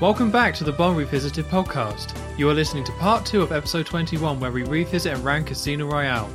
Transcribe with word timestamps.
Welcome 0.00 0.30
back 0.30 0.54
to 0.54 0.64
the 0.64 0.72
Bond 0.72 0.96
Revisited 0.96 1.44
podcast. 1.44 2.18
You 2.38 2.48
are 2.48 2.54
listening 2.54 2.84
to 2.84 2.92
part 2.92 3.26
2 3.26 3.42
of 3.42 3.52
episode 3.52 3.84
21, 3.84 4.40
where 4.40 4.50
we 4.50 4.62
revisit 4.62 5.12
and 5.12 5.22
rank 5.22 5.48
Casino 5.48 5.90
Royale. 5.90 6.30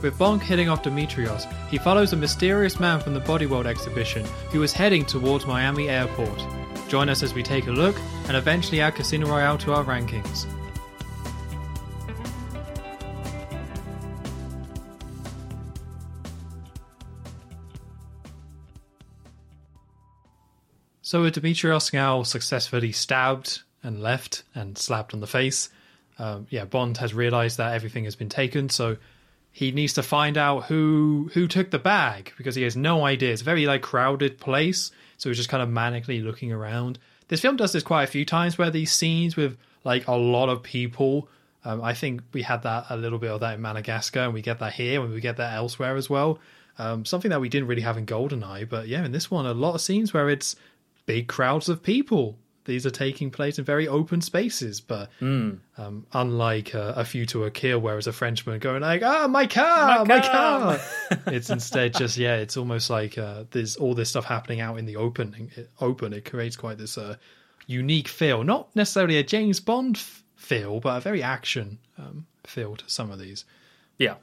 With 0.00 0.16
Bond 0.16 0.40
hitting 0.40 0.68
off 0.68 0.84
Demetrios, 0.84 1.44
he 1.68 1.76
follows 1.76 2.12
a 2.12 2.16
mysterious 2.16 2.78
man 2.78 3.00
from 3.00 3.14
the 3.14 3.20
Bodyworld 3.20 3.66
exhibition 3.66 4.24
who 4.52 4.62
is 4.62 4.72
heading 4.72 5.04
towards 5.04 5.44
Miami 5.44 5.88
Airport. 5.88 6.40
Join 6.86 7.08
us 7.08 7.24
as 7.24 7.34
we 7.34 7.42
take 7.42 7.66
a 7.66 7.72
look 7.72 7.96
and 8.28 8.36
eventually 8.36 8.80
add 8.80 8.94
Casino 8.94 9.26
Royale 9.26 9.58
to 9.58 9.72
our 9.72 9.82
rankings. 9.82 10.46
So 21.10 21.22
with 21.22 21.34
Demetrios 21.34 21.92
now 21.92 22.22
successfully 22.22 22.92
stabbed 22.92 23.62
and 23.82 24.00
left 24.00 24.44
and 24.54 24.78
slapped 24.78 25.12
on 25.12 25.18
the 25.18 25.26
face, 25.26 25.68
um, 26.20 26.46
yeah, 26.50 26.64
Bond 26.64 26.98
has 26.98 27.12
realized 27.12 27.56
that 27.56 27.74
everything 27.74 28.04
has 28.04 28.14
been 28.14 28.28
taken, 28.28 28.68
so 28.68 28.96
he 29.50 29.72
needs 29.72 29.94
to 29.94 30.04
find 30.04 30.38
out 30.38 30.66
who 30.66 31.28
who 31.34 31.48
took 31.48 31.72
the 31.72 31.80
bag 31.80 32.32
because 32.36 32.54
he 32.54 32.62
has 32.62 32.76
no 32.76 33.04
idea. 33.04 33.32
It's 33.32 33.42
a 33.42 33.44
very 33.44 33.66
like 33.66 33.82
crowded 33.82 34.38
place, 34.38 34.92
so 35.16 35.28
he's 35.28 35.36
just 35.36 35.48
kind 35.48 35.64
of 35.64 35.68
manically 35.68 36.22
looking 36.22 36.52
around. 36.52 37.00
This 37.26 37.40
film 37.40 37.56
does 37.56 37.72
this 37.72 37.82
quite 37.82 38.04
a 38.04 38.12
few 38.12 38.24
times 38.24 38.56
where 38.56 38.70
these 38.70 38.92
scenes 38.92 39.34
with 39.34 39.58
like 39.82 40.06
a 40.06 40.14
lot 40.14 40.48
of 40.48 40.62
people. 40.62 41.28
Um, 41.64 41.82
I 41.82 41.92
think 41.92 42.22
we 42.32 42.42
had 42.42 42.62
that 42.62 42.86
a 42.88 42.96
little 42.96 43.18
bit 43.18 43.32
of 43.32 43.40
that 43.40 43.54
in 43.54 43.60
Madagascar, 43.60 44.20
and 44.20 44.32
we 44.32 44.42
get 44.42 44.60
that 44.60 44.74
here, 44.74 45.02
and 45.02 45.12
we 45.12 45.20
get 45.20 45.38
that 45.38 45.54
elsewhere 45.54 45.96
as 45.96 46.08
well. 46.08 46.38
Um, 46.78 47.04
something 47.04 47.30
that 47.30 47.40
we 47.40 47.48
didn't 47.48 47.66
really 47.68 47.82
have 47.82 47.98
in 47.98 48.06
Goldeneye, 48.06 48.68
but 48.68 48.86
yeah, 48.86 49.04
in 49.04 49.10
this 49.10 49.28
one, 49.28 49.44
a 49.44 49.52
lot 49.52 49.74
of 49.74 49.80
scenes 49.80 50.14
where 50.14 50.30
it's 50.30 50.54
big 51.06 51.28
crowds 51.28 51.68
of 51.68 51.82
people. 51.82 52.38
These 52.66 52.84
are 52.86 52.90
taking 52.90 53.30
place 53.30 53.58
in 53.58 53.64
very 53.64 53.88
open 53.88 54.20
spaces, 54.20 54.80
but 54.80 55.10
Hmm. 55.18 55.54
um, 55.78 56.06
unlike 56.12 56.74
uh, 56.74 56.92
a 56.94 57.04
View 57.04 57.24
to 57.26 57.44
a 57.44 57.50
Kill, 57.50 57.78
where 57.80 57.96
it's 57.98 58.06
a 58.06 58.12
Frenchman 58.12 58.58
going 58.60 58.82
like, 58.82 59.02
"Ah, 59.02 59.26
my 59.28 59.46
car, 59.46 60.04
my, 60.04 60.16
My 60.16 60.20
car,", 60.20 60.76
car." 60.76 60.80
it's 61.28 61.48
instead 61.50 61.94
just 61.94 62.16
yeah, 62.18 62.36
it's 62.36 62.56
almost 62.58 62.90
like 62.90 63.16
uh, 63.18 63.44
there's 63.50 63.76
all 63.76 63.94
this 63.94 64.10
stuff 64.10 64.26
happening 64.26 64.60
out 64.60 64.78
in 64.78 64.84
the 64.84 64.96
open. 64.96 65.50
It, 65.56 65.70
open, 65.80 66.12
it 66.12 66.24
creates 66.30 66.54
quite 66.56 66.76
this 66.78 66.96
uh, 66.98 67.16
unique 67.66 68.08
feel, 68.08 68.44
not 68.44 68.74
necessarily 68.76 69.16
a 69.16 69.22
James 69.24 69.58
Bond 69.58 69.96
f- 69.96 70.22
feel, 70.36 70.80
but 70.80 70.98
a 70.98 71.00
very 71.00 71.22
action 71.22 71.78
um, 71.98 72.26
feel 72.44 72.76
to 72.76 72.84
some 72.88 73.10
of 73.10 73.18
these. 73.18 73.46
Yeah. 73.98 74.16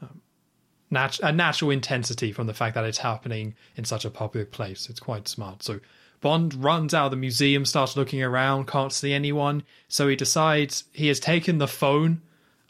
Nat- 0.90 1.20
a 1.22 1.32
natural 1.34 1.72
intensity 1.72 2.32
from 2.32 2.48
the 2.48 2.54
fact 2.54 2.76
that 2.76 2.86
it's 2.86 3.00
happening 3.00 3.56
in 3.76 3.84
such 3.84 4.06
a 4.06 4.10
public 4.10 4.52
place. 4.52 4.90
It's 4.90 5.00
quite 5.02 5.28
smart. 5.28 5.64
So 5.64 5.80
Bond 6.22 6.54
runs 6.56 6.94
out 6.94 7.06
of 7.06 7.12
the 7.12 7.18
museum, 7.18 7.66
starts 7.66 7.96
looking 7.96 8.24
around, 8.24 8.68
can't 8.68 8.92
see 8.92 9.14
anyone. 9.14 9.64
So 9.88 10.08
he 10.08 10.16
decides 10.16 10.84
he 10.92 11.08
has 11.08 11.20
taken 11.20 11.58
the 11.58 11.68
phone 11.68 12.22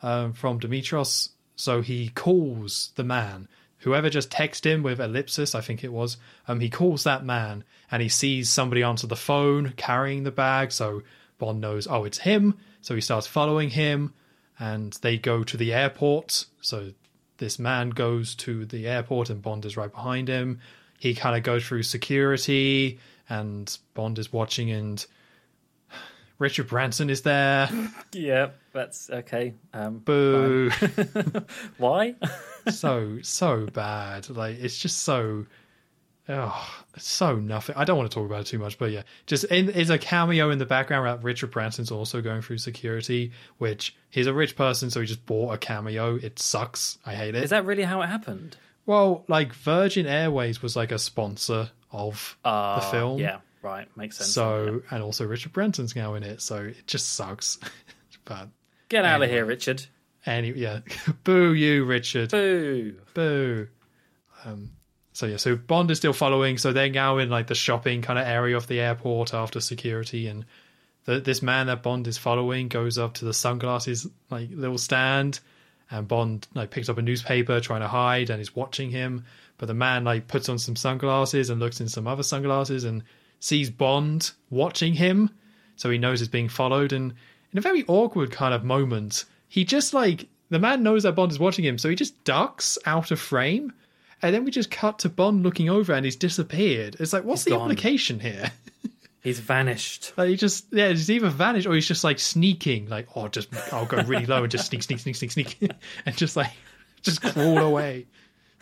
um, 0.02 0.34
from 0.34 0.60
Demetrios. 0.60 1.30
So 1.56 1.82
he 1.82 2.10
calls 2.10 2.92
the 2.96 3.04
man. 3.04 3.48
Whoever 3.80 4.10
just 4.10 4.30
texted 4.30 4.66
him 4.66 4.84
with 4.84 5.00
ellipsis, 5.00 5.56
I 5.56 5.62
think 5.62 5.84
it 5.84 5.94
was, 5.94 6.18
um, 6.48 6.60
he 6.60 6.70
calls 6.70 7.04
that 7.04 7.24
man 7.24 7.64
and 7.90 8.02
he 8.02 8.10
sees 8.10 8.50
somebody 8.50 8.84
answer 8.84 9.08
the 9.08 9.16
phone 9.16 9.74
carrying 9.78 10.24
the 10.24 10.32
bag. 10.32 10.72
So 10.72 11.04
Bond 11.38 11.62
knows, 11.62 11.88
oh, 11.88 12.04
it's 12.04 12.18
him. 12.20 12.58
So 12.82 12.96
he 12.96 13.02
starts 13.02 13.28
following 13.28 13.70
him 13.70 14.14
and 14.60 14.94
they 15.02 15.18
go 15.18 15.44
to 15.44 15.58
the 15.58 15.74
airport. 15.74 16.46
So 16.62 16.92
this 17.38 17.60
man 17.60 17.92
goes 17.92 18.36
to 18.36 18.66
the 18.66 18.88
airport 18.88 19.30
and 19.30 19.42
Bond 19.42 19.66
is 19.66 19.78
right 19.78 19.92
behind 19.92 20.28
him. 20.28 20.60
He 21.00 21.14
kind 21.14 21.38
of 21.38 21.44
goes 21.44 21.66
through 21.66 21.84
security 21.84 23.00
and 23.30 23.78
Bond 23.94 24.20
is 24.20 24.32
watching 24.32 24.72
and 24.72 25.06
Richard 26.40 26.68
Branson 26.68 27.10
is 27.10 27.22
there. 27.22 27.70
Yeah, 28.14 28.52
that's 28.74 29.10
okay. 29.10 29.54
Um, 29.74 30.00
Boo. 30.00 30.72
Why? 31.78 32.16
so 32.72 33.20
so 33.22 33.68
bad. 33.68 34.30
Like 34.30 34.58
it's 34.60 34.78
just 34.78 35.04
so 35.04 35.46
oh, 36.30 36.76
so 36.98 37.36
nothing. 37.36 37.76
I 37.76 37.84
don't 37.84 37.98
want 37.98 38.10
to 38.10 38.16
talk 38.16 38.26
about 38.26 38.42
it 38.42 38.48
too 38.48 38.60
much, 38.60 38.78
but 38.78 38.92
yeah, 38.92 39.04
just 39.26 39.44
in, 39.46 39.70
is 39.70 39.90
a 39.90 39.98
cameo 39.98 40.50
in 40.50 40.58
the 40.58 40.66
background 40.66 41.06
that 41.06 41.24
Richard 41.24 41.52
Branson's 41.52 41.92
also 41.92 42.22
going 42.22 42.42
through 42.42 42.58
security, 42.60 43.32
which 43.58 43.96
he's 44.10 44.28
a 44.28 44.34
rich 44.34 44.56
person, 44.56 44.90
so 44.90 45.02
he 45.02 45.06
just 45.06 45.26
bought 45.26 45.54
a 45.54 45.58
cameo. 45.58 46.16
It 46.16 46.40
sucks. 46.40 46.98
I 47.06 47.14
hate 47.14 47.36
it. 47.36 47.44
Is 47.44 47.50
that 47.52 47.66
really 47.66 47.84
how 47.84 48.02
it 48.02 48.08
happened? 48.08 48.58
Well, 48.88 49.24
like 49.28 49.54
Virgin 49.54 50.08
Airways 50.08 50.62
was 50.64 50.76
like 50.76 50.92
a 50.92 50.98
sponsor 50.98 51.70
of 51.92 52.36
Uh, 52.44 52.80
the 52.80 52.86
film. 52.88 53.20
Yeah, 53.20 53.40
right. 53.62 53.88
Makes 53.96 54.18
sense. 54.18 54.32
So 54.32 54.82
and 54.90 55.04
also 55.04 55.26
Richard 55.26 55.54
Branson's 55.54 55.96
now 55.96 56.16
in 56.16 56.24
it, 56.24 56.42
so 56.42 56.56
it 56.64 56.88
just 56.88 57.14
sucks. 57.14 57.60
but 58.26 58.48
Get 58.90 59.06
out 59.06 59.22
of 59.22 59.30
here, 59.30 59.46
Richard. 59.46 59.86
any 60.26 60.52
yeah, 60.54 60.80
boo 61.24 61.54
you, 61.54 61.84
Richard. 61.86 62.32
Boo. 62.32 62.96
Boo. 63.14 63.68
Um, 64.46 64.72
so 65.14 65.26
yeah, 65.26 65.38
so 65.38 65.56
Bond 65.56 65.92
is 65.92 65.98
still 65.98 66.14
following. 66.14 66.58
So 66.58 66.72
they're 66.72 66.90
now 66.90 67.18
in 67.18 67.30
like 67.30 67.48
the 67.48 67.56
shopping 67.56 68.02
kind 68.02 68.18
of 68.18 68.26
area 68.26 68.56
of 68.56 68.68
the 68.68 68.80
airport 68.80 69.34
after 69.34 69.60
security, 69.60 70.28
and 70.28 70.46
the, 71.06 71.20
this 71.20 71.42
man 71.42 71.68
that 71.68 71.84
Bond 71.84 72.08
is 72.08 72.18
following 72.18 72.70
goes 72.70 72.98
up 72.98 73.16
to 73.16 73.26
the 73.26 73.34
sunglasses 73.34 74.08
like 74.30 74.50
little 74.52 74.78
stand, 74.78 75.40
and 75.92 76.08
Bond 76.08 76.48
like 76.54 76.70
picks 76.72 76.90
up 76.90 76.98
a 76.98 77.02
newspaper 77.02 77.60
trying 77.60 77.82
to 77.82 77.88
hide 77.88 78.30
and 78.30 78.42
is 78.42 78.56
watching 78.56 78.90
him. 78.92 79.24
But 79.58 79.68
the 79.68 79.74
man 79.74 80.04
like 80.04 80.28
puts 80.28 80.50
on 80.50 80.60
some 80.60 80.76
sunglasses 80.76 81.50
and 81.50 81.60
looks 81.60 81.82
in 81.82 81.88
some 81.90 82.08
other 82.08 82.24
sunglasses 82.24 82.84
and 82.84 83.04
sees 83.40 83.70
Bond 83.70 84.32
watching 84.50 84.94
him, 84.94 85.30
so 85.76 85.90
he 85.90 85.98
knows 85.98 86.20
he's 86.20 86.28
being 86.30 86.50
followed. 86.50 86.94
And 86.94 87.14
in 87.52 87.58
a 87.58 87.62
very 87.62 87.84
awkward 87.88 88.32
kind 88.32 88.54
of 88.54 88.64
moment, 88.64 89.26
he 89.48 89.64
just 89.64 89.94
like 89.94 90.28
the 90.50 90.60
man 90.60 90.84
knows 90.84 91.04
that 91.04 91.14
Bond 91.16 91.32
is 91.32 91.40
watching 91.40 91.66
him, 91.66 91.78
so 91.78 91.90
he 91.90 91.96
just 91.96 92.24
ducks 92.24 92.78
out 92.86 93.12
of 93.12 93.20
frame. 93.20 93.74
And 94.22 94.34
then 94.34 94.44
we 94.46 94.52
just 94.52 94.72
cut 94.72 94.98
to 95.00 95.10
Bond 95.10 95.44
looking 95.44 95.70
over 95.70 95.94
and 95.94 96.04
he's 96.04 96.16
disappeared. 96.16 96.96
It's 97.00 97.14
like, 97.14 97.24
what's 97.24 97.42
He's 97.44 97.54
the 97.54 97.58
gone. 97.60 97.70
implication 97.70 98.20
here? 98.20 98.52
He's 99.24 99.40
vanished. 99.40 100.14
like, 100.16 100.30
he 100.30 100.36
just, 100.38 100.68
yeah, 100.72 100.90
he's 100.90 101.10
either 101.10 101.30
vanished 101.30 101.68
or 101.68 101.74
he's 101.74 101.88
just 101.88 102.04
like 102.04 102.20
sneaking, 102.20 102.88
like, 102.88 103.08
oh, 103.16 103.28
just, 103.28 103.50
I'll 103.74 103.86
go 103.86 104.02
really 104.04 104.26
low 104.26 104.44
and 104.44 104.52
just 104.52 104.68
sneak, 104.68 104.84
sneak, 104.84 105.00
sneak, 105.00 105.16
sneak, 105.16 105.32
sneak, 105.32 105.72
and 106.06 106.16
just 106.16 106.36
like, 106.36 106.52
just 107.02 107.22
crawl 107.22 107.58
away. 107.58 108.06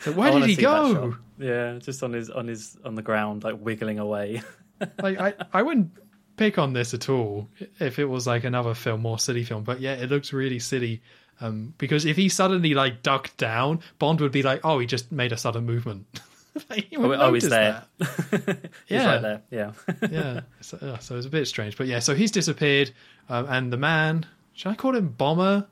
So 0.00 0.12
where 0.12 0.32
I 0.32 0.40
did 0.40 0.48
he 0.48 0.56
go? 0.56 1.16
Yeah, 1.38 1.78
just 1.78 2.02
on 2.02 2.12
his 2.12 2.30
on 2.30 2.46
his 2.46 2.76
on 2.84 2.94
the 2.94 3.02
ground, 3.02 3.44
like 3.44 3.56
wiggling 3.58 3.98
away. 3.98 4.42
like 5.02 5.18
I, 5.18 5.34
I 5.52 5.62
wouldn't 5.62 5.90
pick 6.36 6.58
on 6.58 6.72
this 6.72 6.92
at 6.94 7.08
all 7.08 7.48
if 7.78 7.98
it 7.98 8.04
was 8.04 8.26
like 8.26 8.44
another 8.44 8.74
film, 8.74 9.02
more 9.02 9.18
silly 9.18 9.44
film. 9.44 9.64
But 9.64 9.80
yeah, 9.80 9.94
it 9.94 10.10
looks 10.10 10.32
really 10.32 10.58
silly. 10.58 11.02
Um, 11.40 11.74
because 11.76 12.06
if 12.06 12.16
he 12.16 12.28
suddenly 12.28 12.72
like 12.74 13.02
ducked 13.02 13.36
down, 13.36 13.80
Bond 13.98 14.20
would 14.20 14.32
be 14.32 14.42
like, 14.42 14.60
"Oh, 14.64 14.78
he 14.78 14.86
just 14.86 15.12
made 15.12 15.32
a 15.32 15.36
sudden 15.36 15.66
movement." 15.66 16.06
Like, 16.70 16.86
he 16.88 16.96
oh, 16.96 17.12
oh, 17.12 17.34
he's 17.34 17.48
there. 17.48 17.84
Yeah. 18.88 19.06
right 19.06 19.22
there. 19.22 19.42
Yeah. 19.50 19.72
yeah, 20.10 20.40
so, 20.60 20.78
uh, 20.78 20.98
so 20.98 21.16
it's 21.16 21.26
a 21.26 21.30
bit 21.30 21.46
strange. 21.46 21.76
But 21.76 21.86
yeah, 21.86 21.98
so 21.98 22.14
he's 22.14 22.30
disappeared, 22.30 22.92
um, 23.28 23.46
and 23.48 23.72
the 23.72 23.76
man, 23.76 24.24
should 24.54 24.70
I 24.70 24.74
call 24.74 24.96
him 24.96 25.08
Bomber? 25.08 25.66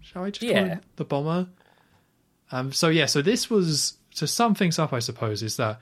Shall 0.00 0.24
I 0.24 0.30
just 0.30 0.50
call 0.50 0.64
him 0.64 0.80
the 0.96 1.04
Bomber? 1.04 1.48
Um, 2.50 2.72
so 2.72 2.88
yeah, 2.88 3.06
so 3.06 3.20
this 3.20 3.50
was 3.50 3.98
to 4.16 4.26
sum 4.26 4.54
things 4.54 4.78
up, 4.78 4.92
I 4.92 5.00
suppose, 5.00 5.42
is 5.42 5.56
that 5.56 5.80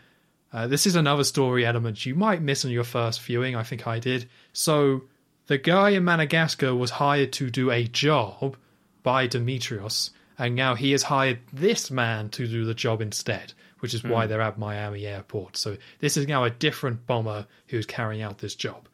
uh, 0.53 0.67
this 0.67 0.87
is 0.87 0.97
another 0.97 1.25
story 1.25 1.65
element 1.65 2.07
you 2.07 2.15
might 2.15 2.43
miss 2.43 2.65
on 2.65 2.71
your 2.71 2.85
first 2.85 3.23
viewing. 3.23 3.55
I 3.55 3.63
think 3.63 3.87
I 3.87 3.99
did. 3.99 4.29
So 4.53 5.03
the 5.47 5.59
guy 5.59 5.91
in 5.91 6.05
Madagascar 6.05 6.75
was 6.75 6.91
hired 6.91 7.33
to 7.35 7.51
do 7.51 7.71
a 7.71 7.85
job 7.85 8.57
by 9.03 9.29
Demetrios, 9.29 10.11
and 10.39 10.55
now 10.55 10.75
he 10.75 10.93
has 10.93 11.05
hired 11.05 11.39
this 11.53 11.91
man 11.91 12.29
to 12.31 12.47
do 12.47 12.65
the 12.65 12.75
job 12.75 13.01
instead, 13.01 13.53
which 13.81 13.95
is 13.95 14.03
why 14.03 14.27
they're 14.27 14.41
at 14.41 14.59
Miami 14.59 15.07
Airport. 15.07 15.57
So 15.57 15.77
this 16.01 16.17
is 16.17 16.27
now 16.27 16.45
a 16.45 16.51
different 16.51 17.07
bomber 17.07 17.47
who's 17.69 17.87
carrying 17.87 18.23
out 18.23 18.39
this 18.39 18.55
job. 18.55 18.89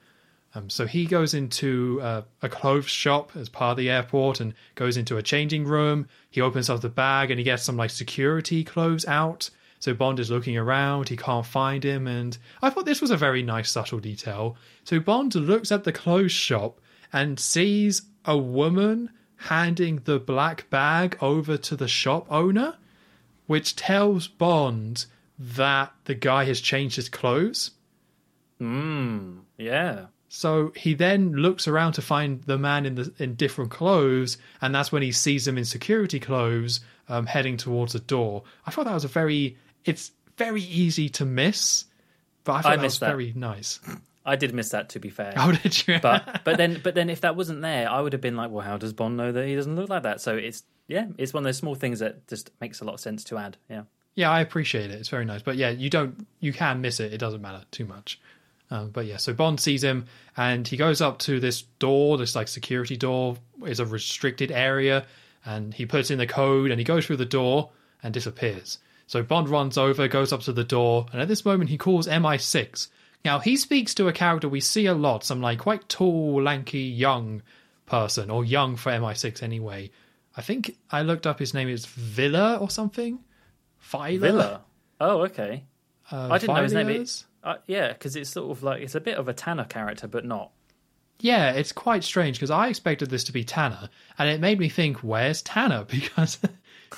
Um, 0.55 0.69
so 0.69 0.87
he 0.87 1.07
goes 1.07 1.33
into 1.33 2.01
uh, 2.03 2.23
a 2.43 2.49
clothes 2.49 2.89
shop 2.89 3.33
as 3.37 3.49
part 3.49 3.73
of 3.73 3.77
the 3.79 3.89
airport 3.89 4.41
and 4.41 4.53
goes 4.75 4.97
into 4.97 5.17
a 5.17 5.23
changing 5.23 5.65
room. 5.65 6.09
He 6.31 6.41
opens 6.41 6.69
up 6.69 6.83
the 6.83 6.91
bag 6.91 7.31
and 7.31 7.39
he 7.39 7.45
gets 7.45 7.63
some 7.63 7.77
like 7.77 7.91
security 7.91 8.63
clothes 8.63 9.07
out. 9.07 9.49
So 9.79 9.95
Bond 9.95 10.21
is 10.21 10.31
looking 10.31 10.57
around, 10.57 11.09
he 11.09 11.17
can't 11.17 11.45
find 11.45 11.83
him, 11.83 12.07
and 12.07 12.39
I 12.63 12.71
thought 12.71 12.85
this 12.85 13.01
was 13.01 13.11
a 13.11 13.17
very 13.17 13.43
nice 13.43 13.69
subtle 13.69 13.99
detail. 13.99 14.57
So 14.85 15.01
Bond 15.01 15.35
looks 15.35 15.73
at 15.73 15.83
the 15.83 15.91
clothes 15.91 16.31
shop 16.31 16.81
and 17.13 17.41
sees 17.41 18.03
a 18.25 18.39
woman 18.39 19.11
handing 19.37 19.97
the 20.05 20.21
black 20.21 20.71
bag 20.71 21.19
over 21.21 21.57
to 21.57 21.75
the 21.75 21.89
shop 21.89 22.27
owner, 22.31 22.77
which 23.47 23.77
tells 23.77 24.29
Bond 24.29 25.07
that 25.39 25.93
the 26.05 26.15
guy 26.15 26.45
has 26.45 26.61
changed 26.61 26.97
his 26.97 27.09
clothes. 27.09 27.73
Mm, 28.61 29.41
yeah. 29.59 30.07
So 30.29 30.73
he 30.77 30.95
then 30.95 31.33
looks 31.33 31.69
around 31.69 31.93
to 31.95 32.03
find 32.03 32.43
the 32.45 32.57
man 32.59 32.87
in 32.87 32.95
the 32.95 33.13
in 33.19 33.35
different 33.35 33.71
clothes, 33.71 34.39
and 34.63 34.75
that's 34.75 34.91
when 34.91 35.03
he 35.03 35.13
sees 35.13 35.47
him 35.47 35.59
in 35.59 35.65
security 35.65 36.19
clothes, 36.19 36.81
um, 37.09 37.27
heading 37.27 37.57
towards 37.59 37.93
the 37.93 37.99
door. 37.99 38.45
I 38.67 38.71
thought 38.71 38.87
that 38.87 38.95
was 38.95 39.05
a 39.05 39.09
very 39.09 39.59
it's 39.85 40.11
very 40.39 40.63
easy 40.63 41.09
to 41.11 41.27
miss, 41.27 41.85
but 42.45 42.53
I 42.55 42.61
thought 42.63 42.73
I 42.73 42.77
that 42.77 42.83
was 42.85 42.99
that. 43.01 43.07
very 43.09 43.33
nice. 43.37 43.81
I 44.25 44.37
did 44.37 44.55
miss 44.55 44.69
that. 44.71 44.91
To 44.91 45.01
be 45.01 45.11
fair, 45.11 45.35
Oh, 45.37 45.53
did 45.53 45.87
you? 45.87 45.99
but 46.01 46.41
but 46.45 46.57
then 46.57 46.81
but 46.83 46.95
then 46.95 47.11
if 47.11 47.21
that 47.23 47.37
wasn't 47.37 47.61
there, 47.61 47.91
I 47.91 48.01
would 48.01 48.13
have 48.15 48.23
been 48.23 48.37
like, 48.37 48.51
well, 48.51 48.65
how 48.65 48.79
does 48.79 48.93
Bond 48.95 49.17
know 49.19 49.33
that 49.33 49.47
he 49.47 49.55
doesn't 49.57 49.75
look 49.77 49.91
like 49.91 50.05
that? 50.05 50.21
So 50.23 50.37
it's 50.37 50.63
yeah, 50.89 51.07
it's 51.19 51.33
one 51.33 51.43
of 51.43 51.45
those 51.45 51.57
small 51.57 51.75
things 51.75 52.01
that 52.01 52.27
just 52.29 52.51
makes 52.61 52.81
a 52.81 52.85
lot 52.85 52.95
of 52.95 53.01
sense 53.01 53.25
to 53.25 53.39
add. 53.39 53.57
Yeah. 53.69 53.83
Yeah, 54.15 54.31
I 54.31 54.41
appreciate 54.41 54.91
it. 54.91 55.01
It's 55.01 55.09
very 55.09 55.25
nice. 55.25 55.43
But 55.43 55.57
yeah, 55.57 55.71
you 55.71 55.89
don't, 55.89 56.27
you 56.41 56.53
can 56.53 56.81
miss 56.81 57.01
it. 57.01 57.13
It 57.13 57.19
doesn't 57.19 57.41
matter 57.41 57.63
too 57.71 57.87
much. 57.87 58.21
Um, 58.71 58.91
but 58.91 59.07
yeah, 59.07 59.19
so 59.19 59.35
Bond 59.35 59.61
sees 59.61 59.85
him 59.85 60.07
and 60.37 60.67
he 60.67 60.77
goes 60.77 61.01
up 61.03 61.19
to 61.21 61.39
this 61.41 61.63
door, 61.79 62.17
this 62.17 62.35
like 62.35 62.49
security 62.49 62.97
door 62.97 63.37
is 63.67 63.81
a 63.81 63.87
restricted 63.87 64.51
area, 64.51 65.05
and 65.45 65.75
he 65.75 65.85
puts 65.85 66.11
in 66.11 66.19
the 66.19 66.27
code 66.27 66.71
and 66.71 66.79
he 66.79 66.85
goes 66.85 67.07
through 67.07 67.19
the 67.19 67.27
door 67.27 67.71
and 68.03 68.15
disappears. 68.15 68.79
So 69.07 69.23
Bond 69.23 69.51
runs 69.51 69.77
over, 69.77 70.09
goes 70.09 70.33
up 70.33 70.41
to 70.43 70.55
the 70.55 70.65
door, 70.65 71.07
and 71.13 71.21
at 71.21 71.29
this 71.29 71.45
moment 71.45 71.69
he 71.69 71.77
calls 71.77 72.09
MI6. 72.09 72.89
Now 73.27 73.41
he 73.41 73.57
speaks 73.57 73.95
to 73.95 74.09
a 74.09 74.13
character 74.13 74.49
we 74.49 74.61
see 74.61 74.87
a 74.87 74.95
lot, 74.95 75.23
some 75.23 75.43
like 75.43 75.59
quite 75.59 75.89
tall, 75.91 76.43
lanky, 76.43 76.81
young 76.81 77.43
person, 77.85 78.31
or 78.31 78.43
young 78.43 78.77
for 78.77 78.91
MI6 78.91 79.43
anyway. 79.43 79.91
I 80.37 80.43
think 80.43 80.77
I 80.91 81.03
looked 81.03 81.27
up 81.27 81.39
his 81.39 81.55
name 81.55 81.69
is 81.69 81.87
Villa 81.87 82.57
or 82.57 82.71
something. 82.71 83.19
Villa. 84.19 84.19
Villa. 84.19 84.61
Oh, 85.01 85.23
okay. 85.23 85.65
Uh, 86.11 86.29
I 86.31 86.39
didn't 86.39 86.57
know 86.57 86.63
his 86.63 86.73
name. 86.73 86.89
It, 86.89 87.25
uh, 87.43 87.57
yeah, 87.67 87.93
because 87.93 88.17
it's 88.17 88.31
sort 88.31 88.51
of 88.51 88.63
like 88.63 88.83
it's 88.83 88.95
a 88.95 89.01
bit 89.01 89.19
of 89.19 89.29
a 89.29 89.35
Tanner 89.35 89.65
character, 89.65 90.07
but 90.07 90.25
not. 90.25 90.53
Yeah, 91.21 91.53
it's 91.53 91.73
quite 91.73 92.03
strange 92.03 92.37
because 92.37 92.51
I 92.51 92.69
expected 92.69 93.11
this 93.11 93.25
to 93.25 93.33
be 93.33 93.45
Tanner, 93.45 93.89
and 94.19 94.29
it 94.29 94.41
made 94.41 94.59
me 94.59 94.69
think, 94.69 94.99
where's 94.99 95.43
Tanner? 95.43 95.85
Because 95.89 96.39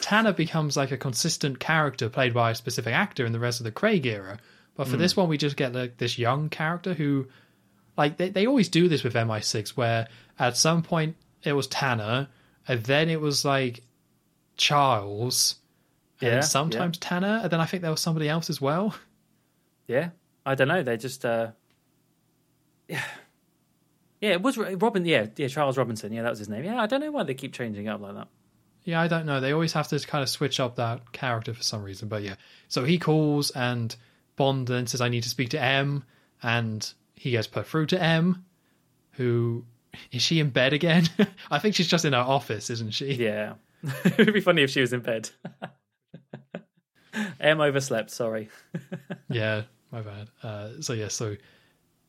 Tanner 0.00 0.32
becomes 0.32 0.76
like 0.76 0.90
a 0.90 0.96
consistent 0.96 1.60
character 1.60 2.08
played 2.08 2.34
by 2.34 2.50
a 2.50 2.54
specific 2.54 2.94
actor 2.94 3.24
in 3.24 3.32
the 3.32 3.38
rest 3.38 3.60
of 3.60 3.64
the 3.64 3.70
Craig 3.70 4.06
era. 4.06 4.38
But 4.76 4.88
for 4.88 4.96
this 4.96 5.16
one, 5.16 5.28
we 5.28 5.38
just 5.38 5.56
get 5.56 5.72
like 5.72 5.98
this 5.98 6.18
young 6.18 6.48
character 6.48 6.94
who, 6.94 7.28
like, 7.96 8.16
they, 8.16 8.28
they 8.30 8.46
always 8.46 8.68
do 8.68 8.88
this 8.88 9.04
with 9.04 9.14
MI6, 9.14 9.70
where 9.70 10.08
at 10.36 10.56
some 10.56 10.82
point 10.82 11.16
it 11.44 11.52
was 11.52 11.68
Tanner, 11.68 12.26
and 12.66 12.82
then 12.84 13.08
it 13.10 13.20
was 13.20 13.44
like 13.44 13.82
Charles, 14.56 15.56
and 16.20 16.30
Yeah, 16.30 16.40
sometimes 16.40 16.98
Tanner, 16.98 17.40
and 17.42 17.50
then 17.50 17.60
I 17.60 17.66
think 17.66 17.82
there 17.82 17.90
was 17.90 18.00
somebody 18.00 18.28
else 18.28 18.50
as 18.50 18.60
well. 18.60 18.94
Yeah, 19.86 20.10
I 20.46 20.54
don't 20.54 20.68
know. 20.68 20.82
They 20.82 20.96
just, 20.96 21.24
uh, 21.24 21.48
yeah, 22.88 23.02
yeah. 24.20 24.32
It 24.32 24.42
was 24.42 24.56
Robin. 24.56 25.04
Yeah, 25.04 25.26
yeah. 25.36 25.48
Charles 25.48 25.76
Robinson. 25.76 26.12
Yeah, 26.12 26.22
that 26.22 26.30
was 26.30 26.38
his 26.38 26.48
name. 26.48 26.64
Yeah, 26.64 26.80
I 26.80 26.86
don't 26.86 27.00
know 27.00 27.10
why 27.10 27.24
they 27.24 27.34
keep 27.34 27.52
changing 27.52 27.88
up 27.88 28.00
like 28.00 28.14
that. 28.14 28.28
Yeah, 28.84 29.00
I 29.00 29.08
don't 29.08 29.26
know. 29.26 29.40
They 29.40 29.52
always 29.52 29.72
have 29.72 29.88
to 29.88 29.98
kind 30.00 30.22
of 30.22 30.28
switch 30.28 30.60
up 30.60 30.76
that 30.76 31.12
character 31.12 31.54
for 31.54 31.62
some 31.62 31.82
reason. 31.82 32.08
But 32.08 32.22
yeah, 32.22 32.34
so 32.68 32.84
he 32.84 32.98
calls 32.98 33.50
and 33.50 33.94
Bond 34.36 34.66
then 34.68 34.86
says, 34.86 35.00
"I 35.00 35.08
need 35.08 35.22
to 35.22 35.28
speak 35.28 35.50
to 35.50 35.62
M," 35.62 36.04
and 36.42 36.92
he 37.14 37.30
gets 37.30 37.46
put 37.46 37.66
through 37.66 37.86
to 37.86 38.02
M, 38.02 38.44
who 39.12 39.64
is 40.12 40.22
she 40.22 40.40
in 40.40 40.50
bed 40.50 40.72
again? 40.72 41.08
I 41.50 41.58
think 41.58 41.74
she's 41.74 41.88
just 41.88 42.04
in 42.04 42.12
her 42.12 42.18
office, 42.18 42.70
isn't 42.70 42.94
she? 42.94 43.14
Yeah, 43.14 43.54
it 44.04 44.18
would 44.18 44.34
be 44.34 44.40
funny 44.40 44.62
if 44.62 44.70
she 44.70 44.80
was 44.80 44.92
in 44.92 45.00
bed. 45.00 45.30
M 47.40 47.60
overslept. 47.60 48.10
Sorry. 48.10 48.48
yeah, 49.28 49.62
my 49.92 50.02
bad. 50.02 50.28
Uh, 50.42 50.68
so 50.80 50.92
yeah, 50.92 51.08
so 51.08 51.36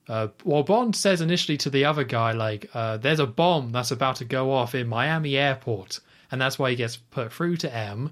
uh, 0.07 0.27
well, 0.43 0.63
Bond 0.63 0.95
says 0.95 1.21
initially 1.21 1.57
to 1.57 1.69
the 1.69 1.85
other 1.85 2.03
guy 2.03 2.31
like, 2.31 2.69
uh, 2.73 2.97
"There's 2.97 3.19
a 3.19 3.27
bomb 3.27 3.71
that's 3.71 3.91
about 3.91 4.17
to 4.17 4.25
go 4.25 4.51
off 4.51 4.75
in 4.75 4.87
Miami 4.87 5.37
airport," 5.37 5.99
and 6.31 6.39
that's 6.39 6.59
why 6.59 6.69
he 6.69 6.75
gets 6.75 6.97
put 6.97 7.31
through 7.31 7.57
to 7.57 7.73
M. 7.73 8.11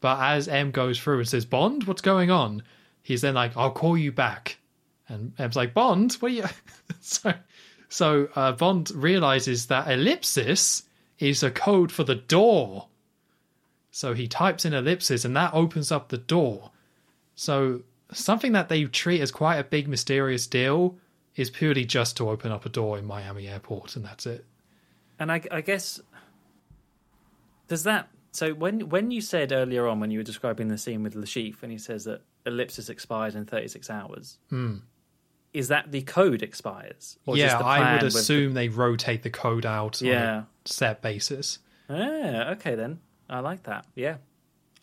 But 0.00 0.20
as 0.20 0.48
M 0.48 0.70
goes 0.70 0.98
through 0.98 1.20
and 1.20 1.28
says, 1.28 1.44
"Bond, 1.44 1.84
what's 1.84 2.02
going 2.02 2.30
on?" 2.30 2.62
He's 3.02 3.20
then 3.20 3.34
like, 3.34 3.56
"I'll 3.56 3.70
call 3.70 3.96
you 3.96 4.10
back," 4.10 4.58
and 5.08 5.32
M's 5.38 5.56
like, 5.56 5.74
"Bond, 5.74 6.14
what 6.14 6.32
are 6.32 6.34
you?" 6.34 6.44
so, 7.00 7.32
so 7.88 8.28
uh, 8.34 8.52
Bond 8.52 8.90
realizes 8.90 9.66
that 9.66 9.90
ellipsis 9.90 10.84
is 11.18 11.42
a 11.42 11.50
code 11.50 11.90
for 11.90 12.04
the 12.04 12.14
door. 12.14 12.88
So 13.90 14.14
he 14.14 14.28
types 14.28 14.64
in 14.64 14.74
ellipsis, 14.74 15.24
and 15.24 15.34
that 15.36 15.54
opens 15.54 15.90
up 15.90 16.08
the 16.08 16.18
door. 16.18 16.70
So 17.34 17.82
something 18.12 18.52
that 18.52 18.68
they 18.68 18.84
treat 18.84 19.20
as 19.20 19.30
quite 19.30 19.56
a 19.56 19.64
big 19.64 19.88
mysterious 19.88 20.46
deal 20.46 20.96
is 21.34 21.50
purely 21.50 21.84
just 21.84 22.16
to 22.16 22.28
open 22.28 22.52
up 22.52 22.66
a 22.66 22.68
door 22.68 22.98
in 22.98 23.06
Miami 23.06 23.48
airport, 23.48 23.96
and 23.96 24.04
that's 24.04 24.26
it. 24.26 24.44
And 25.18 25.32
I, 25.32 25.42
I 25.50 25.60
guess 25.60 26.00
does 27.68 27.84
that. 27.84 28.08
So 28.32 28.54
when 28.54 28.88
when 28.88 29.10
you 29.10 29.20
said 29.20 29.52
earlier 29.52 29.86
on 29.88 30.00
when 30.00 30.10
you 30.10 30.18
were 30.18 30.24
describing 30.24 30.68
the 30.68 30.78
scene 30.78 31.02
with 31.02 31.14
Le 31.14 31.26
Chiffre, 31.26 31.62
and 31.62 31.72
he 31.72 31.78
says 31.78 32.04
that 32.04 32.22
ellipsis 32.46 32.88
expires 32.88 33.34
in 33.34 33.46
thirty 33.46 33.68
six 33.68 33.90
hours, 33.90 34.38
is 35.54 35.68
that 35.68 35.90
the 35.92 36.02
code 36.02 36.42
expires? 36.42 37.18
Or 37.26 37.36
yeah, 37.36 37.58
I 37.58 37.94
would 37.94 38.02
with 38.02 38.12
the- 38.12 38.18
assume 38.18 38.54
they 38.54 38.68
rotate 38.68 39.22
the 39.22 39.30
code 39.30 39.64
out 39.66 40.00
on 40.02 40.08
Yeah. 40.08 40.38
a 40.40 40.44
set 40.68 41.02
basis. 41.02 41.58
Ah, 41.90 42.50
okay 42.52 42.74
then. 42.74 43.00
I 43.30 43.40
like 43.40 43.62
that. 43.64 43.86
Yeah. 43.94 44.16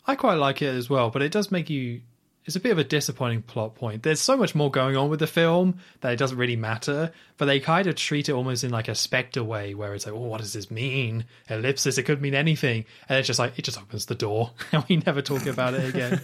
I 0.06 0.14
quite 0.14 0.34
like 0.34 0.62
it 0.62 0.74
as 0.74 0.88
well, 0.90 1.10
but 1.10 1.22
it 1.22 1.32
does 1.32 1.50
make 1.50 1.68
you. 1.70 2.00
It's 2.44 2.54
a 2.54 2.60
bit 2.60 2.70
of 2.70 2.78
a 2.78 2.84
disappointing 2.84 3.42
plot 3.42 3.74
point. 3.74 4.04
There's 4.04 4.20
so 4.20 4.36
much 4.36 4.54
more 4.54 4.70
going 4.70 4.96
on 4.96 5.10
with 5.10 5.18
the 5.18 5.26
film 5.26 5.78
that 6.00 6.12
it 6.12 6.16
doesn't 6.16 6.38
really 6.38 6.54
matter, 6.54 7.10
but 7.38 7.46
they 7.46 7.58
kind 7.58 7.88
of 7.88 7.96
treat 7.96 8.28
it 8.28 8.32
almost 8.34 8.62
in 8.62 8.70
like 8.70 8.86
a 8.86 8.94
Spectre 8.94 9.42
way, 9.42 9.74
where 9.74 9.94
it's 9.94 10.06
like, 10.06 10.14
oh, 10.14 10.18
what 10.20 10.40
does 10.40 10.52
this 10.52 10.70
mean? 10.70 11.24
Ellipsis, 11.50 11.98
it 11.98 12.04
could 12.04 12.22
mean 12.22 12.36
anything. 12.36 12.84
And 13.08 13.18
it's 13.18 13.26
just 13.26 13.40
like, 13.40 13.58
it 13.58 13.62
just 13.62 13.80
opens 13.80 14.06
the 14.06 14.14
door, 14.14 14.52
and 14.72 14.84
we 14.88 14.98
never 14.98 15.22
talk 15.22 15.46
about 15.46 15.74
it 15.74 15.88
again. 15.92 16.20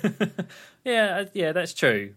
Yeah, 0.84 1.16
uh, 1.18 1.24
yeah, 1.32 1.50
that's 1.52 1.74
true. 1.74 2.14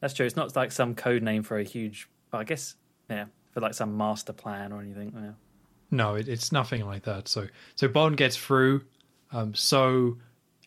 That's 0.00 0.14
true. 0.14 0.26
It's 0.26 0.36
not 0.36 0.54
like 0.56 0.72
some 0.72 0.94
code 0.94 1.22
name 1.22 1.42
for 1.42 1.58
a 1.58 1.64
huge. 1.64 2.08
Well, 2.32 2.40
I 2.40 2.44
guess, 2.44 2.74
yeah, 3.08 3.26
for 3.52 3.60
like 3.60 3.74
some 3.74 3.96
master 3.96 4.32
plan 4.32 4.72
or 4.72 4.80
anything. 4.80 5.12
Yeah. 5.14 5.32
No, 5.90 6.14
it, 6.14 6.28
it's 6.28 6.52
nothing 6.52 6.86
like 6.86 7.02
that. 7.04 7.28
So, 7.28 7.48
so 7.74 7.88
Bond 7.88 8.16
gets 8.16 8.36
through. 8.36 8.82
Um, 9.32 9.54
so 9.54 10.18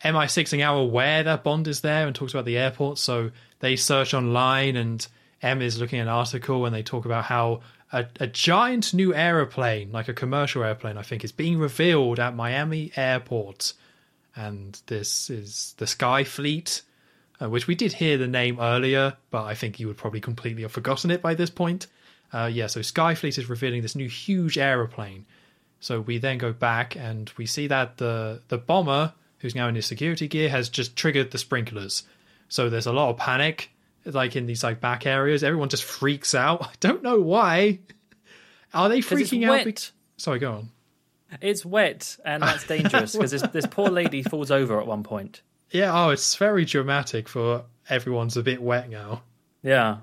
MI6 0.04 0.54
are 0.54 0.58
now 0.58 0.78
aware 0.78 1.24
that 1.24 1.44
Bond 1.44 1.68
is 1.68 1.82
there 1.82 2.06
and 2.06 2.16
talks 2.16 2.34
about 2.34 2.46
the 2.46 2.58
airport. 2.58 2.98
So 2.98 3.32
they 3.60 3.76
search 3.76 4.14
online, 4.14 4.76
and 4.76 5.06
M 5.42 5.62
is 5.62 5.80
looking 5.80 6.00
at 6.00 6.04
an 6.04 6.10
article, 6.10 6.66
and 6.66 6.76
they 6.76 6.84
talk 6.84 7.06
about 7.06 7.26
how 7.26 7.62
a, 7.92 8.06
a 8.20 8.28
giant 8.28 8.94
new 8.94 9.14
aeroplane, 9.14 9.92
like 9.92 10.08
a 10.08 10.14
commercial 10.14 10.64
airplane, 10.64 10.98
I 10.98 11.04
think, 11.04 11.24
is 11.24 11.32
being 11.32 11.58
revealed 11.58 12.20
at 12.20 12.36
Miami 12.36 12.92
Airport. 12.96 13.74
And 14.36 14.82
this 14.88 15.30
is 15.30 15.76
the 15.78 15.86
Skyfleet, 15.86 16.82
uh, 17.44 17.50
which 17.50 17.68
we 17.68 17.76
did 17.76 17.94
hear 17.94 18.18
the 18.18 18.28
name 18.28 18.60
earlier, 18.60 19.18
but 19.30 19.44
I 19.44 19.56
think 19.56 19.80
you 19.80 19.88
would 19.88 19.98
probably 19.98 20.22
completely 20.22 20.62
have 20.62 20.72
forgotten 20.72 21.12
it 21.12 21.22
by 21.22 21.34
this 21.34 21.50
point. 21.50 21.88
Uh, 22.32 22.50
yeah, 22.52 22.68
so 22.68 22.80
Skyfleet 22.80 23.38
is 23.38 23.50
revealing 23.50 23.82
this 23.82 23.96
new 23.96 24.08
huge 24.08 24.58
aeroplane. 24.58 25.26
So 25.80 26.00
we 26.00 26.18
then 26.18 26.38
go 26.38 26.54
back 26.54 26.96
and 26.96 27.32
we 27.38 27.46
see 27.46 27.68
that 27.68 27.98
the 27.98 28.42
the 28.48 28.58
bomber, 28.58 29.14
who's 29.40 29.54
now 29.54 29.68
in 29.68 29.76
his 29.76 29.86
security 29.86 30.28
gear, 30.28 30.50
has 30.50 30.70
just 30.70 30.96
triggered 30.96 31.32
the 31.32 31.38
sprinklers. 31.38 32.04
So 32.48 32.70
there's 32.70 32.86
a 32.86 32.94
lot 32.94 33.10
of 33.10 33.18
panic, 33.18 33.70
like 34.06 34.36
in 34.36 34.46
these 34.46 34.64
like 34.64 34.80
back 34.80 35.06
areas. 35.06 35.44
Everyone 35.44 35.70
just 35.70 35.84
freaks 35.84 36.34
out. 36.34 36.64
I 36.66 36.72
don't 36.80 37.04
know 37.04 37.20
why. 37.20 37.80
Are 38.74 38.90
they 38.90 39.00
freaking 39.00 39.48
out? 39.48 39.66
Be- 39.66 39.76
Sorry, 40.18 40.40
go 40.40 40.54
on. 40.54 40.70
It's 41.42 41.66
wet, 41.66 42.18
and 42.24 42.42
that's 42.44 42.66
dangerous 42.66 43.12
because 43.16 43.32
this, 43.32 43.42
this 43.42 43.66
poor 43.66 43.90
lady 43.90 44.24
falls 44.24 44.52
over 44.52 44.80
at 44.80 44.88
one 44.88 45.04
point. 45.04 45.42
Yeah, 45.74 45.92
oh, 45.92 46.12
it's 46.12 46.36
very 46.36 46.66
dramatic 46.66 47.28
for 47.28 47.66
everyone's 47.90 48.38
a 48.38 48.44
bit 48.44 48.62
wet 48.62 48.90
now. 48.90 49.24
Yeah. 49.64 49.98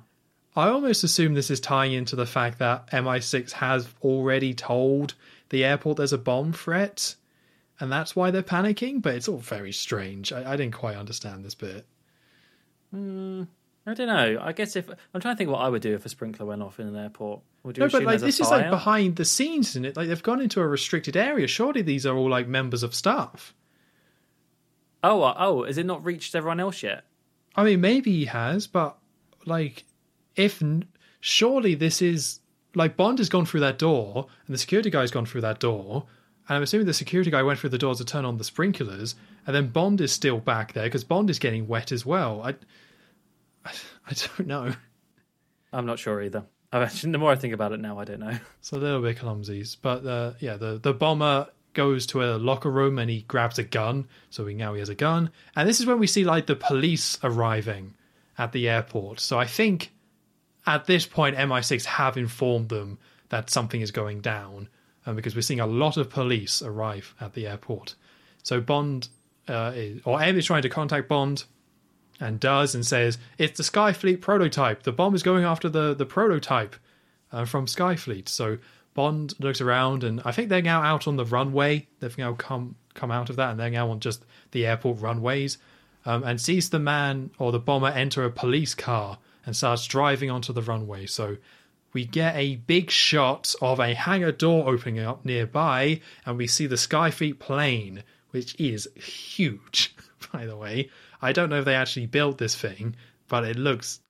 I 0.56 0.68
almost 0.68 1.04
assume 1.04 1.34
this 1.34 1.50
is 1.50 1.60
tying 1.60 1.92
into 1.92 2.16
the 2.16 2.26
fact 2.26 2.58
that 2.58 2.90
MI6 2.90 3.52
has 3.52 3.88
already 4.02 4.52
told 4.52 5.14
the 5.50 5.64
airport 5.64 5.98
there's 5.98 6.12
a 6.12 6.18
bomb 6.18 6.52
threat, 6.52 7.14
and 7.78 7.90
that's 7.90 8.16
why 8.16 8.32
they're 8.32 8.42
panicking. 8.42 9.00
But 9.00 9.14
it's 9.14 9.28
all 9.28 9.38
very 9.38 9.70
strange. 9.70 10.32
I, 10.32 10.52
I 10.52 10.56
didn't 10.56 10.74
quite 10.74 10.96
understand 10.96 11.44
this 11.44 11.54
bit. 11.54 11.86
Hmm, 12.90 13.44
I 13.86 13.94
don't 13.94 14.08
know. 14.08 14.40
I 14.42 14.52
guess 14.52 14.74
if 14.74 14.90
I'm 15.14 15.20
trying 15.20 15.34
to 15.34 15.38
think 15.38 15.50
what 15.50 15.60
I 15.60 15.68
would 15.68 15.82
do 15.82 15.94
if 15.94 16.04
a 16.04 16.08
sprinkler 16.08 16.46
went 16.46 16.62
off 16.62 16.80
in 16.80 16.88
an 16.88 16.96
airport. 16.96 17.42
Would 17.62 17.78
you 17.78 17.84
No, 17.84 17.90
but 17.90 18.02
like 18.02 18.18
this 18.18 18.40
is 18.40 18.50
like 18.50 18.70
behind 18.70 19.14
the 19.14 19.24
scenes, 19.24 19.70
isn't 19.70 19.84
it? 19.84 19.96
Like 19.96 20.08
they've 20.08 20.20
gone 20.20 20.40
into 20.40 20.60
a 20.60 20.66
restricted 20.66 21.16
area. 21.16 21.46
Surely 21.46 21.82
these 21.82 22.06
are 22.06 22.16
all 22.16 22.28
like 22.28 22.48
members 22.48 22.82
of 22.82 22.92
staff. 22.92 23.54
Oh, 25.02 25.22
uh, 25.22 25.34
oh, 25.38 25.64
has 25.64 25.78
it 25.78 25.86
not 25.86 26.04
reached 26.04 26.34
everyone 26.34 26.60
else 26.60 26.82
yet? 26.82 27.04
I 27.56 27.64
mean, 27.64 27.80
maybe 27.80 28.12
he 28.12 28.24
has, 28.26 28.66
but 28.66 28.98
like, 29.46 29.84
if 30.36 30.62
surely 31.20 31.74
this 31.74 32.02
is 32.02 32.40
like 32.74 32.96
Bond 32.96 33.18
has 33.18 33.28
gone 33.28 33.46
through 33.46 33.60
that 33.60 33.78
door, 33.78 34.26
and 34.46 34.54
the 34.54 34.58
security 34.58 34.90
guy's 34.90 35.10
gone 35.10 35.26
through 35.26 35.40
that 35.42 35.58
door, 35.60 36.06
and 36.48 36.56
I'm 36.56 36.62
assuming 36.62 36.86
the 36.86 36.94
security 36.94 37.30
guy 37.30 37.42
went 37.42 37.58
through 37.58 37.70
the 37.70 37.78
door 37.78 37.94
to 37.94 38.04
turn 38.04 38.24
on 38.24 38.38
the 38.38 38.44
sprinklers, 38.44 39.14
and 39.46 39.54
then 39.54 39.68
Bond 39.68 40.00
is 40.00 40.12
still 40.12 40.38
back 40.38 40.72
there 40.72 40.84
because 40.84 41.04
Bond 41.04 41.30
is 41.30 41.38
getting 41.38 41.66
wet 41.66 41.92
as 41.92 42.04
well. 42.06 42.42
I, 42.42 42.50
I, 43.64 43.72
I 44.08 44.12
don't 44.12 44.46
know. 44.46 44.72
I'm 45.72 45.86
not 45.86 45.98
sure 45.98 46.20
either. 46.22 46.44
I've 46.72 46.82
actually, 46.82 47.12
the 47.12 47.18
more 47.18 47.32
I 47.32 47.36
think 47.36 47.54
about 47.54 47.72
it 47.72 47.80
now, 47.80 47.98
I 47.98 48.04
don't 48.04 48.20
know. 48.20 48.36
It's 48.60 48.72
a 48.72 48.78
little 48.78 49.02
bit 49.02 49.18
clumsy, 49.18 49.64
but 49.82 50.06
uh, 50.06 50.32
yeah, 50.38 50.56
the 50.56 50.78
the 50.78 50.92
bomber 50.92 51.48
goes 51.72 52.06
to 52.06 52.22
a 52.22 52.36
locker 52.36 52.70
room 52.70 52.98
and 52.98 53.10
he 53.10 53.22
grabs 53.22 53.58
a 53.58 53.62
gun. 53.62 54.08
So 54.30 54.44
we 54.44 54.54
now 54.54 54.74
he 54.74 54.80
has 54.80 54.88
a 54.88 54.94
gun, 54.94 55.30
and 55.56 55.68
this 55.68 55.80
is 55.80 55.86
when 55.86 55.98
we 55.98 56.06
see 56.06 56.24
like 56.24 56.46
the 56.46 56.56
police 56.56 57.18
arriving 57.22 57.94
at 58.38 58.52
the 58.52 58.68
airport. 58.68 59.20
So 59.20 59.38
I 59.38 59.46
think 59.46 59.92
at 60.66 60.86
this 60.86 61.06
point, 61.06 61.36
MI6 61.36 61.84
have 61.84 62.16
informed 62.16 62.68
them 62.68 62.98
that 63.30 63.50
something 63.50 63.80
is 63.80 63.90
going 63.90 64.20
down, 64.20 64.68
um, 65.06 65.16
because 65.16 65.34
we're 65.34 65.42
seeing 65.42 65.60
a 65.60 65.66
lot 65.66 65.96
of 65.96 66.10
police 66.10 66.62
arrive 66.62 67.14
at 67.20 67.34
the 67.34 67.46
airport. 67.46 67.94
So 68.42 68.60
Bond, 68.60 69.08
uh, 69.48 69.72
is, 69.74 70.02
or 70.04 70.20
M 70.20 70.36
is 70.36 70.46
trying 70.46 70.62
to 70.62 70.68
contact 70.68 71.08
Bond, 71.08 71.44
and 72.20 72.38
does, 72.38 72.74
and 72.74 72.86
says 72.86 73.18
it's 73.38 73.56
the 73.56 73.64
Skyfleet 73.64 74.20
prototype. 74.20 74.82
The 74.82 74.92
bomb 74.92 75.14
is 75.14 75.22
going 75.22 75.44
after 75.44 75.68
the 75.68 75.94
the 75.94 76.06
prototype 76.06 76.76
uh, 77.32 77.44
from 77.46 77.66
Skyfleet. 77.66 78.28
So 78.28 78.58
Bond 78.94 79.34
looks 79.38 79.60
around, 79.60 80.04
and 80.04 80.20
I 80.24 80.32
think 80.32 80.48
they're 80.48 80.62
now 80.62 80.82
out 80.82 81.06
on 81.06 81.16
the 81.16 81.24
runway. 81.24 81.86
They've 82.00 82.18
now 82.18 82.34
come 82.34 82.76
come 82.94 83.10
out 83.10 83.30
of 83.30 83.36
that, 83.36 83.50
and 83.50 83.60
they're 83.60 83.70
now 83.70 83.90
on 83.90 84.00
just 84.00 84.24
the 84.50 84.66
airport 84.66 85.00
runways, 85.00 85.58
um, 86.04 86.24
and 86.24 86.40
sees 86.40 86.70
the 86.70 86.78
man 86.78 87.30
or 87.38 87.52
the 87.52 87.58
bomber 87.58 87.88
enter 87.88 88.24
a 88.24 88.30
police 88.30 88.74
car 88.74 89.18
and 89.46 89.56
starts 89.56 89.86
driving 89.86 90.30
onto 90.30 90.52
the 90.52 90.62
runway. 90.62 91.06
So 91.06 91.36
we 91.92 92.04
get 92.04 92.36
a 92.36 92.56
big 92.56 92.90
shot 92.90 93.54
of 93.60 93.80
a 93.80 93.94
hangar 93.94 94.32
door 94.32 94.68
opening 94.68 95.00
up 95.00 95.24
nearby, 95.24 96.00
and 96.26 96.36
we 96.36 96.46
see 96.46 96.66
the 96.66 96.76
Skyfleet 96.76 97.38
plane, 97.38 98.02
which 98.30 98.58
is 98.60 98.88
huge, 98.94 99.94
by 100.32 100.46
the 100.46 100.56
way. 100.56 100.90
I 101.22 101.32
don't 101.32 101.50
know 101.50 101.58
if 101.58 101.64
they 101.64 101.74
actually 101.74 102.06
built 102.06 102.38
this 102.38 102.54
thing, 102.54 102.96
but 103.28 103.44
it 103.44 103.56
looks 103.56 104.00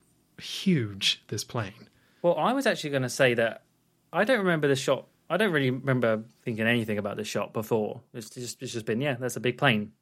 huge, 0.41 1.23
this 1.29 1.45
plane. 1.45 1.89
Well, 2.23 2.37
I 2.37 2.53
was 2.53 2.67
actually 2.67 2.91
going 2.91 3.03
to 3.03 3.09
say 3.09 3.35
that 3.35 3.63
I 4.13 4.25
don't 4.25 4.39
remember 4.39 4.69
the 4.69 4.77
shot. 4.77 5.07
I 5.29 5.37
don't 5.37 5.53
really 5.53 5.71
remember 5.71 6.25
thinking 6.43 6.67
anything 6.67 6.99
about 6.99 7.17
the 7.17 7.25
shot 7.25 7.53
before. 7.53 8.01
It's 8.13 8.31
just 8.31 8.61
it's 8.63 8.73
just 8.73 8.87
been 8.87 9.01
yeah, 9.01 9.15
that's 9.15 9.37
a 9.37 9.41
big 9.41 9.59
plane. 9.59 9.93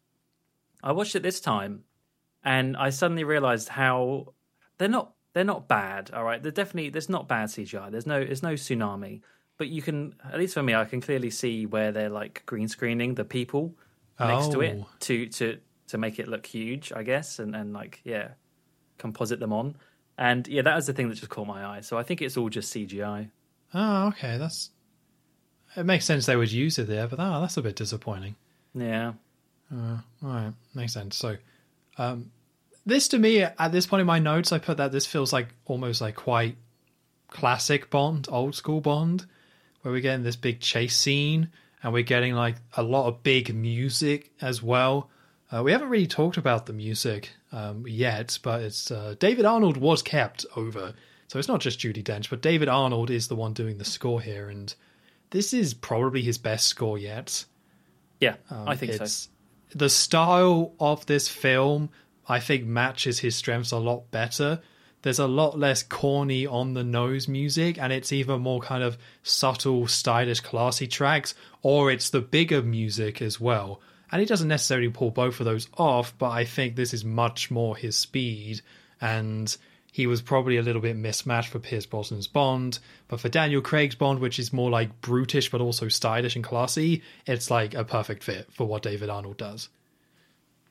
I 0.83 0.93
watched 0.93 1.15
it 1.17 1.23
this 1.23 1.41
time, 1.41 1.85
and 2.43 2.77
I 2.77 2.91
suddenly 2.91 3.25
realised 3.25 3.69
how 3.69 4.33
they're 4.79 4.89
not 4.89 5.13
they're 5.35 5.45
not 5.45 5.69
bad. 5.69 6.11
All 6.13 6.25
right, 6.25 6.43
they're 6.43 6.53
definitely 6.53 6.91
there's 6.91 7.09
not 7.11 7.29
bad 7.29 7.49
CGI. 7.49 7.91
There's 7.91 8.07
no 8.07 8.25
there's 8.25 8.43
no 8.43 8.55
tsunami, 8.55 9.21
but 9.59 9.69
you 9.69 9.83
can 9.83 10.15
at 10.25 10.39
least 10.39 10.55
for 10.55 10.63
me, 10.63 10.75
I 10.75 10.87
can 10.87 11.01
clearly 11.03 11.31
see 11.31 11.67
where 11.67 11.93
they're 11.93 12.09
like 12.09 12.45
green 12.47 12.69
screening 12.69 13.15
the 13.15 13.25
people 13.25 13.75
next 14.19 14.53
to 14.53 14.63
it 14.63 14.79
Oh. 14.81 14.87
to 15.01 15.27
to 15.27 15.59
to 15.89 15.99
make 15.99 16.19
it 16.19 16.29
look 16.29 16.47
huge, 16.47 16.93
I 16.93 17.03
guess, 17.03 17.39
and 17.39 17.55
and 17.55 17.75
like 17.75 18.01
yeah, 18.05 18.29
composite 18.97 19.41
them 19.41 19.53
on. 19.53 19.77
And 20.17 20.49
yeah, 20.49 20.63
that 20.63 20.75
was 20.75 20.87
the 20.87 20.93
thing 20.95 21.09
that 21.11 21.17
just 21.17 21.29
caught 21.29 21.47
my 21.47 21.65
eye. 21.67 21.81
So 21.83 21.99
I 21.99 22.03
think 22.03 22.23
it's 22.23 22.37
all 22.37 22.49
just 22.49 22.75
CGI. 22.75 23.31
Oh, 23.75 24.09
okay, 24.09 24.39
that's. 24.39 24.71
It 25.77 25.85
makes 25.85 26.05
sense 26.07 26.27
they 26.27 26.37
would 26.37 26.51
use 26.51 26.79
it 26.79 26.89
there, 26.89 27.07
but 27.07 27.21
oh, 27.21 27.41
that's 27.41 27.57
a 27.57 27.63
bit 27.63 27.77
disappointing. 27.77 28.35
Yeah. 28.75 29.13
All 29.71 30.03
right, 30.23 30.53
makes 30.75 30.95
sense. 30.95 31.17
So, 31.17 31.37
um, 31.99 32.31
this 32.87 33.09
to 33.09 33.19
me 33.19 33.43
at 33.43 33.71
this 33.71 33.87
point 33.87 34.01
in 34.01 34.07
my 34.07 34.19
notes, 34.19 34.51
I 34.51 34.59
put 34.59 34.79
that 34.79 34.93
this 34.93 35.07
feels 35.07 35.33
like 35.33 35.49
almost 35.67 36.01
like 36.01 36.17
quite 36.17 36.57
classic 37.29 37.91
Bond, 37.91 38.29
old 38.31 38.55
school 38.55 38.81
Bond, 38.81 39.27
where 39.83 39.93
we're 39.93 40.01
getting 40.01 40.25
this 40.25 40.37
big 40.37 40.61
chase 40.61 40.97
scene 40.97 41.51
and 41.83 41.93
we're 41.93 42.03
getting 42.03 42.35
like 42.35 42.57
a 42.77 42.83
lot 42.83 43.07
of 43.07 43.23
big 43.23 43.55
music 43.55 44.33
as 44.41 44.63
well. 44.63 45.11
Uh, 45.53 45.63
we 45.63 45.73
haven't 45.73 45.89
really 45.89 46.07
talked 46.07 46.37
about 46.37 46.67
the 46.67 46.73
music 46.73 47.31
um, 47.53 47.87
yet, 47.87 48.39
but 48.43 48.63
it's 48.63 48.91
uh, 48.91 49.15
David 49.19 49.45
Arnold 49.45 49.77
was 49.77 50.03
kept 50.03 50.45
over, 50.57 50.95
so 51.29 51.39
it's 51.39 51.49
not 51.49 51.61
just 51.61 51.79
Judi 51.79 52.03
Dench, 52.03 52.29
but 52.31 52.43
David 52.43 52.69
Arnold 52.69 53.11
is 53.11 53.29
the 53.29 53.37
one 53.37 53.53
doing 53.53 53.79
the 53.79 53.85
score 53.85 54.21
here, 54.21 54.49
and 54.49 54.75
this 55.31 55.53
is 55.53 55.75
probably 55.75 56.23
his 56.23 56.39
best 56.39 56.67
score 56.67 56.99
yet. 56.99 57.45
Yeah, 58.21 58.37
Um, 58.51 58.67
I 58.67 58.77
think 58.77 58.95
so. 58.95 59.31
The 59.75 59.91
style 59.91 60.75
of 60.81 61.05
this 61.07 61.29
film, 61.29 61.91
I 62.27 62.41
think, 62.41 62.65
matches 62.65 63.21
his 63.21 63.37
strengths 63.37 63.71
a 63.71 63.79
lot 63.79 64.11
better. 64.11 64.61
There's 65.03 65.19
a 65.19 65.29
lot 65.29 65.59
less 65.59 65.83
corny 65.83 66.47
on 66.47 66.73
the 66.75 66.83
nose 66.83 67.29
music, 67.29 67.79
and 67.79 67.93
it's 67.93 68.11
either 68.11 68.39
more 68.39 68.61
kind 68.61 68.83
of 68.83 68.99
subtle, 69.23 69.87
stylish, 69.87 70.41
classy 70.41 70.87
tracks, 70.89 71.35
or 71.63 71.93
it's 71.93 72.11
the 72.11 72.21
bigger 72.21 72.63
music 72.63 73.23
as 73.23 73.39
well. 73.39 73.81
And 74.11 74.21
he 74.21 74.27
doesn't 74.27 74.49
necessarily 74.49 74.89
pull 74.89 75.11
both 75.11 75.39
of 75.39 75.45
those 75.47 75.69
off, 75.77 76.17
but 76.17 76.31
I 76.31 76.45
think 76.45 76.75
this 76.75 76.95
is 76.95 77.05
much 77.05 77.51
more 77.51 77.77
his 77.77 77.95
speed, 77.95 78.63
and 79.01 79.55
he 79.93 80.07
was 80.07 80.23
probably 80.23 80.57
a 80.57 80.63
little 80.63 80.83
bit 80.83 80.97
mismatched 80.97 81.49
for 81.49 81.59
Pierce 81.59 81.87
Brosnan's 81.87 82.27
Bond, 82.27 82.79
but 83.09 83.21
for 83.21 83.29
Daniel 83.29 83.61
Craig's 83.61 83.95
Bond, 83.95 84.21
which 84.21 84.39
is 84.39 84.53
more 84.53 84.71
like 84.71 85.01
brutish 85.01 85.51
but 85.51 85.61
also 85.61 85.89
stylish 85.89 86.37
and 86.37 86.45
classy, 86.45 87.03
it's 87.27 87.51
like 87.51 87.75
a 87.75 87.85
perfect 87.85 88.23
fit 88.23 88.53
for 88.53 88.67
what 88.67 88.83
David 88.83 89.11
Arnold 89.11 89.39
does. 89.39 89.69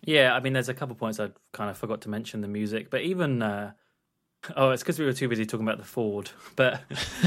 Yeah, 0.03 0.33
I 0.33 0.39
mean, 0.39 0.53
there's 0.53 0.69
a 0.69 0.74
couple 0.74 0.95
points 0.95 1.19
I 1.19 1.31
kind 1.51 1.69
of 1.69 1.77
forgot 1.77 2.01
to 2.01 2.09
mention 2.09 2.41
the 2.41 2.47
music, 2.47 2.89
but 2.89 3.01
even 3.01 3.41
uh, 3.41 3.71
oh, 4.55 4.71
it's 4.71 4.83
because 4.83 5.00
we 5.00 5.05
were 5.05 5.13
too 5.13 5.27
busy 5.27 5.45
talking 5.45 5.67
about 5.67 5.79
the 5.79 5.83
Ford. 5.83 6.29
But 6.55 6.81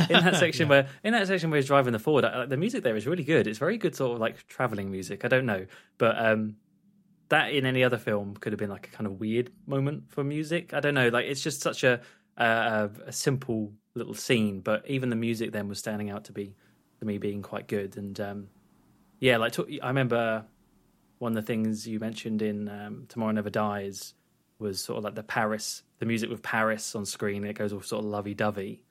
in 0.09 0.25
that 0.25 0.37
section 0.39 0.69
where 0.69 0.89
in 1.05 1.13
that 1.13 1.27
section 1.27 1.51
where 1.51 1.59
he's 1.59 1.67
driving 1.67 1.93
the 1.93 1.99
Ford, 1.99 2.25
I, 2.25 2.47
the 2.47 2.57
music 2.57 2.83
there 2.83 2.97
is 2.97 3.07
really 3.07 3.25
good. 3.25 3.47
It's 3.47 3.59
very 3.59 3.77
good, 3.77 3.95
sort 3.95 4.13
of 4.13 4.21
like 4.21 4.47
traveling 4.47 4.91
music. 4.91 5.25
I 5.25 5.29
don't 5.29 5.47
know, 5.47 5.67
but 5.99 6.17
um, 6.25 6.57
that 7.31 7.53
in 7.53 7.65
any 7.65 7.83
other 7.83 7.99
film 7.99 8.37
could 8.37 8.53
have 8.53 8.59
been 8.59 8.71
like 8.71 8.89
a 8.89 8.91
kind 8.91 9.07
of 9.07 9.19
weird 9.19 9.51
moment 9.67 10.05
for 10.09 10.23
music. 10.23 10.75
I 10.75 10.81
don't 10.81 10.95
know, 10.95 11.09
like 11.09 11.27
it's 11.27 11.43
just 11.43 11.63
such 11.63 11.83
a 11.83 12.01
a, 12.37 12.91
a 13.07 13.13
simple 13.13 13.73
little 13.95 14.15
scene, 14.15 14.61
but 14.61 14.89
even 14.89 15.11
the 15.11 15.17
music 15.17 15.53
then 15.53 15.69
was 15.69 15.79
standing 15.79 16.11
out 16.11 16.25
to 16.25 16.33
be 16.33 16.55
to 16.99 17.05
me 17.05 17.19
being 17.19 17.43
quite 17.43 17.67
good. 17.67 17.97
And 17.97 18.19
um, 18.21 18.49
yeah, 19.19 19.37
like 19.37 19.53
to, 19.53 19.67
I 19.83 19.89
remember 19.89 20.45
one 21.19 21.33
of 21.33 21.37
the 21.37 21.47
things 21.47 21.87
you 21.87 21.99
mentioned 22.01 22.43
in 22.43 22.69
um, 22.69 23.07
Tomorrow 23.09 23.33
Never 23.33 23.51
Dies 23.51 24.15
was 24.59 24.81
sort 24.81 24.99
of 24.99 25.05
like 25.05 25.15
the 25.15 25.23
Paris, 25.23 25.83
the 25.99 26.07
music 26.07 26.31
with 26.31 26.43
Paris 26.43 26.95
on 26.95 27.05
screen. 27.05 27.45
It 27.45 27.55
goes 27.55 27.73
all 27.73 27.83
sort 27.83 28.05
of 28.05 28.11
lovey 28.11 28.35
dovey. 28.35 28.83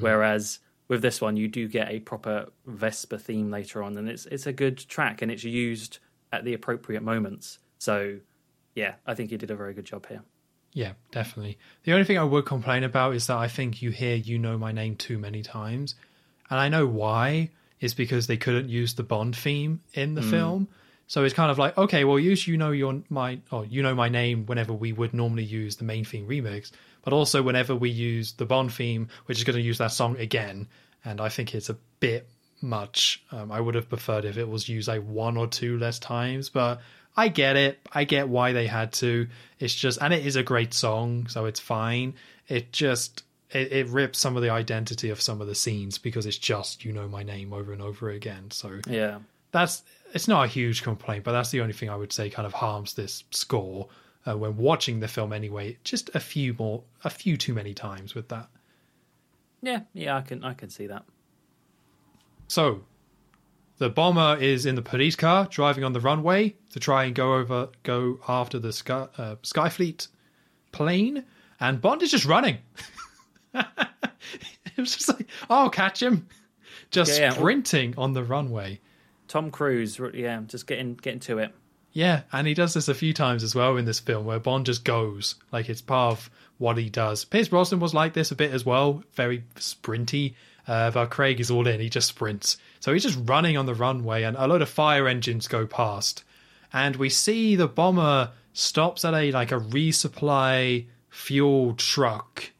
Whereas 0.00 0.60
with 0.88 1.02
this 1.02 1.20
one, 1.20 1.36
you 1.36 1.48
do 1.48 1.66
get 1.68 1.90
a 1.90 2.00
proper 2.00 2.50
Vespa 2.66 3.18
theme 3.18 3.50
later 3.50 3.82
on, 3.82 3.96
and 3.96 4.08
it's 4.08 4.26
it's 4.26 4.46
a 4.46 4.52
good 4.52 4.78
track, 4.78 5.22
and 5.22 5.30
it's 5.30 5.44
used 5.44 5.98
at 6.32 6.44
the 6.44 6.54
appropriate 6.54 7.02
moments. 7.02 7.58
So, 7.82 8.20
yeah, 8.76 8.94
I 9.04 9.14
think 9.14 9.30
he 9.30 9.36
did 9.36 9.50
a 9.50 9.56
very 9.56 9.74
good 9.74 9.86
job 9.86 10.06
here. 10.06 10.22
Yeah, 10.72 10.92
definitely. 11.10 11.58
The 11.82 11.92
only 11.92 12.04
thing 12.04 12.16
I 12.16 12.22
would 12.22 12.46
complain 12.46 12.84
about 12.84 13.16
is 13.16 13.26
that 13.26 13.38
I 13.38 13.48
think 13.48 13.82
you 13.82 13.90
hear 13.90 14.14
You 14.14 14.38
Know 14.38 14.56
My 14.56 14.70
Name 14.70 14.94
too 14.94 15.18
many 15.18 15.42
times. 15.42 15.96
And 16.48 16.60
I 16.60 16.68
know 16.68 16.86
why. 16.86 17.50
Is 17.80 17.94
because 17.94 18.28
they 18.28 18.36
couldn't 18.36 18.68
use 18.68 18.94
the 18.94 19.02
Bond 19.02 19.34
theme 19.34 19.80
in 19.94 20.14
the 20.14 20.22
film. 20.22 20.68
So 21.08 21.24
it's 21.24 21.34
kind 21.34 21.50
of 21.50 21.58
like, 21.58 21.76
okay, 21.76 22.04
well 22.04 22.20
use 22.20 22.46
You 22.46 22.56
Know 22.56 22.70
Your 22.70 23.02
My 23.10 23.40
or 23.50 23.66
You 23.66 23.82
Know 23.82 23.96
My 23.96 24.08
Name 24.08 24.46
whenever 24.46 24.72
we 24.72 24.92
would 24.92 25.12
normally 25.12 25.42
use 25.42 25.74
the 25.74 25.84
main 25.84 26.04
theme 26.04 26.28
remix, 26.28 26.70
but 27.02 27.12
also 27.12 27.42
whenever 27.42 27.74
we 27.74 27.90
use 27.90 28.34
the 28.34 28.46
Bond 28.46 28.72
theme, 28.72 29.08
which 29.26 29.38
is 29.38 29.44
going 29.44 29.56
to 29.56 29.60
use 29.60 29.78
that 29.78 29.90
song 29.90 30.16
again. 30.18 30.68
And 31.04 31.20
I 31.20 31.28
think 31.30 31.52
it's 31.52 31.68
a 31.68 31.76
bit 31.98 32.28
much. 32.60 33.24
Um, 33.32 33.50
I 33.50 33.60
would 33.60 33.74
have 33.74 33.88
preferred 33.88 34.24
if 34.24 34.38
it 34.38 34.48
was 34.48 34.68
used 34.68 34.86
like 34.86 35.02
one 35.02 35.36
or 35.36 35.48
two 35.48 35.76
less 35.78 35.98
times, 35.98 36.48
but 36.48 36.80
I 37.16 37.28
get 37.28 37.56
it. 37.56 37.78
I 37.92 38.04
get 38.04 38.28
why 38.28 38.52
they 38.52 38.66
had 38.66 38.92
to. 38.94 39.28
It's 39.58 39.74
just, 39.74 40.00
and 40.00 40.12
it 40.14 40.24
is 40.24 40.36
a 40.36 40.42
great 40.42 40.72
song, 40.72 41.26
so 41.28 41.44
it's 41.44 41.60
fine. 41.60 42.14
It 42.48 42.72
just, 42.72 43.22
it, 43.50 43.72
it 43.72 43.88
rips 43.88 44.18
some 44.18 44.36
of 44.36 44.42
the 44.42 44.50
identity 44.50 45.10
of 45.10 45.20
some 45.20 45.40
of 45.40 45.46
the 45.46 45.54
scenes 45.54 45.98
because 45.98 46.26
it's 46.26 46.38
just, 46.38 46.84
you 46.84 46.92
know, 46.92 47.08
my 47.08 47.22
name 47.22 47.52
over 47.52 47.72
and 47.72 47.82
over 47.82 48.10
again. 48.10 48.50
So 48.50 48.80
Yeah, 48.88 49.18
that's, 49.50 49.82
it's 50.14 50.28
not 50.28 50.44
a 50.44 50.48
huge 50.48 50.82
complaint, 50.82 51.24
but 51.24 51.32
that's 51.32 51.50
the 51.50 51.60
only 51.60 51.74
thing 51.74 51.90
I 51.90 51.96
would 51.96 52.12
say 52.12 52.30
kind 52.30 52.46
of 52.46 52.54
harms 52.54 52.94
this 52.94 53.24
score 53.30 53.88
uh, 54.26 54.36
when 54.36 54.56
watching 54.56 55.00
the 55.00 55.08
film 55.08 55.32
anyway. 55.32 55.76
Just 55.84 56.10
a 56.14 56.20
few 56.20 56.54
more, 56.58 56.82
a 57.04 57.10
few 57.10 57.36
too 57.36 57.54
many 57.54 57.74
times 57.74 58.14
with 58.14 58.28
that. 58.28 58.48
yeah, 59.62 59.80
yeah. 59.92 60.16
I 60.16 60.22
can 60.22 60.44
I 60.44 60.54
can 60.54 60.70
see 60.70 60.86
that. 60.86 61.04
So, 62.48 62.82
the 63.78 63.88
bomber 63.90 64.36
is 64.40 64.66
in 64.66 64.74
the 64.74 64.82
police 64.82 65.16
car 65.16 65.46
driving 65.50 65.84
on 65.84 65.92
the 65.92 66.00
runway 66.00 66.54
to 66.70 66.80
try 66.80 67.04
and 67.04 67.14
go 67.14 67.34
over, 67.34 67.68
go 67.82 68.20
after 68.28 68.58
the 68.58 68.72
Sky, 68.72 69.08
uh, 69.18 69.36
Skyfleet 69.42 70.08
plane, 70.72 71.24
and 71.60 71.80
Bond 71.80 72.02
is 72.02 72.10
just 72.10 72.24
running. 72.24 72.58
it 73.54 73.66
was 74.76 74.94
just 74.96 75.08
like, 75.08 75.26
oh, 75.50 75.68
catch 75.70 76.02
him, 76.02 76.28
just 76.90 77.18
Yeah, 77.18 77.26
yeah. 77.26 77.30
sprinting 77.32 77.94
on 77.98 78.12
the 78.12 78.24
runway. 78.24 78.80
Tom 79.28 79.50
Cruise, 79.50 79.98
yeah, 80.14 80.42
just 80.46 80.66
getting 80.66 80.94
getting 80.94 81.20
to 81.20 81.38
it. 81.38 81.54
Yeah, 81.92 82.22
and 82.32 82.46
he 82.46 82.54
does 82.54 82.74
this 82.74 82.88
a 82.88 82.94
few 82.94 83.12
times 83.12 83.42
as 83.42 83.54
well 83.54 83.76
in 83.76 83.84
this 83.84 84.00
film, 84.00 84.24
where 84.24 84.38
Bond 84.38 84.66
just 84.66 84.84
goes 84.84 85.34
like 85.52 85.68
it's 85.68 85.82
part 85.82 86.12
of 86.12 86.30
what 86.58 86.78
he 86.78 86.88
does. 86.88 87.24
Pierce 87.24 87.48
Brosnan 87.48 87.80
was 87.80 87.92
like 87.94 88.14
this 88.14 88.30
a 88.30 88.34
bit 88.36 88.52
as 88.52 88.64
well, 88.64 89.02
very 89.14 89.44
sprinty. 89.56 90.34
Uh, 90.66 90.90
but 90.90 91.10
Craig 91.10 91.40
is 91.40 91.50
all 91.50 91.66
in; 91.66 91.80
he 91.80 91.88
just 91.88 92.08
sprints. 92.08 92.56
So 92.82 92.92
he's 92.92 93.04
just 93.04 93.18
running 93.26 93.56
on 93.56 93.66
the 93.66 93.74
runway, 93.74 94.24
and 94.24 94.36
a 94.36 94.48
load 94.48 94.60
of 94.60 94.68
fire 94.68 95.06
engines 95.06 95.46
go 95.46 95.68
past, 95.68 96.24
and 96.72 96.96
we 96.96 97.10
see 97.10 97.54
the 97.54 97.68
bomber 97.68 98.32
stops 98.52 99.04
at 99.04 99.14
a 99.14 99.30
like 99.30 99.52
a 99.52 99.60
resupply 99.60 100.86
fuel 101.08 101.74
truck, 101.74 102.50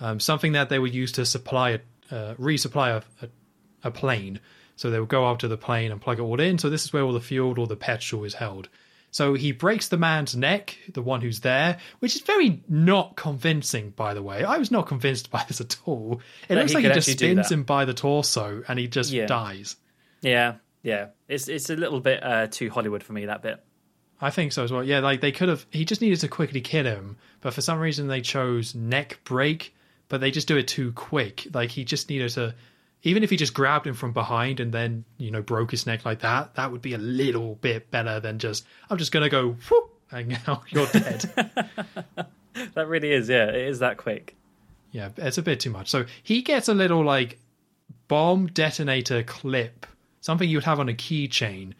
um, 0.00 0.18
something 0.18 0.52
that 0.52 0.70
they 0.70 0.80
would 0.80 0.92
use 0.92 1.12
to 1.12 1.24
supply 1.24 1.70
a 1.70 1.78
uh, 2.10 2.34
resupply 2.34 2.88
a, 2.88 3.04
a, 3.24 3.28
a 3.84 3.90
plane. 3.92 4.40
So 4.74 4.90
they 4.90 4.98
would 4.98 5.08
go 5.08 5.24
up 5.26 5.38
to 5.38 5.48
the 5.48 5.56
plane 5.56 5.92
and 5.92 6.00
plug 6.00 6.18
it 6.18 6.22
all 6.22 6.40
in. 6.40 6.58
So 6.58 6.68
this 6.68 6.84
is 6.84 6.92
where 6.92 7.04
all 7.04 7.12
the 7.12 7.20
fuel 7.20 7.60
or 7.60 7.68
the 7.68 7.76
petrol 7.76 8.24
is 8.24 8.34
held. 8.34 8.68
So 9.10 9.34
he 9.34 9.52
breaks 9.52 9.88
the 9.88 9.96
man's 9.96 10.36
neck, 10.36 10.76
the 10.92 11.00
one 11.02 11.20
who's 11.22 11.40
there, 11.40 11.78
which 12.00 12.14
is 12.14 12.20
very 12.22 12.62
not 12.68 13.16
convincing, 13.16 13.90
by 13.90 14.12
the 14.14 14.22
way. 14.22 14.44
I 14.44 14.58
was 14.58 14.70
not 14.70 14.86
convinced 14.86 15.30
by 15.30 15.44
this 15.48 15.60
at 15.60 15.76
all. 15.86 16.20
It 16.48 16.56
looks 16.56 16.72
he 16.72 16.76
like 16.76 16.84
he 16.84 16.90
just 16.92 17.10
spins 17.12 17.50
him 17.50 17.62
by 17.62 17.84
the 17.86 17.94
torso 17.94 18.62
and 18.68 18.78
he 18.78 18.86
just 18.86 19.10
Yeah. 19.10 19.26
dies. 19.26 19.76
Yeah, 20.20 20.56
yeah. 20.82 21.08
It's 21.28 21.48
it's 21.48 21.70
a 21.70 21.76
little 21.76 22.00
bit 22.00 22.22
uh, 22.22 22.48
too 22.48 22.70
Hollywood 22.70 23.02
for 23.02 23.12
me 23.14 23.26
that 23.26 23.42
bit. 23.42 23.62
I 24.20 24.30
think 24.30 24.52
so 24.52 24.64
as 24.64 24.72
well. 24.72 24.82
Yeah, 24.84 24.98
like 25.00 25.20
they 25.20 25.32
could 25.32 25.48
have. 25.48 25.64
He 25.70 25.84
just 25.84 26.00
needed 26.00 26.20
to 26.20 26.28
quickly 26.28 26.60
kill 26.60 26.84
him, 26.84 27.16
but 27.40 27.54
for 27.54 27.60
some 27.60 27.78
reason 27.78 28.08
they 28.08 28.20
chose 28.20 28.74
neck 28.74 29.20
break, 29.24 29.74
but 30.08 30.20
they 30.20 30.30
just 30.30 30.48
do 30.48 30.56
it 30.56 30.66
too 30.68 30.92
quick. 30.92 31.46
Like 31.54 31.70
he 31.70 31.84
just 31.84 32.10
needed 32.10 32.30
to. 32.32 32.54
Even 33.04 33.22
if 33.22 33.30
he 33.30 33.36
just 33.36 33.54
grabbed 33.54 33.86
him 33.86 33.94
from 33.94 34.12
behind 34.12 34.58
and 34.60 34.72
then 34.72 35.04
you 35.18 35.30
know 35.30 35.42
broke 35.42 35.70
his 35.70 35.86
neck 35.86 36.04
like 36.04 36.20
that, 36.20 36.54
that 36.56 36.72
would 36.72 36.82
be 36.82 36.94
a 36.94 36.98
little 36.98 37.54
bit 37.56 37.90
better 37.90 38.18
than 38.20 38.38
just 38.38 38.64
I'm 38.90 38.98
just 38.98 39.12
gonna 39.12 39.28
go 39.28 39.50
whoop 39.70 39.90
and 40.10 40.28
now 40.46 40.62
you're 40.70 40.86
dead. 40.88 41.30
That 42.74 42.88
really 42.88 43.12
is, 43.12 43.28
yeah. 43.28 43.46
It 43.50 43.68
is 43.68 43.78
that 43.78 43.98
quick. 43.98 44.34
yeah, 44.90 45.10
it's 45.16 45.38
a 45.38 45.42
bit 45.42 45.60
too 45.60 45.70
much. 45.70 45.88
So 45.88 46.06
he 46.24 46.42
gets 46.42 46.66
a 46.68 46.74
little 46.74 47.04
like 47.04 47.38
bomb 48.08 48.48
detonator 48.48 49.22
clip, 49.22 49.86
something 50.20 50.48
you'd 50.48 50.64
have 50.64 50.80
on 50.80 50.88
a 50.88 50.92
keychain, 50.94 51.74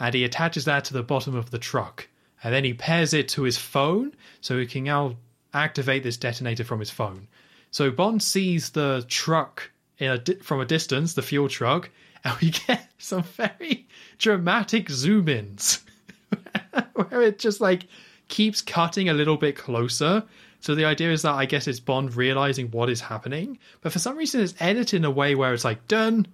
and 0.00 0.14
he 0.14 0.24
attaches 0.24 0.64
that 0.64 0.84
to 0.86 0.94
the 0.94 1.02
bottom 1.02 1.34
of 1.34 1.50
the 1.50 1.58
truck. 1.58 2.08
And 2.42 2.54
then 2.54 2.64
he 2.64 2.72
pairs 2.72 3.12
it 3.12 3.28
to 3.30 3.42
his 3.42 3.58
phone 3.58 4.14
so 4.40 4.58
he 4.58 4.64
can 4.64 4.84
now 4.84 5.16
activate 5.52 6.02
this 6.02 6.16
detonator 6.16 6.64
from 6.64 6.80
his 6.80 6.90
phone. 6.90 7.28
So 7.70 7.90
Bond 7.90 8.22
sees 8.22 8.70
the 8.70 9.04
truck 9.08 9.70
a 10.08 10.18
di- 10.18 10.36
from 10.36 10.60
a 10.60 10.64
distance, 10.64 11.14
the 11.14 11.22
fuel 11.22 11.48
truck, 11.48 11.90
and 12.24 12.34
we 12.40 12.50
get 12.66 12.88
some 12.98 13.22
very 13.22 13.88
dramatic 14.18 14.88
zoom 14.90 15.28
ins 15.28 15.84
where 16.94 17.22
it 17.22 17.38
just 17.38 17.60
like 17.60 17.86
keeps 18.28 18.62
cutting 18.62 19.08
a 19.08 19.14
little 19.14 19.36
bit 19.36 19.56
closer. 19.56 20.24
So 20.60 20.74
the 20.74 20.84
idea 20.84 21.10
is 21.10 21.22
that 21.22 21.34
I 21.34 21.46
guess 21.46 21.66
it's 21.66 21.80
Bond 21.80 22.14
realizing 22.14 22.70
what 22.70 22.88
is 22.88 23.00
happening, 23.00 23.58
but 23.80 23.92
for 23.92 23.98
some 23.98 24.16
reason 24.16 24.40
it's 24.40 24.54
edited 24.60 24.98
in 24.98 25.04
a 25.04 25.10
way 25.10 25.34
where 25.34 25.52
it's 25.52 25.64
like 25.64 25.88
done, 25.88 26.26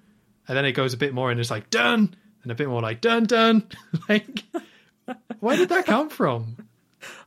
and 0.46 0.56
then 0.56 0.64
it 0.64 0.72
goes 0.72 0.92
a 0.92 0.98
bit 0.98 1.14
more 1.14 1.30
and 1.30 1.40
it's 1.40 1.50
like 1.50 1.70
done, 1.70 2.14
and 2.42 2.52
a 2.52 2.54
bit 2.54 2.68
more 2.68 2.82
like 2.82 3.00
done 3.00 3.24
done. 3.24 3.66
like, 4.08 4.44
where 5.40 5.56
did 5.56 5.70
that 5.70 5.86
come 5.86 6.10
from? 6.10 6.56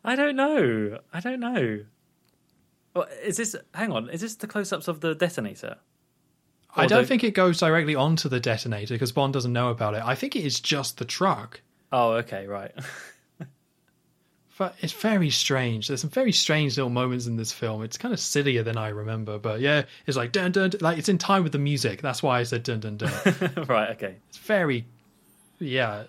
I 0.04 0.16
don't 0.16 0.36
know. 0.36 1.00
I 1.14 1.20
don't 1.20 1.40
know. 1.40 1.86
Well, 2.94 3.08
is 3.24 3.38
this? 3.38 3.56
Hang 3.74 3.92
on. 3.92 4.10
Is 4.10 4.22
this 4.22 4.36
the 4.36 4.48
close-ups 4.48 4.88
of 4.88 5.00
the 5.00 5.16
detonator? 5.16 5.78
I 6.76 6.86
don't 6.88 7.02
the- 7.02 7.08
think 7.08 7.24
it 7.24 7.34
goes 7.34 7.60
directly 7.60 7.96
onto 7.96 8.30
the 8.30 8.40
detonator 8.40 8.94
because 8.94 9.12
Bond 9.12 9.34
doesn't 9.34 9.52
know 9.54 9.70
about 9.70 9.94
it. 9.94 10.04
I 10.06 10.16
think 10.16 10.36
it 10.36 10.46
is 10.46 10.60
just 10.60 10.98
the 10.98 11.06
truck. 11.06 11.62
Oh, 11.92 12.12
okay, 12.14 12.48
right. 12.48 12.72
But 14.58 14.76
it's 14.80 14.94
very 14.94 15.32
strange. 15.32 15.88
There's 15.88 16.02
some 16.02 16.12
very 16.12 16.32
strange 16.32 16.78
little 16.78 16.92
moments 16.92 17.26
in 17.26 17.36
this 17.36 17.52
film. 17.52 17.82
It's 17.82 17.98
kind 17.98 18.14
of 18.14 18.20
sillier 18.20 18.62
than 18.62 18.78
I 18.78 18.90
remember, 18.90 19.40
but 19.40 19.60
yeah, 19.60 19.86
it's 20.06 20.16
like 20.16 20.32
dun 20.32 20.52
dun, 20.52 20.70
dun 20.70 20.82
like 20.82 21.00
it's 21.00 21.10
in 21.10 21.18
time 21.18 21.42
with 21.42 21.52
the 21.52 21.58
music. 21.58 22.04
That's 22.04 22.22
why 22.22 22.40
I 22.40 22.44
said 22.44 22.62
dun 22.62 22.80
dun 22.80 22.98
dun. 22.98 23.10
right. 23.68 23.90
Okay. 23.92 24.18
it's 24.30 24.38
very, 24.38 24.86
yeah, 25.58 26.04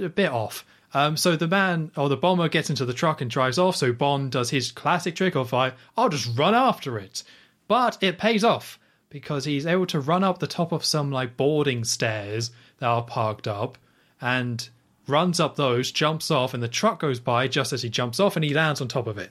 a 0.00 0.08
bit 0.08 0.32
off. 0.32 0.64
Um, 0.92 1.16
so 1.16 1.36
the 1.36 1.46
man 1.46 1.92
or 1.96 2.08
the 2.08 2.16
bomber 2.16 2.48
gets 2.48 2.68
into 2.68 2.84
the 2.84 2.94
truck 2.94 3.20
and 3.20 3.30
drives 3.30 3.58
off. 3.58 3.76
So 3.76 3.92
Bond 3.92 4.32
does 4.32 4.50
his 4.50 4.72
classic 4.72 5.14
trick 5.14 5.36
of 5.36 5.52
like, 5.52 5.74
I'll 5.96 6.08
just 6.08 6.36
run 6.36 6.54
after 6.54 6.98
it, 6.98 7.22
but 7.68 7.98
it 8.00 8.18
pays 8.18 8.42
off 8.42 8.78
because 9.14 9.44
he's 9.44 9.64
able 9.64 9.86
to 9.86 10.00
run 10.00 10.24
up 10.24 10.40
the 10.40 10.46
top 10.48 10.72
of 10.72 10.84
some 10.84 11.12
like 11.12 11.36
boarding 11.36 11.84
stairs 11.84 12.50
that 12.78 12.88
are 12.88 13.04
parked 13.04 13.46
up 13.46 13.78
and 14.20 14.68
runs 15.06 15.38
up 15.38 15.54
those, 15.54 15.92
jumps 15.92 16.32
off, 16.32 16.52
and 16.52 16.60
the 16.60 16.66
truck 16.66 16.98
goes 16.98 17.20
by 17.20 17.46
just 17.46 17.72
as 17.72 17.82
he 17.82 17.88
jumps 17.88 18.18
off 18.18 18.34
and 18.34 18.44
he 18.44 18.52
lands 18.52 18.80
on 18.80 18.88
top 18.88 19.06
of 19.06 19.16
it. 19.16 19.30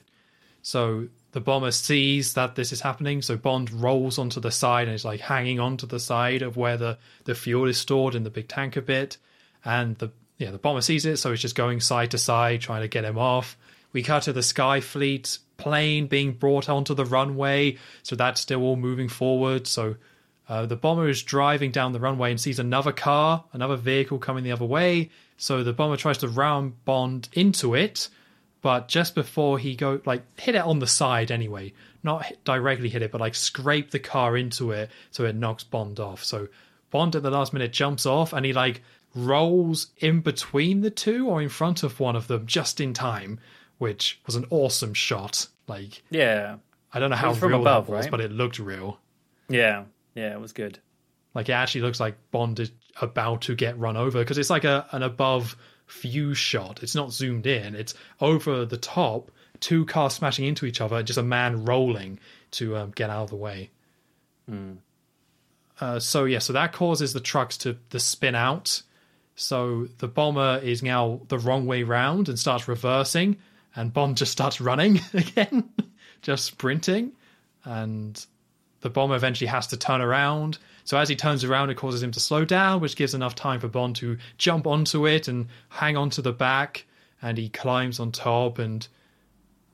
So 0.62 1.08
the 1.32 1.40
bomber 1.42 1.70
sees 1.70 2.32
that 2.32 2.54
this 2.54 2.72
is 2.72 2.80
happening, 2.80 3.20
so 3.20 3.36
Bond 3.36 3.70
rolls 3.70 4.18
onto 4.18 4.40
the 4.40 4.50
side 4.50 4.88
and 4.88 4.94
is 4.94 5.04
like 5.04 5.20
hanging 5.20 5.60
onto 5.60 5.86
the 5.86 6.00
side 6.00 6.40
of 6.40 6.56
where 6.56 6.78
the, 6.78 6.96
the 7.24 7.34
fuel 7.34 7.68
is 7.68 7.76
stored 7.76 8.14
in 8.14 8.24
the 8.24 8.30
big 8.30 8.48
tanker 8.48 8.80
bit. 8.80 9.18
And 9.66 9.98
the 9.98 10.12
yeah, 10.38 10.50
the 10.50 10.56
bomber 10.56 10.80
sees 10.80 11.04
it, 11.04 11.18
so 11.18 11.30
he's 11.30 11.42
just 11.42 11.56
going 11.56 11.80
side 11.80 12.12
to 12.12 12.18
side, 12.18 12.62
trying 12.62 12.80
to 12.80 12.88
get 12.88 13.04
him 13.04 13.18
off. 13.18 13.58
We 13.92 14.02
cut 14.02 14.22
to 14.22 14.32
the 14.32 14.40
Skyfleet 14.40 15.40
plane 15.64 16.06
being 16.06 16.32
brought 16.32 16.68
onto 16.68 16.94
the 16.94 17.06
runway, 17.06 17.78
so 18.02 18.14
that's 18.14 18.40
still 18.40 18.62
all 18.62 18.76
moving 18.76 19.08
forward. 19.08 19.66
So 19.66 19.96
uh, 20.46 20.66
the 20.66 20.76
bomber 20.76 21.08
is 21.08 21.22
driving 21.22 21.70
down 21.70 21.92
the 21.92 22.00
runway 22.00 22.30
and 22.30 22.38
sees 22.38 22.58
another 22.58 22.92
car, 22.92 23.44
another 23.54 23.76
vehicle 23.76 24.18
coming 24.18 24.44
the 24.44 24.52
other 24.52 24.66
way. 24.66 25.10
So 25.38 25.64
the 25.64 25.72
bomber 25.72 25.96
tries 25.96 26.18
to 26.18 26.28
round 26.28 26.84
Bond 26.84 27.30
into 27.32 27.74
it, 27.74 28.10
but 28.60 28.88
just 28.88 29.14
before 29.14 29.58
he 29.58 29.74
go 29.74 30.00
like 30.04 30.22
hit 30.38 30.54
it 30.54 30.64
on 30.64 30.80
the 30.80 30.86
side 30.86 31.30
anyway, 31.30 31.72
not 32.02 32.26
hit, 32.26 32.44
directly 32.44 32.90
hit 32.90 33.02
it, 33.02 33.10
but 33.10 33.22
like 33.22 33.34
scrape 33.34 33.90
the 33.90 33.98
car 33.98 34.36
into 34.36 34.70
it 34.70 34.90
so 35.10 35.24
it 35.24 35.34
knocks 35.34 35.64
Bond 35.64 35.98
off. 35.98 36.22
So 36.22 36.48
Bond 36.90 37.16
at 37.16 37.22
the 37.22 37.30
last 37.30 37.54
minute 37.54 37.72
jumps 37.72 38.04
off 38.04 38.34
and 38.34 38.44
he 38.44 38.52
like 38.52 38.82
rolls 39.14 39.88
in 39.98 40.20
between 40.20 40.82
the 40.82 40.90
two 40.90 41.26
or 41.26 41.40
in 41.40 41.48
front 41.48 41.82
of 41.82 42.00
one 42.00 42.16
of 42.16 42.26
them 42.26 42.46
just 42.46 42.80
in 42.80 42.92
time, 42.92 43.40
which 43.78 44.20
was 44.26 44.36
an 44.36 44.46
awesome 44.50 44.92
shot. 44.92 45.48
Like 45.66 46.02
Yeah. 46.10 46.56
I 46.92 47.00
don't 47.00 47.10
know 47.10 47.16
how 47.16 47.34
from 47.34 47.50
real 47.50 47.60
above, 47.60 47.88
was, 47.88 48.04
right? 48.04 48.10
but 48.10 48.20
it 48.20 48.30
looked 48.30 48.58
real. 48.58 48.98
Yeah. 49.48 49.84
Yeah. 50.14 50.32
It 50.32 50.40
was 50.40 50.52
good. 50.52 50.78
Like 51.34 51.48
it 51.48 51.52
actually 51.52 51.80
looks 51.82 51.98
like 51.98 52.16
Bond 52.30 52.60
is 52.60 52.70
about 53.00 53.42
to 53.42 53.54
get 53.56 53.78
run 53.78 53.96
over 53.96 54.20
because 54.20 54.38
it's 54.38 54.50
like 54.50 54.64
a 54.64 54.86
an 54.92 55.02
above 55.02 55.56
view 55.88 56.34
shot. 56.34 56.82
It's 56.82 56.94
not 56.94 57.12
zoomed 57.12 57.46
in. 57.46 57.74
It's 57.74 57.94
over 58.20 58.64
the 58.64 58.76
top, 58.76 59.30
two 59.60 59.84
cars 59.86 60.14
smashing 60.14 60.44
into 60.44 60.64
each 60.66 60.80
other, 60.80 61.02
just 61.02 61.18
a 61.18 61.22
man 61.22 61.64
rolling 61.64 62.20
to 62.52 62.76
um, 62.76 62.90
get 62.92 63.10
out 63.10 63.24
of 63.24 63.30
the 63.30 63.36
way. 63.36 63.70
Uh, 65.80 65.98
so 65.98 66.24
yeah, 66.24 66.38
so 66.38 66.52
that 66.52 66.72
causes 66.72 67.12
the 67.12 67.20
trucks 67.20 67.56
to 67.58 67.76
the 67.90 67.98
spin 67.98 68.34
out. 68.34 68.82
So 69.36 69.88
the 69.98 70.06
bomber 70.06 70.60
is 70.62 70.82
now 70.82 71.20
the 71.28 71.38
wrong 71.38 71.66
way 71.66 71.82
round 71.82 72.28
and 72.28 72.38
starts 72.38 72.68
reversing, 72.68 73.36
and 73.76 73.92
Bond 73.92 74.16
just 74.16 74.32
starts 74.32 74.60
running 74.60 75.00
again, 75.14 75.70
just 76.22 76.44
sprinting, 76.44 77.12
and 77.64 78.24
the 78.80 78.90
bomber 78.90 79.16
eventually 79.16 79.48
has 79.48 79.66
to 79.68 79.76
turn 79.76 80.00
around. 80.00 80.58
So 80.84 80.98
as 80.98 81.08
he 81.08 81.16
turns 81.16 81.44
around, 81.44 81.70
it 81.70 81.76
causes 81.76 82.02
him 82.02 82.12
to 82.12 82.20
slow 82.20 82.44
down, 82.44 82.80
which 82.80 82.96
gives 82.96 83.14
enough 83.14 83.34
time 83.34 83.60
for 83.60 83.68
Bond 83.68 83.96
to 83.96 84.18
jump 84.36 84.66
onto 84.66 85.06
it 85.06 85.28
and 85.28 85.48
hang 85.70 85.96
onto 85.96 86.20
the 86.20 86.32
back. 86.32 86.84
And 87.22 87.38
he 87.38 87.48
climbs 87.48 88.00
on 88.00 88.12
top, 88.12 88.58
and 88.58 88.86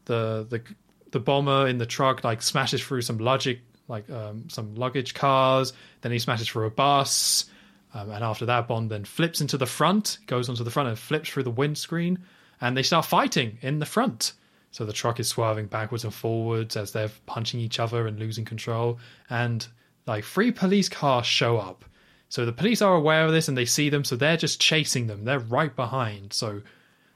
the 0.04 0.46
the 0.48 0.62
the 1.10 1.18
bomber 1.18 1.66
in 1.66 1.78
the 1.78 1.86
truck 1.86 2.22
like 2.22 2.42
smashes 2.42 2.80
through 2.80 3.02
some 3.02 3.18
logic 3.18 3.60
like 3.88 4.08
um, 4.08 4.48
some 4.48 4.76
luggage 4.76 5.14
cars. 5.14 5.72
Then 6.02 6.12
he 6.12 6.20
smashes 6.20 6.48
through 6.48 6.66
a 6.66 6.70
bus, 6.70 7.46
um, 7.92 8.10
and 8.10 8.22
after 8.22 8.46
that, 8.46 8.68
Bond 8.68 8.90
then 8.90 9.04
flips 9.04 9.40
into 9.40 9.58
the 9.58 9.66
front, 9.66 10.18
goes 10.26 10.48
onto 10.48 10.62
the 10.62 10.70
front 10.70 10.88
and 10.88 10.98
flips 10.98 11.28
through 11.28 11.42
the 11.42 11.50
windscreen, 11.50 12.20
and 12.60 12.76
they 12.76 12.82
start 12.82 13.06
fighting 13.06 13.58
in 13.62 13.78
the 13.78 13.86
front. 13.86 14.32
So 14.70 14.84
the 14.84 14.92
truck 14.92 15.18
is 15.18 15.28
swerving 15.28 15.66
backwards 15.66 16.04
and 16.04 16.14
forwards 16.14 16.76
as 16.76 16.92
they're 16.92 17.10
punching 17.26 17.60
each 17.60 17.80
other 17.80 18.06
and 18.06 18.18
losing 18.18 18.44
control. 18.44 18.98
And 19.28 19.66
like 20.06 20.24
three 20.24 20.52
police 20.52 20.88
cars 20.88 21.26
show 21.26 21.58
up. 21.58 21.84
So 22.28 22.46
the 22.46 22.52
police 22.52 22.80
are 22.80 22.94
aware 22.94 23.24
of 23.24 23.32
this 23.32 23.48
and 23.48 23.58
they 23.58 23.64
see 23.64 23.88
them, 23.88 24.04
so 24.04 24.14
they're 24.14 24.36
just 24.36 24.60
chasing 24.60 25.08
them. 25.08 25.24
They're 25.24 25.40
right 25.40 25.74
behind. 25.74 26.32
So 26.32 26.62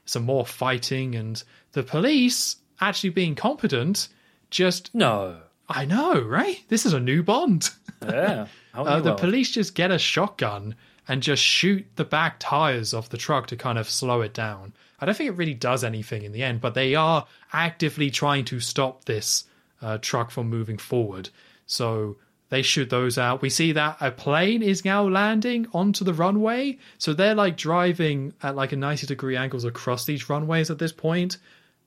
some 0.03 0.23
more 0.23 0.45
fighting 0.45 1.15
and 1.15 1.41
the 1.71 1.83
police 1.83 2.57
actually 2.81 3.11
being 3.11 3.35
competent 3.35 4.09
just 4.49 4.93
No. 4.93 5.37
I 5.67 5.85
know, 5.85 6.21
right? 6.21 6.63
This 6.67 6.85
is 6.85 6.93
a 6.93 6.99
new 6.99 7.23
Bond. 7.23 7.69
Yeah. 8.03 8.47
Uh, 8.75 8.99
the 8.99 9.15
police 9.15 9.51
just 9.51 9.73
get 9.73 9.89
a 9.89 9.97
shotgun 9.97 10.75
and 11.07 11.23
just 11.23 11.41
shoot 11.41 11.85
the 11.95 12.03
back 12.03 12.35
tires 12.39 12.93
of 12.93 13.07
the 13.07 13.15
truck 13.15 13.47
to 13.47 13.55
kind 13.55 13.77
of 13.77 13.89
slow 13.89 14.19
it 14.19 14.33
down. 14.33 14.73
I 14.99 15.05
don't 15.05 15.15
think 15.15 15.29
it 15.29 15.37
really 15.37 15.53
does 15.53 15.83
anything 15.83 16.23
in 16.23 16.31
the 16.31 16.43
end, 16.43 16.61
but 16.61 16.73
they 16.73 16.95
are 16.95 17.25
actively 17.51 18.09
trying 18.09 18.45
to 18.45 18.59
stop 18.59 19.05
this 19.05 19.45
uh, 19.81 19.97
truck 19.99 20.31
from 20.31 20.49
moving 20.49 20.77
forward. 20.77 21.29
So 21.65 22.17
they 22.49 22.61
shoot 22.61 22.89
those 22.89 23.17
out. 23.17 23.41
We 23.41 23.49
see 23.49 23.71
that 23.73 23.97
a 23.99 24.11
plane 24.11 24.61
is 24.61 24.85
now 24.85 25.07
landing 25.07 25.67
onto 25.73 26.05
the 26.05 26.13
runway. 26.13 26.77
So 26.97 27.13
they're 27.13 27.35
like 27.35 27.57
driving 27.57 28.33
at 28.41 28.55
like 28.55 28.71
a 28.71 28.77
90 28.77 29.07
degree 29.07 29.35
angles 29.35 29.65
across 29.65 30.05
these 30.05 30.29
runways 30.29 30.69
at 30.69 30.79
this 30.79 30.91
point. 30.91 31.37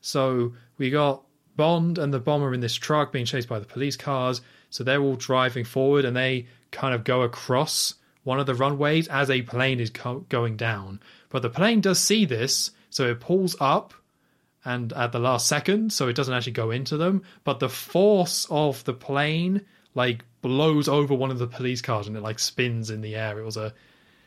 So 0.00 0.54
we 0.76 0.90
got 0.90 1.22
Bond 1.56 1.98
and 1.98 2.14
the 2.14 2.20
bomber 2.20 2.54
in 2.54 2.60
this 2.60 2.74
truck 2.74 3.12
being 3.12 3.24
chased 3.24 3.48
by 3.48 3.58
the 3.58 3.66
police 3.66 3.96
cars. 3.96 4.40
So 4.70 4.84
they're 4.84 5.02
all 5.02 5.16
driving 5.16 5.64
forward 5.64 6.04
and 6.04 6.16
they 6.16 6.46
kind 6.70 6.94
of 6.94 7.04
go 7.04 7.22
across 7.22 7.94
one 8.24 8.38
of 8.38 8.46
the 8.46 8.54
runways 8.54 9.08
as 9.08 9.30
a 9.30 9.42
plane 9.42 9.80
is 9.80 9.90
co- 9.90 10.26
going 10.28 10.56
down. 10.56 11.00
But 11.30 11.42
the 11.42 11.50
plane 11.50 11.80
does 11.80 11.98
see 11.98 12.24
this, 12.24 12.70
so 12.98 13.10
it 13.12 13.20
pulls 13.20 13.54
up 13.60 13.94
and 14.64 14.92
at 14.92 15.12
the 15.12 15.20
last 15.20 15.46
second, 15.46 15.92
so 15.92 16.08
it 16.08 16.16
doesn't 16.16 16.34
actually 16.34 16.50
go 16.50 16.72
into 16.72 16.96
them. 16.96 17.22
But 17.44 17.60
the 17.60 17.68
force 17.68 18.44
of 18.50 18.82
the 18.82 18.92
plane 18.92 19.64
like 19.94 20.24
blows 20.42 20.88
over 20.88 21.14
one 21.14 21.30
of 21.30 21.38
the 21.38 21.46
police 21.46 21.80
cars 21.80 22.08
and 22.08 22.16
it 22.16 22.24
like 22.24 22.40
spins 22.40 22.90
in 22.90 23.00
the 23.00 23.14
air. 23.14 23.38
It 23.38 23.44
was 23.44 23.56
a 23.56 23.72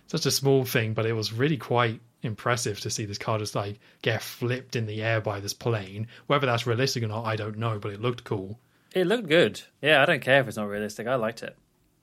such 0.07 0.25
a 0.25 0.31
small 0.31 0.63
thing, 0.63 0.93
but 0.93 1.05
it 1.05 1.11
was 1.11 1.33
really 1.33 1.57
quite 1.57 1.99
impressive 2.21 2.79
to 2.79 2.89
see 2.89 3.03
this 3.03 3.17
car 3.17 3.39
just 3.39 3.55
like 3.55 3.77
get 4.03 4.21
flipped 4.21 4.77
in 4.77 4.85
the 4.85 5.03
air 5.03 5.19
by 5.19 5.41
this 5.41 5.53
plane. 5.53 6.07
Whether 6.27 6.45
that's 6.45 6.65
realistic 6.65 7.03
or 7.03 7.07
not, 7.07 7.25
I 7.25 7.35
don't 7.35 7.57
know, 7.57 7.77
but 7.77 7.91
it 7.91 7.99
looked 7.99 8.23
cool. 8.23 8.57
It 8.95 9.05
looked 9.05 9.27
good. 9.27 9.61
Yeah, 9.81 10.01
I 10.01 10.05
don't 10.05 10.21
care 10.21 10.39
if 10.39 10.47
it's 10.47 10.55
not 10.55 10.69
realistic. 10.69 11.07
I 11.07 11.15
liked 11.15 11.43
it. 11.43 11.57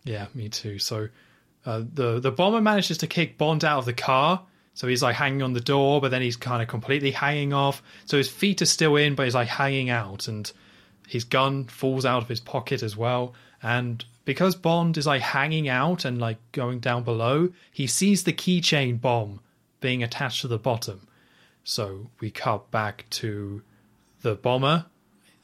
Yeah, 0.04 0.26
me 0.34 0.50
too. 0.50 0.78
So 0.78 1.08
uh, 1.64 1.82
the 1.94 2.20
the 2.20 2.30
bomber 2.30 2.60
manages 2.60 2.98
to 2.98 3.06
kick 3.06 3.38
Bond 3.38 3.64
out 3.64 3.78
of 3.78 3.86
the 3.86 3.94
car. 3.94 4.44
So 4.78 4.86
he's 4.86 5.02
like 5.02 5.16
hanging 5.16 5.42
on 5.42 5.54
the 5.54 5.60
door, 5.60 6.00
but 6.00 6.12
then 6.12 6.22
he's 6.22 6.36
kind 6.36 6.62
of 6.62 6.68
completely 6.68 7.10
hanging 7.10 7.52
off. 7.52 7.82
So 8.04 8.16
his 8.16 8.30
feet 8.30 8.62
are 8.62 8.66
still 8.66 8.94
in, 8.94 9.16
but 9.16 9.24
he's 9.24 9.34
like 9.34 9.48
hanging 9.48 9.90
out, 9.90 10.28
and 10.28 10.52
his 11.08 11.24
gun 11.24 11.64
falls 11.64 12.06
out 12.06 12.22
of 12.22 12.28
his 12.28 12.38
pocket 12.38 12.84
as 12.84 12.96
well. 12.96 13.34
And 13.60 14.04
because 14.24 14.54
Bond 14.54 14.96
is 14.96 15.04
like 15.04 15.20
hanging 15.20 15.68
out 15.68 16.04
and 16.04 16.20
like 16.20 16.36
going 16.52 16.78
down 16.78 17.02
below, 17.02 17.48
he 17.72 17.88
sees 17.88 18.22
the 18.22 18.32
keychain 18.32 19.00
bomb 19.00 19.40
being 19.80 20.04
attached 20.04 20.42
to 20.42 20.48
the 20.48 20.58
bottom. 20.58 21.08
So 21.64 22.10
we 22.20 22.30
cut 22.30 22.70
back 22.70 23.06
to 23.10 23.62
the 24.22 24.36
bomber. 24.36 24.86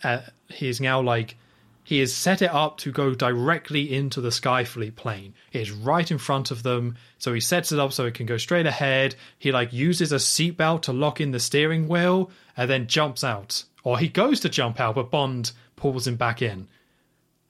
Uh, 0.05 0.21
he 0.49 0.69
is 0.69 0.81
now 0.81 1.01
like 1.01 1.37
he 1.85 1.99
has 2.01 2.15
set 2.15 2.41
it 2.41 2.51
up 2.51 2.79
to 2.79 2.91
go 2.91 3.15
directly 3.15 3.95
into 3.95 4.23
the 4.23 4.31
Skyfleet 4.31 4.97
plane. 4.97 5.35
It 5.53 5.61
is 5.61 5.71
right 5.71 6.11
in 6.11 6.17
front 6.17 6.51
of 6.51 6.63
them, 6.63 6.97
so 7.19 7.35
he 7.35 7.41
sets 7.41 7.73
it 7.73 7.79
up 7.79 7.93
so 7.93 8.07
it 8.07 8.15
can 8.15 8.25
go 8.25 8.39
straight 8.39 8.67
ahead. 8.67 9.15
He 9.39 9.53
like 9.53 9.73
uses 9.73 10.11
a 10.11 10.17
seatbelt 10.17 10.83
to 10.83 10.95
lock 10.95 11.21
in 11.21 11.31
the 11.31 11.39
steering 11.39 11.87
wheel 11.87 12.31
and 12.57 12.71
then 12.71 12.87
jumps 12.87 13.23
out. 13.23 13.65
Or 13.85 13.99
he 13.99 14.09
goes 14.09 14.41
to 14.41 14.49
jump 14.49 14.81
out, 14.81 14.95
but 14.95 15.11
Bond 15.11 15.53
pulls 15.77 16.07
him 16.07 16.17
back 16.17 16.41
in. 16.41 16.69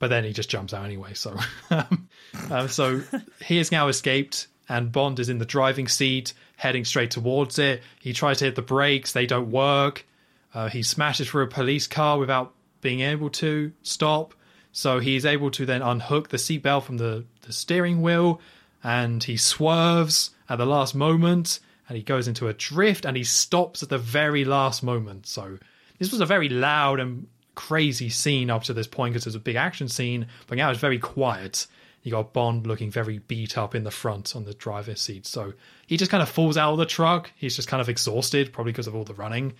But 0.00 0.08
then 0.08 0.24
he 0.24 0.32
just 0.32 0.50
jumps 0.50 0.74
out 0.74 0.84
anyway. 0.84 1.14
So, 1.14 1.36
um, 1.70 2.08
uh, 2.50 2.66
so 2.66 3.02
he 3.46 3.58
has 3.58 3.70
now 3.70 3.86
escaped, 3.86 4.48
and 4.68 4.90
Bond 4.90 5.20
is 5.20 5.28
in 5.28 5.38
the 5.38 5.44
driving 5.44 5.86
seat, 5.86 6.34
heading 6.56 6.84
straight 6.84 7.12
towards 7.12 7.60
it. 7.60 7.82
He 8.00 8.12
tries 8.12 8.38
to 8.38 8.46
hit 8.46 8.56
the 8.56 8.62
brakes; 8.62 9.12
they 9.12 9.26
don't 9.26 9.52
work. 9.52 10.04
Uh, 10.52 10.68
he 10.68 10.82
smashes 10.82 11.28
through 11.28 11.44
a 11.44 11.48
police 11.48 11.86
car 11.86 12.18
without 12.18 12.52
being 12.84 13.00
able 13.00 13.30
to 13.30 13.72
stop. 13.82 14.34
So 14.70 14.98
he's 14.98 15.24
able 15.24 15.50
to 15.52 15.64
then 15.64 15.80
unhook 15.80 16.28
the 16.28 16.36
seatbelt 16.36 16.82
from 16.82 16.98
the, 16.98 17.24
the 17.42 17.52
steering 17.52 18.02
wheel 18.02 18.40
and 18.84 19.24
he 19.24 19.38
swerves 19.38 20.30
at 20.50 20.58
the 20.58 20.66
last 20.66 20.94
moment 20.94 21.60
and 21.88 21.96
he 21.96 22.02
goes 22.04 22.28
into 22.28 22.46
a 22.46 22.52
drift 22.52 23.06
and 23.06 23.16
he 23.16 23.24
stops 23.24 23.82
at 23.82 23.88
the 23.88 23.96
very 23.96 24.44
last 24.44 24.82
moment. 24.82 25.26
So 25.26 25.58
this 25.98 26.12
was 26.12 26.20
a 26.20 26.26
very 26.26 26.50
loud 26.50 27.00
and 27.00 27.26
crazy 27.54 28.10
scene 28.10 28.50
up 28.50 28.64
to 28.64 28.74
this 28.74 28.86
point 28.86 29.14
because 29.14 29.24
it 29.24 29.28
was 29.28 29.34
a 29.34 29.40
big 29.40 29.56
action 29.56 29.88
scene, 29.88 30.26
but 30.46 30.58
now 30.58 30.70
it's 30.70 30.78
very 30.78 30.98
quiet. 30.98 31.66
You 32.02 32.10
got 32.10 32.34
Bond 32.34 32.66
looking 32.66 32.90
very 32.90 33.16
beat 33.18 33.56
up 33.56 33.74
in 33.74 33.84
the 33.84 33.90
front 33.90 34.36
on 34.36 34.44
the 34.44 34.52
driver's 34.52 35.00
seat. 35.00 35.26
So 35.26 35.54
he 35.86 35.96
just 35.96 36.10
kind 36.10 36.22
of 36.22 36.28
falls 36.28 36.58
out 36.58 36.72
of 36.72 36.78
the 36.78 36.84
truck. 36.84 37.30
He's 37.34 37.56
just 37.56 37.68
kind 37.68 37.80
of 37.80 37.88
exhausted, 37.88 38.52
probably 38.52 38.72
because 38.72 38.88
of 38.88 38.94
all 38.94 39.04
the 39.04 39.14
running. 39.14 39.54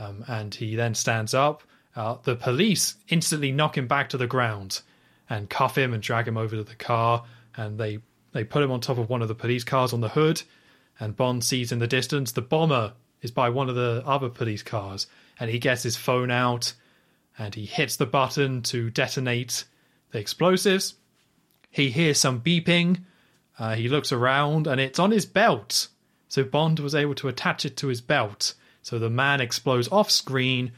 Um, 0.00 0.24
and 0.26 0.52
he 0.52 0.74
then 0.74 0.96
stands 0.96 1.34
up 1.34 1.62
uh, 1.96 2.16
the 2.22 2.36
police 2.36 2.96
instantly 3.08 3.52
knock 3.52 3.78
him 3.78 3.86
back 3.86 4.08
to 4.10 4.16
the 4.16 4.26
ground 4.26 4.82
and 5.30 5.48
cuff 5.48 5.78
him 5.78 5.92
and 5.92 6.02
drag 6.02 6.26
him 6.26 6.36
over 6.36 6.56
to 6.56 6.64
the 6.64 6.74
car. 6.74 7.24
And 7.56 7.78
they, 7.78 7.98
they 8.32 8.44
put 8.44 8.62
him 8.62 8.72
on 8.72 8.80
top 8.80 8.98
of 8.98 9.08
one 9.08 9.22
of 9.22 9.28
the 9.28 9.34
police 9.34 9.64
cars 9.64 9.92
on 9.92 10.00
the 10.00 10.08
hood. 10.08 10.42
And 10.98 11.16
Bond 11.16 11.44
sees 11.44 11.72
in 11.72 11.78
the 11.78 11.86
distance 11.86 12.32
the 12.32 12.42
bomber 12.42 12.94
is 13.22 13.30
by 13.30 13.48
one 13.48 13.68
of 13.68 13.74
the 13.74 14.02
other 14.04 14.28
police 14.28 14.62
cars. 14.62 15.06
And 15.38 15.50
he 15.50 15.58
gets 15.58 15.82
his 15.82 15.96
phone 15.96 16.30
out 16.30 16.74
and 17.38 17.54
he 17.54 17.64
hits 17.64 17.96
the 17.96 18.06
button 18.06 18.62
to 18.62 18.90
detonate 18.90 19.64
the 20.10 20.18
explosives. 20.18 20.94
He 21.70 21.90
hears 21.90 22.18
some 22.18 22.40
beeping. 22.40 23.02
Uh, 23.58 23.74
he 23.74 23.88
looks 23.88 24.12
around 24.12 24.66
and 24.66 24.80
it's 24.80 24.98
on 24.98 25.10
his 25.10 25.26
belt. 25.26 25.88
So 26.28 26.42
Bond 26.44 26.80
was 26.80 26.94
able 26.94 27.14
to 27.16 27.28
attach 27.28 27.64
it 27.64 27.76
to 27.78 27.88
his 27.88 28.00
belt. 28.00 28.54
So 28.82 28.98
the 28.98 29.10
man 29.10 29.40
explodes 29.40 29.88
off 29.90 30.10
screen 30.10 30.72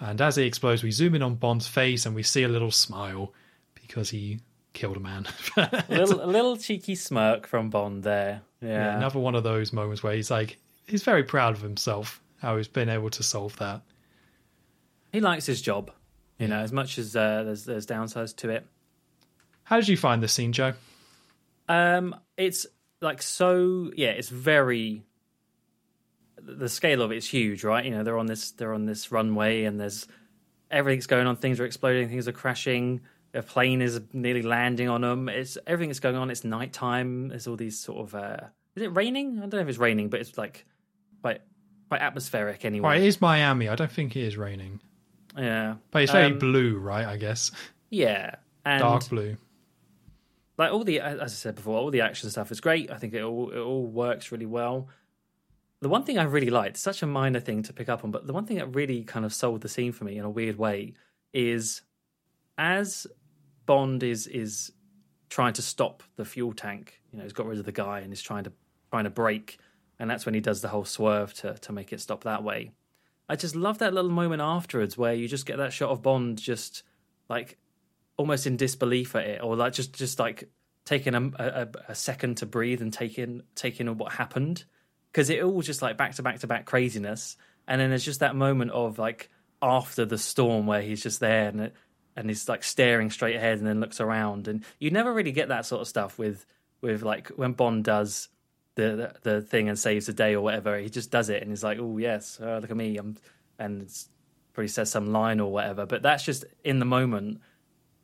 and 0.00 0.20
as 0.20 0.36
he 0.36 0.44
explodes, 0.44 0.82
we 0.82 0.90
zoom 0.90 1.14
in 1.14 1.22
on 1.22 1.36
Bond's 1.36 1.66
face 1.66 2.06
and 2.06 2.14
we 2.14 2.22
see 2.22 2.42
a 2.42 2.48
little 2.48 2.70
smile 2.70 3.32
because 3.74 4.10
he 4.10 4.40
killed 4.74 4.96
a 4.96 5.00
man. 5.00 5.26
a, 5.56 5.84
little, 5.88 6.22
a 6.22 6.26
little 6.26 6.56
cheeky 6.56 6.94
smirk 6.94 7.46
from 7.46 7.70
Bond 7.70 8.02
there. 8.02 8.42
Yeah. 8.60 8.68
yeah. 8.68 8.96
Another 8.96 9.18
one 9.18 9.34
of 9.34 9.42
those 9.42 9.72
moments 9.72 10.02
where 10.02 10.12
he's 10.12 10.30
like, 10.30 10.58
he's 10.86 11.02
very 11.02 11.24
proud 11.24 11.54
of 11.54 11.62
himself, 11.62 12.20
how 12.40 12.56
he's 12.58 12.68
been 12.68 12.90
able 12.90 13.10
to 13.10 13.22
solve 13.22 13.56
that. 13.56 13.80
He 15.12 15.20
likes 15.20 15.46
his 15.46 15.62
job, 15.62 15.90
you 16.38 16.48
know, 16.48 16.58
as 16.58 16.72
much 16.72 16.98
as 16.98 17.16
uh, 17.16 17.42
there's, 17.44 17.64
there's 17.64 17.86
downsides 17.86 18.36
to 18.36 18.50
it. 18.50 18.66
How 19.64 19.76
did 19.76 19.88
you 19.88 19.96
find 19.96 20.22
this 20.22 20.34
scene, 20.34 20.52
Joe? 20.52 20.74
Um, 21.68 22.14
it's 22.36 22.66
like 23.00 23.22
so, 23.22 23.90
yeah, 23.96 24.10
it's 24.10 24.28
very 24.28 25.05
the 26.46 26.68
scale 26.68 27.02
of 27.02 27.12
it's 27.12 27.26
huge, 27.26 27.64
right? 27.64 27.84
You 27.84 27.90
know, 27.90 28.04
they're 28.04 28.18
on 28.18 28.26
this 28.26 28.52
they're 28.52 28.74
on 28.74 28.86
this 28.86 29.10
runway 29.10 29.64
and 29.64 29.80
there's 29.80 30.06
everything's 30.70 31.06
going 31.06 31.26
on. 31.26 31.36
Things 31.36 31.60
are 31.60 31.64
exploding. 31.64 32.08
Things 32.08 32.28
are 32.28 32.32
crashing. 32.32 33.00
A 33.34 33.42
plane 33.42 33.82
is 33.82 34.00
nearly 34.12 34.42
landing 34.42 34.88
on 34.88 35.02
them. 35.02 35.28
It's 35.28 35.58
everything 35.66 35.90
that's 35.90 36.00
going 36.00 36.16
on. 36.16 36.30
It's 36.30 36.44
nighttime. 36.44 37.28
There's 37.28 37.46
all 37.46 37.56
these 37.56 37.78
sort 37.78 37.98
of. 37.98 38.14
Uh, 38.14 38.46
is 38.74 38.82
it 38.82 38.96
raining? 38.96 39.38
I 39.38 39.40
don't 39.40 39.54
know 39.54 39.60
if 39.60 39.68
it's 39.68 39.78
raining, 39.78 40.08
but 40.08 40.20
it's 40.20 40.38
like 40.38 40.64
quite 41.20 41.42
quite 41.88 42.00
atmospheric 42.00 42.64
anyway. 42.64 42.88
Right, 42.88 43.02
it 43.02 43.06
is 43.06 43.20
Miami. 43.20 43.68
I 43.68 43.74
don't 43.74 43.90
think 43.90 44.16
it 44.16 44.22
is 44.22 44.36
raining. 44.36 44.80
Yeah, 45.36 45.76
but 45.90 46.02
it's 46.02 46.12
very 46.12 46.32
um, 46.32 46.38
blue, 46.38 46.78
right? 46.78 47.06
I 47.06 47.16
guess. 47.16 47.50
Yeah, 47.90 48.36
and 48.64 48.80
dark 48.80 49.08
blue. 49.08 49.36
Like 50.58 50.72
all 50.72 50.84
the, 50.84 51.00
as 51.00 51.20
I 51.20 51.26
said 51.26 51.56
before, 51.56 51.76
all 51.76 51.90
the 51.90 52.00
action 52.00 52.30
stuff 52.30 52.50
is 52.50 52.60
great. 52.60 52.90
I 52.90 52.96
think 52.96 53.12
it 53.12 53.22
all 53.22 53.50
it 53.50 53.58
all 53.58 53.86
works 53.86 54.32
really 54.32 54.46
well 54.46 54.88
the 55.80 55.88
one 55.88 56.04
thing 56.04 56.18
I 56.18 56.24
really 56.24 56.50
liked, 56.50 56.76
such 56.76 57.02
a 57.02 57.06
minor 57.06 57.40
thing 57.40 57.62
to 57.64 57.72
pick 57.72 57.88
up 57.88 58.04
on, 58.04 58.10
but 58.10 58.26
the 58.26 58.32
one 58.32 58.46
thing 58.46 58.56
that 58.56 58.74
really 58.74 59.02
kind 59.02 59.24
of 59.24 59.34
sold 59.34 59.60
the 59.60 59.68
scene 59.68 59.92
for 59.92 60.04
me 60.04 60.16
in 60.16 60.24
a 60.24 60.30
weird 60.30 60.56
way 60.56 60.94
is 61.32 61.82
as 62.56 63.06
Bond 63.66 64.02
is 64.02 64.26
is 64.26 64.72
trying 65.28 65.52
to 65.54 65.62
stop 65.62 66.02
the 66.16 66.24
fuel 66.24 66.52
tank, 66.52 67.00
you 67.10 67.18
know, 67.18 67.24
he's 67.24 67.32
got 67.32 67.46
rid 67.46 67.58
of 67.58 67.66
the 67.66 67.72
guy 67.72 68.00
and 68.00 68.10
he's 68.10 68.22
trying 68.22 68.44
to 68.44 68.52
trying 68.90 69.04
to 69.04 69.10
break, 69.10 69.58
and 69.98 70.08
that's 70.08 70.24
when 70.24 70.34
he 70.34 70.40
does 70.40 70.62
the 70.62 70.68
whole 70.68 70.84
swerve 70.84 71.34
to 71.34 71.54
to 71.54 71.72
make 71.72 71.92
it 71.92 72.00
stop 72.00 72.24
that 72.24 72.42
way. 72.42 72.70
I 73.28 73.36
just 73.36 73.56
love 73.56 73.78
that 73.78 73.92
little 73.92 74.10
moment 74.10 74.40
afterwards 74.40 74.96
where 74.96 75.12
you 75.12 75.28
just 75.28 75.46
get 75.46 75.58
that 75.58 75.72
shot 75.72 75.90
of 75.90 76.00
Bond 76.00 76.38
just 76.38 76.84
like 77.28 77.58
almost 78.16 78.46
in 78.46 78.56
disbelief 78.56 79.14
at 79.14 79.26
it, 79.26 79.42
or 79.42 79.56
like 79.56 79.74
just 79.74 79.92
just 79.92 80.18
like 80.18 80.48
taking 80.86 81.14
a, 81.14 81.30
a, 81.38 81.68
a 81.88 81.94
second 81.94 82.36
to 82.38 82.46
breathe 82.46 82.80
and 82.80 82.92
taking 82.92 83.42
taking 83.54 83.98
what 83.98 84.12
happened 84.12 84.64
because 85.16 85.30
it 85.30 85.42
all 85.42 85.62
just 85.62 85.80
like 85.80 85.96
back 85.96 86.14
to 86.14 86.22
back 86.22 86.40
to 86.40 86.46
back 86.46 86.66
craziness, 86.66 87.38
and 87.66 87.80
then 87.80 87.88
there's 87.88 88.04
just 88.04 88.20
that 88.20 88.36
moment 88.36 88.70
of 88.72 88.98
like 88.98 89.30
after 89.62 90.04
the 90.04 90.18
storm 90.18 90.66
where 90.66 90.82
he's 90.82 91.02
just 91.02 91.20
there 91.20 91.48
and 91.48 91.72
and 92.14 92.28
he's 92.28 92.50
like 92.50 92.62
staring 92.62 93.10
straight 93.10 93.34
ahead 93.34 93.56
and 93.56 93.66
then 93.66 93.80
looks 93.80 93.98
around, 93.98 94.46
and 94.46 94.62
you 94.78 94.90
never 94.90 95.14
really 95.14 95.32
get 95.32 95.48
that 95.48 95.64
sort 95.64 95.80
of 95.80 95.88
stuff 95.88 96.18
with 96.18 96.44
with 96.82 97.02
like 97.02 97.28
when 97.28 97.52
Bond 97.52 97.82
does 97.82 98.28
the 98.74 99.10
the, 99.22 99.30
the 99.30 99.40
thing 99.40 99.70
and 99.70 99.78
saves 99.78 100.04
the 100.04 100.12
day 100.12 100.34
or 100.34 100.42
whatever. 100.42 100.78
He 100.78 100.90
just 100.90 101.10
does 101.10 101.30
it 101.30 101.40
and 101.40 101.50
he's 101.50 101.64
like, 101.64 101.78
oh 101.80 101.96
yes, 101.96 102.38
oh, 102.42 102.58
look 102.60 102.70
at 102.70 102.76
me, 102.76 102.98
I'm, 102.98 103.16
and 103.58 103.90
probably 104.52 104.68
says 104.68 104.90
some 104.90 105.14
line 105.14 105.40
or 105.40 105.50
whatever. 105.50 105.86
But 105.86 106.02
that's 106.02 106.24
just 106.24 106.44
in 106.62 106.78
the 106.78 106.84
moment, 106.84 107.40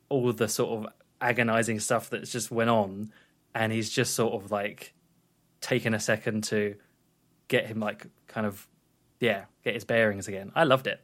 all 0.09 0.33
the 0.33 0.47
sort 0.47 0.79
of 0.79 0.91
agonizing 1.21 1.79
stuff 1.79 2.09
that 2.09 2.23
just 2.23 2.49
went 2.49 2.71
on, 2.71 3.13
and 3.53 3.71
he's 3.71 3.91
just 3.91 4.15
sort 4.15 4.33
of 4.33 4.49
like 4.49 4.95
taken 5.61 5.93
a 5.93 5.99
second 5.99 6.45
to 6.45 6.75
get 7.47 7.65
him 7.65 7.79
like 7.79 8.07
kind 8.27 8.45
of 8.45 8.67
yeah 9.19 9.45
get 9.63 9.73
his 9.73 9.85
bearings 9.85 10.27
again. 10.27 10.51
I 10.55 10.63
loved 10.63 10.87
it. 10.87 11.01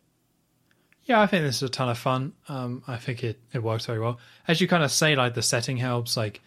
Yeah, 1.03 1.21
I 1.21 1.27
think 1.27 1.43
this 1.43 1.57
is 1.57 1.63
a 1.63 1.69
ton 1.69 1.89
of 1.89 1.97
fun. 1.97 2.33
Um, 2.47 2.83
I 2.87 2.97
think 2.97 3.23
it 3.23 3.39
it 3.53 3.63
works 3.63 3.85
very 3.85 3.99
well. 3.99 4.19
As 4.47 4.61
you 4.61 4.67
kind 4.67 4.83
of 4.83 4.91
say, 4.91 5.15
like 5.15 5.33
the 5.33 5.41
setting 5.41 5.77
helps. 5.77 6.15
Like 6.15 6.41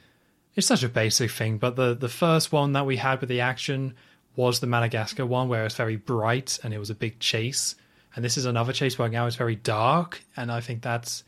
it's 0.54 0.66
such 0.66 0.82
a 0.82 0.88
basic 0.88 1.30
thing, 1.30 1.58
but 1.58 1.76
the 1.76 1.94
the 1.94 2.08
first 2.08 2.52
one 2.52 2.72
that 2.72 2.86
we 2.86 2.96
had 2.96 3.20
with 3.20 3.28
the 3.28 3.40
action 3.40 3.94
was 4.36 4.60
the 4.60 4.66
Madagascar 4.66 5.26
one, 5.26 5.48
where 5.48 5.64
it's 5.66 5.74
very 5.74 5.96
bright 5.96 6.58
and 6.62 6.72
it 6.72 6.78
was 6.78 6.90
a 6.90 6.94
big 6.94 7.18
chase. 7.18 7.74
And 8.14 8.24
this 8.24 8.36
is 8.36 8.44
another 8.44 8.72
chase 8.72 8.98
where 8.98 9.08
now 9.08 9.26
it's 9.26 9.36
very 9.36 9.56
dark, 9.56 10.22
and 10.36 10.52
I 10.52 10.60
think 10.60 10.82
that's 10.82 11.24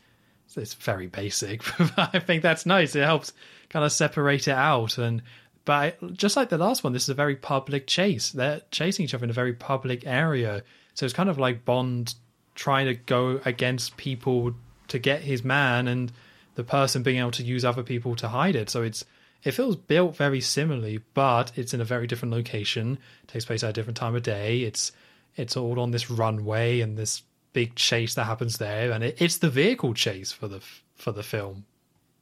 it's 0.55 0.73
very 0.73 1.07
basic. 1.07 1.61
But 1.77 1.91
I 2.13 2.19
think 2.19 2.41
that's 2.41 2.65
nice. 2.65 2.95
It 2.95 3.03
helps 3.03 3.33
kind 3.69 3.83
of 3.83 3.91
separate 3.91 4.47
it 4.47 4.53
out 4.53 4.97
and 4.97 5.21
but 5.65 6.13
just 6.13 6.37
like 6.37 6.49
the 6.49 6.57
last 6.57 6.83
one, 6.83 6.93
this 6.93 7.03
is 7.03 7.09
a 7.09 7.15
very 7.15 7.35
public 7.35 7.87
chase. 7.87 8.31
They're 8.31 8.61
chasing 8.71 9.03
each 9.03 9.13
other 9.13 9.23
in 9.23 9.29
a 9.29 9.33
very 9.33 9.53
public 9.53 10.05
area. 10.05 10.63
So 10.93 11.05
it's 11.05 11.13
kind 11.13 11.29
of 11.29 11.37
like 11.37 11.65
Bond 11.65 12.13
trying 12.53 12.85
to 12.85 12.93
go 12.93 13.41
against 13.43 13.97
people 13.97 14.53
to 14.87 14.99
get 14.99 15.21
his 15.21 15.43
man 15.43 15.87
and 15.87 16.11
the 16.53 16.63
person 16.63 17.03
being 17.03 17.19
able 17.19 17.31
to 17.31 17.43
use 17.43 17.65
other 17.65 17.83
people 17.83 18.15
to 18.15 18.29
hide 18.29 18.55
it. 18.55 18.69
So 18.69 18.83
it's 18.83 19.03
it 19.43 19.51
feels 19.51 19.75
built 19.75 20.15
very 20.15 20.41
similarly, 20.41 21.01
but 21.13 21.51
it's 21.55 21.73
in 21.73 21.81
a 21.81 21.85
very 21.85 22.07
different 22.07 22.33
location. 22.33 22.97
It 23.23 23.27
takes 23.27 23.45
place 23.45 23.63
at 23.63 23.69
a 23.71 23.73
different 23.73 23.97
time 23.97 24.15
of 24.15 24.23
day. 24.23 24.61
It's 24.61 24.91
it's 25.35 25.57
all 25.57 25.79
on 25.79 25.91
this 25.91 26.09
runway 26.09 26.79
and 26.79 26.97
this 26.97 27.23
big 27.53 27.75
chase 27.75 28.15
that 28.15 28.25
happens 28.25 28.57
there, 28.57 28.91
and 28.91 29.03
it, 29.03 29.21
it's 29.21 29.37
the 29.37 29.49
vehicle 29.49 29.93
chase 29.93 30.31
for 30.31 30.47
the 30.47 30.61
for 30.95 31.11
the 31.11 31.23
film, 31.23 31.65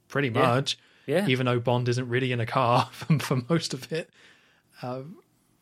pretty 0.08 0.30
much. 0.30 0.74
Yeah. 0.74 0.80
Even 1.28 1.46
though 1.46 1.60
Bond 1.60 1.88
isn't 1.88 2.08
really 2.08 2.32
in 2.32 2.40
a 2.40 2.46
car 2.46 2.88
for, 2.92 3.18
for 3.18 3.42
most 3.48 3.74
of 3.74 3.92
it. 3.92 4.10
Uh, 4.82 5.02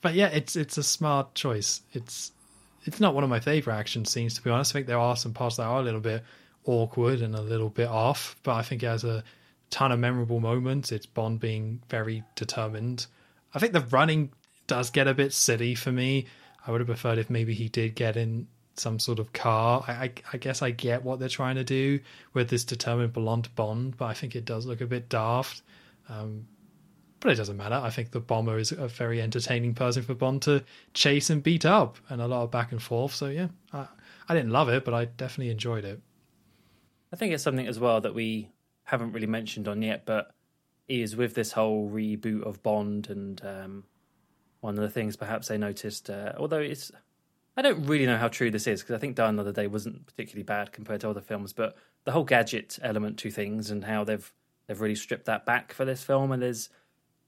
but 0.00 0.14
yeah, 0.14 0.28
it's 0.28 0.57
it's 0.57 0.78
a 0.78 0.83
smart 0.83 1.35
choice. 1.35 1.83
It's 1.92 2.33
it's 2.85 3.00
not 3.00 3.14
one 3.14 3.24
of 3.24 3.31
my 3.31 3.40
favorite 3.40 3.74
action 3.74 4.05
scenes 4.05 4.35
to 4.35 4.42
be 4.42 4.50
honest. 4.50 4.72
I 4.72 4.74
think 4.74 4.87
there 4.87 4.98
are 4.98 5.16
some 5.16 5.33
parts 5.33 5.57
that 5.57 5.64
are 5.64 5.81
a 5.81 5.85
little 5.85 6.00
bit 6.00 6.24
awkward 6.64 7.20
and 7.20 7.35
a 7.35 7.40
little 7.40 7.70
bit 7.70 7.88
off, 7.88 8.37
but 8.42 8.55
I 8.55 8.62
think 8.62 8.83
it 8.83 8.87
has 8.87 9.05
a 9.05 9.22
ton 9.70 9.92
of 9.92 9.98
memorable 9.98 10.40
moments. 10.40 10.92
It's 10.92 11.07
Bond 11.07 11.40
being 11.40 11.83
very 11.88 12.22
determined. 12.37 13.07
I 13.55 13.59
think 13.59 13.72
the 13.72 13.81
running 13.81 14.33
does 14.66 14.90
get 14.90 15.09
a 15.09 15.14
bit 15.14 15.33
silly 15.33 15.74
for 15.74 15.92
me. 15.92 16.26
I 16.66 16.70
would 16.70 16.81
have 16.81 16.88
preferred 16.88 17.18
if 17.18 17.31
maybe 17.31 17.55
he 17.55 17.68
did 17.68 17.94
get 17.94 18.16
in 18.16 18.46
some 18.74 18.98
sort 18.98 19.18
of 19.18 19.32
car. 19.32 19.85
I, 19.87 19.92
I, 19.92 20.12
I 20.35 20.37
guess 20.38 20.62
I 20.62 20.70
get 20.70 21.04
what 21.04 21.18
they're 21.18 21.28
trying 21.28 21.56
to 21.56 21.64
do 21.64 22.00
with 22.32 22.48
this 22.48 22.64
determined 22.64 23.12
blonde 23.12 23.54
Bond, 23.54 23.96
but 23.96 24.06
I 24.06 24.14
think 24.14 24.35
it 24.35 24.44
does 24.44 24.66
look 24.66 24.80
a 24.80 24.87
bit 24.87 25.08
daft. 25.08 25.62
Um, 26.08 26.46
but 27.20 27.30
it 27.30 27.37
doesn't 27.37 27.56
matter. 27.56 27.76
I 27.76 27.90
think 27.90 28.11
the 28.11 28.20
bomber 28.20 28.58
is 28.58 28.72
a 28.72 28.88
very 28.88 29.22
entertaining 29.22 29.74
person 29.74 30.02
for 30.02 30.14
Bond 30.14 30.42
to 30.42 30.64
chase 30.92 31.30
and 31.30 31.42
beat 31.42 31.64
up, 31.64 31.96
and 32.08 32.20
a 32.20 32.26
lot 32.26 32.42
of 32.42 32.50
back 32.50 32.72
and 32.72 32.82
forth. 32.82 33.14
So 33.14 33.28
yeah, 33.28 33.48
I, 33.72 33.87
I 34.28 34.35
didn't 34.35 34.50
love 34.50 34.68
it, 34.68 34.85
but 34.85 34.92
I 34.92 35.04
definitely 35.04 35.52
enjoyed 35.52 35.85
it. 35.85 36.00
I 37.12 37.16
think 37.16 37.32
it's 37.32 37.42
something 37.42 37.66
as 37.66 37.78
well 37.78 38.00
that 38.00 38.14
we 38.14 38.50
haven't 38.85 39.12
really 39.12 39.26
mentioned 39.26 39.68
on 39.68 39.82
yet, 39.82 40.04
but 40.04 40.35
is 40.88 41.14
with 41.14 41.35
this 41.35 41.52
whole 41.52 41.88
reboot 41.88 42.42
of 42.42 42.62
Bond, 42.62 43.08
and 43.08 43.40
um, 43.44 43.85
one 44.61 44.76
of 44.76 44.82
the 44.82 44.90
things 44.90 45.16
perhaps 45.16 45.48
they 45.48 45.58
noticed, 45.58 46.11
uh, 46.11 46.32
although 46.37 46.58
it's, 46.58 46.90
I 47.56 47.62
don't 47.62 47.84
really 47.84 48.06
know 48.06 48.16
how 48.16 48.28
true 48.28 48.50
this 48.50 48.66
is 48.66 48.80
because 48.80 48.94
I 48.94 48.98
think 48.98 49.16
Die 49.16 49.28
Another 49.28 49.52
Day 49.52 49.66
wasn't 49.66 50.06
particularly 50.06 50.44
bad 50.44 50.72
compared 50.72 51.02
to 51.02 51.10
other 51.10 51.20
films, 51.20 51.52
but 51.52 51.76
the 52.04 52.12
whole 52.12 52.24
gadget 52.24 52.78
element 52.82 53.18
to 53.18 53.30
things 53.30 53.70
and 53.70 53.84
how 53.84 54.04
they've 54.04 54.32
they've 54.66 54.80
really 54.80 54.94
stripped 54.94 55.26
that 55.26 55.44
back 55.44 55.72
for 55.72 55.84
this 55.84 56.02
film, 56.02 56.32
and 56.32 56.42
there's 56.42 56.70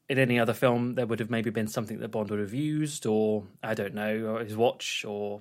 in 0.08 0.18
any 0.18 0.38
other 0.38 0.54
film, 0.54 0.94
there 0.94 1.06
would 1.06 1.18
have 1.18 1.30
maybe 1.30 1.50
been 1.50 1.66
something 1.66 1.98
that 1.98 2.08
Bond 2.08 2.30
would 2.30 2.40
have 2.40 2.52
used, 2.52 3.06
or 3.06 3.44
I 3.62 3.74
don't 3.74 3.94
know, 3.94 4.38
his 4.38 4.56
watch, 4.56 5.04
or 5.06 5.40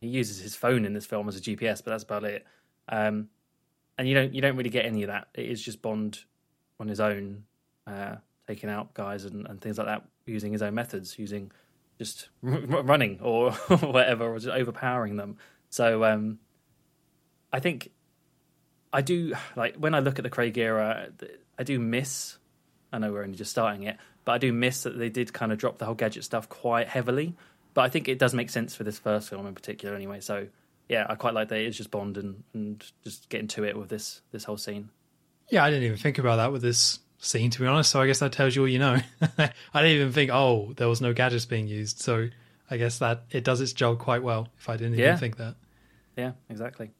he 0.00 0.08
uses 0.08 0.40
his 0.40 0.54
phone 0.54 0.84
in 0.84 0.92
this 0.94 1.06
film 1.06 1.28
as 1.28 1.36
a 1.36 1.40
GPS, 1.40 1.82
but 1.84 1.90
that's 1.90 2.04
about 2.04 2.24
it. 2.24 2.44
Um, 2.88 3.28
and 3.98 4.08
you 4.08 4.14
don't 4.14 4.34
you 4.34 4.40
don't 4.40 4.56
really 4.56 4.70
get 4.70 4.84
any 4.84 5.02
of 5.02 5.08
that. 5.08 5.28
It 5.34 5.46
is 5.46 5.62
just 5.62 5.82
Bond 5.82 6.20
on 6.80 6.88
his 6.88 7.00
own, 7.00 7.44
uh, 7.86 8.16
taking 8.46 8.70
out 8.70 8.94
guys 8.94 9.24
and, 9.24 9.46
and 9.46 9.60
things 9.60 9.78
like 9.78 9.86
that, 9.86 10.04
using 10.26 10.52
his 10.52 10.62
own 10.62 10.74
methods, 10.74 11.18
using 11.18 11.52
just 12.02 12.28
r- 12.46 12.82
running 12.82 13.20
or 13.20 13.52
whatever, 13.80 14.32
or 14.34 14.38
just 14.38 14.54
overpowering 14.54 15.16
them. 15.16 15.36
So 15.70 16.04
um, 16.04 16.38
I 17.52 17.60
think 17.60 17.90
I 18.92 19.00
do 19.00 19.34
like 19.56 19.76
when 19.76 19.94
I 19.94 20.00
look 20.00 20.18
at 20.18 20.22
the 20.22 20.30
Craig 20.30 20.58
era, 20.58 21.08
I 21.58 21.62
do 21.62 21.78
miss 21.78 22.38
I 22.92 22.98
know 22.98 23.10
we're 23.10 23.22
only 23.22 23.36
just 23.36 23.50
starting 23.50 23.84
it, 23.84 23.96
but 24.24 24.32
I 24.32 24.38
do 24.38 24.52
miss 24.52 24.82
that 24.82 24.98
they 24.98 25.08
did 25.08 25.32
kind 25.32 25.50
of 25.50 25.58
drop 25.58 25.78
the 25.78 25.86
whole 25.86 25.94
gadget 25.94 26.24
stuff 26.24 26.48
quite 26.48 26.88
heavily. 26.88 27.34
But 27.74 27.82
I 27.82 27.88
think 27.88 28.06
it 28.06 28.18
does 28.18 28.34
make 28.34 28.50
sense 28.50 28.76
for 28.76 28.84
this 28.84 28.98
first 28.98 29.30
film 29.30 29.46
in 29.46 29.54
particular, 29.54 29.94
anyway. 29.94 30.20
So 30.20 30.48
yeah, 30.88 31.06
I 31.08 31.14
quite 31.14 31.32
like 31.32 31.48
that 31.48 31.58
it's 31.58 31.76
just 31.76 31.90
Bond 31.90 32.18
and, 32.18 32.44
and 32.52 32.84
just 33.02 33.30
getting 33.30 33.48
to 33.48 33.64
it 33.64 33.78
with 33.78 33.88
this 33.88 34.20
this 34.30 34.44
whole 34.44 34.58
scene. 34.58 34.90
Yeah, 35.48 35.64
I 35.64 35.70
didn't 35.70 35.84
even 35.84 35.98
think 35.98 36.18
about 36.18 36.36
that 36.36 36.52
with 36.52 36.60
this 36.62 36.98
scene, 37.22 37.50
to 37.50 37.60
be 37.60 37.66
honest. 37.66 37.90
So 37.90 38.00
I 38.00 38.06
guess 38.06 38.18
that 38.18 38.32
tells 38.32 38.54
you 38.54 38.62
all 38.62 38.68
you 38.68 38.78
know. 38.78 38.98
I 39.38 39.82
didn't 39.82 39.96
even 39.96 40.12
think, 40.12 40.30
oh, 40.32 40.72
there 40.76 40.88
was 40.88 41.00
no 41.00 41.14
gadgets 41.14 41.46
being 41.46 41.66
used. 41.66 42.00
So 42.00 42.28
I 42.70 42.76
guess 42.76 42.98
that 42.98 43.24
it 43.30 43.44
does 43.44 43.60
its 43.60 43.72
job 43.72 43.98
quite 43.98 44.22
well. 44.22 44.48
If 44.58 44.68
I 44.68 44.76
didn't 44.76 44.98
yeah. 44.98 45.08
even 45.08 45.18
think 45.18 45.36
that. 45.36 45.54
Yeah, 46.16 46.32
exactly. 46.50 46.90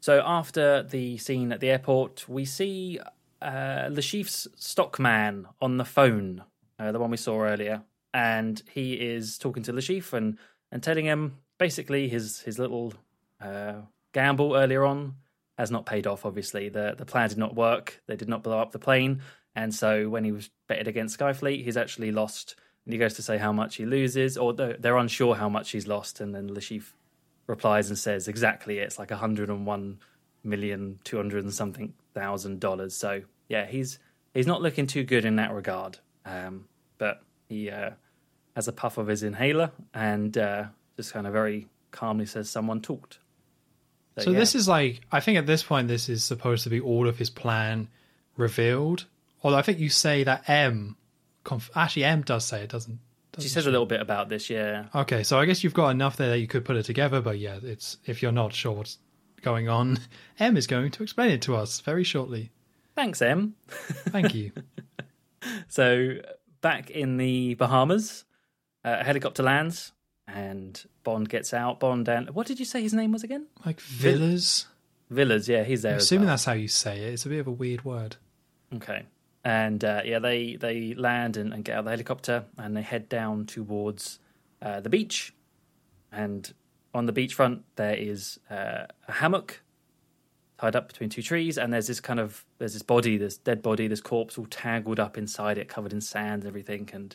So 0.00 0.22
after 0.24 0.82
the 0.82 1.16
scene 1.18 1.52
at 1.52 1.60
the 1.60 1.70
airport, 1.70 2.28
we 2.28 2.44
see 2.44 2.98
uh, 3.40 3.88
Le 3.90 4.02
Chiffre's 4.02 4.48
stockman 4.56 5.46
on 5.60 5.78
the 5.78 5.84
phone, 5.84 6.44
uh, 6.78 6.92
the 6.92 6.98
one 6.98 7.10
we 7.10 7.16
saw 7.16 7.40
earlier, 7.42 7.82
and 8.12 8.62
he 8.70 8.94
is 8.94 9.38
talking 9.38 9.62
to 9.64 9.72
Chiffre 9.72 10.14
and, 10.14 10.38
and 10.70 10.82
telling 10.82 11.06
him 11.06 11.38
basically 11.58 12.08
his 12.08 12.40
his 12.40 12.58
little 12.58 12.92
uh, 13.40 13.74
gamble 14.12 14.54
earlier 14.54 14.84
on 14.84 15.14
has 15.58 15.70
not 15.70 15.86
paid 15.86 16.06
off. 16.06 16.24
Obviously, 16.24 16.68
the 16.68 16.94
the 16.96 17.06
plan 17.06 17.28
did 17.28 17.38
not 17.38 17.54
work. 17.54 18.02
They 18.06 18.16
did 18.16 18.28
not 18.28 18.42
blow 18.42 18.58
up 18.60 18.72
the 18.72 18.78
plane, 18.78 19.22
and 19.54 19.74
so 19.74 20.08
when 20.08 20.24
he 20.24 20.32
was 20.32 20.50
betted 20.68 20.88
against 20.88 21.18
Skyfleet, 21.18 21.64
he's 21.64 21.76
actually 21.76 22.12
lost. 22.12 22.56
And 22.84 22.92
he 22.92 22.98
goes 22.98 23.14
to 23.14 23.22
say 23.22 23.36
how 23.36 23.52
much 23.52 23.76
he 23.76 23.84
loses, 23.84 24.36
or 24.36 24.52
they're 24.52 24.96
unsure 24.96 25.34
how 25.34 25.48
much 25.48 25.70
he's 25.70 25.88
lost, 25.88 26.20
and 26.20 26.34
then 26.34 26.48
Chiffre 26.50 26.92
replies 27.46 27.88
and 27.88 27.98
says 27.98 28.28
exactly 28.28 28.78
it's 28.78 28.98
like 28.98 29.10
101 29.10 29.98
million, 30.42 30.98
200 31.04 31.44
and 31.44 31.52
something 31.52 31.94
thousand 32.14 32.60
dollars. 32.60 32.94
So 32.94 33.22
yeah, 33.48 33.66
he's 33.66 33.98
he's 34.34 34.46
not 34.46 34.62
looking 34.62 34.86
too 34.86 35.04
good 35.04 35.24
in 35.24 35.36
that 35.36 35.52
regard. 35.52 35.98
Um, 36.24 36.66
but 36.98 37.22
he 37.48 37.70
uh, 37.70 37.90
has 38.54 38.68
a 38.68 38.72
puff 38.72 38.98
of 38.98 39.06
his 39.06 39.22
inhaler 39.22 39.70
and 39.94 40.36
uh, 40.36 40.64
just 40.96 41.12
kind 41.12 41.26
of 41.26 41.32
very 41.32 41.68
calmly 41.90 42.26
says, 42.26 42.50
"Someone 42.50 42.80
talked." 42.80 43.18
So, 44.18 44.30
yeah. 44.30 44.38
this 44.38 44.54
is 44.54 44.66
like 44.66 45.02
I 45.12 45.20
think 45.20 45.38
at 45.38 45.46
this 45.46 45.62
point 45.62 45.88
this 45.88 46.08
is 46.08 46.24
supposed 46.24 46.64
to 46.64 46.70
be 46.70 46.80
all 46.80 47.08
of 47.08 47.18
his 47.18 47.30
plan 47.30 47.88
revealed. 48.36 49.06
Although 49.42 49.58
I 49.58 49.62
think 49.62 49.78
you 49.78 49.90
say 49.90 50.24
that 50.24 50.48
M, 50.48 50.96
conf- 51.44 51.70
actually 51.74 52.04
M 52.04 52.22
does 52.22 52.44
say 52.44 52.62
it 52.62 52.70
doesn't. 52.70 52.98
She 53.38 53.48
says 53.48 53.64
she? 53.64 53.68
a 53.68 53.72
little 53.72 53.86
bit 53.86 54.00
about 54.00 54.30
this, 54.30 54.48
yeah. 54.48 54.86
Okay, 54.94 55.22
so 55.22 55.38
I 55.38 55.44
guess 55.44 55.62
you've 55.62 55.74
got 55.74 55.90
enough 55.90 56.16
there 56.16 56.30
that 56.30 56.38
you 56.38 56.46
could 56.46 56.64
put 56.64 56.76
it 56.76 56.84
together, 56.84 57.20
but 57.20 57.38
yeah, 57.38 57.58
it's 57.62 57.98
if 58.06 58.22
you're 58.22 58.32
not 58.32 58.54
sure 58.54 58.72
what's 58.72 58.98
going 59.42 59.68
on, 59.68 59.98
M 60.38 60.56
is 60.56 60.66
going 60.66 60.90
to 60.92 61.02
explain 61.02 61.30
it 61.30 61.42
to 61.42 61.54
us 61.54 61.80
very 61.80 62.04
shortly. 62.04 62.50
Thanks, 62.94 63.20
M. 63.20 63.54
Thank 63.68 64.34
you. 64.34 64.52
so, 65.68 66.16
back 66.60 66.90
in 66.90 67.16
the 67.16 67.54
Bahamas, 67.54 68.24
uh, 68.84 68.96
a 69.00 69.04
helicopter 69.04 69.42
lands 69.42 69.92
and 70.26 70.84
Bond 71.04 71.28
gets 71.28 71.54
out. 71.54 71.80
Bond 71.80 72.08
and 72.08 72.30
what 72.30 72.46
did 72.46 72.58
you 72.58 72.64
say 72.64 72.82
his 72.82 72.94
name 72.94 73.12
was 73.12 73.22
again? 73.22 73.46
Like 73.64 73.80
Villas. 73.80 74.66
Villas, 75.10 75.48
yeah, 75.48 75.62
he's 75.62 75.82
there. 75.82 75.92
I'm 75.92 75.98
assuming 75.98 76.26
well. 76.26 76.32
that's 76.32 76.44
how 76.44 76.52
you 76.54 76.68
say 76.68 76.98
it. 77.00 77.14
It's 77.14 77.26
a 77.26 77.28
bit 77.28 77.38
of 77.38 77.46
a 77.46 77.52
weird 77.52 77.84
word. 77.84 78.16
Okay, 78.74 79.04
and 79.44 79.84
uh, 79.84 80.02
yeah, 80.04 80.18
they 80.18 80.56
they 80.56 80.94
land 80.94 81.36
and, 81.36 81.52
and, 81.52 81.64
get 81.64 81.74
out 81.74 81.80
of 81.80 81.84
the 81.84 81.90
helicopter 81.92 82.44
and 82.58 82.76
they 82.76 82.82
head 82.82 83.08
down 83.08 83.46
towards 83.46 84.18
uh, 84.60 84.80
the 84.80 84.88
beach. 84.88 85.32
And 86.10 86.52
on 86.92 87.06
the 87.06 87.12
beachfront, 87.12 87.60
there 87.76 87.94
is 87.94 88.40
uh, 88.50 88.86
a 89.06 89.12
hammock 89.12 89.60
tied 90.58 90.74
up 90.74 90.88
between 90.88 91.10
two 91.10 91.22
trees, 91.22 91.58
and 91.58 91.72
there's 91.72 91.86
this 91.86 92.00
kind 92.00 92.18
of 92.18 92.44
there's 92.58 92.72
this 92.72 92.82
body, 92.82 93.16
this 93.16 93.36
dead 93.36 93.62
body, 93.62 93.86
this 93.86 94.00
corpse 94.00 94.36
all 94.38 94.46
tangled 94.46 94.98
up 94.98 95.16
inside 95.16 95.58
it, 95.58 95.68
covered 95.68 95.92
in 95.92 96.00
sand 96.00 96.42
and 96.42 96.48
everything, 96.48 96.88
and 96.92 97.14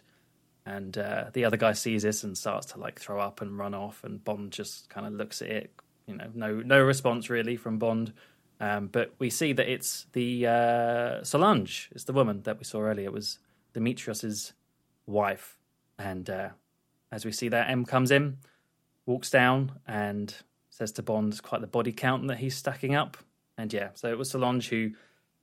and 0.71 0.97
uh, 0.97 1.25
the 1.34 1.45
other 1.45 1.57
guy 1.57 1.73
sees 1.73 2.03
this 2.03 2.23
and 2.23 2.38
starts 2.38 2.67
to 2.67 2.79
like 2.79 2.99
throw 2.99 3.19
up 3.19 3.41
and 3.41 3.57
run 3.57 3.73
off, 3.73 4.03
and 4.03 4.23
Bond 4.23 4.51
just 4.51 4.89
kind 4.89 5.05
of 5.05 5.13
looks 5.13 5.41
at 5.41 5.49
it, 5.49 5.71
you 6.07 6.15
know, 6.15 6.29
no 6.34 6.62
no 6.62 6.81
response 6.81 7.29
really 7.29 7.57
from 7.57 7.77
Bond, 7.77 8.13
um, 8.60 8.88
but 8.88 9.13
we 9.19 9.29
see 9.29 9.53
that 9.53 9.67
it's 9.67 10.07
the 10.13 10.47
uh, 10.47 11.23
Solange, 11.23 11.89
it's 11.91 12.05
the 12.05 12.13
woman 12.13 12.43
that 12.43 12.57
we 12.57 12.63
saw 12.63 12.81
earlier. 12.81 13.07
It 13.07 13.13
was 13.13 13.39
Demetrios's 13.73 14.53
wife, 15.05 15.57
and 15.97 16.29
uh, 16.29 16.49
as 17.12 17.25
we 17.25 17.31
see 17.31 17.49
that 17.49 17.69
M 17.69 17.86
comes 17.86 18.12
in, 18.12 18.38
walks 19.05 19.29
down 19.29 19.73
and 19.88 20.34
says 20.69 20.91
to 20.93 21.03
Bond, 21.03 21.41
quite 21.43 21.62
the 21.62 21.67
body 21.67 21.91
count 21.91 22.27
that 22.27 22.38
he's 22.38 22.55
stacking 22.55 22.95
up. 22.95 23.17
And 23.57 23.73
yeah, 23.73 23.89
so 23.93 24.07
it 24.07 24.17
was 24.17 24.29
Solange 24.29 24.69
who, 24.69 24.91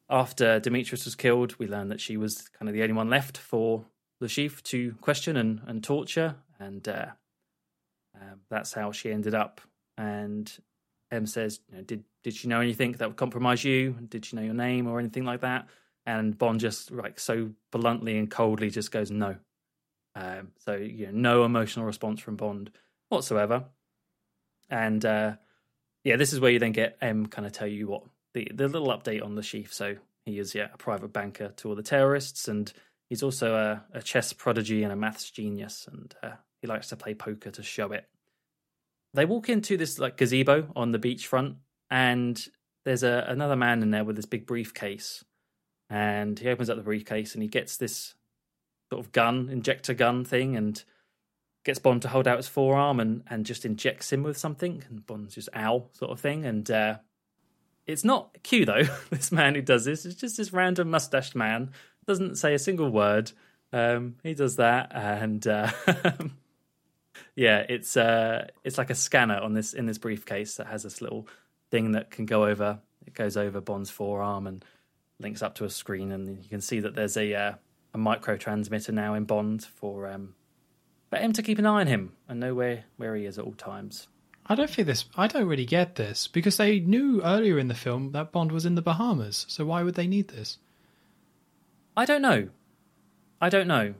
after 0.08 0.58
Demetrius 0.58 1.04
was 1.04 1.14
killed, 1.14 1.54
we 1.58 1.68
learned 1.68 1.90
that 1.90 2.00
she 2.00 2.16
was 2.16 2.48
kind 2.48 2.68
of 2.68 2.74
the 2.74 2.82
only 2.82 2.94
one 2.94 3.10
left 3.10 3.36
for 3.36 3.84
Le 4.20 4.28
Chiffre 4.28 4.62
to 4.62 4.94
question 5.00 5.37
and, 5.37 5.61
and 5.66 5.83
torture. 5.83 6.37
And 6.59 6.87
uh, 6.88 7.07
uh, 8.16 8.35
that's 8.50 8.72
how 8.72 8.92
she 8.92 9.12
ended 9.12 9.35
up. 9.35 9.61
And 9.96 10.50
M 11.11 11.26
says, 11.26 11.61
you 11.68 11.76
know, 11.76 11.83
did, 11.83 12.04
did 12.22 12.35
she 12.35 12.48
know 12.48 12.61
anything 12.61 12.92
that 12.92 13.09
would 13.09 13.16
compromise 13.16 13.64
you? 13.64 13.96
Did 14.09 14.26
she 14.26 14.37
know 14.37 14.42
your 14.42 14.54
name 14.54 14.87
or 14.87 14.98
anything 14.98 15.24
like 15.24 15.40
that? 15.42 15.68
And 16.07 16.37
Bond 16.37 16.61
just 16.61 16.90
like 16.90 17.20
so 17.20 17.50
bluntly 17.70 18.18
and 18.18 18.31
coldly 18.31 18.70
just 18.70 18.90
goes, 18.90 19.11
no. 19.11 19.37
Um, 20.14 20.52
so, 20.64 20.74
you 20.74 21.07
know, 21.07 21.12
no 21.12 21.44
emotional 21.44 21.87
response 21.87 22.20
from 22.20 22.37
Bond 22.37 22.70
whatsoever. 23.09 23.64
And 24.70 25.04
uh, 25.04 25.37
yeah, 26.04 26.16
this 26.16 26.33
is 26.33 26.40
where 26.40 26.50
you 26.50 26.59
then 26.59 26.72
get 26.72 26.96
M 27.00 27.26
kind 27.26 27.46
of 27.46 27.52
tell 27.52 27.66
you 27.66 27.88
what 27.88 28.02
the 28.35 28.50
the 28.54 28.68
little 28.68 28.88
update 28.88 29.24
on 29.24 29.35
the 29.35 29.42
Chiffre. 29.42 29.72
So 29.72 29.96
he 30.24 30.38
is 30.38 30.54
yeah 30.54 30.68
a 30.72 30.76
private 30.76 31.12
banker 31.12 31.48
to 31.57 31.68
all 31.68 31.74
the 31.74 31.83
terrorists, 31.83 32.48
and 32.48 32.72
he's 33.09 33.23
also 33.23 33.55
a, 33.55 33.85
a 33.99 34.03
chess 34.03 34.33
prodigy 34.33 34.83
and 34.83 34.92
a 34.92 34.97
maths 34.97 35.31
genius, 35.31 35.88
and 35.90 36.14
uh, 36.23 36.33
he 36.61 36.66
likes 36.66 36.88
to 36.88 36.97
play 36.97 37.14
poker 37.14 37.51
to 37.51 37.62
show 37.62 37.92
it. 37.92 38.09
They 39.14 39.25
walk 39.25 39.49
into 39.49 39.77
this 39.77 39.99
like 39.99 40.16
gazebo 40.16 40.71
on 40.77 40.92
the 40.92 40.99
beachfront, 40.99 41.57
and 41.90 42.47
there's 42.85 43.03
a 43.03 43.25
another 43.29 43.57
man 43.57 43.83
in 43.83 43.90
there 43.90 44.05
with 44.05 44.16
this 44.16 44.27
big 44.27 44.47
briefcase, 44.47 45.25
and 45.90 46.38
he 46.38 46.49
opens 46.49 46.71
up 46.71 46.77
the 46.77 46.83
briefcase 46.83 47.35
and 47.35 47.42
he 47.42 47.49
gets 47.49 47.77
this 47.77 48.14
sort 48.90 49.05
of 49.05 49.12
gun, 49.12 49.49
injector 49.51 49.94
gun 49.94 50.25
thing, 50.25 50.57
and 50.57 50.85
gets 51.64 51.79
Bond 51.79 52.03
to 52.03 52.09
hold 52.09 52.27
out 52.27 52.38
his 52.38 52.49
forearm 52.49 53.01
and, 53.01 53.23
and 53.29 53.44
just 53.44 53.64
injects 53.64 54.12
him 54.12 54.23
with 54.23 54.38
something. 54.38 54.83
And 54.88 55.07
Bond's 55.07 55.35
just 55.35 55.49
ow 55.55 55.88
sort 55.92 56.11
of 56.11 56.21
thing. 56.21 56.47
And 56.47 56.71
uh, 56.71 56.99
it's 57.87 58.05
not 58.05 58.42
Q 58.42 58.64
though. 58.64 58.85
this 59.11 59.33
man 59.33 59.55
who 59.55 59.62
does 59.62 59.85
this 59.85 60.07
is 60.07 60.16
just 60.16 60.37
this 60.37 60.53
random 60.53 60.90
mustached 60.90 61.35
man. 61.35 61.71
Doesn't 62.09 62.38
say 62.38 62.55
a 62.55 62.59
single 62.59 62.88
word. 62.88 63.33
Um, 63.71 64.16
he 64.23 64.33
does 64.33 64.57
that, 64.57 64.92
and 64.94 65.47
uh, 65.47 65.71
yeah, 67.37 67.66
it's 67.68 67.99
uh, 67.99 68.47
it's 68.64 68.79
like 68.79 68.88
a 68.88 68.94
scanner 68.94 69.38
on 69.38 69.53
this 69.53 69.75
in 69.75 69.85
this 69.85 69.99
briefcase 69.99 70.55
that 70.55 70.68
has 70.68 70.85
this 70.85 71.03
little 71.03 71.29
thing 71.71 71.92
that 71.92 72.11
can 72.11 72.25
go 72.25 72.47
over. 72.47 72.79
It 73.07 73.12
goes 73.12 73.37
over 73.37 73.61
Bond's 73.61 73.90
forearm 73.90 74.47
and 74.47 74.64
links 75.21 75.42
up 75.42 75.57
to 75.57 75.66
a 75.66 75.68
screen, 75.71 76.11
and 76.11 76.42
you 76.42 76.49
can 76.49 76.62
see 76.62 76.81
that 76.81 76.94
there's 76.94 77.18
a 77.18 77.35
uh, 77.35 77.53
a 77.92 77.99
micro 77.99 78.38
transmitter 78.38 78.90
now 78.90 79.12
in 79.12 79.25
Bond 79.25 79.62
for 79.62 80.09
um, 80.09 80.35
for 81.11 81.18
him 81.18 81.35
to 81.35 81.42
keep 81.42 81.59
an 81.59 81.66
eye 81.66 81.83
on 81.83 81.88
him 81.88 82.14
and 82.27 82.40
know 82.40 82.55
where 82.55 82.85
where 82.97 83.14
he 83.16 83.27
is 83.27 83.38
at 83.38 83.44
all 83.44 83.53
times. 83.53 84.09
I 84.47 84.55
don't 84.55 84.71
think 84.71 84.87
this. 84.87 85.05
I 85.14 85.27
don't 85.27 85.47
really 85.47 85.66
get 85.66 85.97
this 85.97 86.27
because 86.27 86.57
they 86.57 86.81
knew 86.81 87.21
earlier 87.23 87.59
in 87.59 87.68
the 87.68 87.75
film 87.75 88.12
that 88.12 88.33
Bond 88.33 88.51
was 88.51 88.64
in 88.64 88.77
the 88.77 88.83
Bahamas. 88.83 89.44
So 89.47 89.66
why 89.66 89.83
would 89.83 89.94
they 89.94 90.07
need 90.07 90.29
this? 90.29 90.57
I 91.98 92.04
don't 92.04 92.22
know. 92.22 92.48
I 93.40 93.48
don't 93.48 93.66
know. 93.68 93.94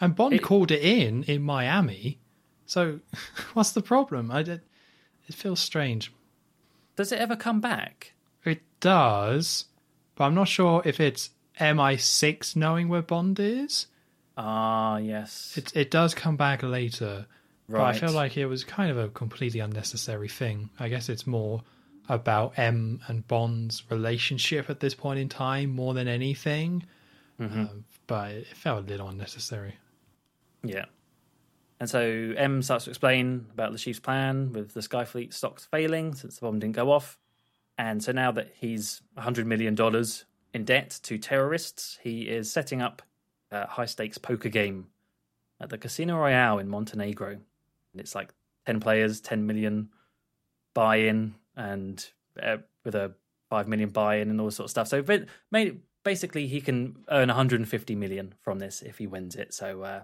And 0.00 0.14
Bond 0.14 0.34
It- 0.34 0.42
called 0.42 0.70
it 0.70 0.82
in 0.82 1.22
in 1.24 1.42
Miami. 1.42 2.18
So 2.66 3.00
what's 3.54 3.72
the 3.72 3.82
problem? 3.82 4.30
I 4.30 4.42
did, 4.42 4.60
it 5.28 5.34
feels 5.34 5.60
strange. 5.60 6.12
Does 6.96 7.12
it 7.12 7.18
ever 7.20 7.36
come 7.36 7.60
back? 7.60 8.12
It 8.44 8.62
does, 8.80 9.66
but 10.14 10.24
I'm 10.24 10.34
not 10.34 10.48
sure 10.48 10.82
if 10.84 11.00
it's 11.00 11.30
MI6 11.60 12.54
knowing 12.56 12.88
where 12.88 13.02
Bond 13.02 13.38
is. 13.40 13.86
Ah, 14.36 14.98
yes. 14.98 15.54
It 15.56 15.74
it 15.74 15.90
does 15.90 16.14
come 16.14 16.36
back 16.36 16.62
later, 16.62 17.26
Right. 17.68 17.80
but 17.80 17.84
I 17.96 17.98
feel 17.98 18.12
like 18.12 18.36
it 18.36 18.46
was 18.46 18.64
kind 18.64 18.90
of 18.90 18.98
a 18.98 19.08
completely 19.08 19.60
unnecessary 19.60 20.28
thing. 20.28 20.68
I 20.78 20.88
guess 20.90 21.08
it's 21.08 21.26
more 21.26 21.62
about 22.08 22.58
M 22.58 23.00
and 23.08 23.26
Bond's 23.26 23.82
relationship 23.90 24.68
at 24.70 24.80
this 24.80 24.94
point 24.94 25.18
in 25.18 25.28
time 25.28 25.70
more 25.70 25.94
than 25.94 26.08
anything. 26.08 26.84
Um, 27.38 27.84
but 28.06 28.30
it 28.30 28.46
felt 28.48 28.84
a 28.84 28.88
little 28.88 29.08
unnecessary. 29.08 29.76
Yeah. 30.62 30.86
And 31.78 31.90
so 31.90 32.00
M 32.36 32.62
starts 32.62 32.84
to 32.84 32.90
explain 32.90 33.46
about 33.52 33.72
the 33.72 33.78
Chiffre's 33.78 34.00
plan 34.00 34.52
with 34.52 34.72
the 34.72 34.80
Skyfleet 34.80 35.34
stocks 35.34 35.66
failing 35.66 36.14
since 36.14 36.36
the 36.36 36.40
bomb 36.40 36.58
didn't 36.58 36.76
go 36.76 36.90
off. 36.90 37.18
And 37.78 38.02
so 38.02 38.12
now 38.12 38.32
that 38.32 38.52
he's 38.56 39.02
$100 39.18 39.44
million 39.44 39.76
in 40.54 40.64
debt 40.64 40.98
to 41.02 41.18
terrorists, 41.18 41.98
he 42.02 42.22
is 42.22 42.50
setting 42.50 42.80
up 42.80 43.02
a 43.50 43.66
high 43.66 43.84
stakes 43.84 44.16
poker 44.16 44.48
game 44.48 44.86
at 45.60 45.68
the 45.68 45.76
Casino 45.76 46.16
Royale 46.16 46.58
in 46.58 46.68
Montenegro. 46.68 47.32
And 47.32 48.00
it's 48.00 48.14
like 48.14 48.32
10 48.64 48.80
players, 48.80 49.20
10 49.20 49.46
million 49.46 49.90
buy 50.72 50.96
in, 50.96 51.34
and 51.56 52.08
uh, 52.42 52.58
with 52.84 52.94
a 52.94 53.12
5 53.50 53.68
million 53.68 53.90
buy 53.90 54.16
in 54.16 54.30
and 54.30 54.40
all 54.40 54.50
sorts 54.50 54.70
of 54.70 54.70
stuff. 54.70 54.88
So 54.88 55.02
ba- 55.02 55.26
ma- 55.50 55.76
basically, 56.06 56.46
he 56.46 56.62
can 56.62 57.04
earn 57.10 57.28
150 57.28 57.94
million 57.94 58.34
from 58.40 58.58
this 58.60 58.80
if 58.80 58.96
he 58.96 59.06
wins 59.06 59.36
it. 59.36 59.52
So, 59.52 59.82
uh, 59.82 60.00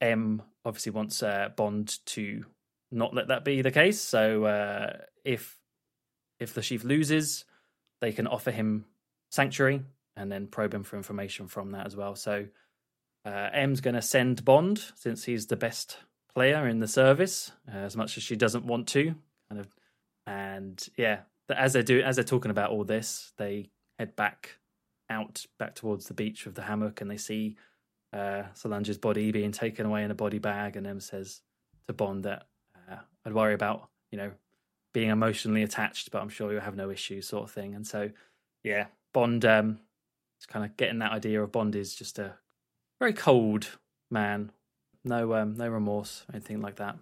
M 0.00 0.42
obviously 0.64 0.92
wants 0.92 1.22
uh, 1.22 1.50
Bond 1.56 2.04
to 2.06 2.44
not 2.90 3.14
let 3.14 3.28
that 3.28 3.44
be 3.44 3.62
the 3.62 3.70
case. 3.70 4.00
So 4.00 4.44
uh, 4.44 4.96
if 5.24 5.58
if 6.38 6.54
the 6.54 6.60
Chiffre 6.60 6.84
loses, 6.84 7.44
they 8.00 8.12
can 8.12 8.26
offer 8.26 8.50
him 8.50 8.86
sanctuary 9.30 9.82
and 10.16 10.32
then 10.32 10.46
probe 10.46 10.74
him 10.74 10.82
for 10.82 10.96
information 10.96 11.46
from 11.48 11.72
that 11.72 11.86
as 11.86 11.94
well. 11.94 12.16
So 12.16 12.46
uh, 13.24 13.48
M's 13.52 13.80
going 13.80 13.94
to 13.94 14.02
send 14.02 14.44
Bond 14.44 14.82
since 14.96 15.24
he's 15.24 15.46
the 15.46 15.56
best 15.56 15.98
player 16.34 16.66
in 16.66 16.80
the 16.80 16.88
service, 16.88 17.52
uh, 17.68 17.76
as 17.76 17.96
much 17.96 18.16
as 18.16 18.22
she 18.22 18.36
doesn't 18.36 18.64
want 18.64 18.88
to. 18.88 19.14
Kind 19.48 19.60
of, 19.60 19.68
and 20.26 20.88
yeah, 20.96 21.20
as 21.54 21.74
they 21.74 21.82
do, 21.82 22.00
as 22.00 22.16
they're 22.16 22.24
talking 22.24 22.50
about 22.50 22.70
all 22.70 22.84
this, 22.84 23.32
they 23.36 23.70
head 23.98 24.16
back 24.16 24.56
out 25.10 25.44
back 25.58 25.74
towards 25.74 26.06
the 26.06 26.14
beach 26.14 26.46
with 26.46 26.54
the 26.54 26.62
hammock, 26.62 27.00
and 27.00 27.10
they 27.10 27.16
see 27.16 27.56
uh, 28.12 28.44
Solange's 28.54 28.98
body 28.98 29.32
being 29.32 29.52
taken 29.52 29.86
away 29.86 30.04
in 30.04 30.10
a 30.10 30.14
body 30.14 30.38
bag, 30.38 30.76
and 30.76 30.86
M 30.86 31.00
says 31.00 31.40
to 31.86 31.92
Bond 31.92 32.24
that 32.24 32.46
uh, 32.90 32.96
I'd 33.24 33.34
worry 33.34 33.54
about 33.54 33.88
you 34.10 34.18
know 34.18 34.30
being 34.92 35.10
emotionally 35.10 35.62
attached, 35.62 36.10
but 36.10 36.22
I'm 36.22 36.28
sure 36.28 36.52
you'll 36.52 36.62
have 36.62 36.76
no 36.76 36.90
issues, 36.90 37.28
sort 37.28 37.44
of 37.44 37.50
thing. 37.50 37.74
And 37.74 37.86
so, 37.86 38.10
yeah, 38.64 38.86
Bond 39.12 39.44
um, 39.44 39.78
is 40.40 40.46
kind 40.46 40.64
of 40.64 40.76
getting 40.76 40.98
that 40.98 41.12
idea 41.12 41.42
of 41.42 41.52
Bond 41.52 41.76
is 41.76 41.94
just 41.94 42.18
a 42.18 42.34
very 42.98 43.12
cold 43.12 43.68
man, 44.10 44.50
no 45.04 45.34
um, 45.34 45.54
no 45.56 45.68
remorse, 45.68 46.24
anything 46.32 46.60
like 46.60 46.76
that. 46.76 46.96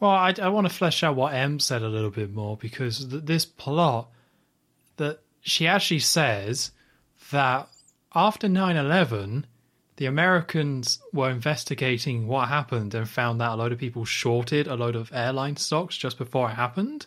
Well, 0.00 0.10
I, 0.10 0.34
I 0.40 0.48
want 0.48 0.68
to 0.68 0.72
flesh 0.72 1.02
out 1.02 1.16
what 1.16 1.34
M 1.34 1.58
said 1.58 1.82
a 1.82 1.88
little 1.88 2.10
bit 2.10 2.32
more 2.32 2.56
because 2.56 3.04
th- 3.04 3.24
this 3.24 3.44
plot 3.44 4.10
that 4.96 5.20
she 5.40 5.66
actually 5.66 5.98
says 5.98 6.70
that 7.30 7.68
after 8.14 8.48
9 8.48 8.76
11, 8.76 9.46
the 9.96 10.06
Americans 10.06 11.00
were 11.12 11.30
investigating 11.30 12.26
what 12.26 12.48
happened 12.48 12.94
and 12.94 13.08
found 13.08 13.40
that 13.40 13.52
a 13.52 13.56
load 13.56 13.72
of 13.72 13.78
people 13.78 14.04
shorted 14.04 14.66
a 14.66 14.76
load 14.76 14.94
of 14.96 15.10
airline 15.12 15.56
stocks 15.56 15.96
just 15.96 16.18
before 16.18 16.50
it 16.50 16.54
happened. 16.54 17.06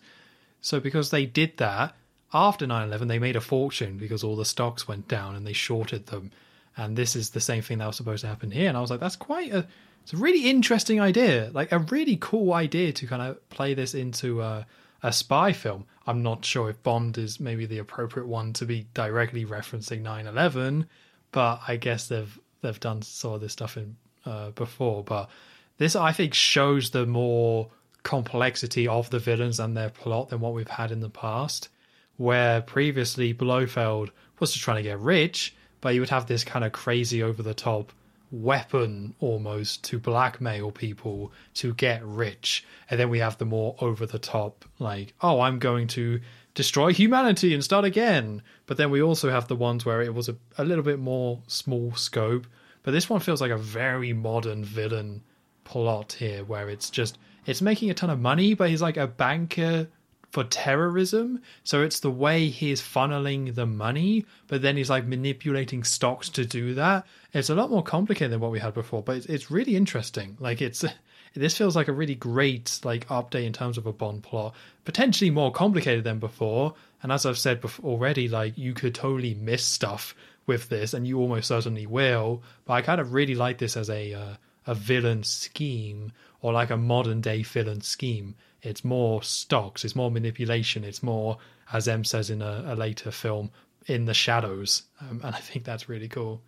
So, 0.59 0.79
because 0.79 1.09
they 1.09 1.25
did 1.25 1.57
that 1.57 1.95
after 2.33 2.67
9 2.67 2.87
11, 2.87 3.07
they 3.07 3.19
made 3.19 3.35
a 3.35 3.41
fortune 3.41 3.97
because 3.97 4.23
all 4.23 4.35
the 4.35 4.45
stocks 4.45 4.87
went 4.87 5.07
down 5.07 5.35
and 5.35 5.45
they 5.45 5.53
shorted 5.53 6.07
them. 6.07 6.31
And 6.77 6.95
this 6.95 7.15
is 7.15 7.31
the 7.31 7.41
same 7.41 7.61
thing 7.61 7.79
that 7.79 7.87
was 7.87 7.97
supposed 7.97 8.21
to 8.21 8.27
happen 8.27 8.51
here. 8.51 8.69
And 8.69 8.77
I 8.77 8.81
was 8.81 8.89
like, 8.89 8.99
that's 8.99 9.15
quite 9.15 9.53
a. 9.53 9.67
It's 10.03 10.13
a 10.13 10.17
really 10.17 10.49
interesting 10.49 10.99
idea, 10.99 11.51
like 11.53 11.71
a 11.71 11.77
really 11.77 12.17
cool 12.19 12.53
idea 12.53 12.91
to 12.91 13.05
kind 13.05 13.21
of 13.21 13.49
play 13.49 13.75
this 13.75 13.93
into 13.93 14.41
a, 14.41 14.65
a 15.03 15.11
spy 15.11 15.53
film. 15.53 15.85
I'm 16.07 16.23
not 16.23 16.45
sure 16.45 16.69
if 16.69 16.81
Bond 16.83 17.17
is 17.17 17.39
maybe 17.39 17.65
the 17.65 17.79
appropriate 17.79 18.27
one 18.27 18.53
to 18.53 18.65
be 18.65 18.87
directly 18.93 19.45
referencing 19.45 20.01
9/11, 20.01 20.87
but 21.31 21.61
I 21.67 21.75
guess 21.75 22.07
they've 22.07 22.39
they've 22.61 22.79
done 22.79 23.01
sort 23.01 23.35
of 23.35 23.41
this 23.41 23.53
stuff 23.53 23.77
in 23.77 23.95
uh, 24.25 24.51
before. 24.51 25.03
But 25.03 25.29
this, 25.77 25.95
I 25.95 26.11
think, 26.11 26.33
shows 26.33 26.91
the 26.91 27.05
more 27.05 27.69
complexity 28.03 28.87
of 28.87 29.09
the 29.09 29.19
villains 29.19 29.59
and 29.59 29.75
their 29.77 29.89
plot 29.89 30.29
than 30.29 30.39
what 30.39 30.53
we've 30.53 30.67
had 30.67 30.91
in 30.91 30.99
the 30.99 31.09
past, 31.09 31.69
where 32.17 32.61
previously 32.61 33.33
Blofeld 33.33 34.11
was 34.39 34.51
just 34.51 34.63
trying 34.63 34.77
to 34.77 34.83
get 34.83 34.99
rich, 34.99 35.55
but 35.81 35.93
you 35.93 36.01
would 36.01 36.09
have 36.09 36.25
this 36.25 36.43
kind 36.43 36.65
of 36.65 36.71
crazy 36.71 37.21
over 37.21 37.43
the 37.43 37.53
top 37.53 37.91
weapon 38.31 39.13
almost 39.19 39.83
to 39.83 39.99
blackmail 39.99 40.71
people 40.71 41.31
to 41.55 41.73
get 41.73 42.03
rich. 42.05 42.65
And 42.89 42.99
then 42.99 43.09
we 43.09 43.19
have 43.19 43.37
the 43.37 43.45
more 43.45 43.75
over 43.79 44.05
the 44.05 44.19
top, 44.19 44.65
like, 44.79 45.13
oh, 45.21 45.41
I'm 45.41 45.59
going 45.59 45.87
to 45.89 46.19
destroy 46.53 46.93
humanity 46.93 47.53
and 47.53 47.63
start 47.63 47.85
again. 47.85 48.41
But 48.65 48.77
then 48.77 48.89
we 48.89 49.01
also 49.01 49.29
have 49.29 49.47
the 49.47 49.55
ones 49.55 49.85
where 49.85 50.01
it 50.01 50.13
was 50.13 50.29
a, 50.29 50.35
a 50.57 50.63
little 50.63 50.83
bit 50.83 50.99
more 50.99 51.41
small 51.47 51.93
scope. 51.95 52.47
But 52.83 52.91
this 52.91 53.09
one 53.09 53.19
feels 53.19 53.41
like 53.41 53.51
a 53.51 53.57
very 53.57 54.13
modern 54.13 54.63
villain 54.63 55.23
plot 55.63 56.13
here 56.13 56.43
where 56.43 56.69
it's 56.69 56.89
just 56.89 57.17
it's 57.45 57.61
making 57.61 57.89
a 57.89 57.93
ton 57.93 58.09
of 58.09 58.19
money, 58.19 58.53
but 58.53 58.69
he's 58.69 58.81
like 58.81 58.97
a 58.97 59.07
banker 59.07 59.87
for 60.31 60.43
terrorism. 60.45 61.41
So 61.63 61.83
it's 61.83 61.99
the 61.99 62.09
way 62.09 62.47
he's 62.47 62.81
funneling 62.81 63.53
the 63.53 63.65
money, 63.65 64.25
but 64.47 64.61
then 64.61 64.77
he's 64.77 64.89
like 64.89 65.05
manipulating 65.05 65.83
stocks 65.83 66.29
to 66.29 66.45
do 66.45 66.73
that. 66.75 67.05
It's 67.33 67.49
a 67.49 67.55
lot 67.55 67.69
more 67.69 67.83
complicated 67.83 68.31
than 68.31 68.39
what 68.39 68.51
we 68.51 68.59
had 68.59 68.73
before, 68.73 69.03
but 69.03 69.17
it's, 69.17 69.25
it's 69.27 69.51
really 69.51 69.75
interesting. 69.75 70.37
Like 70.39 70.61
it's 70.61 70.83
this 71.35 71.57
feels 71.57 71.75
like 71.75 71.89
a 71.89 71.93
really 71.93 72.15
great 72.15 72.79
like 72.83 73.07
update 73.09 73.45
in 73.45 73.53
terms 73.53 73.77
of 73.77 73.85
a 73.85 73.93
Bond 73.93 74.23
plot, 74.23 74.55
potentially 74.85 75.29
more 75.29 75.51
complicated 75.51 76.03
than 76.03 76.19
before. 76.19 76.73
And 77.03 77.11
as 77.11 77.25
I've 77.25 77.37
said 77.37 77.61
before 77.61 77.91
already, 77.91 78.27
like 78.27 78.57
you 78.57 78.73
could 78.73 78.95
totally 78.95 79.33
miss 79.33 79.65
stuff 79.65 80.15
with 80.47 80.69
this, 80.69 80.93
and 80.93 81.05
you 81.07 81.19
almost 81.19 81.47
certainly 81.47 81.85
will. 81.85 82.41
But 82.65 82.73
I 82.73 82.81
kind 82.81 83.01
of 83.01 83.13
really 83.13 83.35
like 83.35 83.57
this 83.57 83.75
as 83.75 83.89
a 83.89 84.13
uh, 84.13 84.33
a 84.65 84.75
villain 84.75 85.23
scheme 85.23 86.11
or 86.41 86.53
like 86.53 86.69
a 86.69 86.77
modern 86.77 87.21
day 87.21 87.43
villain 87.43 87.81
scheme. 87.81 88.35
It's 88.61 88.83
more 88.83 89.23
stocks, 89.23 89.83
it's 89.83 89.95
more 89.95 90.11
manipulation, 90.11 90.83
it's 90.83 91.01
more, 91.01 91.37
as 91.71 91.87
M 91.87 92.03
says 92.03 92.29
in 92.29 92.41
a, 92.41 92.63
a 92.67 92.75
later 92.75 93.11
film, 93.11 93.51
in 93.87 94.05
the 94.05 94.13
shadows. 94.13 94.83
Um, 94.99 95.21
and 95.23 95.35
I 95.35 95.39
think 95.39 95.65
that's 95.65 95.89
really 95.89 96.07
cool. 96.07 96.41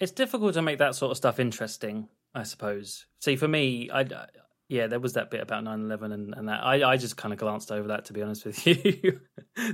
It's 0.00 0.12
difficult 0.12 0.54
to 0.54 0.62
make 0.62 0.78
that 0.78 0.94
sort 0.94 1.12
of 1.12 1.16
stuff 1.16 1.38
interesting, 1.38 2.08
I 2.34 2.42
suppose. 2.42 3.06
See, 3.20 3.36
for 3.36 3.48
me, 3.48 3.90
I 3.92 4.06
yeah, 4.68 4.86
there 4.86 5.00
was 5.00 5.12
that 5.12 5.30
bit 5.30 5.40
about 5.40 5.64
9-11 5.64 6.12
and, 6.12 6.34
and 6.34 6.48
that. 6.48 6.64
I, 6.64 6.92
I 6.92 6.96
just 6.96 7.16
kind 7.16 7.32
of 7.32 7.38
glanced 7.38 7.70
over 7.70 7.88
that, 7.88 8.06
to 8.06 8.12
be 8.12 8.22
honest 8.22 8.44
with 8.46 8.66
you. 8.66 9.20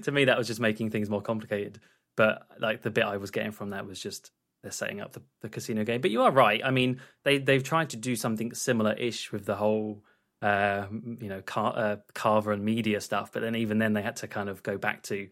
to 0.02 0.12
me, 0.12 0.24
that 0.26 0.36
was 0.36 0.46
just 0.46 0.60
making 0.60 0.90
things 0.90 1.08
more 1.08 1.22
complicated. 1.22 1.80
But 2.16 2.42
like 2.58 2.82
the 2.82 2.90
bit 2.90 3.04
I 3.04 3.16
was 3.16 3.30
getting 3.30 3.52
from 3.52 3.70
that 3.70 3.86
was 3.86 4.00
just 4.00 4.32
they're 4.62 4.72
setting 4.72 5.00
up 5.00 5.12
the, 5.12 5.22
the 5.40 5.48
casino 5.48 5.84
game. 5.84 6.00
But 6.00 6.10
you 6.10 6.22
are 6.22 6.30
right. 6.30 6.60
I 6.62 6.70
mean, 6.70 7.00
they 7.24 7.38
they've 7.38 7.62
tried 7.62 7.90
to 7.90 7.96
do 7.96 8.16
something 8.16 8.52
similar-ish 8.52 9.32
with 9.32 9.46
the 9.46 9.56
whole 9.56 10.02
uh, 10.42 10.86
you 10.90 11.28
know 11.28 11.42
Car- 11.42 11.76
uh, 11.76 11.96
Carver 12.14 12.52
and 12.52 12.64
media 12.64 13.00
stuff. 13.00 13.32
But 13.32 13.42
then 13.42 13.54
even 13.54 13.78
then, 13.78 13.92
they 13.92 14.02
had 14.02 14.16
to 14.16 14.28
kind 14.28 14.48
of 14.48 14.62
go 14.62 14.78
back 14.78 15.02
to 15.04 15.28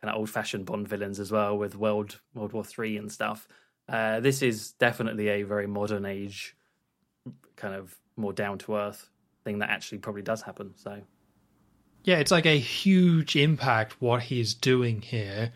kind 0.00 0.14
of 0.14 0.16
old-fashioned 0.16 0.64
Bond 0.64 0.86
villains 0.88 1.18
as 1.18 1.32
well 1.32 1.58
with 1.58 1.76
World 1.76 2.20
World 2.34 2.52
War 2.52 2.64
Three 2.64 2.96
and 2.96 3.10
stuff. 3.10 3.48
Uh, 3.88 4.20
this 4.20 4.42
is 4.42 4.72
definitely 4.72 5.28
a 5.28 5.42
very 5.44 5.66
modern 5.66 6.04
age, 6.04 6.56
kind 7.56 7.74
of 7.74 7.96
more 8.16 8.32
down 8.32 8.58
to 8.58 8.76
earth 8.76 9.08
thing 9.44 9.60
that 9.60 9.70
actually 9.70 9.98
probably 9.98 10.22
does 10.22 10.42
happen. 10.42 10.74
So 10.76 11.00
Yeah, 12.04 12.18
it's 12.18 12.30
like 12.30 12.46
a 12.46 12.58
huge 12.58 13.36
impact 13.36 13.96
what 14.00 14.22
he's 14.22 14.54
doing 14.54 15.00
here, 15.00 15.52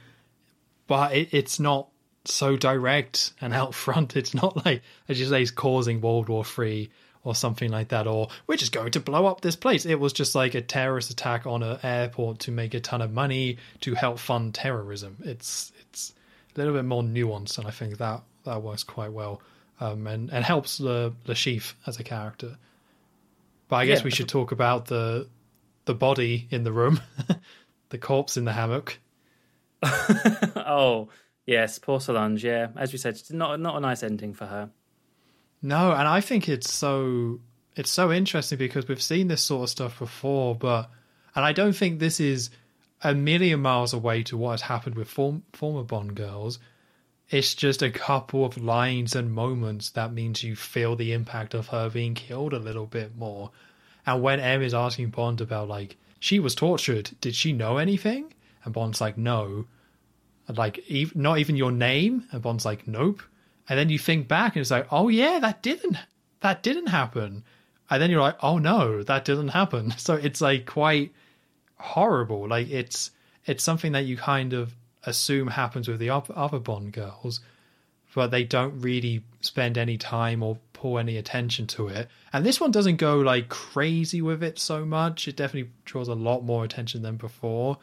but 0.86 1.12
it, 1.14 1.28
it's 1.32 1.60
not 1.60 1.88
so 2.24 2.56
direct 2.56 3.32
and 3.40 3.52
out 3.60 3.74
front. 3.74 4.16
It's 4.16 4.34
not 4.34 4.64
like, 4.64 4.82
as 5.08 5.20
you 5.20 5.26
say, 5.26 5.40
he's 5.40 5.50
causing 5.50 6.00
World 6.00 6.28
War 6.28 6.44
Three 6.44 6.90
or 7.24 7.34
something 7.34 7.70
like 7.70 7.88
that, 7.88 8.06
or 8.06 8.28
we're 8.46 8.56
just 8.56 8.72
going 8.72 8.90
to 8.92 9.00
blow 9.00 9.26
up 9.26 9.40
this 9.42 9.54
place. 9.56 9.86
It 9.86 10.00
was 10.00 10.12
just 10.12 10.34
like 10.34 10.54
a 10.54 10.60
terrorist 10.60 11.10
attack 11.10 11.46
on 11.46 11.62
an 11.62 11.78
airport 11.82 12.40
to 12.40 12.50
make 12.50 12.74
a 12.74 12.80
ton 12.80 13.00
of 13.00 13.12
money 13.12 13.58
to 13.82 13.94
help 13.94 14.18
fund 14.18 14.54
terrorism. 14.54 15.16
It's 15.24 15.72
it's 15.82 16.14
a 16.54 16.58
little 16.58 16.74
bit 16.74 16.84
more 16.84 17.02
nuanced, 17.02 17.58
and 17.58 17.66
I 17.66 17.70
think 17.70 17.98
that 17.98 18.22
that 18.44 18.60
works 18.62 18.82
quite 18.82 19.12
well, 19.12 19.40
um, 19.80 20.06
and 20.06 20.30
and 20.32 20.44
helps 20.44 20.78
the 20.78 21.12
the 21.24 21.34
Chiffre 21.34 21.74
as 21.86 22.00
a 22.00 22.04
character. 22.04 22.56
But 23.68 23.76
I 23.76 23.86
guess 23.86 24.00
Yeah. 24.00 24.04
we 24.04 24.10
should 24.10 24.28
talk 24.28 24.50
about 24.52 24.86
the 24.86 25.28
the 25.84 25.94
body 25.94 26.48
in 26.50 26.64
the 26.64 26.72
room, 26.72 27.00
the 27.90 27.98
corpse 27.98 28.36
in 28.36 28.44
the 28.44 28.52
hammock. 28.52 28.98
oh 29.84 31.08
yes, 31.46 31.78
poor 31.78 32.00
Solange. 32.00 32.44
Yeah, 32.44 32.68
as 32.76 32.92
we 32.92 32.98
said, 32.98 33.14
it's 33.14 33.30
not 33.30 33.60
not 33.60 33.76
a 33.76 33.80
nice 33.80 34.02
ending 34.02 34.34
for 34.34 34.46
her. 34.46 34.70
No, 35.62 35.92
and 35.92 36.08
I 36.08 36.20
think 36.20 36.48
it's 36.48 36.72
so 36.72 37.40
it's 37.76 37.90
so 37.90 38.12
interesting 38.12 38.58
because 38.58 38.88
we've 38.88 39.02
seen 39.02 39.28
this 39.28 39.42
sort 39.42 39.64
of 39.64 39.70
stuff 39.70 39.98
before, 39.98 40.54
but 40.54 40.90
and 41.34 41.44
I 41.44 41.52
don't 41.52 41.74
think 41.74 41.98
this 41.98 42.20
is 42.20 42.50
a 43.02 43.14
million 43.14 43.60
miles 43.60 43.92
away 43.92 44.22
to 44.24 44.36
what 44.36 44.52
has 44.52 44.62
happened 44.62 44.96
with 44.96 45.08
form, 45.08 45.44
former 45.52 45.82
Bond 45.82 46.14
girls. 46.14 46.58
It's 47.30 47.54
just 47.54 47.82
a 47.82 47.90
couple 47.90 48.44
of 48.44 48.58
lines 48.58 49.14
and 49.16 49.32
moments 49.32 49.90
that 49.90 50.12
means 50.12 50.42
you 50.42 50.54
feel 50.54 50.96
the 50.96 51.12
impact 51.12 51.54
of 51.54 51.68
her 51.68 51.88
being 51.88 52.14
killed 52.14 52.52
a 52.52 52.58
little 52.58 52.86
bit 52.86 53.16
more. 53.16 53.50
And 54.04 54.22
when 54.22 54.40
M 54.40 54.62
is 54.62 54.74
asking 54.74 55.10
Bond 55.10 55.40
about 55.40 55.68
like 55.68 55.96
she 56.20 56.38
was 56.38 56.54
tortured, 56.54 57.10
did 57.20 57.34
she 57.34 57.52
know 57.52 57.78
anything? 57.78 58.34
And 58.64 58.74
Bond's 58.74 59.00
like, 59.00 59.16
no. 59.16 59.66
Like 60.48 60.84
ev- 60.90 61.16
not 61.16 61.38
even 61.38 61.56
your 61.56 61.72
name. 61.72 62.26
And 62.32 62.42
Bond's 62.42 62.64
like, 62.64 62.86
nope. 62.86 63.22
And 63.68 63.78
then 63.78 63.88
you 63.88 63.98
think 63.98 64.28
back 64.28 64.56
and 64.56 64.60
it's 64.60 64.70
like, 64.70 64.86
oh 64.90 65.08
yeah, 65.08 65.38
that 65.40 65.62
didn't 65.62 65.96
that 66.40 66.62
didn't 66.62 66.88
happen. 66.88 67.44
And 67.88 68.02
then 68.02 68.10
you're 68.10 68.20
like, 68.20 68.38
oh 68.42 68.58
no, 68.58 69.02
that 69.02 69.24
didn't 69.24 69.48
happen. 69.48 69.94
So 69.98 70.14
it's 70.14 70.40
like 70.40 70.66
quite 70.66 71.12
horrible. 71.76 72.48
Like 72.48 72.70
it's 72.70 73.10
it's 73.46 73.64
something 73.64 73.92
that 73.92 74.04
you 74.04 74.16
kind 74.16 74.52
of 74.52 74.74
assume 75.04 75.48
happens 75.48 75.88
with 75.88 75.98
the 75.98 76.10
other 76.10 76.58
Bond 76.58 76.92
girls, 76.92 77.40
but 78.14 78.30
they 78.30 78.44
don't 78.44 78.80
really 78.80 79.22
spend 79.40 79.76
any 79.76 79.98
time 79.98 80.42
or 80.42 80.58
pull 80.72 80.98
any 80.98 81.16
attention 81.16 81.66
to 81.66 81.88
it. 81.88 82.08
And 82.32 82.46
this 82.46 82.60
one 82.60 82.70
doesn't 82.70 82.96
go 82.96 83.18
like 83.18 83.48
crazy 83.48 84.22
with 84.22 84.42
it 84.42 84.58
so 84.58 84.84
much. 84.84 85.26
It 85.26 85.36
definitely 85.36 85.70
draws 85.84 86.08
a 86.08 86.14
lot 86.14 86.44
more 86.44 86.64
attention 86.64 87.02
than 87.02 87.16
before. 87.16 87.78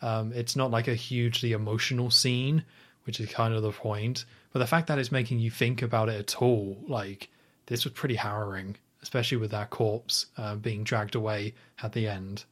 Um, 0.00 0.32
it's 0.32 0.56
not 0.56 0.70
like 0.70 0.88
a 0.88 0.94
hugely 0.94 1.52
emotional 1.52 2.10
scene, 2.10 2.64
which 3.04 3.20
is 3.20 3.30
kind 3.30 3.54
of 3.54 3.62
the 3.62 3.70
point. 3.70 4.24
But 4.52 4.58
the 4.58 4.66
fact 4.66 4.86
that 4.88 4.98
it's 4.98 5.12
making 5.12 5.38
you 5.38 5.50
think 5.50 5.82
about 5.82 6.08
it 6.08 6.20
at 6.20 6.42
all, 6.42 6.78
like 6.86 7.30
this 7.66 7.84
was 7.84 7.92
pretty 7.94 8.16
harrowing, 8.16 8.76
especially 9.02 9.38
with 9.38 9.50
that 9.52 9.70
corpse 9.70 10.26
uh, 10.36 10.56
being 10.56 10.84
dragged 10.84 11.14
away 11.14 11.54
at 11.82 11.92
the 11.92 12.06
end. 12.06 12.44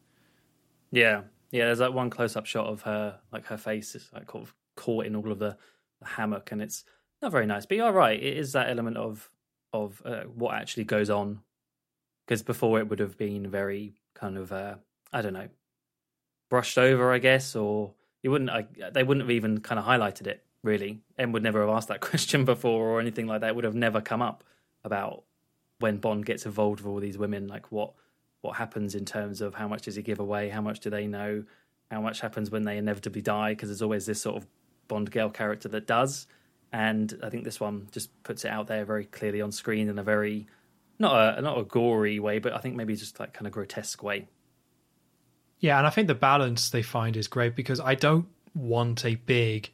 Yeah, 0.91 1.23
yeah. 1.51 1.67
There's 1.67 1.81
like 1.81 1.93
one 1.93 2.11
close-up 2.11 2.47
shot 2.47 2.67
of 2.67 2.83
her, 2.83 3.19
like 3.33 3.47
her 3.47 3.59
face 3.59 3.95
is 3.95 4.09
like 4.15 4.27
caught, 4.27 4.49
caught 4.77 5.07
in 5.07 5.15
all 5.15 5.31
of 5.31 5.39
the, 5.39 5.57
the 6.01 6.09
hammock, 6.09 6.53
and 6.53 6.63
it's 6.63 6.85
not 7.21 7.33
very 7.33 7.47
nice. 7.47 7.67
But 7.67 7.77
you're 7.77 7.93
right; 7.93 8.21
it 8.21 8.37
is 8.37 8.53
that 8.53 8.71
element 8.71 8.97
of 8.97 9.31
of 9.73 10.03
uh, 10.05 10.23
what 10.23 10.55
actually 10.55 10.85
goes 10.85 11.11
on. 11.11 11.41
Because 12.27 12.43
before 12.43 12.79
it 12.79 12.89
would 12.89 13.01
have 13.01 13.19
been 13.19 13.51
very 13.51 13.95
kind 14.15 14.39
of, 14.39 14.53
uh, 14.53 14.77
I 15.13 15.21
don't 15.21 15.33
know, 15.33 15.49
brushed 16.49 16.79
over, 16.79 17.13
I 17.13 17.19
guess, 17.19 17.57
or 17.57 17.95
you 18.23 18.31
wouldn't. 18.31 18.51
I, 18.51 18.67
they 18.93 19.03
wouldn't 19.03 19.25
have 19.25 19.31
even 19.31 19.61
kind 19.61 19.79
of 19.79 19.85
highlighted 19.85 20.27
it. 20.27 20.45
Really, 20.63 21.01
M 21.19 21.33
would 21.33 21.43
never 21.43 21.61
have 21.61 21.71
asked 21.71 21.89
that 21.89 22.01
question 22.11 22.45
before, 22.45 22.89
or 22.89 23.01
anything 23.01 23.27
like 23.27 23.41
that. 23.41 23.51
It 23.51 23.55
would 23.55 23.65
have 23.65 23.75
never 23.75 24.01
come 24.01 24.23
up 24.23 24.45
about 24.85 25.25
when 25.79 25.97
Bond 25.97 26.27
gets 26.27 26.47
involved 26.47 26.81
with 26.81 26.89
all 26.89 27.01
these 27.01 27.19
women, 27.19 27.49
like 27.49 27.71
what 27.73 27.93
what 28.43 28.57
happens 28.57 28.95
in 28.95 29.05
terms 29.05 29.41
of 29.43 29.55
how 29.55 29.69
much 29.69 29.83
does 29.83 29.97
he 29.97 30.03
give 30.03 30.19
away, 30.19 30.49
how 30.49 30.63
much 30.63 30.81
do 30.81 30.89
they 30.89 31.07
know, 31.07 31.45
how 31.91 32.01
much 32.01 32.21
happens 32.21 32.51
when 32.51 32.65
they 32.65 32.79
inevitably 32.79 33.21
die, 33.21 33.53
because 33.53 33.69
there's 33.69 33.83
always 33.83 34.07
this 34.07 34.23
sort 34.23 34.37
of 34.37 34.47
Bond 34.89 35.11
girl 35.11 35.31
character 35.31 35.69
that 35.69 35.87
does. 35.87 36.27
And 36.73 37.19
I 37.23 37.31
think 37.31 37.45
this 37.45 37.61
one 37.61 37.89
just 37.93 38.11
puts 38.23 38.45
it 38.45 38.51
out 38.51 38.67
there 38.67 38.85
very 38.85 39.05
clearly 39.05 39.41
on 39.41 39.53
screen 39.53 39.89
in 39.89 39.99
a 39.99 40.03
very 40.03 40.47
not 40.99 41.39
a 41.39 41.43
not 41.43 41.59
a 41.59 41.65
gory 41.65 42.21
way, 42.21 42.39
but 42.39 42.53
I 42.53 42.59
think 42.59 42.77
maybe 42.77 42.95
just 42.95 43.19
like 43.19 43.33
kind 43.33 43.47
of 43.47 43.53
grotesque 43.53 44.03
way. 44.03 44.29
Yeah, 45.59 45.79
and 45.79 45.87
I 45.87 45.91
think 45.91 46.07
the 46.09 46.15
balance 46.15 46.71
they 46.71 46.83
find 46.83 47.17
is 47.17 47.29
great 47.29 47.55
because 47.55 47.81
I 47.81 47.95
don't 47.95 48.27
want 48.55 49.05
a 49.05 49.17
big 49.17 49.71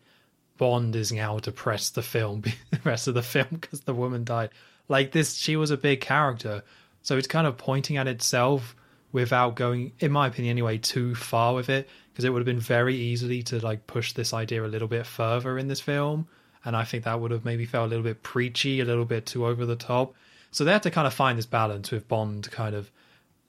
Bond 0.57 0.96
is 0.96 1.12
now 1.12 1.38
depressed 1.38 1.94
the 1.94 2.02
film, 2.02 2.40
the 2.70 2.80
rest 2.84 3.09
of 3.09 3.14
the 3.14 3.22
film 3.22 3.48
because 3.50 3.82
the 3.82 3.94
woman 3.94 4.24
died. 4.24 4.50
Like 4.88 5.12
this, 5.12 5.34
she 5.34 5.57
was 5.57 5.70
a 5.70 5.76
big 5.76 6.00
character, 6.00 6.62
so 7.02 7.16
it's 7.16 7.26
kind 7.26 7.46
of 7.46 7.57
pointing 7.57 7.96
at 7.96 8.07
itself 8.07 8.76
without 9.12 9.57
going, 9.57 9.92
in 10.00 10.12
my 10.12 10.26
opinion, 10.26 10.50
anyway, 10.50 10.78
too 10.78 11.14
far 11.14 11.54
with 11.54 11.68
it 11.68 11.88
because 12.12 12.24
it 12.24 12.30
would 12.30 12.40
have 12.40 12.46
been 12.46 12.61
very 12.61 12.94
easily 12.94 13.42
to 13.42 13.59
like 13.61 13.86
push 13.86 14.12
this 14.12 14.32
idea 14.32 14.64
a 14.64 14.66
little 14.66 14.88
bit 14.88 15.07
further 15.07 15.59
in 15.59 15.68
this 15.68 15.80
film, 15.80 16.28
and 16.64 16.76
I 16.76 16.84
think 16.84 17.04
that 17.04 17.20
would 17.20 17.30
have 17.30 17.44
maybe 17.44 17.66
felt 17.66 17.86
a 17.86 17.88
little 17.88 18.04
bit 18.04 18.22
preachy, 18.22 18.80
a 18.80 18.84
little 18.84 19.04
bit 19.04 19.26
too 19.26 19.46
over 19.46 19.66
the 19.66 19.76
top. 19.76 20.14
So 20.50 20.64
they 20.64 20.72
had 20.72 20.82
to 20.84 20.90
kind 20.90 21.07
of 21.07 21.14
find 21.14 21.36
this 21.36 21.46
balance 21.46 21.90
with 21.90 22.09
Bond 22.09 22.50
kind 22.50 22.74
of 22.74 22.90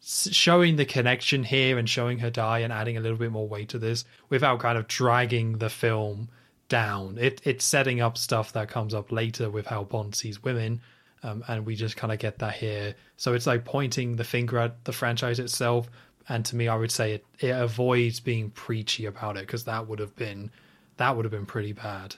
showing 0.01 0.75
the 0.75 0.85
connection 0.85 1.43
here 1.43 1.77
and 1.77 1.89
showing 1.89 2.19
her 2.19 2.29
die 2.29 2.59
and 2.59 2.71
adding 2.71 2.97
a 2.97 2.99
little 2.99 3.17
bit 3.17 3.31
more 3.31 3.47
weight 3.47 3.69
to 3.69 3.79
this 3.79 4.05
without 4.29 4.59
kind 4.59 4.77
of 4.77 4.87
dragging 4.87 5.57
the 5.57 5.69
film 5.69 6.29
down. 6.69 7.17
It 7.19 7.41
it's 7.43 7.65
setting 7.65 8.01
up 8.01 8.17
stuff 8.17 8.53
that 8.53 8.69
comes 8.69 8.93
up 8.93 9.11
later 9.11 9.49
with 9.49 9.65
how 9.67 9.83
Bond 9.83 10.15
sees 10.15 10.43
women, 10.43 10.81
um, 11.23 11.43
and 11.47 11.65
we 11.65 11.75
just 11.75 11.97
kind 11.97 12.11
of 12.13 12.19
get 12.19 12.39
that 12.39 12.55
here. 12.55 12.95
So 13.17 13.33
it's 13.33 13.47
like 13.47 13.65
pointing 13.65 14.15
the 14.15 14.23
finger 14.23 14.57
at 14.59 14.83
the 14.85 14.91
franchise 14.93 15.39
itself. 15.39 15.89
And 16.29 16.43
to 16.45 16.55
me, 16.57 16.67
I 16.67 16.75
would 16.75 16.91
say 16.91 17.13
it, 17.13 17.25
it 17.39 17.49
avoids 17.51 18.19
being 18.19 18.49
preachy 18.49 19.05
about 19.05 19.37
it 19.37 19.41
because 19.47 19.63
that 19.63 19.87
would 19.87 19.99
have 19.99 20.15
been 20.15 20.51
that 20.97 21.15
would 21.15 21.23
have 21.25 21.31
been 21.31 21.45
pretty 21.45 21.73
bad. 21.73 22.15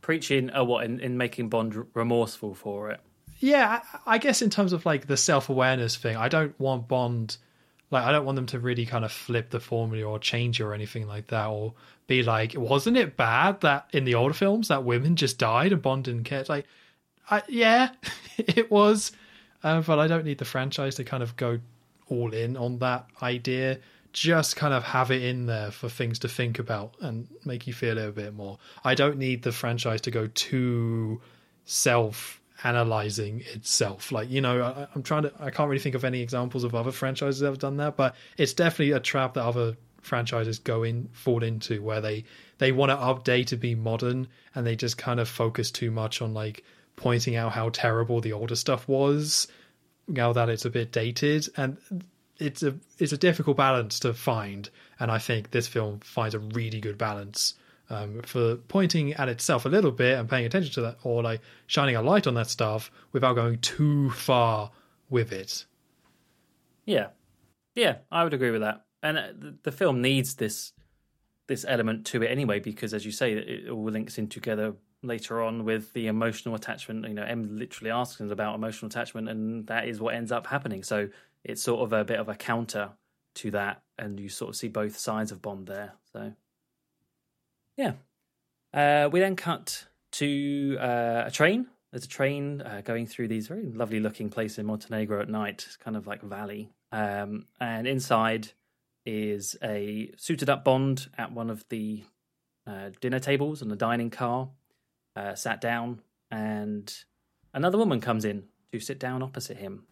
Preaching, 0.00 0.50
uh, 0.54 0.64
what 0.64 0.84
in, 0.84 1.00
in 1.00 1.16
making 1.16 1.48
Bond 1.48 1.86
remorseful 1.94 2.54
for 2.54 2.90
it. 2.90 3.00
yeah 3.38 3.80
I, 4.06 4.14
I 4.14 4.18
guess 4.18 4.42
in 4.42 4.50
terms 4.50 4.72
of 4.72 4.84
like 4.86 5.06
the 5.06 5.16
self-awareness 5.16 5.96
thing 5.96 6.16
i 6.16 6.28
don't 6.28 6.58
want 6.58 6.88
bond 6.88 7.36
like 7.90 8.04
i 8.04 8.10
don't 8.10 8.24
want 8.24 8.36
them 8.36 8.46
to 8.46 8.58
really 8.58 8.84
kind 8.86 9.04
of 9.04 9.12
flip 9.12 9.50
the 9.50 9.60
formula 9.60 10.04
or 10.10 10.18
change 10.18 10.60
it 10.60 10.64
or 10.64 10.74
anything 10.74 11.06
like 11.06 11.28
that 11.28 11.46
or 11.46 11.74
be 12.08 12.24
like 12.24 12.54
wasn't 12.56 12.96
it 12.96 13.16
bad 13.16 13.60
that 13.60 13.86
in 13.92 14.04
the 14.04 14.16
older 14.16 14.34
films 14.34 14.68
that 14.68 14.82
women 14.82 15.14
just 15.14 15.38
died 15.38 15.72
and 15.72 15.80
bond 15.80 16.04
didn't 16.04 16.24
care? 16.24 16.40
It's 16.40 16.48
like 16.48 16.66
I, 17.30 17.42
yeah 17.48 17.90
it 18.36 18.68
was. 18.70 19.12
Uh, 19.62 19.80
but 19.80 19.98
i 19.98 20.06
don't 20.06 20.24
need 20.24 20.38
the 20.38 20.44
franchise 20.44 20.94
to 20.94 21.02
kind 21.02 21.20
of 21.20 21.34
go 21.36 21.58
all 22.08 22.32
in 22.32 22.56
on 22.56 22.78
that 22.78 23.06
idea. 23.22 23.78
Just 24.12 24.56
kind 24.56 24.72
of 24.72 24.82
have 24.82 25.10
it 25.10 25.22
in 25.22 25.46
there 25.46 25.70
for 25.70 25.88
things 25.88 26.20
to 26.20 26.28
think 26.28 26.58
about 26.58 26.94
and 27.00 27.28
make 27.44 27.66
you 27.66 27.72
feel 27.72 27.98
a 27.98 28.10
bit 28.10 28.34
more. 28.34 28.58
I 28.82 28.94
don't 28.94 29.18
need 29.18 29.42
the 29.42 29.52
franchise 29.52 30.00
to 30.02 30.10
go 30.10 30.28
too 30.28 31.20
self 31.64 32.40
analyzing 32.64 33.42
itself. 33.52 34.10
Like 34.10 34.30
you 34.30 34.40
know 34.40 34.62
I, 34.62 34.88
i'm 34.94 35.02
trying 35.02 35.24
to 35.24 35.32
i 35.38 35.50
can't 35.50 35.68
really 35.68 35.82
think 35.82 35.94
of 35.94 36.04
any 36.04 36.20
examples 36.20 36.64
of 36.64 36.74
other 36.74 36.92
franchises 36.92 37.40
that 37.40 37.46
have 37.46 37.58
done 37.58 37.76
that 37.76 37.96
but 37.96 38.16
it's 38.36 38.52
definitely 38.52 38.92
a 38.92 39.00
trap 39.00 39.34
that 39.34 39.44
other 39.44 39.76
franchises 40.00 40.58
go 40.58 40.82
in 40.82 41.08
fall 41.12 41.42
into 41.42 41.82
where 41.82 42.00
they 42.00 42.24
they 42.58 42.72
want 42.72 42.90
to 42.90 42.96
update 42.96 43.46
to 43.46 43.56
be 43.56 43.74
modern 43.74 44.28
and 44.54 44.66
they 44.66 44.76
just 44.76 44.96
kind 44.98 45.20
of 45.20 45.28
focus 45.28 45.70
too 45.70 45.90
much 45.90 46.22
on 46.22 46.34
like 46.34 46.64
pointing 46.96 47.36
out 47.36 47.52
how 47.52 47.68
terrible 47.70 48.20
the 48.20 48.32
older 48.32 48.56
stuff 48.56 48.88
was 48.88 49.48
now 50.08 50.32
that 50.32 50.48
it's 50.48 50.64
a 50.64 50.70
bit 50.70 50.90
dated. 50.90 51.48
And 51.56 51.76
it's 52.38 52.62
a 52.62 52.74
it's 52.98 53.12
a 53.12 53.16
difficult 53.16 53.56
balance 53.56 54.00
to 54.00 54.14
find. 54.14 54.68
And 55.00 55.10
i 55.10 55.18
think 55.18 55.50
this 55.50 55.68
film 55.68 56.00
finds 56.00 56.34
a 56.34 56.40
really 56.40 56.80
good 56.80 56.98
balance 56.98 57.54
um, 57.90 58.20
for 58.22 58.56
pointing 58.56 59.14
at 59.14 59.28
itself 59.28 59.64
a 59.64 59.68
little 59.68 59.92
bit 59.92 60.18
and 60.18 60.28
paying 60.28 60.44
attention 60.44 60.72
to 60.74 60.80
that 60.82 60.98
or 61.04 61.22
like 61.22 61.40
shining 61.66 61.96
a 61.96 62.02
light 62.02 62.26
on 62.26 62.34
that 62.34 62.50
stuff 62.50 62.90
without 63.12 63.34
going 63.34 63.58
too 63.60 64.10
far 64.10 64.70
with 65.08 65.32
it. 65.32 65.64
Yeah, 66.84 67.08
yeah, 67.74 67.98
I 68.10 68.24
would 68.24 68.34
agree 68.34 68.50
with 68.50 68.62
that. 68.62 68.84
And 69.02 69.18
uh, 69.18 69.28
the, 69.62 69.72
film 69.72 70.02
needs 70.02 70.34
this 70.34 70.72
this 71.46 71.64
element 71.66 72.04
to 72.06 72.22
it 72.22 72.26
anyway, 72.26 72.60
because 72.60 72.92
as 72.92 73.06
you 73.06 73.12
say, 73.12 73.32
it 73.32 73.70
all 73.70 73.84
links 73.84 74.18
in 74.18 74.28
together 74.28 74.74
later 75.02 75.42
on 75.42 75.64
with 75.64 75.92
the 75.92 76.08
emotional 76.08 76.54
attachment. 76.54 77.06
You 77.06 77.14
know, 77.14 77.22
M 77.22 77.56
literally 77.56 77.90
asks 77.90 78.20
about 78.20 78.54
emotional 78.54 78.88
attachment, 78.88 79.28
and 79.28 79.66
that 79.68 79.88
is 79.88 80.00
what 80.00 80.14
ends 80.14 80.32
up 80.32 80.46
happening. 80.46 80.82
So 80.82 81.08
it's 81.44 81.62
sort 81.62 81.80
of 81.80 81.92
a 81.92 82.04
bit 82.04 82.18
of 82.18 82.28
a 82.28 82.34
counter 82.34 82.90
to 83.36 83.50
that, 83.52 83.82
and 83.98 84.18
you 84.18 84.28
sort 84.28 84.50
of 84.50 84.56
see 84.56 84.68
both 84.68 84.98
sides 84.98 85.32
of 85.32 85.40
Bond 85.40 85.66
there. 85.66 85.94
So 86.12 86.32
yeah, 87.76 87.92
uh, 88.74 89.08
we 89.10 89.20
then 89.20 89.36
cut 89.36 89.86
to 90.12 90.76
uh, 90.80 91.24
a 91.26 91.30
train. 91.30 91.66
There's 91.90 92.04
a 92.04 92.08
train 92.08 92.60
uh, 92.60 92.82
going 92.84 93.06
through 93.06 93.28
these 93.28 93.48
very 93.48 93.64
lovely 93.64 94.00
looking 94.00 94.28
places 94.28 94.58
in 94.58 94.66
Montenegro 94.66 95.22
at 95.22 95.28
night. 95.28 95.64
It's 95.66 95.76
kind 95.76 95.96
of 95.96 96.06
like 96.06 96.20
valley. 96.22 96.70
Um, 96.92 97.46
and 97.60 97.86
inside 97.86 98.52
is 99.08 99.56
a 99.62 100.10
suited 100.18 100.50
up 100.50 100.64
Bond 100.64 101.08
at 101.16 101.32
one 101.32 101.48
of 101.48 101.64
the 101.70 102.04
uh, 102.66 102.90
dinner 103.00 103.18
tables 103.18 103.62
on 103.62 103.68
the 103.68 103.76
dining 103.76 104.10
car, 104.10 104.50
uh, 105.16 105.34
sat 105.34 105.60
down, 105.62 106.02
and 106.30 106.94
another 107.54 107.78
woman 107.78 108.00
comes 108.02 108.26
in 108.26 108.44
to 108.72 108.80
sit 108.80 109.00
down 109.00 109.22
opposite 109.22 109.56
him. 109.56 109.84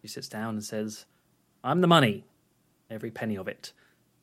She 0.00 0.06
sits 0.08 0.28
down 0.28 0.50
and 0.54 0.64
says, 0.64 1.06
"I'm 1.64 1.80
the 1.80 1.88
money, 1.88 2.24
every 2.88 3.10
penny 3.10 3.36
of 3.36 3.48
it." 3.48 3.72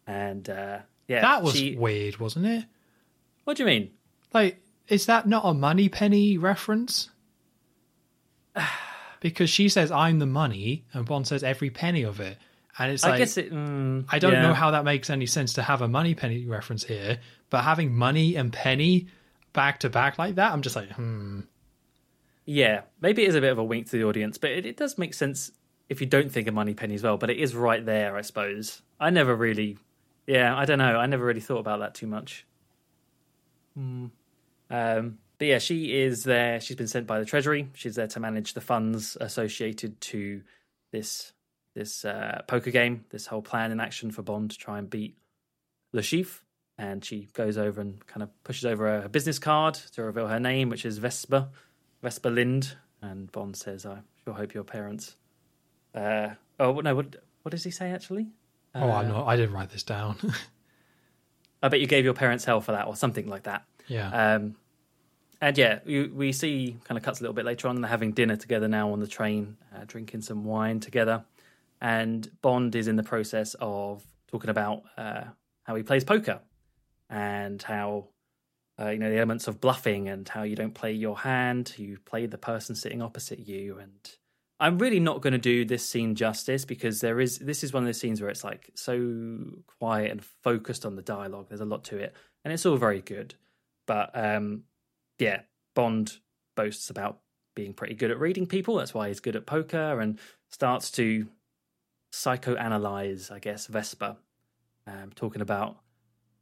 And 0.08 0.50
uh, 0.50 0.80
yeah, 1.10 1.22
That 1.22 1.44
was 1.44 1.56
she- 1.56 1.76
weird, 1.76 2.18
wasn't 2.18 2.46
it? 2.46 2.66
What 3.44 3.58
do 3.58 3.64
you 3.64 3.68
mean? 3.68 3.92
Like, 4.34 4.62
is 4.88 5.06
that 5.08 5.28
not 5.28 5.44
a 5.46 5.54
Moneypenny 5.54 6.38
reference? 6.38 7.10
because 9.20 9.50
she 9.50 9.68
says, 9.70 9.92
I'm 9.92 10.20
the 10.20 10.26
money, 10.26 10.86
and 10.94 11.06
Bond 11.06 11.28
says 11.28 11.44
every 11.44 11.70
penny 11.70 12.04
of 12.04 12.20
it. 12.20 12.38
And 12.80 12.94
it's 12.94 13.04
I 13.04 13.10
like, 13.10 13.18
guess 13.20 13.38
it. 13.38 13.52
Mm, 13.52 14.06
I 14.08 14.20
don't 14.20 14.32
yeah. 14.32 14.42
know 14.42 14.54
how 14.54 14.72
that 14.72 14.86
makes 14.86 15.10
any 15.10 15.26
sense 15.26 15.54
to 15.54 15.62
have 15.62 15.82
a 15.82 15.88
Moneypenny 15.88 16.46
reference 16.46 16.84
here, 16.84 17.20
but 17.50 17.64
having 17.64 17.94
money 17.94 18.36
and 18.36 18.54
penny 18.54 19.08
back 19.52 19.82
to 19.82 19.90
back 19.90 20.18
like 20.18 20.36
that, 20.36 20.54
I'm 20.54 20.62
just 20.62 20.78
like, 20.78 20.90
hmm. 20.94 21.42
Yeah, 22.46 22.82
maybe 23.02 23.24
it 23.24 23.30
is 23.30 23.36
a 23.36 23.42
bit 23.42 23.52
of 23.52 23.60
a 23.60 23.64
wink 23.64 23.88
to 23.88 23.98
the 23.98 24.06
audience, 24.06 24.38
but 24.38 24.52
it, 24.52 24.66
it 24.66 24.78
does 24.78 24.98
make 24.98 25.14
sense 25.14 25.52
if 25.90 26.02
you 26.02 26.08
don't 26.08 26.32
think 26.32 26.48
of 26.48 26.54
Moneypenny 26.54 26.96
as 26.96 27.04
well. 27.04 27.18
But 27.18 27.30
it 27.30 27.38
is 27.38 27.54
right 27.54 27.86
there, 27.86 28.16
I 28.16 28.22
suppose. 28.22 28.82
I 29.00 29.10
never 29.10 29.36
really, 29.36 29.78
yeah, 30.26 30.58
I 30.58 30.64
don't 30.66 30.80
know. 30.80 30.98
I 30.98 31.06
never 31.06 31.26
really 31.26 31.42
thought 31.42 31.60
about 31.60 31.82
that 31.82 31.96
too 31.96 32.08
much. 32.08 32.48
Hmm. 33.76 34.08
Um, 34.72 35.18
but 35.38 35.48
yeah, 35.48 35.60
she 35.60 36.02
is 36.02 36.24
there. 36.24 36.62
She's 36.62 36.78
been 36.78 36.88
sent 36.88 37.08
by 37.08 37.20
the 37.20 37.26
Treasury. 37.26 37.70
She's 37.74 37.96
there 37.96 38.08
to 38.08 38.20
manage 38.20 38.54
the 38.54 38.62
funds 38.62 39.18
associated 39.20 40.00
to 40.02 40.42
this 40.92 41.34
this 41.80 42.04
uh, 42.06 42.42
poker 42.48 42.72
game, 42.72 43.06
this 43.10 43.26
whole 43.28 43.42
plan 43.42 43.72
in 43.72 43.80
action 43.80 44.12
for 44.12 44.22
Bond 44.22 44.52
to 44.52 44.58
try 44.58 44.78
and 44.78 44.90
beat 44.90 45.16
Le 45.94 46.02
Chiffre. 46.02 46.42
And 46.78 47.04
she 47.04 47.28
goes 47.34 47.58
over 47.58 47.82
and 47.82 48.06
kind 48.08 48.24
of 48.24 48.30
pushes 48.44 48.66
over 48.66 49.02
a 49.04 49.10
business 49.10 49.40
card 49.40 49.74
to 49.94 50.04
reveal 50.04 50.28
her 50.28 50.40
name, 50.40 50.70
which 50.70 50.86
is 50.86 50.98
Vesper, 50.98 51.50
Vesper 52.02 52.30
Lynd, 52.30 52.74
and 53.02 53.30
Bond 53.32 53.56
says, 53.58 53.86
"I 53.86 54.00
sure 54.24 54.34
hope 54.34 54.54
your 54.54 54.64
parents." 54.64 55.16
Uh, 55.96 56.30
oh 56.60 56.80
no, 56.80 56.96
what 56.96 57.16
what 57.44 57.52
does 57.52 57.64
he 57.64 57.72
say 57.72 57.92
actually? 57.92 58.28
oh, 58.76 58.90
Uh, 58.90 58.94
I'm 58.94 59.08
not, 59.10 59.28
I 59.28 59.36
didn't 59.36 59.54
write 59.54 59.70
this 59.72 59.84
down. 59.84 60.18
I 61.64 61.68
bet 61.68 61.82
you 61.82 61.88
gave 61.88 62.06
your 62.06 62.14
parents 62.14 62.46
hell 62.46 62.62
for 62.62 62.72
that, 62.72 62.88
or 62.88 62.96
something 62.96 63.28
like 63.28 63.44
that. 63.44 63.64
yeah. 63.88 64.36
Um, 64.36 64.56
and 65.42 65.58
yeah, 65.58 65.80
we, 65.86 66.08
we 66.08 66.32
see 66.34 66.76
kind 66.84 66.98
of 66.98 67.04
cuts 67.04 67.20
a 67.20 67.24
little 67.24 67.34
bit 67.34 67.46
later 67.46 67.68
on. 67.70 67.76
And 67.76 67.84
they're 67.84 67.90
having 67.90 68.12
dinner 68.12 68.36
together 68.36 68.68
now 68.68 68.92
on 68.92 69.00
the 69.00 69.08
train, 69.08 69.56
uh, 69.74 69.84
drinking 69.88 70.22
some 70.22 70.44
wine 70.44 70.80
together, 70.82 71.24
and 71.82 72.30
Bond 72.42 72.76
is 72.76 72.88
in 72.88 72.96
the 72.96 73.04
process 73.04 73.56
of 73.60 74.04
talking 74.28 74.50
about 74.50 74.84
uh, 74.98 75.24
how 75.64 75.76
he 75.76 75.84
plays 75.84 76.04
poker 76.04 76.42
and 77.10 77.62
how 77.62 78.10
uh, 78.80 78.90
you 78.90 79.00
know 79.00 79.10
the 79.10 79.18
elements 79.18 79.48
of 79.48 79.60
bluffing 79.60 80.08
and 80.08 80.28
how 80.28 80.44
you 80.44 80.56
don't 80.56 80.74
play 80.74 80.92
your 80.92 81.18
hand, 81.18 81.74
you 81.78 81.98
play 82.06 82.26
the 82.26 82.38
person 82.38 82.76
sitting 82.76 83.02
opposite 83.02 83.40
you. 83.40 83.78
And 83.80 84.16
I'm 84.60 84.78
really 84.78 85.00
not 85.00 85.22
going 85.22 85.34
to 85.34 85.40
do 85.40 85.66
this 85.66 85.86
scene 85.86 86.16
justice 86.16 86.66
because 86.66 87.02
there 87.02 87.20
is 87.20 87.40
this 87.40 87.64
is 87.64 87.74
one 87.74 87.84
of 87.84 87.88
those 87.88 88.00
scenes 88.00 88.22
where 88.22 88.30
it's 88.30 88.44
like 88.44 88.72
so 88.76 89.46
quiet 89.80 90.12
and 90.12 90.24
focused 90.44 90.86
on 90.86 90.96
the 90.96 91.02
dialogue. 91.02 91.48
There's 91.50 91.62
a 91.62 91.66
lot 91.66 91.84
to 91.86 91.98
it, 91.98 92.16
and 92.44 92.54
it's 92.54 92.66
all 92.66 92.78
very 92.78 93.02
good. 93.02 93.36
But 93.86 94.12
um, 94.14 94.64
yeah, 95.18 95.42
Bond 95.76 96.18
boasts 96.56 96.90
about 96.90 97.20
being 97.56 97.74
pretty 97.74 97.96
good 97.96 98.12
at 98.12 98.20
reading 98.20 98.46
people. 98.46 98.76
That's 98.76 98.94
why 98.94 99.08
he's 99.08 99.20
good 99.20 99.36
at 99.36 99.46
poker 99.46 100.00
and 100.00 100.20
starts 100.50 100.92
to 100.92 101.28
psychoanalyze, 102.12 103.32
I 103.32 103.40
guess, 103.40 103.68
Vesper, 103.68 104.18
um, 104.88 105.12
talking 105.16 105.42
about 105.42 105.78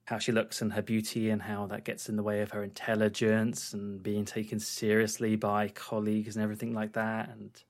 how 0.06 0.18
she 0.18 0.32
looks 0.32 0.62
and 0.62 0.72
her 0.72 0.82
beauty 0.82 1.30
and 1.30 1.42
how 1.42 1.68
that 1.68 1.84
gets 1.84 2.08
in 2.08 2.16
the 2.16 2.24
way 2.24 2.42
of 2.42 2.52
her 2.52 2.64
intelligence 2.64 3.74
and 3.74 4.02
being 4.02 4.24
taken 4.24 4.60
seriously 4.60 5.36
by 5.36 5.68
colleagues 5.68 6.36
and 6.36 6.44
everything 6.44 6.74
like 6.74 6.94
that 6.94 7.30
and 7.30 7.64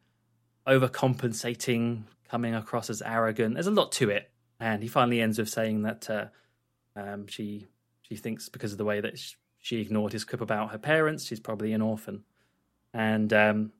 overcompensating, 0.67 2.03
coming 2.29 2.53
across 2.53 2.89
as 2.89 3.01
arrogant. 3.01 3.55
There's 3.55 3.67
a 3.67 3.71
lot 3.71 3.91
to 3.93 4.09
it. 4.09 4.29
And 4.59 4.83
he 4.83 4.89
finally 4.89 5.21
ends 5.21 5.39
with 5.39 5.49
saying 5.49 5.83
that 5.83 6.09
uh, 6.09 6.25
um, 6.95 7.27
she 7.27 7.67
she 8.01 8.15
thinks 8.15 8.49
because 8.49 8.71
of 8.71 8.77
the 8.77 8.85
way 8.85 9.01
that 9.01 9.17
sh- 9.17 9.35
she 9.59 9.81
ignored 9.81 10.13
his 10.13 10.23
quip 10.23 10.41
about 10.41 10.71
her 10.71 10.77
parents, 10.77 11.25
she's 11.25 11.39
probably 11.39 11.73
an 11.73 11.81
orphan. 11.81 12.23
And 12.93 13.31
um, 13.33 13.71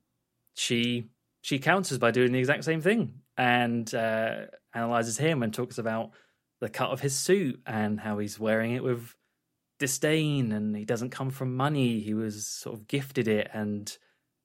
she 0.53 1.09
she 1.41 1.59
counters 1.59 1.97
by 1.97 2.11
doing 2.11 2.31
the 2.31 2.39
exact 2.39 2.63
same 2.63 2.81
thing 2.81 3.21
and 3.37 3.93
uh, 3.93 4.45
analyzes 4.73 5.17
him 5.17 5.43
and 5.43 5.53
talks 5.53 5.77
about 5.77 6.11
the 6.59 6.69
cut 6.69 6.89
of 6.89 7.01
his 7.01 7.15
suit 7.15 7.61
and 7.65 7.99
how 7.99 8.17
he's 8.17 8.39
wearing 8.39 8.73
it 8.73 8.83
with 8.83 9.15
disdain 9.79 10.51
and 10.51 10.75
he 10.75 10.85
doesn't 10.85 11.11
come 11.11 11.29
from 11.29 11.55
money. 11.55 11.99
He 11.99 12.13
was 12.13 12.47
sort 12.47 12.75
of 12.75 12.87
gifted 12.87 13.27
it 13.27 13.49
and 13.53 13.95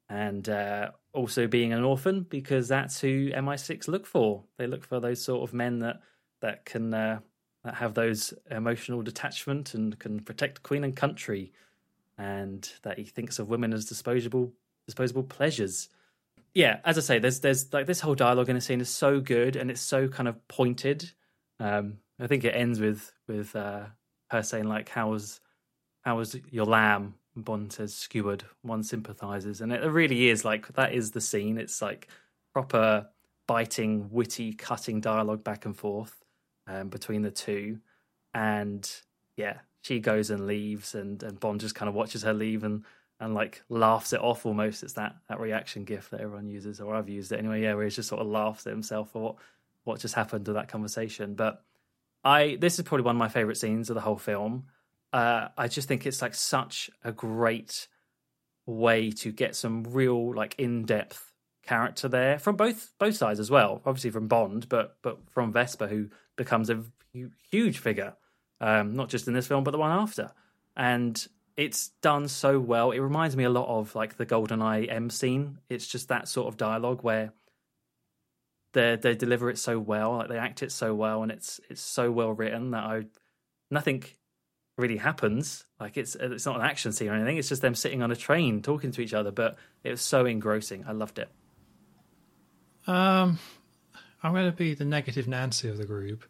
and 0.09 0.47
uh, 0.49 0.91
also 1.15 1.47
being 1.47 1.73
an 1.73 1.85
orphan 1.85 2.27
because 2.29 2.69
that's 2.69 3.01
who 3.01 3.31
MI6 3.31 3.89
look 3.89 4.05
for. 4.05 4.45
They 4.59 4.67
look 4.67 4.85
for 4.85 5.01
those 5.01 5.25
sort 5.25 5.49
of 5.49 5.55
men 5.55 5.79
that 5.79 6.01
that 6.41 6.67
can 6.67 6.93
uh, 6.93 7.21
that 7.65 7.77
have 7.77 7.95
those 7.95 8.35
emotional 8.51 9.03
detachment 9.03 9.75
and 9.75 9.99
can 9.99 10.21
protect 10.21 10.63
queen 10.63 10.85
and 10.85 10.95
country 10.95 11.53
and 12.19 12.71
that 12.83 12.99
he 12.99 13.05
thinks 13.05 13.39
of 13.39 13.49
women 13.49 13.73
as 13.73 13.87
disposable 13.87 14.53
disposable 14.87 15.23
pleasures 15.23 15.89
yeah 16.55 16.81
as 16.85 16.99
i 16.99 17.01
say 17.01 17.19
there's 17.19 17.41
there's 17.41 17.73
like 17.73 17.87
this 17.87 18.01
whole 18.01 18.15
dialogue 18.15 18.49
in 18.49 18.55
the 18.55 18.61
scene 18.61 18.81
is 18.81 18.89
so 18.89 19.21
good 19.21 19.57
and 19.57 19.71
it's 19.71 19.81
so 19.81 20.09
kind 20.09 20.29
of 20.29 20.47
pointed. 20.49 21.11
Um 21.61 21.99
i 22.21 22.27
think 22.27 22.45
it 22.45 22.55
ends 22.55 22.81
with 22.81 23.13
with 23.29 23.55
uh 23.57 23.85
her 24.31 24.43
saying 24.43 24.65
like 24.65 24.89
how 24.89 25.11
was 25.11 25.41
how 26.03 26.17
was 26.17 26.37
your 26.51 26.67
lamb? 26.67 27.15
And 27.35 27.45
bond 27.45 27.73
says 27.73 27.95
skewered. 27.95 28.45
One 28.63 28.83
sympathizes 28.83 29.61
and 29.61 29.73
it 29.73 29.83
really 29.83 30.29
is 30.29 30.45
like 30.45 30.73
that 30.75 30.93
is 30.93 31.11
the 31.13 31.21
scene. 31.21 31.59
It's 31.59 31.81
like 31.81 32.09
proper 32.53 33.09
biting 33.47 34.09
witty 34.11 34.53
cutting 34.53 35.01
dialogue 35.01 35.43
back 35.43 35.65
and 35.65 35.77
forth 35.77 36.23
um, 36.67 36.89
between 36.89 37.23
the 37.23 37.31
two. 37.31 37.79
And 38.35 38.91
yeah 39.37 39.59
she 39.83 39.99
goes 39.99 40.31
and 40.31 40.47
leaves 40.47 40.95
and 40.95 41.23
and 41.23 41.39
bond 41.41 41.61
just 41.61 41.75
kind 41.75 41.89
of 41.89 41.95
watches 41.95 42.23
her 42.23 42.33
leave 42.33 42.65
and 42.65 42.85
and 43.23 43.35
like 43.35 43.63
laughs 43.69 44.13
it 44.13 44.21
off 44.21 44.45
almost. 44.45 44.83
It's 44.83 44.95
that 44.95 45.15
that 45.29 45.39
reaction 45.39 45.85
gif 45.85 46.11
that 46.11 46.21
everyone 46.21 46.49
uses 46.49 46.81
or 46.81 46.95
i've 46.97 47.09
used 47.09 47.31
it 47.31 47.39
anyway. 47.39 47.63
Yeah 47.63 47.75
where 47.75 47.85
he 47.85 47.91
just 47.91 48.09
sort 48.09 48.21
of 48.21 48.27
laughs 48.27 48.67
at 48.67 48.73
himself 48.73 49.13
for 49.13 49.23
what 49.23 49.37
what 49.85 50.01
just 50.01 50.15
happened 50.15 50.47
to 50.47 50.55
that 50.55 50.69
conversation. 50.69 51.35
But 51.35 51.63
i 52.25 52.59
this 52.61 52.79
is 52.79 52.85
probably 52.85 53.05
one 53.05 53.15
of 53.15 53.21
my 53.21 53.29
favorite 53.29 53.57
scenes 53.57 53.89
of 53.89 53.95
the 53.95 54.01
whole 54.01 54.19
film. 54.19 54.65
Uh 55.13 55.49
i 55.57 55.69
just 55.69 55.87
think 55.87 56.05
it's 56.05 56.21
like 56.21 56.35
such 56.35 56.91
a 57.05 57.13
great 57.13 57.87
way 58.67 59.13
to 59.13 59.31
get 59.31 59.55
some 59.55 59.85
real 59.85 60.35
like 60.35 60.57
in-depth 60.59 61.33
character 61.65 62.09
there 62.09 62.41
from 62.41 62.57
both 62.57 62.93
both 62.99 63.15
sides 63.15 63.39
as 63.39 63.53
well. 63.53 63.81
Obviously 63.87 64.11
from 64.11 64.27
bond 64.27 64.69
but 64.69 64.97
but 65.01 65.19
from 65.31 65.53
vesper 65.53 65.87
who 65.87 66.09
becomes 66.35 66.71
a 66.71 66.83
huge 67.53 67.79
figure 67.79 68.15
um 68.61 68.97
not 68.97 69.09
just 69.09 69.29
in 69.29 69.35
this 69.35 69.47
film 69.47 69.63
but 69.63 69.71
the 69.71 69.79
one 69.79 69.93
after. 69.93 70.33
And 70.77 71.25
it's 71.57 71.89
done 72.01 72.29
so 72.29 72.59
well. 72.59 72.91
It 72.91 73.01
reminds 73.01 73.37
me 73.37 73.45
a 73.45 73.51
lot 73.51 73.69
of 73.69 73.95
like 73.95 74.17
the 74.17 74.27
goldeneye 74.27 74.91
m 74.91 75.11
scene. 75.11 75.59
It's 75.69 75.87
just 75.87 76.09
that 76.09 76.29
sort 76.29 76.49
of 76.49 76.57
dialogue 76.57 77.03
where 77.03 77.33
they 78.73 78.97
they 78.97 79.15
deliver 79.15 79.51
it 79.51 79.59
so 79.59 79.79
well 79.79 80.17
like 80.17 80.29
they 80.29 80.39
act 80.39 80.63
it 80.63 80.73
so 80.73 80.95
well 80.95 81.23
and 81.23 81.31
it's 81.31 81.61
it's 81.69 81.83
so 81.83 82.11
well 82.11 82.33
written 82.33 82.71
that 82.71 82.83
i 82.83 83.03
nothing 83.71 84.03
really 84.77 84.97
happens. 84.97 85.65
Like 85.81 85.97
it's 85.97 86.15
it's 86.15 86.47
not 86.47 86.57
an 86.57 86.63
action 86.63 86.93
scene 86.93 87.09
or 87.09 87.15
anything. 87.15 87.37
It's 87.37 87.49
just 87.49 87.63
them 87.63 87.75
sitting 87.75 88.03
on 88.03 88.11
a 88.11 88.17
train 88.17 88.63
talking 88.63 88.91
to 88.93 89.01
each 89.01 89.15
other 89.15 89.31
but 89.31 89.57
it 89.85 89.91
was 89.91 90.01
so 90.01 90.27
engrossing. 90.27 90.85
I 90.87 90.93
loved 90.93 91.19
it. 91.19 91.29
Um, 92.87 93.39
I'm 94.23 94.33
going 94.33 94.51
to 94.51 94.57
be 94.57 94.75
the 94.75 94.85
negative 94.85 95.29
Nancy 95.29 95.69
of 95.69 95.79
the 95.79 95.85
group. 95.85 96.25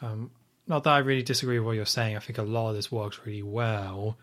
Um, 0.00 0.30
not 0.66 0.84
that 0.84 0.90
I 0.90 0.98
really 0.98 1.22
disagree 1.22 1.58
with 1.58 1.66
what 1.66 1.76
you're 1.76 1.86
saying. 1.86 2.16
I 2.16 2.20
think 2.20 2.38
a 2.38 2.42
lot 2.42 2.70
of 2.70 2.76
this 2.76 2.90
works 2.90 3.20
really 3.24 3.42
well, 3.42 4.18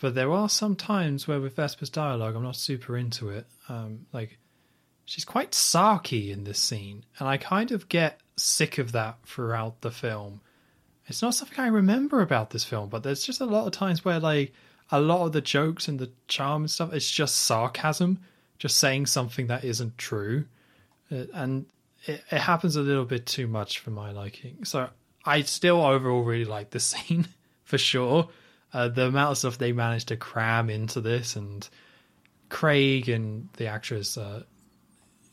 but 0.00 0.14
there 0.14 0.32
are 0.32 0.48
some 0.48 0.76
times 0.76 1.28
where 1.28 1.40
with 1.40 1.56
Vesper's 1.56 1.90
dialogue, 1.90 2.34
I'm 2.34 2.42
not 2.42 2.56
super 2.56 2.96
into 2.96 3.28
it. 3.28 3.46
Um, 3.68 4.06
like 4.12 4.38
she's 5.04 5.24
quite 5.24 5.52
sarky 5.52 6.30
in 6.30 6.44
this 6.44 6.58
scene, 6.58 7.04
and 7.18 7.28
I 7.28 7.36
kind 7.36 7.70
of 7.70 7.88
get 7.88 8.20
sick 8.36 8.78
of 8.78 8.92
that 8.92 9.18
throughout 9.26 9.80
the 9.82 9.90
film. 9.90 10.40
It's 11.06 11.22
not 11.22 11.34
something 11.34 11.58
I 11.58 11.68
remember 11.68 12.22
about 12.22 12.50
this 12.50 12.64
film, 12.64 12.88
but 12.88 13.02
there's 13.02 13.24
just 13.24 13.40
a 13.40 13.46
lot 13.46 13.66
of 13.66 13.72
times 13.72 14.04
where 14.04 14.20
like 14.20 14.52
a 14.90 15.00
lot 15.00 15.26
of 15.26 15.32
the 15.32 15.40
jokes 15.40 15.88
and 15.88 15.98
the 15.98 16.10
charm 16.28 16.62
and 16.62 16.70
stuff, 16.70 16.92
it's 16.92 17.10
just 17.10 17.36
sarcasm, 17.36 18.20
just 18.58 18.78
saying 18.78 19.06
something 19.06 19.46
that 19.48 19.64
isn't 19.64 19.98
true 19.98 20.46
Uh, 21.10 21.24
and 21.34 21.66
it, 22.06 22.22
it 22.30 22.38
happens 22.38 22.76
a 22.76 22.80
little 22.80 23.04
bit 23.04 23.26
too 23.26 23.46
much 23.46 23.78
for 23.80 23.90
my 23.90 24.12
liking. 24.12 24.64
So 24.64 24.88
I 25.24 25.42
still 25.42 25.80
overall 25.80 26.22
really 26.22 26.44
like 26.44 26.70
this 26.70 26.84
scene 26.94 27.26
for 27.64 27.78
sure. 27.78 28.28
Uh, 28.72 28.88
the 28.88 29.06
amount 29.06 29.32
of 29.32 29.38
stuff 29.38 29.58
they 29.58 29.72
managed 29.72 30.08
to 30.08 30.16
cram 30.16 30.70
into 30.70 31.00
this, 31.00 31.36
and 31.36 31.68
Craig 32.48 33.08
and 33.08 33.48
the 33.56 33.66
actress 33.66 34.16
uh, 34.16 34.42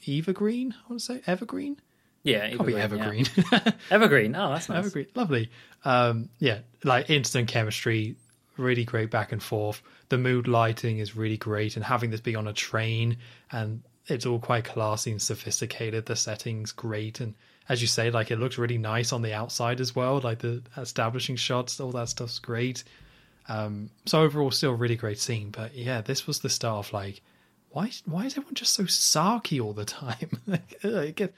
Eva 0.06 0.34
Green, 0.34 0.74
I 0.74 0.90
want 0.90 1.02
to 1.02 1.06
say 1.06 1.22
Evergreen. 1.28 1.78
Yeah, 2.24 2.50
Evergreen, 2.52 2.78
evergreen. 2.78 3.26
yeah. 3.52 3.72
Evergreen. 3.90 4.36
Oh, 4.36 4.50
that's 4.50 4.68
nice. 4.68 4.80
Evergreen, 4.80 5.08
lovely. 5.16 5.50
Um, 5.86 6.30
yeah, 6.40 6.60
like 6.84 7.10
instant 7.10 7.48
chemistry, 7.48 8.16
really 8.58 8.84
great 8.84 9.12
back 9.12 9.32
and 9.32 9.42
forth. 9.42 9.82
The 10.10 10.18
mood 10.18 10.48
lighting 10.48 11.00
is 11.00 11.16
really 11.16 11.38
great, 11.38 11.76
and 11.76 11.86
having 11.86 12.10
this 12.10 12.22
be 12.22 12.36
on 12.36 12.48
a 12.48 12.54
train 12.54 13.18
and 13.52 13.82
it's 14.08 14.26
all 14.26 14.40
quite 14.40 14.66
classy 14.66 15.12
and 15.12 15.22
sophisticated. 15.22 16.06
The 16.06 16.16
setting's 16.16 16.72
great, 16.72 17.20
and 17.20 17.36
as 17.70 17.82
you 17.82 17.88
say, 17.88 18.10
like 18.10 18.32
it 18.32 18.40
looks 18.40 18.58
really 18.58 18.78
nice 18.78 19.12
on 19.12 19.22
the 19.22 19.34
outside 19.34 19.80
as 19.82 19.96
well. 19.96 20.20
Like 20.20 20.40
the 20.40 20.64
establishing 20.78 21.36
shots, 21.36 21.80
all 21.80 21.92
that 21.92 22.10
stuff's 22.10 22.40
great. 22.40 22.84
Um, 23.50 23.90
so 24.06 24.22
overall, 24.22 24.52
still 24.52 24.72
a 24.72 24.76
really 24.76 24.96
great 24.96 25.20
scene. 25.20 25.52
But 25.52 25.76
yeah, 25.76 26.02
this 26.02 26.28
was 26.28 26.40
the 26.40 26.50
start 26.50 26.86
of 26.86 26.94
like, 26.94 27.22
why 27.70 27.92
why 28.06 28.26
is 28.26 28.34
everyone 28.34 28.56
just 28.56 28.74
so 28.74 28.84
sarky 28.84 29.64
all 29.64 29.74
the 29.74 29.86
time? 29.86 30.42
it 30.84 31.16
gets 31.16 31.34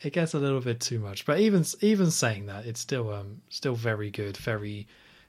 it 0.00 0.12
gets 0.12 0.34
a 0.34 0.38
little 0.38 0.60
bit 0.60 0.80
too 0.80 0.98
much. 0.98 1.24
But 1.24 1.40
even 1.40 1.64
even 1.80 2.10
saying 2.10 2.46
that, 2.46 2.66
it's 2.66 2.80
still 2.80 3.12
um 3.12 3.42
still 3.48 3.74
very 3.74 4.10
good. 4.10 4.36
Very 4.36 4.86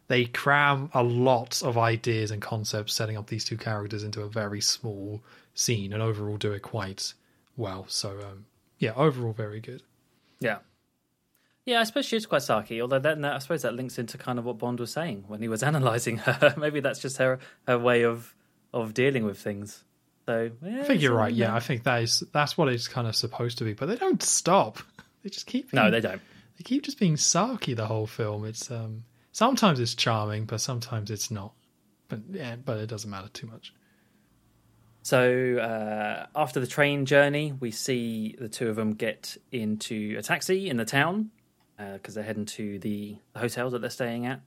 they 0.07 0.25
cram 0.25 0.89
a 0.93 1.03
lot 1.03 1.61
of 1.63 1.77
ideas 1.77 2.31
and 2.31 2.41
concepts 2.41 2.93
setting 2.93 3.17
up 3.17 3.27
these 3.27 3.45
two 3.45 3.57
characters 3.57 4.03
into 4.03 4.21
a 4.21 4.29
very 4.29 4.61
small 4.61 5.23
scene, 5.53 5.93
and 5.93 6.01
overall 6.01 6.37
do 6.37 6.51
it 6.51 6.61
quite 6.61 7.13
well. 7.57 7.85
So 7.87 8.19
um 8.21 8.45
yeah, 8.79 8.93
overall 8.95 9.33
very 9.33 9.59
good. 9.59 9.83
Yeah. 10.39 10.59
Yeah, 11.65 11.79
I 11.79 11.83
suppose 11.85 12.05
she 12.05 12.17
is 12.17 12.25
quite 12.25 12.41
sarky. 12.41 12.81
Although 12.81 12.99
then 12.99 13.23
I 13.23 13.39
suppose 13.39 13.61
that 13.61 13.73
links 13.73 13.97
into 13.97 14.17
kind 14.17 14.37
of 14.37 14.45
what 14.45 14.57
Bond 14.57 14.79
was 14.79 14.91
saying 14.91 15.23
when 15.27 15.41
he 15.41 15.47
was 15.47 15.63
analysing 15.69 16.17
her. 16.17 16.53
Maybe 16.57 16.79
that's 16.81 16.99
just 16.99 17.17
her 17.17 17.39
her 17.67 17.77
way 17.79 18.03
of 18.03 18.35
of 18.73 18.93
dealing 18.93 19.23
with 19.25 19.37
things. 19.39 19.83
So 20.25 20.51
yeah, 20.61 20.81
I 20.81 20.83
think 20.83 21.01
you're 21.01 21.15
right. 21.15 21.33
Yeah, 21.33 21.55
I 21.55 21.59
think 21.59 21.83
that 21.83 22.01
is 22.03 22.23
that's 22.33 22.57
what 22.57 22.67
it's 22.69 22.87
kind 22.87 23.07
of 23.07 23.15
supposed 23.15 23.57
to 23.59 23.63
be, 23.63 23.73
but 23.73 23.85
they 23.87 23.95
don't 23.95 24.21
stop. 24.23 24.79
They 25.23 25.29
just 25.29 25.45
keep 25.47 25.71
No, 25.73 25.83
being- 25.83 25.91
they 25.93 26.01
don't. 26.01 26.21
they 26.57 26.63
keep 26.63 26.83
just 26.83 26.99
being 26.99 27.15
sarky 27.15 27.75
the 27.75 27.85
whole 27.87 28.07
film. 28.07 28.43
It's 28.45 28.69
um 28.69 29.03
sometimes 29.31 29.79
it's 29.79 29.95
charming, 29.95 30.45
but 30.45 30.59
sometimes 30.59 31.11
it's 31.11 31.31
not. 31.31 31.53
But 32.09 32.19
yeah, 32.29 32.57
but 32.57 32.77
it 32.79 32.87
doesn't 32.87 33.09
matter 33.09 33.29
too 33.29 33.47
much. 33.47 33.73
So 35.01 35.57
uh, 35.57 36.27
after 36.35 36.59
the 36.59 36.67
train 36.67 37.05
journey, 37.05 37.51
we 37.59 37.71
see 37.71 38.35
the 38.39 38.47
two 38.47 38.69
of 38.69 38.75
them 38.77 38.93
get 38.93 39.35
into 39.51 40.15
a 40.17 40.21
taxi 40.21 40.69
in 40.69 40.77
the 40.77 40.85
town 40.85 41.31
because 41.77 42.15
they're 42.15 42.23
heading 42.23 42.45
to 42.45 42.79
the, 42.79 43.17
the 43.33 43.39
hotel 43.39 43.69
that 43.69 43.81
they're 43.81 43.89
staying 43.89 44.25
at, 44.25 44.41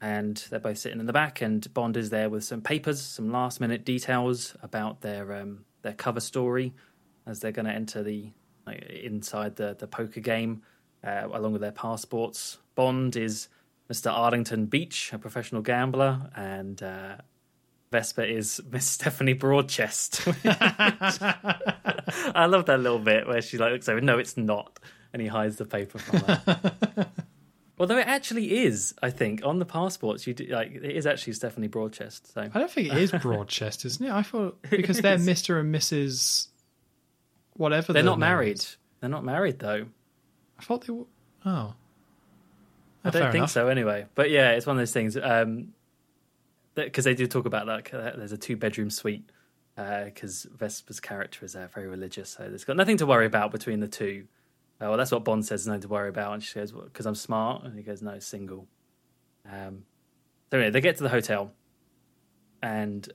and 0.00 0.36
they're 0.50 0.60
both 0.60 0.78
sitting 0.78 1.00
in 1.00 1.06
the 1.06 1.12
back. 1.12 1.40
And 1.40 1.72
Bond 1.74 1.96
is 1.96 2.10
there 2.10 2.30
with 2.30 2.44
some 2.44 2.60
papers, 2.60 3.00
some 3.00 3.30
last 3.30 3.60
minute 3.60 3.84
details 3.84 4.56
about 4.62 5.00
their 5.00 5.34
um, 5.34 5.64
their 5.82 5.92
cover 5.92 6.20
story 6.20 6.74
as 7.26 7.40
they're 7.40 7.52
going 7.52 7.66
to 7.66 7.72
enter 7.72 8.02
the 8.02 8.32
like, 8.66 8.82
inside 8.82 9.56
the 9.56 9.76
the 9.78 9.86
poker 9.86 10.20
game 10.20 10.62
uh, 11.04 11.28
along 11.32 11.52
with 11.52 11.62
their 11.62 11.72
passports. 11.72 12.58
Bond 12.74 13.16
is 13.16 13.48
Mr. 13.90 14.10
Arlington 14.12 14.66
Beech, 14.66 15.12
a 15.12 15.18
professional 15.18 15.62
gambler, 15.62 16.30
and 16.36 16.82
uh, 16.82 17.16
Vesper 17.90 18.22
is 18.22 18.60
Miss 18.70 18.86
Stephanie 18.86 19.34
Broadchest. 19.34 20.26
I 22.34 22.46
love 22.46 22.66
that 22.66 22.80
little 22.80 22.98
bit 22.98 23.26
where 23.26 23.40
she 23.42 23.58
like 23.58 23.72
looks 23.72 23.88
over. 23.88 24.00
No, 24.00 24.18
it's 24.18 24.36
not, 24.36 24.78
and 25.12 25.22
he 25.22 25.28
hides 25.28 25.56
the 25.56 25.64
paper 25.64 25.98
from 25.98 26.20
her. 26.20 27.10
Although 27.80 27.98
it 27.98 28.08
actually 28.08 28.64
is, 28.64 28.94
I 29.02 29.10
think 29.10 29.44
on 29.44 29.60
the 29.60 29.64
passports 29.64 30.26
you 30.26 30.34
do, 30.34 30.46
like 30.46 30.74
it 30.74 30.84
is 30.84 31.06
actually 31.06 31.34
Stephanie 31.34 31.68
Broadchest. 31.68 32.32
So 32.32 32.40
I 32.42 32.58
don't 32.58 32.70
think 32.70 32.88
it 32.88 32.98
is 32.98 33.12
Broadchest, 33.12 33.84
isn't 33.84 34.04
it? 34.04 34.10
I 34.10 34.22
thought 34.22 34.60
because 34.70 35.00
they're. 35.00 35.18
Mister 35.18 35.60
and 35.60 35.72
Mrs. 35.72 36.48
Whatever 37.54 37.92
they're 37.92 38.02
not 38.02 38.18
married. 38.18 38.58
is. 38.58 38.76
They're 39.00 39.10
not 39.10 39.24
married 39.24 39.60
though. 39.60 39.86
I 40.58 40.62
thought 40.62 40.86
they 40.86 40.92
were. 40.92 41.04
Oh, 41.46 41.74
I 43.04 43.10
don't 43.10 43.30
think 43.30 43.48
so 43.48 43.68
anyway. 43.68 44.06
But 44.16 44.30
yeah, 44.30 44.50
it's 44.52 44.66
one 44.66 44.76
of 44.76 44.80
those 44.80 44.92
things. 44.92 45.16
Um, 45.16 45.74
because 46.74 47.04
they 47.04 47.14
do 47.14 47.26
talk 47.26 47.46
about 47.46 47.66
like 47.66 47.94
uh, 47.94 48.12
there's 48.16 48.32
a 48.32 48.38
two 48.38 48.56
bedroom 48.56 48.90
suite. 48.90 49.24
Because 49.76 50.42
Vesper's 50.52 50.98
character 50.98 51.44
is 51.44 51.54
uh, 51.54 51.68
very 51.72 51.86
religious, 51.86 52.30
so 52.30 52.48
there's 52.48 52.64
got 52.64 52.74
nothing 52.74 52.96
to 52.96 53.06
worry 53.06 53.26
about 53.26 53.52
between 53.52 53.78
the 53.78 53.86
two. 53.86 54.26
Uh, 54.80 54.88
well, 54.88 54.96
that's 54.96 55.10
what 55.10 55.24
Bond 55.24 55.44
says, 55.44 55.66
nothing 55.66 55.82
to 55.82 55.88
worry 55.88 56.08
about. 56.08 56.34
And 56.34 56.42
she 56.42 56.54
goes, 56.54 56.72
"Because 56.72 57.06
I'm 57.06 57.14
smart," 57.14 57.64
and 57.64 57.76
he 57.76 57.82
goes, 57.82 58.00
"No, 58.02 58.18
single." 58.18 58.68
Um, 59.50 59.84
so 60.50 60.58
anyway, 60.58 60.70
they 60.70 60.80
get 60.80 60.96
to 60.96 61.02
the 61.02 61.08
hotel 61.08 61.52
and 62.62 63.08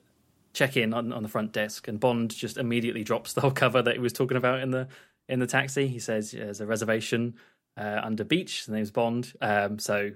check 0.52 0.76
in 0.76 0.94
on, 0.94 1.12
on 1.12 1.22
the 1.22 1.28
front 1.28 1.52
desk, 1.52 1.88
and 1.88 1.98
Bond 1.98 2.34
just 2.34 2.56
immediately 2.56 3.02
drops 3.02 3.32
the 3.32 3.40
whole 3.40 3.50
cover 3.50 3.82
that 3.82 3.94
he 3.94 4.00
was 4.00 4.12
talking 4.12 4.36
about 4.36 4.60
in 4.60 4.70
the 4.70 4.88
in 5.28 5.40
the 5.40 5.46
taxi. 5.46 5.88
He 5.88 5.98
says 5.98 6.32
there's 6.32 6.60
a 6.60 6.66
reservation 6.66 7.34
uh, 7.76 8.00
under 8.02 8.24
Beech. 8.24 8.66
The 8.66 8.72
name's 8.72 8.90
Bond, 8.90 9.32
um, 9.40 9.78
so 9.78 10.12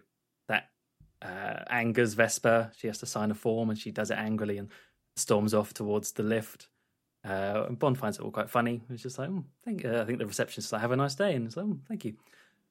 that 0.48 0.70
uh, 1.22 1.64
angers 1.70 2.14
Vesper. 2.14 2.72
She 2.76 2.86
has 2.86 2.98
to 2.98 3.06
sign 3.06 3.30
a 3.30 3.34
form, 3.34 3.70
and 3.70 3.78
she 3.78 3.90
does 3.90 4.10
it 4.10 4.18
angrily 4.18 4.58
and 4.58 4.68
storms 5.16 5.54
off 5.54 5.74
towards 5.74 6.12
the 6.12 6.22
lift. 6.22 6.68
Uh, 7.24 7.68
Bond 7.70 7.98
finds 7.98 8.18
it 8.18 8.22
all 8.22 8.30
quite 8.30 8.48
funny. 8.50 8.80
He's 8.88 9.02
just 9.02 9.18
like, 9.18 9.28
"Mm, 9.28 9.44
thank, 9.64 9.84
uh, 9.84 10.00
I 10.00 10.04
think 10.04 10.18
the 10.18 10.26
receptionist's 10.26 10.72
like, 10.72 10.80
have 10.82 10.92
a 10.92 10.96
nice 10.96 11.14
day. 11.14 11.34
And 11.34 11.44
he's 11.46 11.56
like, 11.56 11.66
"Mm, 11.66 11.80
thank 11.88 12.04
you. 12.04 12.14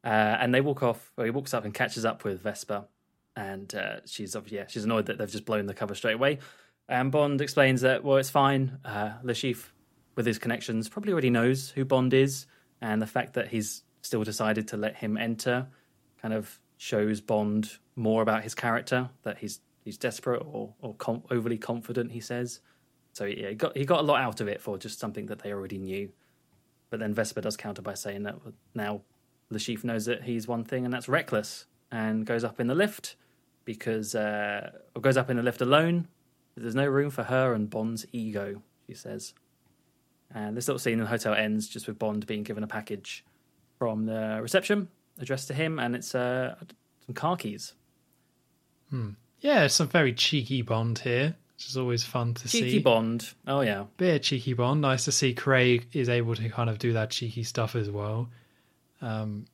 Uh, 0.04 0.38
and 0.40 0.54
they 0.54 0.62
walk 0.62 0.84
off, 0.84 1.12
he 1.22 1.30
walks 1.30 1.54
up 1.54 1.66
and 1.66 1.74
catches 1.74 2.06
up 2.06 2.24
with 2.24 2.42
Vesper. 2.42 2.86
And 3.36 3.74
uh, 3.76 3.98
she's, 4.06 4.36
obviously, 4.36 4.60
yeah, 4.60 4.66
she's 4.68 4.84
annoyed 4.84 5.08
that 5.08 5.18
they've 5.18 5.30
just 5.30 5.46
blown 5.46 5.66
the 5.66 5.74
cover 5.74 5.94
straight 5.96 6.16
away. 6.16 6.40
And 6.90 7.12
Bond 7.12 7.42
explains 7.42 7.82
that, 7.82 8.04
well, 8.04 8.18
it's 8.18 8.30
fine. 8.30 8.80
Uh, 8.86 9.14
Chiffre, 9.26 9.68
with 10.16 10.26
his 10.26 10.40
connections, 10.40 10.90
probably 10.90 11.12
already 11.12 11.30
knows 11.30 11.70
who 11.72 11.86
Bond 11.86 12.14
is. 12.14 12.48
And 12.82 13.02
the 13.02 13.08
fact 13.08 13.34
that 13.34 13.50
he's 13.50 13.84
still 14.02 14.24
decided 14.24 14.70
to 14.70 14.78
let 14.78 14.96
him 14.96 15.18
enter 15.18 15.68
kind 16.22 16.34
of 16.34 16.60
shows 16.78 17.22
Bond 17.22 17.78
more 17.96 18.22
about 18.22 18.44
his 18.44 18.56
character, 18.56 19.10
that 19.24 19.40
he's 19.40 19.60
he's 19.84 19.98
desperate 19.98 20.44
or, 20.46 20.74
or 20.82 20.94
com- 20.96 21.24
overly 21.32 21.58
confident, 21.58 22.12
he 22.12 22.20
says. 22.20 22.62
So 23.18 23.26
yeah, 23.26 23.50
he 23.50 23.56
got 23.56 23.76
he 23.76 23.84
got 23.84 24.02
a 24.02 24.04
lot 24.04 24.22
out 24.22 24.42
of 24.42 24.48
it 24.48 24.62
for 24.62 24.78
just 24.78 25.00
something 25.00 25.26
that 25.26 25.40
they 25.40 25.52
already 25.52 25.80
knew. 25.80 26.12
But 26.92 27.00
then 27.00 27.16
Vesper 27.16 27.42
does 27.42 27.58
counter 27.58 27.82
by 27.82 27.96
saying 27.96 28.22
that 28.24 28.36
now 28.76 29.02
the 29.50 29.58
Chiffre 29.58 29.86
knows 29.86 30.06
that 30.06 30.24
he's 30.24 30.48
one 30.48 30.64
thing, 30.64 30.86
and 30.86 30.94
that's 30.94 31.10
reckless, 31.10 31.66
and 31.92 32.28
goes 32.28 32.44
up 32.44 32.60
in 32.60 32.68
the 32.68 32.76
lift 32.76 33.16
because 33.66 34.14
uh, 34.14 34.70
or 34.96 35.02
goes 35.02 35.18
up 35.18 35.32
in 35.32 35.38
the 35.38 35.42
lift 35.42 35.62
alone. 35.62 36.08
There's 36.56 36.76
no 36.76 36.86
room 36.86 37.10
for 37.10 37.24
her 37.24 37.54
and 37.54 37.68
Bond's 37.72 38.06
ego, 38.12 38.62
she 38.86 38.94
says. 38.94 39.34
And 40.32 40.56
this 40.56 40.68
little 40.68 40.80
scene 40.80 40.94
in 40.94 41.00
the 41.00 41.06
hotel 41.08 41.34
ends 41.34 41.68
just 41.68 41.88
with 41.88 41.98
Bond 41.98 42.28
being 42.28 42.44
given 42.44 42.64
a 42.64 42.68
package 42.68 43.26
from 43.80 44.06
the 44.06 44.38
reception 44.44 44.90
addressed 45.20 45.48
to 45.48 45.56
him, 45.56 45.80
and 45.80 45.96
it's 45.96 46.14
uh, 46.14 46.54
some 47.06 47.16
car 47.16 47.36
keys. 47.36 47.74
Yeah, 49.40 49.66
some 49.68 49.88
very 49.88 50.14
cheeky 50.14 50.62
Bond 50.62 51.00
here, 51.00 51.36
which 51.58 51.68
is 51.68 51.78
always 51.78 52.04
fun 52.04 52.36
to 52.36 52.44
Cheeky 52.44 52.58
see. 52.58 52.72
Cheeky 52.72 52.84
Bond. 52.84 53.34
Oh 53.48 53.62
yeah. 53.62 53.86
Bit 53.98 54.16
of 54.18 54.22
cheeky 54.22 54.54
Bond. 54.54 54.80
Nice 54.80 55.06
to 55.06 55.12
see 55.12 55.34
Craig 55.34 55.88
is 55.92 56.08
able 56.08 56.36
to 56.36 56.50
kind 56.50 56.70
of 56.70 56.78
do 56.78 56.94
that 56.94 57.10
cheeky 57.10 57.42
stuff 57.42 57.76
as 57.76 57.90
well. 57.90 58.30
Um, 59.02 59.46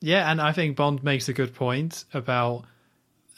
yeah, 0.00 0.30
and 0.30 0.40
I 0.40 0.52
think 0.52 0.76
Bond 0.76 1.04
makes 1.04 1.28
a 1.28 1.34
good 1.34 1.54
point 1.54 2.06
about 2.14 2.64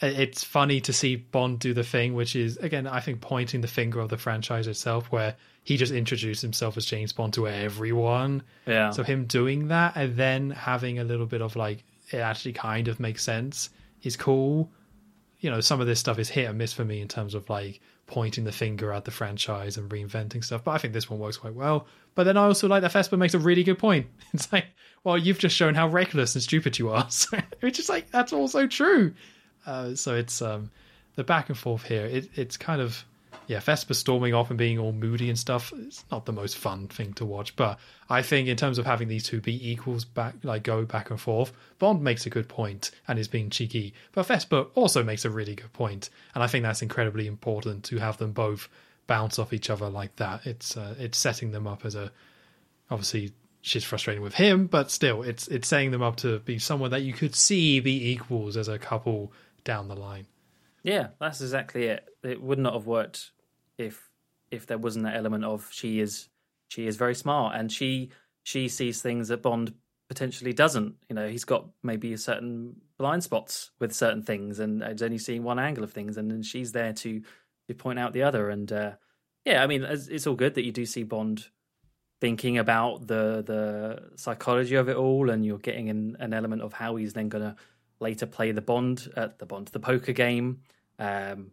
it's 0.03 0.45
funny 0.45 0.81
to 0.83 0.93
see 0.93 1.17
Bond 1.17 1.59
do 1.59 1.75
the 1.75 1.83
thing, 1.83 2.15
which 2.15 2.37
is 2.37 2.59
again, 2.59 2.87
I 2.87 3.01
think 3.01 3.21
pointing 3.21 3.61
the 3.61 3.69
finger 3.69 3.99
of 3.99 4.09
the 4.09 4.19
franchise 4.19 4.69
itself, 4.69 5.11
where 5.11 5.35
he 5.65 5.77
just 5.77 5.93
introduced 5.93 6.43
himself 6.43 6.77
as 6.77 6.87
James 6.87 7.13
Bond 7.13 7.35
to 7.35 7.49
everyone. 7.49 8.45
Yeah. 8.67 8.91
So 8.91 9.03
him 9.03 9.27
doing 9.27 9.69
that 9.69 9.97
and 9.97 10.17
then 10.17 10.51
having 10.51 11.01
a 11.01 11.05
little 11.05 11.27
bit 11.27 11.43
of 11.43 11.57
like 11.57 11.83
it 12.13 12.19
actually 12.19 12.53
kind 12.53 12.87
of 12.87 13.01
makes 13.01 13.25
sense 13.25 13.71
is 14.03 14.17
cool. 14.17 14.71
You 15.41 15.51
know, 15.51 15.61
some 15.61 15.81
of 15.81 15.87
this 15.87 16.01
stuff 16.01 16.19
is 16.19 16.29
hit 16.29 16.49
and 16.49 16.59
miss 16.59 16.73
for 16.73 16.85
me 16.85 17.01
in 17.01 17.09
terms 17.09 17.35
of 17.35 17.49
like 17.49 17.81
pointing 18.07 18.45
the 18.45 18.53
finger 18.53 18.93
at 18.93 19.05
the 19.05 19.11
franchise 19.11 19.77
and 19.77 19.91
reinventing 19.91 20.45
stuff. 20.45 20.65
But 20.65 20.73
I 20.73 20.79
think 20.79 20.93
this 20.93 21.09
one 21.09 21.19
works 21.19 21.37
quite 21.37 21.55
well. 21.55 21.87
But 22.15 22.25
then 22.25 22.37
I 22.37 22.45
also 22.45 22.69
like 22.69 22.83
that 22.83 22.93
Vesper 22.93 23.17
makes 23.17 23.35
a 23.35 23.39
really 23.39 23.63
good 23.65 23.79
point. 23.79 24.07
It's 24.35 24.53
like, 24.53 24.67
well, 25.05 25.17
you've 25.17 25.39
just 25.39 25.57
shown 25.57 25.75
how 25.75 25.89
reckless 25.89 26.35
and 26.35 26.43
stupid 26.43 26.79
you 26.79 26.91
are. 26.91 27.09
Which 27.61 27.79
is 27.79 27.89
like 27.89 28.11
that's 28.11 28.33
also 28.33 28.67
true. 28.67 29.15
Uh, 29.67 29.95
so 29.95 30.15
it's 30.15 30.43
um 30.43 30.71
the 31.17 31.25
back 31.25 31.49
and 31.49 31.59
forth 31.59 31.85
here. 31.85 32.07
It, 32.07 32.31
it's 32.35 32.57
kind 32.57 32.81
of 32.81 33.05
yeah, 33.51 33.59
Vesper 33.59 33.95
storming 33.95 34.33
off 34.33 34.51
and 34.51 34.57
being 34.57 34.79
all 34.79 34.93
moody 34.93 35.29
and 35.29 35.37
stuff. 35.37 35.73
It's 35.77 36.05
not 36.09 36.25
the 36.25 36.33
most 36.33 36.57
fun 36.57 36.87
thing 36.87 37.15
to 37.15 37.25
watch, 37.25 37.57
but 37.57 37.81
I 38.09 38.23
think 38.23 38.47
in 38.47 38.57
terms 38.57 38.79
of 38.79 38.87
having 38.87 39.09
these 39.09 39.25
two 39.25 39.41
be 39.41 39.73
equals 39.73 40.05
back, 40.05 40.37
like 40.45 40.63
go 40.63 40.85
back 40.85 41.11
and 41.11 41.21
forth, 41.21 41.53
Bond 41.81 42.01
makes 42.01 42.27
a 42.27 42.31
good 42.31 42.49
point 42.49 42.93
and 43.09 43.19
is 43.19 43.27
being 43.27 43.51
cheeky, 43.51 43.93
but 44.13 44.27
Vesper 44.27 44.67
also 44.77 45.03
makes 45.03 45.25
a 45.25 45.31
really 45.31 45.57
good 45.57 45.73
point, 45.73 46.11
and 46.33 46.45
I 46.45 46.47
think 46.47 46.63
that's 46.63 46.81
incredibly 46.81 47.27
important 47.27 47.83
to 47.87 47.99
have 47.99 48.19
them 48.19 48.31
both 48.31 48.69
bounce 49.09 49.37
off 49.37 49.53
each 49.53 49.69
other 49.69 49.89
like 49.89 50.15
that. 50.17 50.47
It's 50.47 50.77
uh, 50.77 50.95
it's 50.97 51.19
setting 51.19 51.51
them 51.51 51.67
up 51.67 51.85
as 51.85 51.97
a 51.97 52.13
obviously 52.89 53.33
she's 53.63 53.83
frustrating 53.83 54.23
with 54.23 54.35
him, 54.35 54.69
but 54.69 54.93
still, 54.93 55.25
it's 55.25 55.49
it's 55.49 55.67
setting 55.67 55.91
them 55.91 56.03
up 56.03 56.15
to 56.19 56.39
be 56.39 56.61
someone 56.61 56.93
that 56.93 57.03
you 57.03 57.13
could 57.13 57.35
see 57.35 57.81
be 57.81 58.13
equals 58.13 58.57
as 58.57 58.69
a 58.69 58.79
couple 58.79 59.33
down 59.65 59.89
the 59.89 59.97
line. 59.97 60.29
Yeah, 60.85 61.09
that's 61.19 61.41
exactly 61.41 61.87
it. 61.87 62.09
It 62.23 62.41
would 62.41 62.61
not 62.61 62.75
have 62.75 62.87
worked 62.87 63.33
if 63.81 64.11
if 64.51 64.67
there 64.67 64.79
wasn't 64.79 65.05
that 65.05 65.17
element 65.17 65.45
of 65.45 65.69
she 65.73 66.01
is 66.01 66.29
she 66.69 66.87
is 66.87 66.97
very 66.97 67.15
smart 67.15 67.57
and 67.57 67.71
she 67.71 68.11
she 68.43 68.69
sees 68.69 69.03
things 69.03 69.29
that 69.29 69.43
Bond 69.43 69.75
potentially 70.11 70.53
doesn't. 70.53 70.97
You 71.09 71.15
know, 71.15 71.29
he's 71.29 71.45
got 71.45 71.69
maybe 71.85 72.17
certain 72.17 72.75
blind 72.99 73.23
spots 73.23 73.71
with 73.79 73.95
certain 73.95 74.25
things, 74.25 74.59
and 74.59 74.83
is 74.83 75.03
only 75.03 75.19
seeing 75.19 75.45
one 75.45 75.61
angle 75.61 75.85
of 75.85 75.93
things, 75.93 76.17
and 76.17 76.29
then 76.31 76.43
she's 76.43 76.73
there 76.73 76.93
to 76.95 77.23
to 77.69 77.75
point 77.75 78.01
out 78.01 78.13
the 78.13 78.25
other. 78.25 78.51
And 78.51 78.71
uh, 78.73 78.93
yeah, 79.45 79.63
I 79.63 79.69
mean, 79.69 79.85
it's, 79.85 80.09
it's 80.09 80.27
all 80.27 80.35
good 80.35 80.55
that 80.55 80.65
you 80.65 80.73
do 80.73 80.85
see 80.85 81.05
Bond 81.05 81.47
thinking 82.21 82.59
about 82.59 83.07
the 83.07 83.43
the 83.47 84.11
psychology 84.17 84.75
of 84.75 84.89
it 84.89 84.97
all, 84.97 85.31
and 85.31 85.47
you're 85.47 85.59
getting 85.59 85.89
an, 85.89 86.17
an 86.19 86.35
element 86.35 86.63
of 86.63 86.73
how 86.73 86.97
he's 86.97 87.13
then 87.13 87.29
going 87.29 87.45
to 87.45 87.57
later 88.01 88.27
play 88.27 88.51
the 88.51 88.61
Bond 88.61 89.09
at 89.17 89.25
uh, 89.25 89.33
the 89.39 89.47
Bond 89.47 89.69
the 89.69 89.81
poker 89.81 90.13
game. 90.13 90.61
Um, 90.99 91.53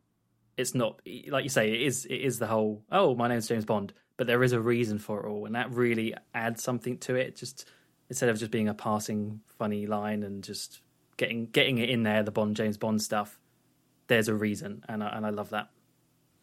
it's 0.58 0.74
not 0.74 1.00
like 1.30 1.44
you 1.44 1.50
say 1.50 1.72
it 1.72 1.82
is 1.82 2.06
it 2.06 2.16
is 2.16 2.40
the 2.40 2.48
whole 2.48 2.84
oh 2.92 3.16
my 3.16 3.28
name's 3.28 3.48
James 3.48 3.66
Bond, 3.66 3.94
but 4.18 4.28
there 4.28 4.44
is 4.44 4.52
a 4.52 4.60
reason 4.60 4.98
for 4.98 5.26
it 5.26 5.30
all, 5.30 5.46
and 5.46 5.56
that 5.56 5.72
really 5.72 6.16
adds 6.34 6.64
something 6.64 6.98
to 7.00 7.16
it. 7.16 7.36
Just 7.36 7.66
instead 8.10 8.30
of 8.30 8.40
just 8.40 8.52
being 8.52 8.68
a 8.68 8.74
passing 8.74 9.42
funny 9.58 9.86
line 9.86 10.24
and 10.24 10.44
just 10.44 10.82
getting 11.18 11.46
getting 11.46 11.78
it 11.78 11.90
in 11.90 12.04
there, 12.04 12.24
the 12.24 12.32
Bond 12.32 12.56
James 12.56 12.78
Bond 12.78 13.02
stuff. 13.02 13.40
There's 14.08 14.30
a 14.30 14.34
reason, 14.34 14.84
and 14.88 15.04
I, 15.04 15.10
and 15.10 15.26
I 15.26 15.30
love 15.32 15.50
that. 15.50 15.70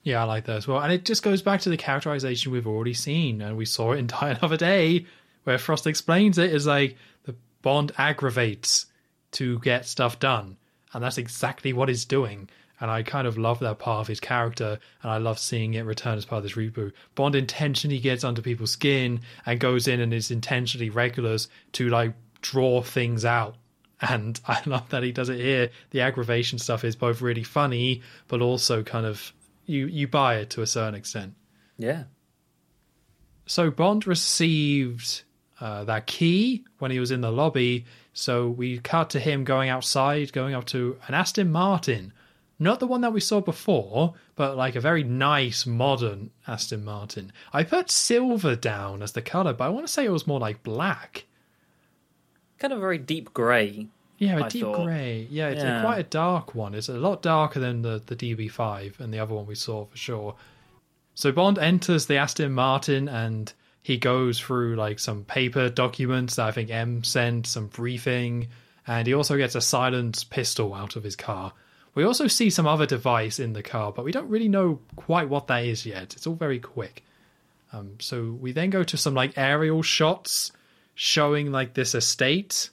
Yeah, 0.02 0.20
I 0.20 0.24
like 0.24 0.44
that 0.44 0.56
as 0.56 0.68
well. 0.68 0.80
And 0.80 0.92
it 0.92 1.06
just 1.06 1.22
goes 1.22 1.40
back 1.40 1.62
to 1.62 1.70
the 1.70 1.78
characterization 1.78 2.52
we've 2.52 2.66
already 2.66 2.92
seen, 2.92 3.40
and 3.40 3.56
we 3.56 3.64
saw 3.64 3.92
it 3.92 3.98
in 3.98 4.06
Die 4.08 4.30
Another 4.30 4.58
Day, 4.58 5.06
where 5.44 5.58
Frost 5.58 5.86
explains 5.86 6.38
it 6.38 6.52
is 6.52 6.66
like 6.66 6.96
the 7.24 7.34
Bond 7.62 7.92
aggravates 7.96 8.86
to 9.32 9.58
get 9.60 9.86
stuff 9.86 10.20
done, 10.20 10.58
and 10.92 11.02
that's 11.02 11.18
exactly 11.18 11.72
what 11.72 11.88
he's 11.88 12.04
doing. 12.04 12.48
And 12.84 12.90
I 12.90 13.02
kind 13.02 13.26
of 13.26 13.38
love 13.38 13.60
that 13.60 13.78
part 13.78 14.02
of 14.02 14.08
his 14.08 14.20
character, 14.20 14.78
and 15.02 15.10
I 15.10 15.16
love 15.16 15.38
seeing 15.38 15.72
it 15.72 15.86
return 15.86 16.18
as 16.18 16.26
part 16.26 16.40
of 16.40 16.42
this 16.42 16.52
reboot. 16.52 16.92
Bond 17.14 17.34
intentionally 17.34 17.98
gets 17.98 18.24
under 18.24 18.42
people's 18.42 18.72
skin 18.72 19.22
and 19.46 19.58
goes 19.58 19.88
in 19.88 20.00
and 20.00 20.12
is 20.12 20.30
intentionally 20.30 20.90
regulars 20.90 21.48
to 21.72 21.88
like 21.88 22.12
draw 22.42 22.82
things 22.82 23.24
out 23.24 23.56
and 24.02 24.38
I 24.46 24.60
love 24.66 24.90
that 24.90 25.02
he 25.02 25.12
does 25.12 25.30
it 25.30 25.40
here. 25.40 25.70
The 25.92 26.02
aggravation 26.02 26.58
stuff 26.58 26.84
is 26.84 26.94
both 26.94 27.22
really 27.22 27.42
funny, 27.42 28.02
but 28.28 28.42
also 28.42 28.82
kind 28.82 29.06
of 29.06 29.32
you 29.64 29.86
you 29.86 30.06
buy 30.06 30.34
it 30.34 30.50
to 30.50 30.60
a 30.60 30.66
certain 30.66 30.94
extent. 30.94 31.32
Yeah. 31.78 32.02
So 33.46 33.70
Bond 33.70 34.06
received 34.06 35.22
uh, 35.58 35.84
that 35.84 36.06
key 36.06 36.66
when 36.80 36.90
he 36.90 37.00
was 37.00 37.10
in 37.10 37.22
the 37.22 37.32
lobby. 37.32 37.86
So 38.12 38.50
we 38.50 38.76
cut 38.76 39.08
to 39.10 39.20
him 39.20 39.44
going 39.44 39.70
outside, 39.70 40.34
going 40.34 40.52
up 40.52 40.66
to 40.66 40.98
an 41.08 41.14
Aston 41.14 41.50
Martin, 41.50 42.12
not 42.64 42.80
the 42.80 42.86
one 42.86 43.02
that 43.02 43.12
we 43.12 43.20
saw 43.20 43.40
before, 43.40 44.14
but 44.34 44.56
like 44.56 44.74
a 44.74 44.80
very 44.80 45.04
nice 45.04 45.64
modern 45.66 46.30
Aston 46.48 46.84
Martin. 46.84 47.32
I 47.52 47.62
put 47.62 47.90
silver 47.90 48.56
down 48.56 49.02
as 49.02 49.12
the 49.12 49.22
color, 49.22 49.52
but 49.52 49.64
I 49.64 49.68
want 49.68 49.86
to 49.86 49.92
say 49.92 50.04
it 50.04 50.10
was 50.10 50.26
more 50.26 50.40
like 50.40 50.62
black. 50.64 51.26
Kind 52.58 52.72
of 52.72 52.78
a 52.78 52.80
very 52.80 52.98
deep 52.98 53.32
grey. 53.32 53.86
Yeah, 54.18 54.38
a 54.38 54.44
I 54.44 54.48
deep 54.48 54.62
thought. 54.62 54.84
grey. 54.84 55.26
Yeah, 55.30 55.48
it's 55.48 55.62
Yeah. 55.62 55.82
Quite 55.82 55.98
a 55.98 56.04
dark 56.04 56.54
one. 56.54 56.74
It's 56.74 56.88
a 56.88 56.94
lot 56.94 57.22
darker 57.22 57.60
than 57.60 57.82
the, 57.82 58.02
the 58.04 58.16
DB5 58.16 58.98
and 59.00 59.12
the 59.12 59.18
other 59.18 59.34
one 59.34 59.46
we 59.46 59.54
saw 59.54 59.84
for 59.86 59.96
sure. 59.96 60.34
So 61.14 61.30
Bond 61.32 61.58
enters 61.58 62.06
the 62.06 62.16
Aston 62.16 62.52
Martin 62.52 63.08
and 63.08 63.52
he 63.82 63.98
goes 63.98 64.40
through 64.40 64.76
like 64.76 64.98
some 64.98 65.24
paper 65.24 65.68
documents 65.68 66.36
that 66.36 66.46
I 66.46 66.52
think 66.52 66.70
M 66.70 67.04
sent, 67.04 67.46
some 67.46 67.66
briefing, 67.66 68.48
and 68.86 69.06
he 69.06 69.14
also 69.14 69.36
gets 69.36 69.54
a 69.54 69.60
silenced 69.60 70.30
pistol 70.30 70.74
out 70.74 70.96
of 70.96 71.04
his 71.04 71.16
car. 71.16 71.52
We 71.94 72.04
also 72.04 72.26
see 72.26 72.50
some 72.50 72.66
other 72.66 72.86
device 72.86 73.38
in 73.38 73.52
the 73.52 73.62
car, 73.62 73.92
but 73.92 74.04
we 74.04 74.12
don't 74.12 74.28
really 74.28 74.48
know 74.48 74.80
quite 74.96 75.28
what 75.28 75.46
that 75.46 75.64
is 75.64 75.86
yet. 75.86 76.14
It's 76.14 76.26
all 76.26 76.34
very 76.34 76.58
quick. 76.58 77.04
Um, 77.72 77.96
so 78.00 78.36
we 78.40 78.52
then 78.52 78.70
go 78.70 78.82
to 78.82 78.96
some 78.96 79.14
like 79.14 79.36
aerial 79.36 79.82
shots 79.82 80.52
showing 80.94 81.52
like 81.52 81.74
this 81.74 81.94
estate 81.94 82.70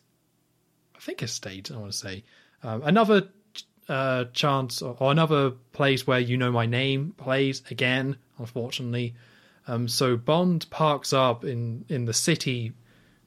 I 1.01 1.03
think 1.03 1.23
estate, 1.23 1.71
I 1.71 1.77
want 1.77 1.91
to 1.91 1.97
say. 1.97 2.23
Um, 2.61 2.83
another 2.83 3.29
uh, 3.89 4.25
chance 4.33 4.83
or, 4.83 4.95
or 4.99 5.11
another 5.11 5.49
place 5.73 6.05
where 6.05 6.19
you 6.19 6.37
know 6.37 6.51
my 6.51 6.67
name 6.67 7.15
plays 7.17 7.63
again, 7.71 8.17
unfortunately. 8.37 9.15
Um, 9.67 9.87
so 9.87 10.15
Bond 10.15 10.69
parks 10.69 11.11
up 11.11 11.43
in, 11.43 11.85
in 11.89 12.05
the 12.05 12.13
city 12.13 12.73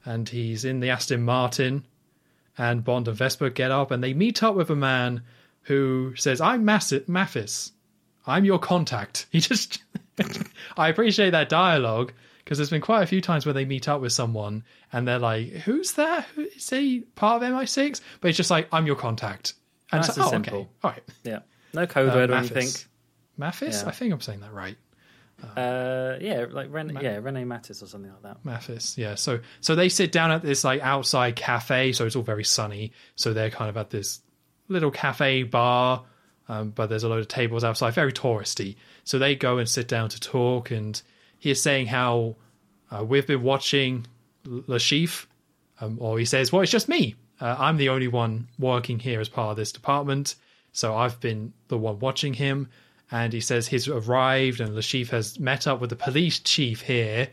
and 0.05 0.29
he's 0.29 0.65
in 0.65 0.79
the 0.79 0.91
Aston 0.91 1.25
Martin, 1.25 1.85
and 2.57 2.85
Bond 2.85 3.09
and 3.09 3.17
Vesper 3.17 3.51
get 3.51 3.73
up 3.73 3.91
and 3.91 4.05
they 4.05 4.15
meet 4.15 4.45
up 4.45 4.55
with 4.55 4.71
a 4.71 4.77
man 4.77 5.23
who 5.65 6.15
says, 6.17 6.41
I'm 6.41 6.65
Mass- 6.65 6.93
Mathis. 7.07 7.73
I'm 8.27 8.45
your 8.45 8.59
contact. 8.59 9.27
He 9.33 9.41
just. 9.41 9.83
I 10.77 10.89
appreciate 10.89 11.31
that 11.31 11.49
dialogue 11.49 12.13
because 12.39 12.57
there's 12.59 12.71
been 12.71 12.81
quite 12.81 13.03
a 13.03 13.07
few 13.07 13.21
times 13.21 13.45
where 13.45 13.53
they 13.53 13.65
meet 13.65 13.89
up 13.89 14.01
with 14.01 14.13
someone 14.13 14.63
and 14.93 15.07
they're 15.09 15.19
like, 15.19 15.49
"Who's 15.51 15.93
that? 15.95 16.27
Is 16.37 16.71
he 16.71 17.01
part 17.17 17.43
of 17.43 17.49
MI6?" 17.49 18.01
But 18.21 18.29
it's 18.29 18.37
just 18.37 18.51
like, 18.51 18.69
"I'm 18.73 18.87
your 18.87 18.95
contact." 18.97 19.55
And 19.93 20.01
Nice 20.01 20.11
it's 20.11 20.19
like, 20.19 20.27
oh, 20.27 20.31
simple. 20.31 20.55
okay, 20.61 20.69
all 20.85 20.91
right. 20.93 21.03
Yeah. 21.25 21.41
No 21.73 21.87
code 21.87 22.11
Uh, 22.11 22.15
word 22.15 22.31
or 22.31 22.35
anything. 22.35 22.69
Mathis, 23.37 23.83
Yeah. 23.83 23.89
I 23.89 23.93
think 23.93 24.13
I'm 24.13 24.21
saying 24.21 24.41
that 24.41 24.53
right. 24.53 24.77
Uh, 25.57 26.17
yeah, 26.21 26.47
like 26.49 26.69
Ren- 26.71 26.97
yeah, 27.03 27.19
Rene 27.21 27.45
Mattis 27.45 27.83
or 27.83 27.87
something 27.87 28.11
like 28.13 28.23
that. 28.23 28.45
Mathis, 28.45 28.97
yeah. 28.97 29.17
So 29.17 29.41
so 29.61 29.75
they 29.75 29.89
sit 29.89 30.13
down 30.13 30.31
at 30.31 30.43
this 30.43 30.63
like 30.65 30.81
outside 30.81 31.37
cafe, 31.37 31.93
so 31.93 32.07
it's 32.07 32.17
all 32.17 32.23
very 32.23 32.45
sunny. 32.45 32.93
So 33.17 33.33
they're 33.33 33.51
kind 33.51 33.69
of 33.69 33.77
at 33.77 33.91
this 33.91 34.21
little 34.69 34.91
cafe 34.91 35.43
bar, 35.43 36.05
um, 36.49 36.71
but 36.71 36.89
there's 36.89 37.05
a 37.05 37.09
load 37.09 37.21
of 37.21 37.29
tables 37.29 37.65
outside, 37.65 37.95
very 37.95 38.13
touristy. 38.13 38.77
So 39.05 39.19
they 39.19 39.35
go 39.35 39.59
and 39.59 39.69
sit 39.69 39.89
down 39.89 40.09
to 40.11 40.21
talk, 40.21 40.71
and 40.71 41.01
he 41.39 41.51
is 41.51 41.63
saying 41.63 41.87
how 41.87 42.37
uh, 42.91 43.05
we've 43.05 43.27
been 43.27 43.43
watching 43.43 44.07
Le 44.47 44.79
um, 45.81 45.99
or 46.01 46.19
he 46.19 46.25
says, 46.25 46.53
"Well, 46.53 46.63
it's 46.63 46.73
just 46.73 46.89
me. 46.89 47.15
Uh, 47.41 47.57
I'm 47.59 47.77
the 47.77 47.89
only 47.89 48.09
one 48.09 48.49
working 48.59 48.99
here 48.99 49.21
as 49.21 49.29
part 49.29 49.51
of 49.53 49.57
this 49.57 49.73
department, 49.73 50.37
so 50.73 50.95
I've 50.95 51.19
been 51.21 51.53
the 51.69 51.79
one 51.79 51.99
watching 51.99 52.35
him." 52.35 52.69
And 53.11 53.33
he 53.33 53.41
says 53.41 53.69
he's 53.69 53.87
arrived, 53.89 54.61
and 54.61 54.75
Le 54.75 55.05
has 55.07 55.39
met 55.39 55.67
up 55.67 55.81
with 55.81 55.91
the 55.91 55.97
police 55.97 56.41
chief 56.41 56.83
here, 56.83 57.29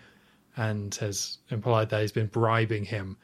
and 0.56 0.94
has 0.96 1.38
implied 1.50 1.90
that 1.90 2.02
he's 2.02 2.12
been 2.12 2.28
bribing 2.28 2.86
him. 2.86 3.18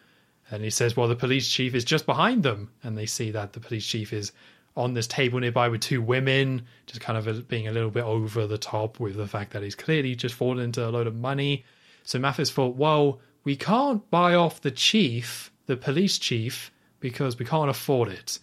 And 0.50 0.64
he 0.64 0.70
says, 0.70 0.96
"Well, 0.96 1.08
the 1.08 1.16
police 1.16 1.50
chief 1.50 1.76
is 1.76 1.84
just 1.84 2.06
behind 2.06 2.44
them," 2.44 2.72
and 2.84 2.98
they 2.98 3.06
see 3.06 3.32
that 3.32 3.54
the 3.54 3.60
police 3.60 3.86
chief 3.86 4.14
is 4.14 4.32
on 4.78 4.94
this 4.94 5.08
table 5.08 5.40
nearby 5.40 5.68
with 5.68 5.82
two 5.82 6.02
women, 6.02 6.62
just 6.86 7.02
kind 7.02 7.18
of 7.18 7.48
being 7.48 7.68
a 7.68 7.72
little 7.72 7.90
bit 7.90 8.04
over 8.04 8.46
the 8.46 8.60
top 8.60 9.00
with 9.00 9.16
the 9.16 9.28
fact 9.28 9.52
that 9.52 9.64
he's 9.64 9.76
clearly 9.76 10.16
just 10.16 10.36
fallen 10.36 10.64
into 10.64 10.88
a 10.88 10.90
load 10.90 11.08
of 11.08 11.16
money. 11.16 11.66
So 12.04 12.20
Mathis 12.20 12.52
thought, 12.52 12.76
well, 12.76 13.20
we 13.44 13.56
can't 13.56 14.08
buy 14.12 14.36
off 14.36 14.62
the 14.62 14.72
chief, 14.72 15.52
the 15.66 15.76
police 15.76 16.20
chief, 16.20 16.72
because 17.00 17.40
we 17.40 17.46
can't 17.46 17.70
afford 17.70 18.10
it. 18.10 18.40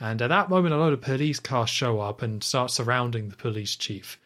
And 0.00 0.20
at 0.22 0.28
that 0.28 0.48
moment, 0.48 0.74
a 0.74 0.78
load 0.78 0.94
of 0.94 1.02
police 1.02 1.40
cars 1.40 1.70
show 1.70 2.00
up 2.00 2.22
and 2.22 2.42
start 2.42 2.70
surrounding 2.70 3.28
the 3.28 3.36
police 3.36 3.76
chief. 3.76 4.18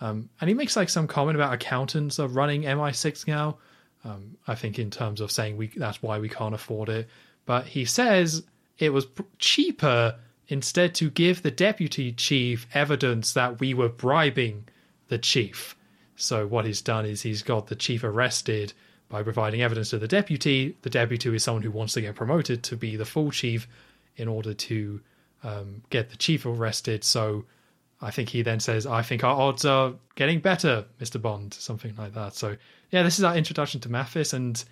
Um, 0.00 0.28
and 0.40 0.48
he 0.48 0.54
makes 0.54 0.76
like 0.76 0.88
some 0.88 1.06
comment 1.06 1.36
about 1.36 1.54
accountants 1.54 2.18
are 2.18 2.28
running 2.28 2.62
MI6 2.62 3.26
now. 3.26 3.58
Um, 4.04 4.36
I 4.48 4.54
think 4.54 4.78
in 4.78 4.90
terms 4.90 5.20
of 5.20 5.30
saying 5.30 5.56
we 5.56 5.68
that's 5.68 6.02
why 6.02 6.18
we 6.18 6.28
can't 6.28 6.54
afford 6.54 6.88
it. 6.88 7.08
But 7.46 7.66
he 7.66 7.84
says 7.84 8.44
it 8.78 8.92
was 8.92 9.06
p- 9.06 9.24
cheaper 9.38 10.16
instead 10.48 10.94
to 10.96 11.10
give 11.10 11.42
the 11.42 11.50
deputy 11.50 12.12
chief 12.12 12.66
evidence 12.74 13.32
that 13.34 13.60
we 13.60 13.74
were 13.74 13.88
bribing 13.88 14.64
the 15.08 15.18
chief. 15.18 15.76
So 16.16 16.46
what 16.46 16.64
he's 16.64 16.82
done 16.82 17.06
is 17.06 17.22
he's 17.22 17.42
got 17.42 17.68
the 17.68 17.76
chief 17.76 18.04
arrested 18.04 18.72
by 19.08 19.22
providing 19.22 19.62
evidence 19.62 19.90
to 19.90 19.98
the 19.98 20.08
deputy. 20.08 20.76
The 20.82 20.90
deputy 20.90 21.34
is 21.34 21.44
someone 21.44 21.62
who 21.62 21.70
wants 21.70 21.94
to 21.94 22.00
get 22.00 22.14
promoted 22.14 22.62
to 22.64 22.76
be 22.76 22.96
the 22.96 23.04
full 23.04 23.30
chief 23.30 23.68
in 24.16 24.28
order 24.28 24.54
to 24.54 25.00
um, 25.44 25.82
get 25.90 26.10
the 26.10 26.16
chief 26.16 26.46
arrested. 26.46 27.04
So 27.04 27.44
I 28.00 28.10
think 28.10 28.30
he 28.30 28.42
then 28.42 28.60
says, 28.60 28.86
I 28.86 29.02
think 29.02 29.22
our 29.22 29.38
odds 29.38 29.64
are 29.64 29.94
getting 30.16 30.40
better, 30.40 30.84
Mr. 31.00 31.20
Bond, 31.20 31.54
something 31.54 31.94
like 31.96 32.14
that. 32.14 32.34
So, 32.34 32.56
yeah, 32.92 33.02
this 33.02 33.18
is 33.18 33.24
our 33.24 33.34
introduction 33.34 33.80
to 33.80 33.88
Mathis 33.90 34.34
and 34.34 34.62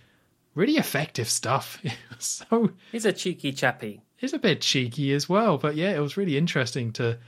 really 0.54 0.76
effective 0.76 1.28
stuff. 1.28 1.82
so, 2.18 2.70
He's 2.92 3.06
a 3.06 3.12
cheeky 3.12 3.50
chappy. 3.52 4.02
He's 4.16 4.34
a 4.34 4.38
bit 4.38 4.60
cheeky 4.60 5.12
as 5.14 5.28
well. 5.28 5.56
But 5.56 5.74
yeah, 5.74 5.92
it 5.92 6.00
was 6.00 6.16
really 6.16 6.36
interesting 6.36 6.92
to. 6.92 7.18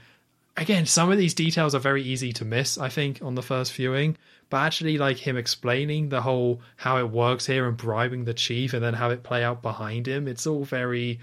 Again, 0.55 0.85
some 0.85 1.11
of 1.11 1.17
these 1.17 1.33
details 1.33 1.73
are 1.73 1.79
very 1.79 2.03
easy 2.03 2.31
to 2.33 2.45
miss, 2.45 2.77
I 2.77 2.87
think, 2.87 3.23
on 3.23 3.33
the 3.33 3.41
first 3.41 3.73
viewing. 3.73 4.17
But 4.51 4.57
actually, 4.57 4.99
like 4.99 5.17
him 5.17 5.35
explaining 5.35 6.09
the 6.09 6.21
whole 6.21 6.61
how 6.75 6.99
it 6.99 7.09
works 7.09 7.47
here 7.47 7.67
and 7.67 7.75
bribing 7.75 8.25
the 8.25 8.35
chief 8.35 8.73
and 8.73 8.83
then 8.83 8.93
have 8.93 9.11
it 9.11 9.23
play 9.23 9.43
out 9.43 9.63
behind 9.63 10.07
him, 10.07 10.27
it's 10.27 10.45
all 10.45 10.63
very, 10.63 11.19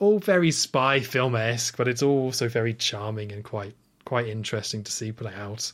all 0.00 0.18
very 0.18 0.50
spy 0.50 0.98
film 0.98 1.36
esque, 1.36 1.76
but 1.76 1.86
it's 1.86 2.02
also 2.02 2.48
very 2.48 2.74
charming 2.74 3.30
and 3.30 3.44
quite 3.44 3.76
quite 4.04 4.26
interesting 4.26 4.82
to 4.82 4.90
see 4.90 5.12
play 5.12 5.32
out. 5.34 5.72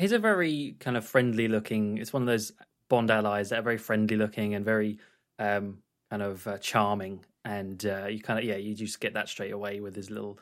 He's 0.00 0.12
a 0.12 0.18
very 0.18 0.76
kind 0.80 0.96
of 0.96 1.04
friendly 1.04 1.46
looking. 1.46 1.98
It's 1.98 2.12
one 2.12 2.22
of 2.22 2.26
those 2.26 2.52
Bond 2.88 3.10
allies 3.10 3.50
that 3.50 3.58
are 3.60 3.62
very 3.62 3.78
friendly 3.78 4.16
looking 4.16 4.54
and 4.54 4.64
very 4.64 4.98
um, 5.38 5.78
kind 6.10 6.22
of 6.22 6.46
uh, 6.46 6.58
charming. 6.58 7.24
And 7.44 7.84
uh, 7.86 8.06
you 8.06 8.20
kind 8.20 8.38
of 8.38 8.44
yeah, 8.44 8.56
you 8.56 8.74
just 8.74 9.00
get 9.00 9.14
that 9.14 9.28
straight 9.28 9.52
away 9.52 9.80
with 9.80 9.94
his 9.94 10.10
little 10.10 10.38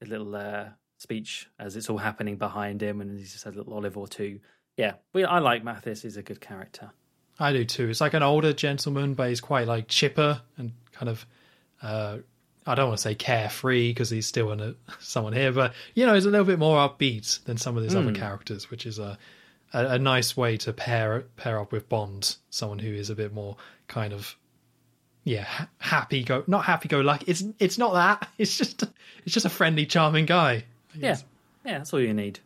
his 0.00 0.08
little 0.08 0.34
uh, 0.34 0.68
speech 0.98 1.48
as 1.58 1.76
it's 1.76 1.88
all 1.88 1.98
happening 1.98 2.36
behind 2.36 2.82
him, 2.82 3.00
and 3.00 3.18
he 3.18 3.24
just 3.24 3.44
has 3.44 3.54
a 3.54 3.56
little 3.56 3.74
olive 3.74 3.96
or 3.96 4.08
two. 4.08 4.40
Yeah, 4.76 4.94
we, 5.12 5.24
I 5.24 5.38
like 5.38 5.62
Mathis. 5.62 6.02
He's 6.02 6.16
a 6.16 6.22
good 6.22 6.40
character. 6.40 6.90
I 7.38 7.52
do 7.52 7.64
too. 7.64 7.88
It's 7.88 8.00
like 8.00 8.14
an 8.14 8.22
older 8.22 8.52
gentleman, 8.52 9.14
but 9.14 9.28
he's 9.28 9.40
quite 9.40 9.68
like 9.68 9.88
chipper 9.88 10.40
and 10.58 10.72
kind 10.92 11.08
of. 11.08 11.26
I 12.66 12.74
don't 12.74 12.88
want 12.88 12.98
to 12.98 13.02
say 13.02 13.14
carefree 13.14 13.90
because 13.90 14.10
he's 14.10 14.26
still 14.26 14.50
in 14.52 14.60
a, 14.60 14.74
someone 14.98 15.32
here, 15.32 15.52
but 15.52 15.74
you 15.94 16.06
know, 16.06 16.14
he's 16.14 16.24
a 16.24 16.30
little 16.30 16.46
bit 16.46 16.58
more 16.58 16.78
upbeat 16.78 17.42
than 17.44 17.56
some 17.56 17.76
of 17.76 17.82
these 17.82 17.94
other 17.94 18.08
hmm. 18.08 18.16
characters, 18.16 18.70
which 18.70 18.86
is 18.86 18.98
a, 18.98 19.18
a 19.72 19.86
a 19.86 19.98
nice 19.98 20.36
way 20.36 20.56
to 20.58 20.72
pair 20.72 21.20
pair 21.36 21.60
up 21.60 21.72
with 21.72 21.88
Bond, 21.88 22.36
someone 22.50 22.78
who 22.78 22.92
is 22.92 23.10
a 23.10 23.14
bit 23.14 23.34
more 23.34 23.56
kind 23.86 24.12
of 24.12 24.36
yeah 25.24 25.44
ha- 25.44 25.68
happy 25.78 26.22
go 26.22 26.42
not 26.46 26.64
happy 26.64 26.88
go 26.88 27.00
lucky. 27.00 27.26
It's 27.26 27.44
it's 27.58 27.78
not 27.78 27.94
that. 27.94 28.28
It's 28.38 28.56
just 28.56 28.82
it's 29.24 29.34
just 29.34 29.46
a 29.46 29.50
friendly, 29.50 29.86
charming 29.86 30.26
guy. 30.26 30.64
Yeah, 30.94 31.16
yeah, 31.64 31.78
that's 31.78 31.92
all 31.92 32.00
you 32.00 32.14
need. 32.14 32.40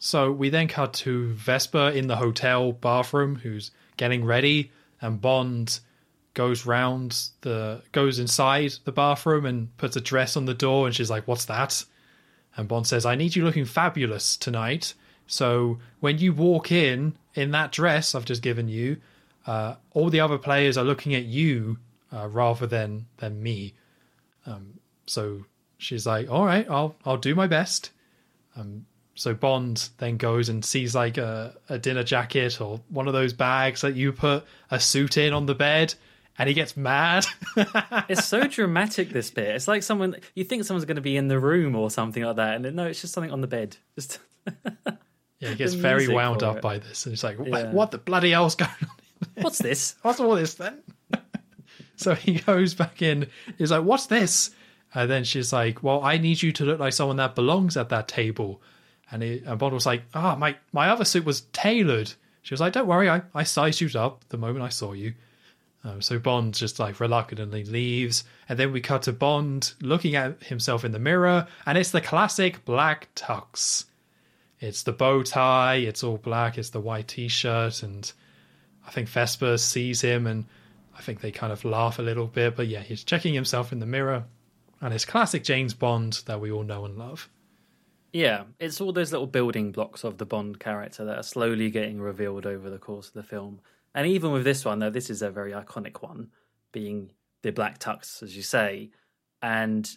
So 0.00 0.30
we 0.30 0.48
then 0.48 0.68
cut 0.68 0.92
to 0.94 1.32
Vesper 1.34 1.90
in 1.90 2.06
the 2.06 2.16
hotel 2.16 2.72
bathroom, 2.72 3.36
who's 3.36 3.72
getting 3.96 4.24
ready, 4.24 4.70
and 5.00 5.20
Bond 5.20 5.80
goes 6.38 6.64
round 6.64 7.30
the 7.40 7.82
goes 7.90 8.20
inside 8.20 8.72
the 8.84 8.92
bathroom 8.92 9.44
and 9.44 9.76
puts 9.76 9.96
a 9.96 10.00
dress 10.00 10.36
on 10.36 10.44
the 10.44 10.54
door, 10.54 10.86
and 10.86 10.94
she's 10.94 11.10
like, 11.10 11.26
"What's 11.26 11.46
that?" 11.46 11.84
And 12.56 12.68
Bond 12.68 12.86
says, 12.86 13.04
"I 13.04 13.16
need 13.16 13.34
you 13.34 13.44
looking 13.44 13.64
fabulous 13.64 14.36
tonight. 14.36 14.94
So 15.26 15.80
when 15.98 16.18
you 16.18 16.32
walk 16.32 16.70
in 16.70 17.16
in 17.34 17.50
that 17.50 17.72
dress 17.72 18.14
I've 18.14 18.24
just 18.24 18.40
given 18.40 18.68
you, 18.68 18.98
uh, 19.46 19.74
all 19.90 20.10
the 20.10 20.20
other 20.20 20.38
players 20.38 20.78
are 20.78 20.84
looking 20.84 21.12
at 21.16 21.24
you 21.24 21.78
uh, 22.12 22.28
rather 22.28 22.68
than 22.68 23.06
than 23.16 23.42
me." 23.42 23.74
Um, 24.46 24.78
so 25.06 25.44
she's 25.76 26.06
like, 26.06 26.30
"All 26.30 26.46
right, 26.46 26.70
I'll 26.70 26.94
I'll 27.04 27.16
do 27.16 27.34
my 27.34 27.48
best." 27.48 27.90
So 29.18 29.34
Bond 29.34 29.88
then 29.98 30.16
goes 30.16 30.48
and 30.48 30.64
sees 30.64 30.94
like 30.94 31.18
a, 31.18 31.56
a 31.68 31.76
dinner 31.76 32.04
jacket 32.04 32.60
or 32.60 32.80
one 32.88 33.08
of 33.08 33.12
those 33.12 33.32
bags 33.32 33.80
that 33.80 33.96
you 33.96 34.12
put 34.12 34.44
a 34.70 34.78
suit 34.78 35.16
in 35.16 35.32
on 35.32 35.46
the 35.46 35.56
bed, 35.56 35.94
and 36.38 36.48
he 36.48 36.54
gets 36.54 36.76
mad. 36.76 37.26
It's 38.08 38.24
so 38.24 38.46
dramatic. 38.46 39.10
This 39.10 39.30
bit. 39.30 39.54
It's 39.56 39.68
like 39.68 39.82
someone 39.82 40.16
you 40.34 40.44
think 40.44 40.64
someone's 40.64 40.84
going 40.86 40.96
to 40.96 41.02
be 41.02 41.16
in 41.16 41.28
the 41.28 41.38
room 41.38 41.74
or 41.76 41.90
something 41.90 42.22
like 42.22 42.36
that, 42.36 42.56
and 42.56 42.64
then, 42.64 42.74
no, 42.76 42.86
it's 42.86 43.00
just 43.00 43.12
something 43.12 43.32
on 43.32 43.40
the 43.40 43.46
bed. 43.46 43.76
Just 43.96 44.18
yeah, 45.40 45.50
he 45.50 45.54
gets 45.56 45.74
very 45.74 46.08
wound 46.08 46.42
up 46.42 46.56
it. 46.56 46.62
by 46.62 46.78
this, 46.78 47.04
and 47.04 47.12
he's 47.12 47.24
like, 47.24 47.38
"What, 47.38 47.48
Yeah. 47.48 47.72
what 47.72 47.90
the 47.90 47.98
bloody 47.98 48.30
hell's 48.30 48.54
going 48.54 48.70
on? 48.82 48.88
what's 49.42 49.58
this? 49.58 49.96
What's 50.02 50.20
all 50.20 50.34
this 50.34 50.54
then?" 50.54 50.82
so 51.96 52.14
he 52.14 52.34
goes 52.40 52.74
back 52.74 53.02
in. 53.02 53.26
He's 53.58 53.70
like, 53.70 53.84
"What's 53.84 54.06
this?" 54.06 54.50
And 54.94 55.10
then 55.10 55.24
she's 55.24 55.52
like, 55.52 55.82
"Well, 55.82 56.02
I 56.02 56.16
need 56.18 56.40
you 56.42 56.52
to 56.52 56.64
look 56.64 56.78
like 56.80 56.92
someone 56.92 57.16
that 57.16 57.34
belongs 57.34 57.76
at 57.76 57.88
that 57.90 58.08
table." 58.08 58.62
And, 59.10 59.22
he, 59.22 59.42
and 59.44 59.58
Bond 59.58 59.74
was 59.74 59.86
like, 59.86 60.02
"Ah, 60.14 60.34
my 60.36 60.56
my 60.72 60.88
other 60.88 61.04
suit 61.04 61.24
was 61.24 61.42
tailored." 61.52 62.12
She 62.42 62.54
was 62.54 62.60
like, 62.60 62.72
"Don't 62.72 62.86
worry, 62.86 63.10
I 63.10 63.22
I 63.34 63.42
sized 63.42 63.80
you 63.80 63.90
up 64.00 64.24
the 64.30 64.38
moment 64.38 64.64
I 64.64 64.68
saw 64.70 64.92
you." 64.92 65.14
Um, 65.84 66.02
so 66.02 66.18
Bond 66.18 66.54
just 66.54 66.78
like 66.78 67.00
reluctantly 67.00 67.64
leaves, 67.64 68.24
and 68.48 68.58
then 68.58 68.72
we 68.72 68.80
cut 68.80 69.02
to 69.02 69.12
Bond 69.12 69.74
looking 69.80 70.16
at 70.16 70.42
himself 70.42 70.84
in 70.84 70.92
the 70.92 70.98
mirror, 70.98 71.46
and 71.66 71.78
it's 71.78 71.92
the 71.92 72.00
classic 72.00 72.64
black 72.64 73.08
tux. 73.14 73.84
It's 74.60 74.82
the 74.82 74.92
bow 74.92 75.22
tie, 75.22 75.76
it's 75.76 76.02
all 76.02 76.18
black, 76.18 76.58
it's 76.58 76.70
the 76.70 76.80
white 76.80 77.06
t-shirt, 77.08 77.84
and 77.84 78.10
I 78.86 78.90
think 78.90 79.08
Vesper 79.08 79.56
sees 79.56 80.00
him, 80.00 80.26
and 80.26 80.46
I 80.96 81.00
think 81.00 81.20
they 81.20 81.30
kind 81.30 81.52
of 81.52 81.64
laugh 81.64 82.00
a 82.00 82.02
little 82.02 82.26
bit. 82.26 82.56
But 82.56 82.66
yeah, 82.66 82.80
he's 82.80 83.04
checking 83.04 83.34
himself 83.34 83.70
in 83.72 83.78
the 83.78 83.86
mirror, 83.86 84.24
and 84.80 84.92
it's 84.92 85.04
classic 85.04 85.44
James 85.44 85.74
Bond 85.74 86.22
that 86.26 86.40
we 86.40 86.50
all 86.50 86.64
know 86.64 86.86
and 86.86 86.98
love. 86.98 87.28
Yeah, 88.12 88.44
it's 88.58 88.80
all 88.80 88.92
those 88.92 89.12
little 89.12 89.26
building 89.26 89.70
blocks 89.70 90.02
of 90.02 90.18
the 90.18 90.26
Bond 90.26 90.58
character 90.58 91.04
that 91.04 91.18
are 91.18 91.22
slowly 91.22 91.70
getting 91.70 92.00
revealed 92.00 92.46
over 92.46 92.68
the 92.68 92.78
course 92.78 93.08
of 93.08 93.14
the 93.14 93.22
film. 93.22 93.60
And 93.98 94.06
even 94.06 94.30
with 94.30 94.44
this 94.44 94.64
one, 94.64 94.78
though, 94.78 94.90
this 94.90 95.10
is 95.10 95.22
a 95.22 95.30
very 95.30 95.50
iconic 95.50 96.02
one, 96.02 96.28
being 96.70 97.10
the 97.42 97.50
black 97.50 97.80
tux, 97.80 98.22
as 98.22 98.36
you 98.36 98.42
say. 98.42 98.90
And 99.42 99.90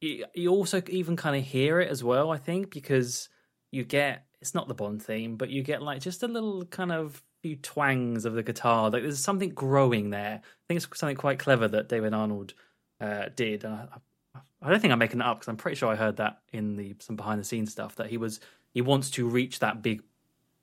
you, 0.00 0.24
you 0.34 0.50
also 0.50 0.82
even 0.88 1.14
kind 1.14 1.36
of 1.36 1.44
hear 1.44 1.78
it 1.78 1.88
as 1.88 2.02
well, 2.02 2.32
I 2.32 2.36
think, 2.36 2.72
because 2.72 3.28
you 3.70 3.84
get 3.84 4.26
it's 4.40 4.56
not 4.56 4.66
the 4.66 4.74
Bond 4.74 5.00
theme, 5.04 5.36
but 5.36 5.50
you 5.50 5.62
get 5.62 5.82
like 5.82 6.00
just 6.00 6.24
a 6.24 6.26
little 6.26 6.64
kind 6.64 6.90
of 6.90 7.22
few 7.42 7.54
twangs 7.54 8.24
of 8.24 8.34
the 8.34 8.42
guitar. 8.42 8.90
Like 8.90 9.02
there's 9.02 9.20
something 9.20 9.50
growing 9.50 10.10
there. 10.10 10.40
I 10.42 10.62
think 10.66 10.82
it's 10.82 10.98
something 10.98 11.14
quite 11.14 11.38
clever 11.38 11.68
that 11.68 11.88
David 11.88 12.12
Arnold 12.12 12.54
uh, 13.00 13.26
did. 13.36 13.62
And 13.62 13.74
I, 13.74 14.40
I 14.62 14.68
don't 14.68 14.80
think 14.80 14.92
I'm 14.92 14.98
making 14.98 15.20
it 15.20 15.26
up 15.26 15.38
because 15.38 15.48
I'm 15.48 15.58
pretty 15.58 15.76
sure 15.76 15.92
I 15.92 15.94
heard 15.94 16.16
that 16.16 16.40
in 16.52 16.74
the 16.74 16.96
some 16.98 17.14
behind 17.14 17.38
the 17.38 17.44
scenes 17.44 17.70
stuff 17.70 17.94
that 17.96 18.10
he 18.10 18.16
was 18.16 18.40
he 18.72 18.80
wants 18.80 19.10
to 19.10 19.28
reach 19.28 19.60
that 19.60 19.80
big 19.80 20.02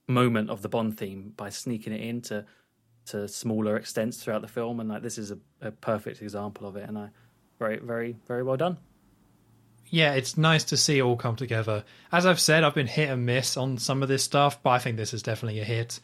moment 0.09 0.49
of 0.49 0.61
the 0.61 0.67
Bond 0.67 0.97
theme 0.97 1.31
by 1.37 1.49
sneaking 1.49 1.93
it 1.93 2.01
into 2.01 2.45
to 3.07 3.27
smaller 3.27 3.75
extents 3.77 4.23
throughout 4.23 4.41
the 4.41 4.47
film, 4.47 4.79
and 4.79 4.89
like 4.89 5.01
this 5.01 5.17
is 5.17 5.31
a, 5.31 5.37
a 5.61 5.71
perfect 5.71 6.21
example 6.21 6.67
of 6.67 6.75
it. 6.75 6.87
And 6.87 6.97
I 6.97 7.09
very 7.59 7.77
very 7.77 8.15
very 8.27 8.43
well 8.43 8.57
done. 8.57 8.77
yeah, 9.89 10.13
it's 10.13 10.37
nice 10.37 10.63
to 10.65 10.77
see 10.77 10.99
it 10.99 11.01
all 11.01 11.17
come 11.17 11.35
together. 11.35 11.83
As 12.11 12.25
I've 12.25 12.39
said, 12.39 12.63
I've 12.63 12.75
been 12.75 12.87
hit 12.87 13.09
and 13.09 13.25
miss 13.25 13.57
on 13.57 13.77
some 13.77 14.01
of 14.01 14.09
this 14.09 14.23
stuff, 14.23 14.61
but 14.63 14.69
I 14.71 14.79
think 14.79 14.97
this 14.97 15.13
is 15.13 15.21
definitely 15.23 15.59
a 15.59 15.65
hit. 15.65 15.99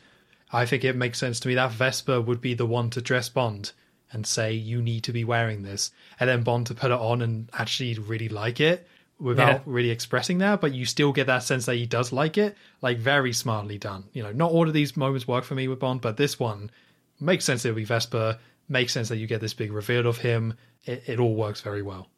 I 0.52 0.66
think 0.66 0.84
it 0.84 0.96
makes 0.96 1.20
sense 1.20 1.40
to 1.42 1.48
me 1.48 1.56
that 1.56 1.72
Vesper 1.72 2.20
would 2.22 2.42
be 2.42 2.54
the 2.54 2.66
one 2.66 2.90
to 2.92 3.02
dress 3.02 3.30
Bond 3.30 3.72
and 4.12 4.26
say, 4.26 4.54
you 4.54 4.82
need 4.82 5.04
to 5.04 5.12
be 5.14 5.24
wearing 5.26 5.64
this. 5.64 5.92
And 6.20 6.30
then 6.30 6.44
Bond 6.44 6.68
to 6.68 6.74
put 6.74 6.92
it 6.92 7.00
on 7.00 7.22
and 7.22 7.50
actually 7.54 7.96
really 7.96 8.30
like 8.30 8.60
it 8.62 8.88
without 9.20 9.48
Yeah. 9.50 9.60
really 9.66 9.90
expressing 9.90 10.38
that, 10.38 10.62
but 10.62 10.74
you 10.74 10.86
still 10.86 11.12
get 11.12 11.28
that 11.28 11.44
sense 11.44 11.66
that 11.66 11.76
he 11.76 11.86
does 11.86 12.14
like 12.14 12.38
it. 12.38 12.56
Like, 12.82 12.98
very 13.00 13.34
smartly 13.34 13.78
done. 13.78 14.06
You 14.14 14.24
know, 14.24 14.32
not 14.32 14.52
all 14.52 14.68
of 14.68 14.74
these 14.74 14.96
moments 14.96 15.28
work 15.28 15.44
for 15.44 15.56
me 15.56 15.68
with 15.68 15.80
Bond, 15.80 16.00
but 16.02 16.16
this 16.18 16.40
one 16.40 16.72
makes 17.20 17.46
sense 17.46 17.64
that 17.64 17.70
it 17.70 17.72
would 17.74 17.78
be 17.82 17.86
Vesper, 17.86 18.38
makes 18.70 18.94
sense 18.94 19.10
that 19.10 19.18
you 19.18 19.28
get 19.28 19.42
this 19.42 19.54
big 19.54 19.72
reveal 19.72 20.08
of 20.08 20.18
him. 20.18 20.54
It, 20.86 21.04
it 21.08 21.20
all 21.20 21.36
works 21.36 21.62
very 21.62 21.82
well. 21.82 22.10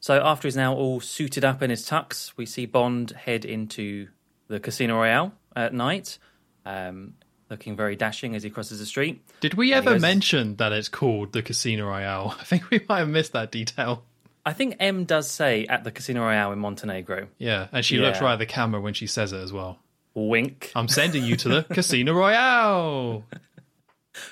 So 0.00 0.20
after 0.24 0.48
he's 0.48 0.56
now 0.56 0.74
all 0.74 1.00
suited 1.00 1.44
up 1.44 1.62
in 1.62 1.70
his 1.70 1.86
tux, 1.86 2.32
we 2.36 2.46
see 2.46 2.66
Bond 2.66 3.10
head 3.10 3.44
into 3.44 4.08
the 4.48 4.58
Casino 4.58 4.96
Royale 4.96 5.32
at 5.54 5.74
night, 5.74 6.18
um, 6.64 7.14
looking 7.50 7.76
very 7.76 7.96
dashing 7.96 8.34
as 8.34 8.42
he 8.42 8.48
crosses 8.50 8.78
the 8.78 8.86
street. 8.86 9.22
Did 9.40 9.54
we 9.54 9.72
And 9.72 9.78
ever 9.86 9.94
goes- 9.96 10.02
mention 10.02 10.56
that 10.56 10.72
it's 10.72 10.88
called 10.88 11.32
the 11.32 11.42
Casino 11.42 11.86
Royale? 11.88 12.34
I 12.40 12.44
think 12.44 12.70
we 12.70 12.80
might 12.88 13.00
have 13.00 13.08
missed 13.08 13.32
that 13.34 13.52
detail. 13.52 14.04
I 14.46 14.54
think 14.54 14.76
M 14.80 15.04
does 15.04 15.30
say 15.30 15.66
at 15.66 15.84
the 15.84 15.90
Casino 15.92 16.22
Royale 16.22 16.52
in 16.52 16.58
Montenegro. 16.58 17.28
Yeah, 17.36 17.68
and 17.72 17.84
she 17.84 17.98
looks 17.98 18.22
right 18.22 18.32
at 18.32 18.38
the 18.38 18.46
camera 18.46 18.80
when 18.80 18.94
she 18.94 19.06
says 19.06 19.34
it 19.34 19.38
as 19.40 19.52
well. 19.52 19.78
Wink. 20.14 20.72
I'm 20.74 20.88
sending 20.88 21.24
you 21.24 21.36
to 21.36 21.48
the 21.48 21.62
Casino 21.70 22.12
Royale. 22.14 23.24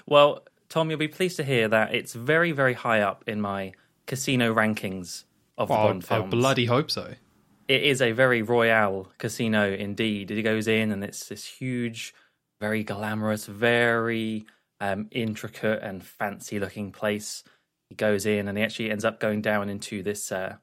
Well, 0.06 0.42
Tom, 0.68 0.90
you'll 0.90 0.98
be 0.98 1.08
pleased 1.08 1.36
to 1.36 1.44
hear 1.44 1.68
that 1.68 1.94
it's 1.94 2.12
very, 2.14 2.52
very 2.52 2.74
high 2.74 3.00
up 3.00 3.24
in 3.26 3.40
my 3.40 3.72
casino 4.06 4.52
rankings 4.54 5.24
of 5.56 5.68
the 5.68 5.74
Oh, 5.74 5.76
Bond 5.88 6.04
I 6.10 6.16
films. 6.18 6.30
bloody 6.30 6.66
hope 6.66 6.90
so. 6.90 7.14
It 7.68 7.82
is 7.82 8.00
a 8.00 8.12
very 8.12 8.42
royale 8.42 9.10
casino 9.18 9.70
indeed. 9.72 10.30
He 10.30 10.42
goes 10.42 10.66
in 10.68 10.90
and 10.90 11.04
it's 11.04 11.28
this 11.28 11.44
huge, 11.44 12.14
very 12.60 12.82
glamorous, 12.82 13.46
very 13.46 14.46
um, 14.80 15.08
intricate 15.10 15.82
and 15.82 16.02
fancy 16.02 16.58
looking 16.58 16.92
place. 16.92 17.44
He 17.88 17.94
goes 17.94 18.26
in 18.26 18.48
and 18.48 18.56
he 18.56 18.64
actually 18.64 18.90
ends 18.90 19.04
up 19.04 19.20
going 19.20 19.42
down 19.42 19.68
into 19.68 20.02
this 20.02 20.32
uh, 20.32 20.56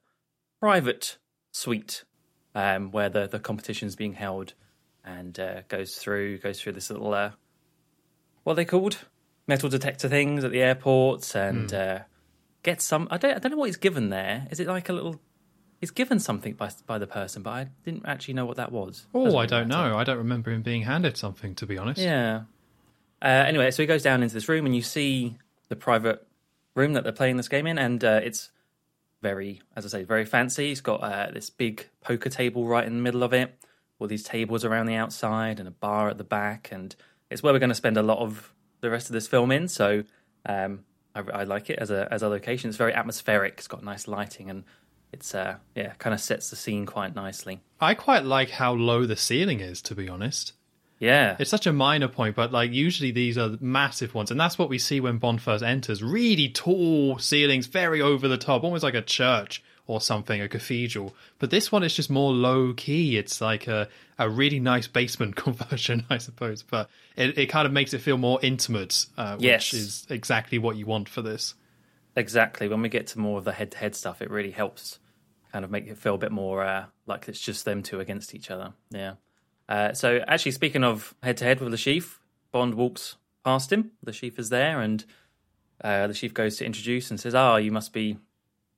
private 0.60 1.18
suite 1.54 2.04
um, 2.54 2.92
where 2.92 3.10
the, 3.10 3.28
the 3.28 3.40
competition's 3.40 3.96
being 3.96 4.14
held 4.14 4.54
and 5.06 5.40
uh, 5.40 5.62
goes 5.68 5.96
through 5.96 6.40
goes 6.40 6.60
through 6.60 6.74
this 6.74 6.90
little 6.90 7.14
uh, 7.14 7.32
what 8.44 8.54
are 8.54 8.56
they 8.56 8.66
called 8.66 8.98
metal 9.48 9.70
detector 9.70 10.10
things 10.10 10.44
at 10.44 10.52
the 10.52 10.62
airports 10.62 11.36
and 11.36 11.74
uh, 11.74 12.00
gets 12.64 12.84
some 12.84 13.08
I 13.12 13.18
don't 13.18 13.36
I 13.36 13.40
don't 13.40 13.52
know 13.52 13.58
what 13.58 13.66
he's 13.68 13.78
given 13.78 14.10
there. 14.10 14.48
Is 14.52 14.60
it 14.60 14.68
like 14.68 14.90
a 14.90 14.94
little 14.94 15.20
He's 15.82 15.92
given 15.92 16.20
something 16.20 16.54
by 16.54 16.72
by 16.88 16.98
the 16.98 17.06
person, 17.06 17.44
but 17.44 17.50
I 17.52 17.68
didn't 17.84 18.06
actually 18.06 18.34
know 18.36 18.46
what 18.46 18.56
that 18.58 18.72
was. 18.72 19.06
Oh, 19.14 19.26
Doesn't 19.26 19.40
I 19.40 19.46
don't 19.46 19.68
matter. 19.68 19.90
know. 19.90 19.98
I 19.98 20.04
don't 20.06 20.18
remember 20.18 20.50
him 20.50 20.62
being 20.62 20.84
handed 20.84 21.18
something, 21.18 21.54
to 21.56 21.66
be 21.68 21.78
honest. 21.78 22.00
Yeah. 22.02 22.44
Uh, 23.22 23.28
anyway, 23.28 23.70
so 23.72 23.84
he 23.84 23.88
goes 23.88 24.02
down 24.02 24.24
into 24.24 24.34
this 24.34 24.48
room, 24.48 24.66
and 24.66 24.74
you 24.76 24.82
see 24.82 25.38
the 25.68 25.76
private 25.76 26.26
room 26.76 26.94
that 26.94 27.04
they're 27.04 27.12
playing 27.12 27.36
this 27.36 27.50
game 27.50 27.68
in, 27.68 27.78
and 27.78 28.04
uh, 28.06 28.22
it's 28.24 28.52
very, 29.22 29.62
as 29.76 29.86
I 29.86 29.90
say, 29.90 30.04
very 30.06 30.26
fancy. 30.26 30.70
He's 30.70 30.82
got 30.82 31.04
uh, 31.04 31.30
this 31.32 31.50
big 31.50 31.88
poker 32.02 32.30
table 32.30 32.66
right 32.66 32.88
in 32.88 32.96
the 32.96 33.02
middle 33.04 33.22
of 33.22 33.34
it, 33.34 33.54
all 34.00 34.08
these 34.08 34.24
tables 34.24 34.66
around 34.66 34.88
the 34.88 34.96
outside, 34.96 35.60
and 35.60 35.68
a 35.68 35.72
bar 35.72 36.10
at 36.10 36.18
the 36.18 36.24
back, 36.24 36.70
and 36.72 36.96
it's 37.30 37.42
where 37.42 37.54
we're 37.54 37.60
going 37.60 37.70
to 37.70 37.76
spend 37.76 37.98
a 37.98 38.04
lot 38.04 38.20
of 38.20 38.54
the 38.82 38.90
rest 38.90 39.08
of 39.08 39.14
this 39.14 39.28
film 39.28 39.52
in. 39.52 39.68
So 39.68 40.04
um, 40.46 40.86
I, 41.14 41.24
I 41.34 41.44
like 41.44 41.70
it 41.70 41.80
as 41.80 41.92
a 41.92 42.08
as 42.12 42.22
a 42.22 42.30
location. 42.30 42.70
It's 42.70 42.78
very 42.78 42.94
atmospheric. 42.94 43.56
It's 43.58 43.68
got 43.68 43.84
nice 43.84 44.08
lighting, 44.08 44.50
and 44.50 44.64
it's 45.12 45.34
uh, 45.34 45.58
yeah, 45.76 45.94
kind 45.94 46.14
of 46.14 46.20
sets 46.20 46.50
the 46.50 46.56
scene 46.56 46.86
quite 46.86 47.16
nicely. 47.16 47.62
I 47.80 47.94
quite 47.94 48.26
like 48.26 48.50
how 48.52 48.74
low 48.74 49.06
the 49.06 49.16
ceiling 49.16 49.60
is, 49.60 49.82
to 49.84 49.96
be 49.96 50.10
honest. 50.10 50.54
Yeah, 50.98 51.36
It's 51.40 51.50
such 51.50 51.68
a 51.68 51.74
minor 51.74 52.08
point, 52.08 52.38
but 52.38 52.54
like 52.54 52.72
usually 52.72 53.12
these 53.12 53.38
are 53.38 53.58
massive 53.60 54.14
ones, 54.14 54.32
and 54.32 54.40
that's 54.40 54.58
what 54.58 54.70
we 54.70 54.80
see 54.80 55.02
when 55.02 55.18
Bond 55.18 55.42
first 55.42 55.62
enters. 55.62 56.02
Really 56.02 56.48
tall 56.48 57.20
ceilings, 57.20 57.68
very 57.68 58.02
over 58.02 58.30
the 58.30 58.38
top, 58.38 58.64
almost 58.64 58.84
like 58.84 58.94
a 58.94 59.02
church 59.02 59.62
or 59.88 60.02
something, 60.02 60.42
a 60.42 60.48
cathedral. 60.48 61.14
But 61.40 61.52
this 61.52 61.72
one 61.72 61.84
is 61.84 61.96
just 61.96 62.10
more 62.10 62.32
low 62.34 62.74
key. 62.74 63.18
It's 63.18 63.40
like 63.40 63.68
a, 63.68 63.88
a 64.18 64.30
really 64.30 64.60
nice 64.60 64.88
basement 64.88 65.36
conversion, 65.46 66.06
I 66.10 66.18
suppose. 66.18 66.64
But 66.64 66.90
it, 67.16 67.38
it 67.38 67.46
kind 67.48 67.66
of 67.68 67.72
makes 67.72 67.94
it 67.94 68.00
feel 68.02 68.18
more 68.18 68.40
intimate, 68.42 69.06
uh, 69.18 69.38
Yes. 69.40 69.72
which 69.72 69.80
is 69.82 70.08
exactly 70.10 70.58
what 70.58 70.76
you 70.76 70.86
want 70.86 71.08
for 71.10 71.22
this. 71.22 71.54
Exactly. 72.16 72.68
When 72.68 72.82
we 72.82 72.90
get 72.90 73.08
to 73.08 73.20
more 73.20 73.38
of 73.38 73.44
the 73.44 73.52
head 73.52 73.72
to 73.72 73.78
head 73.78 73.96
stuff, 73.96 74.22
it 74.22 74.30
really 74.32 74.52
helps 74.52 75.00
kind 75.52 75.64
of 75.66 75.72
make 75.72 75.88
it 75.88 75.98
feel 75.98 76.16
a 76.16 76.18
bit 76.18 76.32
more 76.32 76.64
uh, 76.64 76.86
like 77.06 77.28
it's 77.28 77.40
just 77.40 77.66
them 77.66 77.84
two 77.84 78.00
against 78.00 78.34
each 78.34 78.50
other. 78.50 78.74
Yeah. 78.90 79.14
Uh, 79.68 79.94
so, 79.94 80.20
actually, 80.28 80.52
speaking 80.52 80.84
of 80.84 81.14
head 81.24 81.38
to 81.38 81.44
head 81.44 81.60
with 81.60 81.72
the 81.72 81.78
Chiffre, 81.78 82.18
Bond 82.52 82.76
walks 82.76 83.16
past 83.44 83.72
him. 83.72 83.92
The 84.04 84.12
Chiffre 84.12 84.40
is 84.40 84.50
there, 84.50 84.80
and 84.80 85.04
uh, 85.84 86.08
the 86.08 86.14
Chiffre 86.14 86.34
goes 86.36 86.58
to 86.58 86.66
introduce 86.66 87.10
and 87.10 87.20
says, 87.20 87.34
"Ah, 87.36 87.56
you 87.58 87.72
must 87.72 87.92
be 87.92 88.18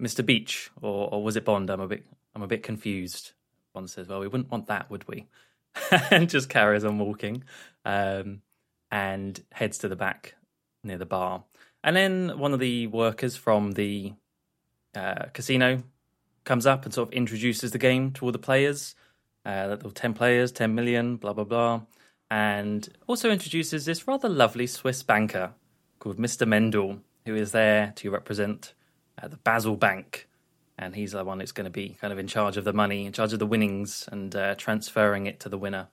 Mr. 0.02 0.26
Beech, 0.26 0.70
or, 0.82 1.14
or 1.14 1.24
was 1.24 1.36
it 1.36 1.46
Bond? 1.46 1.70
I'm 1.70 1.82
a 1.82 1.88
bit, 1.88 2.06
I'm 2.36 2.44
a 2.44 2.48
bit 2.48 2.64
confused." 2.64 3.32
Bond 3.74 3.90
says, 3.90 4.08
"Well, 4.08 4.20
we 4.20 4.28
wouldn't 4.28 4.52
want 4.52 4.68
that, 4.68 4.90
would 4.90 5.08
we?" 5.08 5.28
and 6.12 6.30
just 6.30 6.50
carries 6.50 6.84
on 6.84 7.00
walking, 7.00 7.44
um, 7.86 8.42
and 8.92 9.42
heads 9.52 9.78
to 9.80 9.88
the 9.88 9.96
back 9.96 10.36
near 10.84 10.98
the 10.98 11.06
bar. 11.06 11.44
And 11.84 11.96
then 11.96 12.38
one 12.38 12.54
of 12.54 12.60
the 12.60 12.88
workers 12.88 13.36
from 13.36 13.74
the 13.74 14.14
uh, 14.96 15.26
casino 15.34 15.84
comes 16.44 16.66
up 16.66 16.86
and 16.86 16.94
sort 16.94 17.10
of 17.10 17.14
introduces 17.14 17.72
the 17.72 17.78
game 17.78 18.12
to 18.14 18.26
all 18.26 18.32
the 18.32 18.40
players. 18.40 18.96
Uh, 19.46 19.68
that 19.68 19.80
there 19.80 19.92
10 19.92 20.14
players, 20.14 20.52
10 20.52 20.76
million, 20.76 21.16
blah, 21.16 21.32
blah, 21.32 21.46
blah. 21.46 21.80
And 22.30 22.90
also 23.08 23.32
introduces 23.32 23.86
this 23.86 24.06
rather 24.06 24.28
lovely 24.28 24.68
Swiss 24.68 25.04
banker 25.04 25.54
called 26.00 26.18
Mr. 26.18 26.46
Mendel, 26.46 27.00
who 27.26 27.34
is 27.34 27.54
there 27.54 27.94
to 27.96 28.12
represent 28.12 28.74
uh, 29.22 29.28
the 29.28 29.38
Basel 29.38 29.76
Bank. 29.76 30.28
And 30.80 30.96
he's 30.96 31.14
the 31.14 31.24
one 31.24 31.40
that's 31.40 31.52
going 31.52 31.66
to 31.66 31.72
be 31.72 31.98
kind 32.00 32.14
of 32.14 32.20
in 32.20 32.28
charge 32.28 32.56
of 32.56 32.64
the 32.64 32.74
money, 32.74 33.06
in 33.08 33.14
charge 33.14 33.34
of 33.34 33.40
the 33.40 33.48
winnings, 33.48 34.08
and 34.12 34.36
uh, 34.36 34.54
transferring 34.56 35.26
it 35.26 35.40
to 35.40 35.50
the 35.50 35.58
winner 35.58 35.88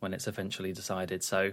when 0.00 0.12
it's 0.12 0.26
eventually 0.26 0.72
decided. 0.72 1.22
So 1.22 1.52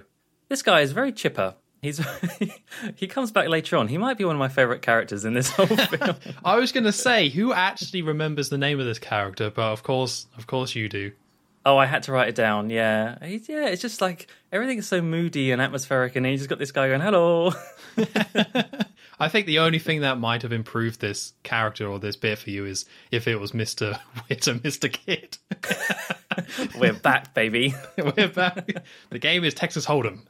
this 0.50 0.64
guy 0.64 0.82
is 0.82 0.92
very 0.92 1.12
chipper. 1.12 1.54
He's 1.84 2.02
he 2.96 3.06
comes 3.08 3.32
back 3.32 3.48
later 3.48 3.78
on. 3.78 3.90
He 3.90 3.98
might 4.00 4.18
be 4.18 4.24
one 4.26 4.36
of 4.36 4.40
my 4.40 4.48
favorite 4.48 4.82
characters 4.82 5.24
in 5.24 5.34
this 5.34 5.50
whole 5.52 5.68
film. 5.68 6.16
I 6.44 6.56
was 6.56 6.72
going 6.72 6.86
to 6.86 6.92
say, 6.92 7.30
who 7.30 7.54
actually 7.54 8.02
remembers 8.02 8.50
the 8.50 8.58
name 8.58 8.80
of 8.80 8.86
this 8.88 9.00
character? 9.00 9.52
But 9.52 9.72
of 9.72 9.84
course, 9.84 10.26
of 10.38 10.48
course, 10.48 10.74
you 10.74 10.90
do. 10.90 11.12
oh, 11.66 11.78
I 11.78 11.86
had 11.86 12.04
to 12.04 12.12
write 12.12 12.30
it 12.30 12.36
down. 12.36 12.70
Yeah, 12.72 13.24
He's, 13.24 13.48
yeah. 13.48 13.68
It's 13.68 13.82
just 13.82 14.02
like 14.02 14.28
everything's 14.52 14.88
so 14.88 15.02
moody 15.02 15.52
and 15.52 15.62
atmospheric, 15.62 16.16
and 16.16 16.26
you 16.26 16.38
just 16.38 16.50
got 16.50 16.58
this 16.58 16.72
guy 16.72 16.88
going, 16.88 17.02
"Hello." 17.02 17.52
I 19.20 19.30
think 19.30 19.46
the 19.46 19.60
only 19.60 19.80
thing 19.80 20.02
that 20.02 20.20
might 20.20 20.42
have 20.42 20.52
improved 20.52 21.00
this 21.00 21.34
character 21.44 21.88
or 21.88 22.00
this 22.00 22.16
bit 22.16 22.40
for 22.40 22.50
you 22.50 22.66
is 22.66 22.86
if 23.12 23.28
it 23.28 23.40
was 23.40 23.54
Mister 23.54 24.00
Wint 24.30 24.48
and 24.48 24.64
Mister 24.64 24.90
Kidd. 24.90 25.38
We're 26.80 26.94
back, 26.94 27.34
baby. 27.34 27.74
We're 27.98 28.28
back. 28.28 28.70
The 29.10 29.20
game 29.20 29.44
is 29.44 29.54
Texas 29.54 29.86
Hold'em. 29.86 30.22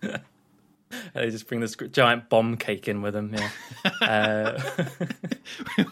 they 0.00 1.30
just 1.30 1.46
bring 1.46 1.60
this 1.60 1.76
giant 1.92 2.28
bomb 2.28 2.56
cake 2.56 2.88
in 2.88 3.02
with 3.02 3.14
them. 3.14 3.34
Yeah. 3.34 3.50
Uh, 4.00 4.62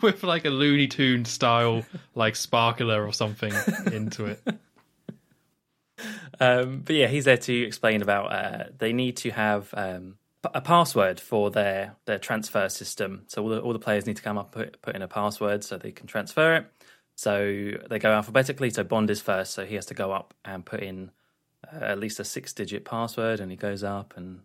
with 0.03 0.23
like 0.23 0.45
a 0.45 0.51
Looney 0.51 0.89
Tune 0.89 1.25
style 1.25 1.85
like 2.15 2.37
sparkler 2.37 3.07
or 3.07 3.13
something 3.13 3.53
into 3.93 4.27
it. 4.27 4.41
Um, 6.41 6.83
but 6.85 6.97
yeah, 6.97 7.07
he's 7.07 7.25
there 7.27 7.37
to 7.37 7.63
explain 7.63 8.03
about 8.03 8.33
uh, 8.33 8.65
they 8.79 8.93
need 8.93 9.17
to 9.19 9.31
have 9.31 9.73
um, 9.75 10.17
a 10.45 10.61
password 10.61 11.21
for 11.21 11.51
their 11.51 11.97
their 12.05 12.19
transfer 12.19 12.69
system. 12.69 13.23
So 13.29 13.43
all 13.43 13.49
the, 13.49 13.61
all 13.61 13.73
the 13.73 13.79
players 13.79 14.07
need 14.07 14.17
to 14.17 14.23
come 14.23 14.39
up 14.39 14.53
put, 14.53 14.81
put 14.83 14.97
in 14.97 15.03
a 15.03 15.09
password 15.09 15.65
so 15.65 15.77
they 15.77 15.93
can 15.93 16.07
transfer 16.07 16.57
it. 16.57 16.67
So 17.15 17.73
they 17.89 17.99
go 17.99 18.13
alphabetically. 18.13 18.71
So 18.71 18.85
Bond 18.85 19.11
is 19.11 19.21
first, 19.21 19.53
so 19.53 19.65
he 19.65 19.77
has 19.77 19.87
to 19.87 19.95
go 19.95 20.13
up 20.13 20.35
and 20.45 20.65
put 20.65 20.81
in 20.81 21.11
uh, 21.73 21.85
at 21.85 21.99
least 21.99 22.19
a 22.21 22.25
six 22.25 22.53
digit 22.53 22.85
password. 22.85 23.41
And 23.41 23.51
he 23.51 23.57
goes 23.57 23.85
up 23.85 24.15
and 24.17 24.41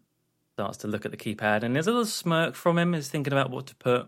starts 0.54 0.78
to 0.80 0.88
look 0.88 1.06
at 1.06 1.12
the 1.12 1.18
keypad. 1.18 1.64
And 1.64 1.76
there's 1.76 1.88
a 1.88 1.92
little 1.92 2.06
smirk 2.06 2.56
from 2.56 2.78
him. 2.78 2.94
He's 2.94 3.10
thinking 3.10 3.34
about 3.34 3.52
what 3.52 3.68
to 3.68 3.76
put. 3.76 4.08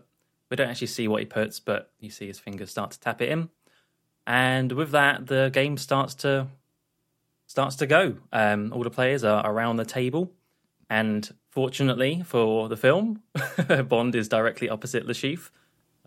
We 0.50 0.56
don't 0.56 0.68
actually 0.68 0.88
see 0.88 1.08
what 1.08 1.20
he 1.20 1.26
puts, 1.26 1.60
but 1.60 1.92
you 2.00 2.10
see 2.10 2.26
his 2.26 2.40
fingers 2.40 2.70
start 2.70 2.90
to 2.90 3.00
tap 3.00 3.22
it 3.22 3.28
in. 3.28 3.50
And 4.26 4.72
with 4.72 4.90
that, 4.90 5.26
the 5.26 5.50
game 5.52 5.76
starts 5.76 6.14
to 6.16 6.48
starts 7.46 7.76
to 7.76 7.86
go. 7.86 8.16
Um, 8.32 8.72
all 8.72 8.82
the 8.82 8.90
players 8.90 9.24
are 9.24 9.48
around 9.48 9.76
the 9.76 9.84
table, 9.84 10.32
and 10.88 11.28
fortunately 11.50 12.22
for 12.24 12.68
the 12.68 12.76
film, 12.76 13.22
Bond 13.88 14.14
is 14.14 14.28
directly 14.28 14.68
opposite 14.68 15.06
Chiffre. 15.06 15.50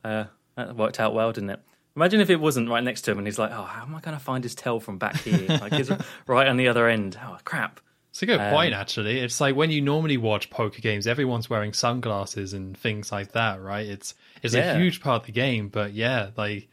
Uh, 0.03 0.25
that 0.55 0.75
worked 0.75 0.99
out 0.99 1.13
well, 1.13 1.31
didn't 1.31 1.51
it? 1.51 1.59
Imagine 1.95 2.21
if 2.21 2.29
it 2.29 2.39
wasn't 2.39 2.69
right 2.69 2.83
next 2.83 3.01
to 3.03 3.11
him, 3.11 3.19
and 3.19 3.27
he's 3.27 3.37
like, 3.37 3.51
"Oh, 3.51 3.63
how 3.63 3.83
am 3.83 3.95
I 3.95 3.99
going 4.01 4.17
to 4.17 4.23
find 4.23 4.43
his 4.43 4.55
tail 4.55 4.79
from 4.79 4.97
back 4.97 5.17
here? 5.17 5.45
Like, 5.47 5.73
he's 5.73 5.91
right 6.27 6.47
on 6.47 6.57
the 6.57 6.67
other 6.67 6.87
end. 6.87 7.17
Oh, 7.23 7.37
crap!" 7.43 7.79
It's 8.09 8.21
a 8.21 8.25
good 8.27 8.39
point, 8.39 8.73
actually. 8.75 9.19
It's 9.19 9.41
like 9.41 9.55
when 9.55 9.71
you 9.71 9.81
normally 9.81 10.17
watch 10.17 10.49
poker 10.51 10.81
games, 10.81 11.07
everyone's 11.07 11.49
wearing 11.49 11.73
sunglasses 11.73 12.53
and 12.53 12.77
things 12.77 13.11
like 13.11 13.31
that, 13.31 13.61
right? 13.61 13.85
It's 13.87 14.13
it's 14.41 14.53
Yeah. 14.53 14.73
a 14.73 14.77
huge 14.79 15.01
part 15.01 15.21
of 15.23 15.25
the 15.27 15.31
game, 15.31 15.67
but 15.69 15.93
yeah, 15.93 16.29
like 16.37 16.67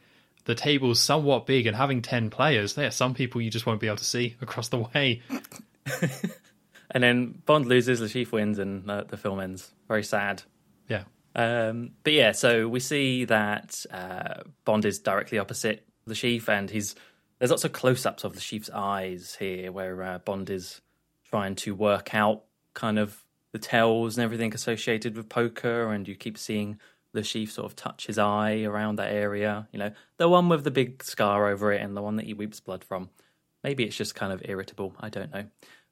the 0.45 0.53
table's 0.55 0.99
somewhat 0.99 1.45
big, 1.45 1.65
and 1.67 1.75
having 1.75 2.01
ten 2.01 2.29
players, 2.29 2.73
there, 2.73 2.87
are 2.87 2.91
some 2.91 3.13
people 3.13 3.41
you 3.41 3.49
just 3.51 3.65
won't 3.65 3.79
be 3.79 3.87
able 3.87 3.97
to 3.97 4.05
see 4.05 4.35
across 4.41 4.69
the 4.69 4.77
way. 4.79 5.21
And 6.93 7.03
then 7.03 7.41
Bond 7.45 7.65
loses, 7.67 8.01
Chiffre 8.01 8.33
wins, 8.33 8.59
and 8.59 8.89
uh, 8.89 9.05
the 9.07 9.17
film 9.17 9.39
ends. 9.39 9.71
Very 9.87 10.03
sad. 10.03 10.43
Yeah, 10.89 11.03
Um, 11.35 11.91
but 12.03 12.13
yeah, 12.13 12.33
so 12.33 12.67
we 12.67 12.79
see 12.81 13.25
that 13.25 13.85
uh, 13.91 14.43
Bond 14.65 14.83
is 14.85 14.99
directly 14.99 15.39
opposite 15.39 15.85
the 16.05 16.13
Chiffre, 16.13 16.49
and 16.49 16.69
he's 16.69 16.95
there's 17.39 17.51
lots 17.51 17.63
of 17.63 17.71
close-ups 17.71 18.23
of 18.23 18.33
the 18.33 18.41
Chiffre's 18.41 18.69
eyes 18.69 19.35
here, 19.39 19.71
where 19.71 20.03
uh, 20.03 20.17
Bond 20.19 20.49
is 20.49 20.81
trying 21.29 21.55
to 21.55 21.73
work 21.73 22.13
out 22.13 22.43
kind 22.73 22.99
of 22.99 23.23
the 23.53 23.59
tells 23.59 24.17
and 24.17 24.23
everything 24.23 24.53
associated 24.53 25.15
with 25.15 25.29
poker, 25.29 25.91
and 25.91 26.07
you 26.07 26.15
keep 26.15 26.37
seeing 26.37 26.77
the 27.13 27.21
Chiffre 27.21 27.49
sort 27.51 27.65
of 27.65 27.75
touch 27.75 28.07
his 28.07 28.17
eye 28.17 28.63
around 28.63 28.97
that 28.97 29.11
area. 29.11 29.67
You 29.71 29.79
know, 29.79 29.91
the 30.17 30.27
one 30.27 30.49
with 30.49 30.63
the 30.65 30.71
big 30.71 31.03
scar 31.03 31.47
over 31.47 31.71
it, 31.71 31.81
and 31.81 31.95
the 31.95 32.01
one 32.01 32.17
that 32.17 32.25
he 32.25 32.33
weeps 32.33 32.59
blood 32.59 32.83
from. 32.83 33.09
Maybe 33.63 33.83
it's 33.85 33.95
just 33.95 34.15
kind 34.15 34.33
of 34.33 34.41
irritable. 34.43 34.93
I 34.99 35.09
don't 35.09 35.31
know, 35.33 35.45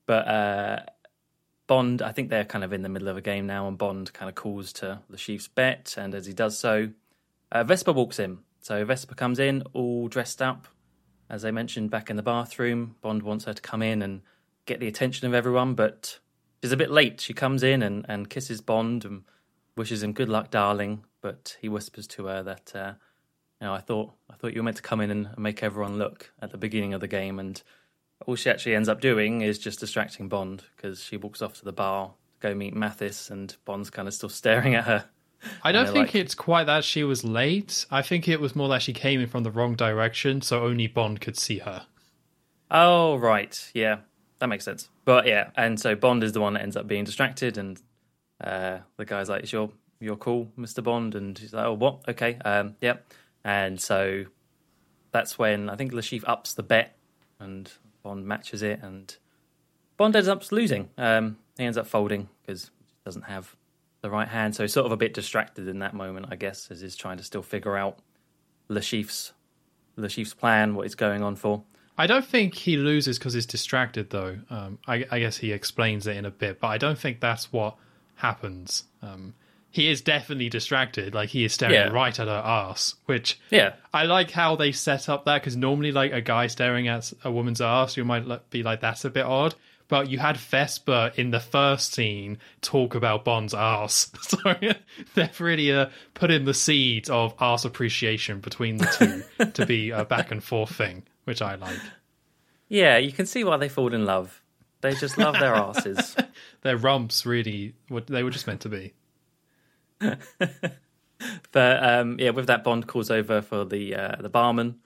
but. 0.10 0.28
Uh, 0.28 0.80
Bond, 1.68 2.02
I 2.02 2.12
think 2.12 2.32
they're 2.32 2.46
kind 2.46 2.64
of 2.64 2.74
in 2.74 2.82
the 2.82 2.90
middle 2.90 3.10
of 3.10 3.16
a 3.16 3.22
game 3.22 3.46
now, 3.46 3.68
and 3.68 3.78
Bond 3.78 4.12
kind 4.12 4.28
of 4.28 4.34
calls 4.34 4.74
to 4.74 5.02
the 5.08 5.18
Chiffre's 5.18 5.48
bet, 5.48 5.94
and 6.00 6.16
as 6.16 6.26
he 6.26 6.34
does 6.34 6.58
so, 6.58 6.90
uh, 7.52 7.64
Vesper 7.64 7.94
walks 7.94 8.18
in. 8.18 8.40
So 8.60 8.84
Vesper 8.84 9.14
comes 9.14 9.38
in, 9.38 9.62
all 9.74 10.08
dressed 10.08 10.42
up, 10.42 10.68
as 11.30 11.46
I 11.46 11.52
mentioned 11.52 11.92
back 11.92 12.10
in 12.10 12.16
the 12.16 12.24
bathroom. 12.24 12.96
Bond 13.02 13.22
wants 13.22 13.46
her 13.46 13.54
to 13.54 13.62
come 13.62 13.84
in 13.84 14.02
and 14.02 14.22
get 14.66 14.80
the 14.80 14.88
attention 14.88 15.28
of 15.28 15.36
everyone, 15.36 15.76
but 15.76 16.18
she's 16.64 16.72
a 16.72 16.78
bit 16.78 16.90
late. 16.90 17.22
She 17.22 17.36
comes 17.36 17.62
in 17.62 17.84
and, 17.84 18.04
and 18.10 18.32
kisses 18.32 18.62
Bond 18.62 19.06
and 19.06 19.22
wishes 19.78 20.02
him 20.02 20.14
good 20.14 20.28
luck, 20.28 20.50
darling. 20.50 21.04
But 21.22 21.56
he 21.62 21.70
whispers 21.70 22.08
to 22.08 22.26
her 22.26 22.42
that, 22.42 22.76
uh, 22.76 22.94
you 23.62 23.68
know, 23.68 23.76
I 23.76 23.80
thought 23.80 24.14
I 24.28 24.34
thought 24.34 24.54
you 24.54 24.62
were 24.62 24.66
meant 24.66 24.78
to 24.78 24.82
come 24.82 25.02
in 25.02 25.12
and 25.12 25.30
make 25.38 25.62
everyone 25.62 26.00
look 26.00 26.32
at 26.42 26.50
the 26.50 26.58
beginning 26.58 26.96
of 26.96 27.02
the 27.02 27.08
game, 27.08 27.38
and 27.38 27.62
all 28.26 28.36
she 28.36 28.50
actually 28.50 28.76
ends 28.76 28.90
up 28.90 29.02
doing 29.02 29.42
is 29.42 29.58
just 29.60 29.80
distracting 29.80 30.28
Bond 30.30 30.64
because 30.76 31.02
she 31.04 31.18
walks 31.18 31.42
off 31.42 31.54
to 31.60 31.66
the 31.66 31.72
bar 31.72 32.08
to 32.08 32.48
go 32.48 32.54
meet 32.56 32.76
Mathis, 32.76 33.30
and 33.30 33.56
Bond's 33.66 33.90
kind 33.90 34.08
of 34.08 34.14
still 34.14 34.30
staring 34.42 34.76
at 34.76 34.86
her. 34.86 35.06
I 35.64 35.72
don't 35.72 35.86
think 35.86 36.08
like- 36.08 36.16
it's 36.16 36.36
quite 36.36 36.66
that 36.66 36.84
she 36.84 37.04
was 37.04 37.24
late. 37.24 37.86
I 37.90 38.02
think 38.02 38.28
it 38.28 38.42
was 38.42 38.56
more 38.56 38.68
that 38.70 38.82
she 38.82 38.92
came 38.94 39.22
in 39.22 39.28
from 39.28 39.44
the 39.44 39.52
wrong 39.52 39.76
direction, 39.76 40.42
so 40.42 40.64
only 40.64 40.88
Bond 40.88 41.22
could 41.22 41.38
see 41.38 41.60
her. 41.60 41.86
Oh, 42.72 43.16
right. 43.16 43.72
Yeah, 43.74 44.00
that 44.40 44.48
makes 44.48 44.66
sense. 44.66 44.90
But 45.06 45.26
yeah, 45.26 45.52
and 45.56 45.80
so 45.80 45.96
Bond 45.96 46.24
is 46.24 46.34
the 46.34 46.42
one 46.42 46.54
that 46.54 46.62
ends 46.62 46.76
up 46.76 46.88
being 46.88 47.04
distracted, 47.06 47.58
and 47.58 47.82
uh, 48.44 48.80
the 48.98 49.06
guy's 49.06 49.30
like, 49.30 49.52
"You're 49.52 49.72
you're 50.00 50.18
cool, 50.18 50.52
Mister 50.56 50.82
Bond," 50.82 51.16
and 51.16 51.38
he's 51.38 51.54
like, 51.54 51.66
"Oh, 51.66 51.74
what? 51.74 52.02
Okay, 52.08 52.38
um, 52.46 52.76
yep." 52.82 53.06
And 53.44 53.80
so 53.82 54.26
that's 55.12 55.40
when 55.40 55.70
I 55.70 55.76
think 55.78 55.94
Chiffre 55.94 56.28
ups 56.28 56.54
the 56.54 56.64
bet, 56.64 56.96
and 57.40 57.72
Bond 58.04 58.26
matches 58.26 58.62
it, 58.62 58.80
and 58.82 59.16
Bond 59.98 60.16
ends 60.16 60.28
up 60.28 60.50
losing. 60.52 60.90
Um, 60.98 61.38
he 61.58 61.66
ends 61.66 61.78
up 61.78 61.88
folding 61.88 62.30
because 62.42 62.72
he 62.88 62.96
doesn't 63.06 63.24
have 63.24 63.56
the 64.02 64.10
right 64.10 64.28
hand, 64.28 64.56
so 64.56 64.64
he's 64.64 64.74
sort 64.74 64.86
of 64.86 64.92
a 64.92 64.98
bit 64.98 65.14
distracted 65.14 65.68
in 65.68 65.80
that 65.80 65.94
moment, 65.94 66.28
I 66.30 66.36
guess, 66.36 66.72
as 66.72 66.82
he's 66.82 66.96
trying 66.96 67.18
to 67.18 67.24
still 67.24 67.44
figure 67.44 67.76
out 67.76 68.00
Le 68.70 68.82
Chiffre's 68.82 69.34
plan, 70.40 70.76
what 70.76 70.84
he's 70.84 70.96
going 70.96 71.22
on 71.22 71.36
for. 71.36 71.64
I 71.98 72.08
don't 72.08 72.24
think 72.24 72.56
he 72.56 72.78
loses 72.78 73.20
because 73.20 73.34
he's 73.34 73.46
distracted, 73.46 74.10
though. 74.10 74.38
Um, 74.50 74.80
I, 74.88 75.06
I 75.12 75.20
guess 75.20 75.36
he 75.36 75.52
explains 75.52 76.08
it 76.08 76.16
in 76.16 76.26
a 76.26 76.32
bit, 76.32 76.62
but 76.62 76.68
I 76.68 76.78
don't 76.78 76.98
think 76.98 77.20
that's 77.20 77.52
what 77.52 77.76
happens. 78.16 78.86
Um, 79.02 79.34
he 79.72 79.88
is 79.90 80.02
definitely 80.02 80.50
distracted, 80.50 81.14
like 81.14 81.30
he 81.30 81.44
is 81.44 81.54
staring 81.54 81.76
Yeah. 81.76 81.90
right 81.90 82.18
at 82.20 82.28
her 82.28 82.34
ass, 82.44 82.96
which 83.06 83.40
Yeah, 83.52 83.74
I 83.94 84.04
like 84.06 84.32
how 84.32 84.56
they 84.56 84.72
set 84.72 85.10
up 85.10 85.26
that 85.26 85.42
because 85.42 85.56
normally, 85.56 85.92
like 85.92 86.12
a 86.12 86.22
guy 86.22 86.48
staring 86.48 86.88
at 86.88 87.12
a 87.24 87.32
woman's 87.32 87.62
ass, 87.62 87.96
you 87.98 88.04
might 88.06 88.50
be 88.50 88.64
like, 88.64 88.82
"That's 88.82 89.06
a 89.06 89.10
bit 89.10 89.26
odd," 89.26 89.56
but 89.88 90.10
you 90.10 90.18
had 90.20 90.38
Vesper 90.38 91.12
in 91.16 91.32
the 91.32 91.40
first 91.40 91.94
scene 91.94 92.38
talk 92.62 92.96
about 92.96 93.24
Bond's 93.26 93.54
ass. 93.54 94.12
So 94.22 94.38
they've 95.16 95.42
really 95.42 95.72
uh, 95.74 95.88
put 96.14 96.30
in 96.32 96.46
the 96.46 96.54
seeds 96.54 97.10
of 97.10 97.34
ass 97.40 97.66
appreciation 97.66 98.40
between 98.40 98.78
the 98.78 99.24
two 99.38 99.46
to 99.54 99.66
be 99.66 99.90
a 99.92 100.04
back 100.06 100.32
and 100.32 100.44
forth 100.44 100.76
thing, 100.76 101.04
which 101.26 101.42
I 101.42 101.56
like. 101.56 101.80
Yeah, 102.68 102.98
you 102.98 103.12
can 103.12 103.26
see 103.26 103.44
why 103.44 103.58
they 103.58 103.70
fall 103.70 103.94
in 103.94 104.06
love. 104.06 104.42
They 104.82 104.94
just 104.94 105.18
love 105.18 105.34
their 105.40 105.56
asses. 105.68 106.16
Their 106.62 106.78
rumps 106.78 107.26
really, 107.26 107.74
they 108.08 108.24
were 108.24 108.30
just 108.30 108.48
meant 108.48 108.62
to 108.62 108.70
be. 108.70 108.94
but 111.52 111.84
um, 111.84 112.20
yeah, 112.20 112.30
with 112.32 112.48
that, 112.48 112.64
Bond 112.64 112.88
calls 112.88 113.12
over 113.12 113.42
for 113.42 113.66
the 113.66 113.96
uh, 113.96 114.16
the 114.20 114.30
barman, 114.30 114.80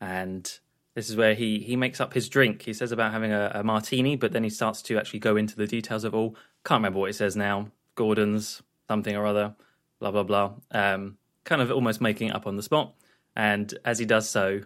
and 0.00 0.58
this 0.94 1.08
is 1.10 1.16
where 1.16 1.34
he 1.34 1.60
he 1.60 1.76
makes 1.76 2.00
up 2.00 2.14
his 2.14 2.28
drink. 2.28 2.62
He 2.62 2.72
says 2.72 2.92
about 2.92 3.12
having 3.12 3.32
a, 3.32 3.52
a, 3.54 3.62
martini, 3.62 4.16
but 4.16 4.32
then 4.32 4.44
he 4.44 4.50
starts 4.50 4.82
to 4.82 4.98
actually 4.98 5.20
go 5.20 5.36
into 5.36 5.56
the 5.56 5.66
details 5.66 6.04
of 6.04 6.14
all. 6.14 6.36
Can't 6.64 6.78
remember 6.78 6.98
what 6.98 7.06
he 7.06 7.12
says 7.12 7.36
now. 7.36 7.68
Gordon's 7.94 8.62
something 8.88 9.14
or 9.14 9.26
other, 9.26 9.54
blah 10.00 10.10
blah 10.10 10.22
blah. 10.24 10.52
Um, 10.70 11.18
kind 11.44 11.62
of 11.62 11.70
almost 11.70 12.00
making 12.00 12.28
it 12.28 12.34
up 12.34 12.46
on 12.46 12.56
the 12.56 12.62
spot. 12.62 12.94
And 13.36 13.72
as 13.84 13.98
he 13.98 14.06
does 14.06 14.28
so, 14.28 14.62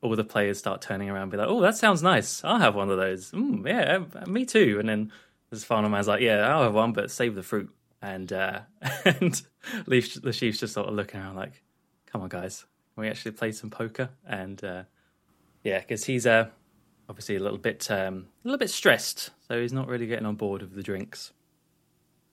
all 0.00 0.16
the 0.16 0.24
players 0.24 0.58
start 0.58 0.80
turning 0.80 1.10
around, 1.10 1.24
and 1.24 1.30
be 1.32 1.36
like, 1.36 1.48
"Oh, 1.48 1.60
that 1.60 1.76
sounds 1.76 2.02
nice. 2.02 2.42
I'll 2.42 2.58
have 2.58 2.74
one 2.74 2.90
of 2.90 2.96
those. 2.96 3.30
Mm, 3.32 3.66
yeah, 3.66 4.24
me 4.26 4.44
too." 4.46 4.78
And 4.80 4.88
then 4.88 5.12
this 5.50 5.62
final 5.64 5.90
man's 5.90 6.08
like, 6.08 6.22
"Yeah, 6.22 6.48
I'll 6.48 6.64
have 6.64 6.74
one, 6.74 6.92
but 6.92 7.10
save 7.10 7.34
the 7.34 7.42
fruit." 7.42 7.70
And 8.02 8.32
uh, 8.32 8.60
and 9.04 9.40
Leaf, 9.86 10.14
the 10.14 10.32
Chiffre's 10.32 10.60
just 10.60 10.74
sort 10.74 10.88
of 10.88 10.94
looking 10.94 11.20
around 11.20 11.36
like, 11.36 11.62
"Come 12.06 12.22
on, 12.22 12.28
guys, 12.28 12.64
can 12.94 13.02
we 13.02 13.08
actually 13.08 13.32
play 13.32 13.52
some 13.52 13.70
poker?" 13.70 14.10
And 14.26 14.62
uh, 14.64 14.84
yeah, 15.62 15.80
because 15.80 16.04
he's 16.04 16.26
uh, 16.26 16.48
obviously 17.08 17.36
a 17.36 17.40
little 17.40 17.58
bit 17.58 17.90
um, 17.90 18.26
a 18.44 18.48
little 18.48 18.58
bit 18.58 18.70
stressed, 18.70 19.30
so 19.46 19.60
he's 19.60 19.72
not 19.72 19.88
really 19.88 20.06
getting 20.06 20.26
on 20.26 20.36
board 20.36 20.62
with 20.62 20.74
the 20.74 20.82
drinks. 20.82 21.32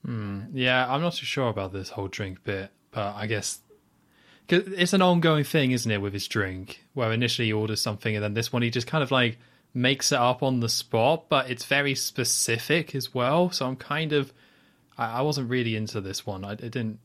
Mm, 0.06 0.50
yeah, 0.54 0.92
I'm 0.92 1.02
not 1.02 1.14
too 1.14 1.26
sure 1.26 1.50
about 1.50 1.74
this 1.74 1.90
whole 1.90 2.08
drink 2.08 2.44
bit, 2.44 2.72
but 2.92 3.16
I 3.16 3.28
guess 3.28 3.60
cause 4.48 4.64
it's 4.68 4.94
an 4.94 5.02
ongoing 5.02 5.44
thing, 5.44 5.72
isn't 5.72 5.92
it, 5.92 6.02
with 6.02 6.14
his 6.14 6.28
drink? 6.28 6.86
Where 6.94 7.12
initially 7.12 7.48
he 7.48 7.54
orders 7.54 7.82
something, 7.82 8.16
and 8.16 8.24
then 8.24 8.34
this 8.34 8.54
one 8.54 8.62
he 8.62 8.70
just 8.70 8.88
kind 8.88 9.04
of 9.04 9.12
like 9.12 9.38
makes 9.74 10.12
it 10.12 10.18
up 10.18 10.42
on 10.44 10.60
the 10.60 10.70
spot, 10.70 11.26
but 11.30 11.50
it's 11.50 11.66
very 11.66 11.96
specific 11.96 12.96
as 12.96 13.14
well. 13.14 13.52
So 13.52 13.68
I'm 13.68 13.76
kind 13.76 14.14
of, 14.14 14.34
I, 14.98 15.20
I 15.20 15.22
wasn't 15.22 15.50
really 15.50 15.76
into 15.76 16.02
this 16.02 16.26
one. 16.26 16.44
I 16.44 16.54
it 16.54 16.72
didn't 16.72 17.00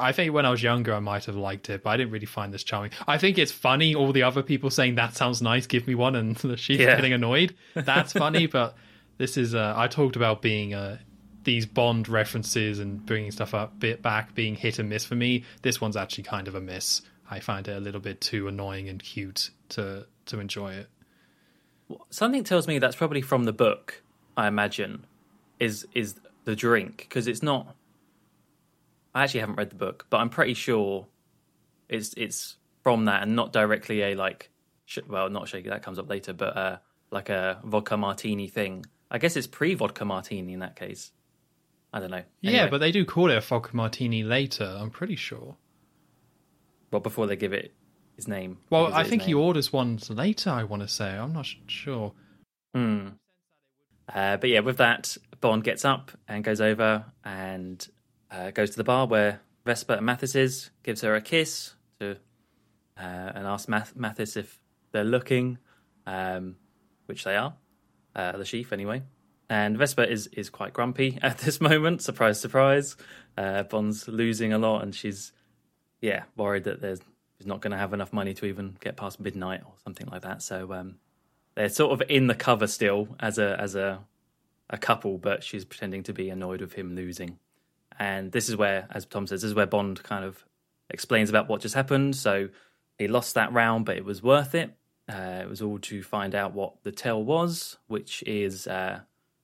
I 0.00 0.12
think 0.12 0.32
when 0.32 0.46
I 0.46 0.50
was 0.50 0.62
younger, 0.62 0.94
I 0.94 1.00
might 1.00 1.26
have 1.26 1.36
liked 1.36 1.68
it, 1.68 1.82
but 1.82 1.90
I 1.90 1.96
didn't 1.96 2.12
really 2.12 2.26
find 2.26 2.52
this 2.52 2.64
charming. 2.64 2.90
I 3.06 3.18
think 3.18 3.38
it's 3.38 3.52
funny 3.52 3.94
all 3.94 4.12
the 4.12 4.22
other 4.22 4.42
people 4.42 4.70
saying 4.70 4.94
that 4.94 5.14
sounds 5.14 5.42
nice, 5.42 5.66
give 5.66 5.86
me 5.86 5.94
one, 5.94 6.16
and 6.16 6.38
she's 6.58 6.80
yeah. 6.80 6.96
getting 6.96 7.12
annoyed. 7.12 7.54
That's 7.74 8.12
funny, 8.12 8.46
but 8.46 8.76
this 9.18 9.36
is 9.36 9.54
uh, 9.54 9.74
I 9.76 9.88
talked 9.88 10.16
about 10.16 10.40
being 10.40 10.74
uh, 10.74 10.98
these 11.44 11.66
Bond 11.66 12.08
references 12.08 12.78
and 12.78 13.04
bringing 13.04 13.30
stuff 13.30 13.54
up 13.54 13.78
bit 13.78 14.02
back 14.02 14.34
being 14.34 14.56
hit 14.56 14.78
and 14.78 14.88
miss 14.88 15.04
for 15.04 15.14
me. 15.14 15.44
This 15.62 15.80
one's 15.80 15.96
actually 15.96 16.24
kind 16.24 16.48
of 16.48 16.54
a 16.54 16.60
miss. 16.60 17.02
I 17.30 17.40
find 17.40 17.68
it 17.68 17.76
a 17.76 17.80
little 17.80 18.00
bit 18.00 18.20
too 18.20 18.48
annoying 18.48 18.88
and 18.88 19.02
cute 19.02 19.50
to 19.70 20.06
to 20.26 20.40
enjoy 20.40 20.72
it. 20.72 20.88
Something 22.08 22.44
tells 22.44 22.66
me 22.66 22.78
that's 22.78 22.96
probably 22.96 23.20
from 23.20 23.44
the 23.44 23.52
book. 23.52 24.02
I 24.36 24.48
imagine 24.48 25.06
is 25.58 25.86
is 25.94 26.14
the 26.44 26.56
drink 26.56 26.98
because 26.98 27.26
it's 27.26 27.42
not 27.42 27.74
I 29.14 29.24
actually 29.24 29.40
haven't 29.40 29.56
read 29.56 29.70
the 29.70 29.76
book, 29.76 30.06
but 30.10 30.18
I'm 30.18 30.30
pretty 30.30 30.54
sure 30.54 31.06
it's 31.88 32.14
it's 32.16 32.56
from 32.82 33.06
that 33.06 33.22
and 33.22 33.34
not 33.36 33.52
directly 33.52 34.02
a 34.02 34.14
like 34.14 34.50
sh- 34.84 34.98
well 35.08 35.28
not 35.28 35.48
shaky 35.48 35.68
that 35.68 35.82
comes 35.82 35.98
up 35.98 36.08
later, 36.08 36.32
but 36.32 36.56
uh, 36.56 36.78
like 37.10 37.28
a 37.28 37.60
vodka 37.64 37.96
martini 37.96 38.48
thing. 38.48 38.86
I 39.10 39.18
guess 39.18 39.36
it's 39.36 39.46
pre 39.46 39.74
vodka 39.74 40.04
martini 40.04 40.52
in 40.52 40.60
that 40.60 40.76
case. 40.76 41.10
I 41.92 41.98
don't 41.98 42.10
know. 42.10 42.22
Anyway. 42.44 42.56
Yeah, 42.56 42.68
but 42.68 42.78
they 42.78 42.92
do 42.92 43.04
call 43.04 43.30
it 43.30 43.36
a 43.36 43.40
vodka 43.40 43.74
martini 43.74 44.22
later. 44.22 44.76
I'm 44.78 44.90
pretty 44.90 45.16
sure. 45.16 45.56
Well, 46.92 47.00
before 47.00 47.26
they 47.26 47.36
give 47.36 47.52
it 47.52 47.74
his 48.14 48.28
name. 48.28 48.58
Well, 48.70 48.92
I 48.92 49.04
think 49.04 49.22
he 49.22 49.34
orders 49.34 49.72
one 49.72 49.98
later. 50.08 50.50
I 50.50 50.64
want 50.64 50.82
to 50.82 50.88
say. 50.88 51.10
I'm 51.10 51.32
not 51.32 51.48
sure. 51.66 52.12
Hmm. 52.74 53.08
Uh, 54.12 54.36
but 54.36 54.50
yeah, 54.50 54.60
with 54.60 54.78
that, 54.78 55.16
Bond 55.40 55.64
gets 55.64 55.84
up 55.84 56.10
and 56.28 56.44
goes 56.44 56.60
over 56.60 57.04
and 57.24 57.86
uh, 58.30 58.50
goes 58.50 58.70
to 58.70 58.76
the 58.76 58.84
bar 58.84 59.06
where 59.06 59.40
Vesper 59.64 59.94
and 59.94 60.06
Mathis 60.06 60.34
is, 60.34 60.70
gives 60.82 61.02
her 61.02 61.14
a 61.14 61.20
kiss 61.20 61.74
to, 62.00 62.12
uh, 62.96 63.00
and 63.34 63.46
asks 63.46 63.68
Math- 63.68 63.96
Mathis 63.96 64.36
if 64.36 64.60
they're 64.92 65.04
looking, 65.04 65.58
um, 66.06 66.56
which 67.06 67.24
they 67.24 67.36
are, 67.36 67.54
uh, 68.16 68.32
the 68.32 68.44
Chiffre 68.44 68.72
anyway. 68.72 69.02
And 69.48 69.76
Vesper 69.76 70.04
is, 70.04 70.26
is 70.28 70.50
quite 70.50 70.72
grumpy 70.72 71.18
at 71.22 71.38
this 71.38 71.60
moment. 71.60 72.02
Surprise, 72.02 72.40
surprise. 72.40 72.96
Uh, 73.36 73.62
Bond's 73.64 74.08
losing 74.08 74.52
a 74.52 74.58
lot, 74.58 74.82
and 74.82 74.94
she's, 74.94 75.32
yeah, 76.00 76.24
worried 76.36 76.64
that 76.64 76.80
there's 76.80 77.00
she's 77.40 77.46
not 77.46 77.62
going 77.62 77.70
to 77.70 77.78
have 77.78 77.94
enough 77.94 78.12
money 78.12 78.34
to 78.34 78.44
even 78.44 78.76
get 78.80 78.96
past 78.96 79.18
midnight 79.18 79.62
or 79.64 79.72
something 79.82 80.06
like 80.08 80.22
that. 80.22 80.42
So 80.42 80.72
um, 80.74 80.96
they're 81.54 81.68
sort 81.68 81.92
of 81.92 82.08
in 82.08 82.26
the 82.26 82.34
cover 82.34 82.66
still 82.66 83.08
as 83.20 83.38
a 83.38 83.60
as 83.60 83.74
a 83.74 84.00
a 84.70 84.78
couple, 84.78 85.18
but 85.18 85.42
she's 85.42 85.64
pretending 85.64 86.02
to 86.04 86.12
be 86.12 86.30
annoyed 86.30 86.60
with 86.60 86.74
him 86.74 86.94
losing. 86.94 87.38
And 87.98 88.32
this 88.32 88.48
is 88.48 88.56
where, 88.56 88.86
as 88.90 89.04
Tom 89.04 89.26
says, 89.26 89.42
this 89.42 89.48
is 89.48 89.54
where 89.54 89.66
Bond 89.66 90.02
kind 90.02 90.24
of 90.24 90.44
explains 90.88 91.28
about 91.28 91.48
what 91.48 91.60
just 91.60 91.74
happened. 91.74 92.16
So 92.16 92.48
he 92.98 93.08
lost 93.08 93.34
that 93.34 93.52
round, 93.52 93.84
but 93.84 93.96
it 93.96 94.04
was 94.04 94.22
worth 94.22 94.54
it. 94.54 94.74
Uh, 95.08 95.40
it 95.42 95.48
was 95.48 95.60
all 95.60 95.78
to 95.80 96.02
find 96.02 96.34
out 96.34 96.54
what 96.54 96.82
the 96.84 96.92
tell 96.92 97.22
was, 97.22 97.76
which 97.88 98.22
is, 98.22 98.66
uh, 98.66 99.00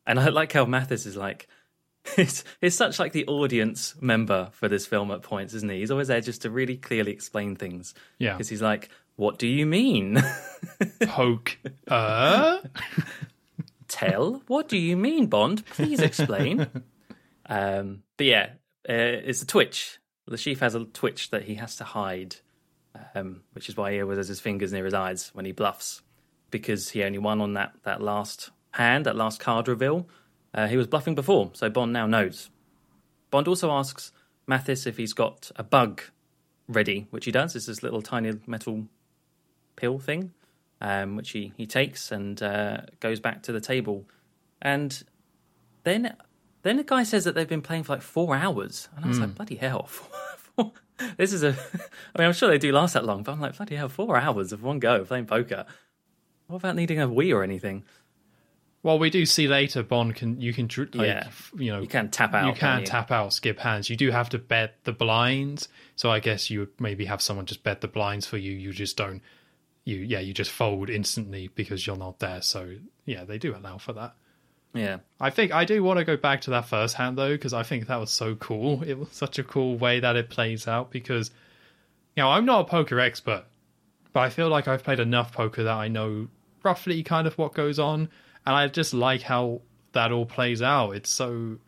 and 0.06 0.20
I 0.20 0.28
like 0.28 0.52
how 0.52 0.64
Mathis 0.64 1.06
is 1.06 1.16
like, 1.16 1.48
he's, 2.16 2.44
he's 2.60 2.76
such 2.76 3.00
like 3.00 3.12
the 3.12 3.26
audience 3.26 3.94
member 4.00 4.48
for 4.52 4.68
this 4.68 4.86
film 4.86 5.10
at 5.10 5.22
points, 5.22 5.54
isn't 5.54 5.70
he? 5.70 5.80
He's 5.80 5.90
always 5.90 6.08
there 6.08 6.20
just 6.20 6.42
to 6.42 6.50
really 6.50 6.76
clearly 6.76 7.10
explain 7.10 7.56
things. 7.56 7.94
Yeah, 8.18 8.34
because 8.34 8.48
he's 8.48 8.62
like, 8.62 8.90
"What 9.16 9.38
do 9.38 9.46
you 9.46 9.66
mean?" 9.66 10.22
Poke. 11.02 11.58
Uh. 11.88 12.58
Tell. 13.88 14.42
What 14.46 14.68
do 14.68 14.76
you 14.76 14.96
mean, 14.96 15.26
Bond? 15.26 15.64
Please 15.66 16.00
explain. 16.00 16.66
Um, 17.48 18.02
but 18.16 18.26
yeah, 18.26 18.50
uh, 18.88 19.22
it's 19.24 19.42
a 19.42 19.46
twitch. 19.46 19.98
The 20.26 20.36
Chiffre 20.36 20.60
has 20.60 20.74
a 20.74 20.84
twitch 20.84 21.30
that 21.30 21.44
he 21.44 21.54
has 21.54 21.76
to 21.76 21.84
hide, 21.84 22.36
um, 23.14 23.42
which 23.52 23.68
is 23.68 23.76
why 23.76 23.92
he 23.92 24.02
always 24.02 24.18
has 24.18 24.28
his 24.28 24.40
fingers 24.40 24.72
near 24.72 24.84
his 24.84 24.94
eyes 24.94 25.30
when 25.32 25.44
he 25.44 25.52
bluffs, 25.52 26.02
because 26.50 26.90
he 26.90 27.04
only 27.04 27.18
won 27.18 27.40
on 27.40 27.54
that, 27.54 27.74
that 27.84 28.02
last 28.02 28.50
hand, 28.72 29.06
that 29.06 29.14
last 29.14 29.38
card 29.38 29.68
reveal. 29.68 30.08
Uh, 30.52 30.66
he 30.66 30.76
was 30.76 30.88
bluffing 30.88 31.14
before, 31.14 31.50
so 31.52 31.70
Bond 31.70 31.92
now 31.92 32.06
knows. 32.06 32.50
Bond 33.30 33.46
also 33.46 33.70
asks 33.70 34.10
Mathis 34.46 34.86
if 34.86 34.96
he's 34.96 35.12
got 35.12 35.50
a 35.54 35.62
bug 35.62 36.02
ready, 36.66 37.06
which 37.10 37.26
he 37.26 37.30
does. 37.30 37.54
It's 37.54 37.66
this 37.66 37.82
little 37.82 38.02
tiny 38.02 38.32
metal 38.46 38.88
pill 39.76 39.98
thing, 39.98 40.32
um, 40.80 41.16
which 41.16 41.30
he, 41.30 41.52
he 41.56 41.66
takes 41.66 42.10
and 42.10 42.42
uh, 42.42 42.78
goes 43.00 43.20
back 43.20 43.42
to 43.44 43.52
the 43.52 43.60
table. 43.60 44.08
And 44.60 45.02
then 45.84 46.16
then 46.62 46.78
the 46.78 46.84
guy 46.84 47.04
says 47.04 47.24
that 47.24 47.36
they've 47.36 47.48
been 47.48 47.62
playing 47.62 47.84
for 47.84 47.92
like 47.92 48.02
four 48.02 48.34
hours, 48.34 48.88
and 48.96 49.04
I 49.04 49.08
was 49.08 49.18
mm. 49.18 49.22
like, 49.22 49.34
bloody 49.36 49.54
hell. 49.54 49.88
this 51.16 51.32
is 51.32 51.44
a. 51.44 51.50
I 52.14 52.18
mean, 52.18 52.26
I'm 52.26 52.32
sure 52.32 52.48
they 52.48 52.58
do 52.58 52.72
last 52.72 52.94
that 52.94 53.04
long, 53.04 53.22
but 53.22 53.32
I'm 53.32 53.40
like, 53.40 53.56
bloody 53.56 53.76
hell, 53.76 53.88
four 53.88 54.16
hours 54.16 54.52
of 54.52 54.64
one 54.64 54.80
go 54.80 55.04
playing 55.04 55.26
poker. 55.26 55.64
What 56.48 56.56
about 56.56 56.74
needing 56.74 57.00
a 57.00 57.08
wee 57.08 57.32
or 57.32 57.44
anything? 57.44 57.84
Well, 58.82 59.00
we 59.00 59.10
do 59.10 59.26
see 59.26 59.48
later. 59.48 59.82
Bond 59.82 60.14
can 60.14 60.40
you 60.40 60.52
can 60.52 60.68
like, 60.94 61.08
yeah 61.08 61.28
you 61.56 61.72
know 61.72 61.80
you 61.80 61.88
can 61.88 62.10
tap 62.10 62.34
out. 62.34 62.46
You 62.46 62.52
can 62.52 62.84
tap 62.84 63.10
out, 63.10 63.32
skip 63.32 63.58
hands. 63.58 63.90
You 63.90 63.96
do 63.96 64.10
have 64.10 64.28
to 64.28 64.38
bet 64.38 64.76
the 64.84 64.92
blinds. 64.92 65.68
So 65.96 66.10
I 66.10 66.20
guess 66.20 66.50
you 66.50 66.60
would 66.60 66.80
maybe 66.80 67.04
have 67.06 67.20
someone 67.20 67.46
just 67.46 67.64
bet 67.64 67.80
the 67.80 67.88
blinds 67.88 68.26
for 68.26 68.36
you. 68.36 68.52
You 68.52 68.72
just 68.72 68.96
don't. 68.96 69.22
You 69.86 69.96
yeah 69.96 70.20
you 70.20 70.34
just 70.34 70.50
fold 70.50 70.90
instantly 70.90 71.48
because 71.54 71.86
you're 71.86 71.96
not 71.96 72.18
there. 72.18 72.42
So 72.42 72.74
yeah, 73.06 73.24
they 73.24 73.38
do 73.38 73.56
allow 73.56 73.78
for 73.78 73.94
that. 73.94 74.14
Yeah. 74.76 74.98
I 75.18 75.30
think 75.30 75.52
I 75.52 75.64
do 75.64 75.82
want 75.82 75.98
to 75.98 76.04
go 76.04 76.16
back 76.16 76.42
to 76.42 76.50
that 76.50 76.66
first 76.66 76.96
hand 76.96 77.16
though, 77.16 77.32
because 77.32 77.54
I 77.54 77.62
think 77.62 77.86
that 77.86 77.96
was 77.96 78.10
so 78.10 78.34
cool. 78.34 78.82
It 78.86 78.98
was 78.98 79.08
such 79.12 79.38
a 79.38 79.44
cool 79.44 79.78
way 79.78 80.00
that 80.00 80.16
it 80.16 80.30
plays 80.30 80.68
out 80.68 80.90
because, 80.90 81.30
you 82.14 82.22
know, 82.22 82.30
I'm 82.30 82.44
not 82.44 82.60
a 82.60 82.64
poker 82.64 83.00
expert, 83.00 83.44
but 84.12 84.20
I 84.20 84.30
feel 84.30 84.48
like 84.48 84.68
I've 84.68 84.84
played 84.84 85.00
enough 85.00 85.32
poker 85.32 85.64
that 85.64 85.76
I 85.76 85.88
know 85.88 86.28
roughly 86.62 87.02
kind 87.02 87.26
of 87.26 87.38
what 87.38 87.54
goes 87.54 87.78
on. 87.78 88.08
And 88.44 88.54
I 88.54 88.68
just 88.68 88.94
like 88.94 89.22
how 89.22 89.62
that 89.92 90.12
all 90.12 90.26
plays 90.26 90.62
out. 90.62 90.90
It's 90.90 91.10
so, 91.10 91.58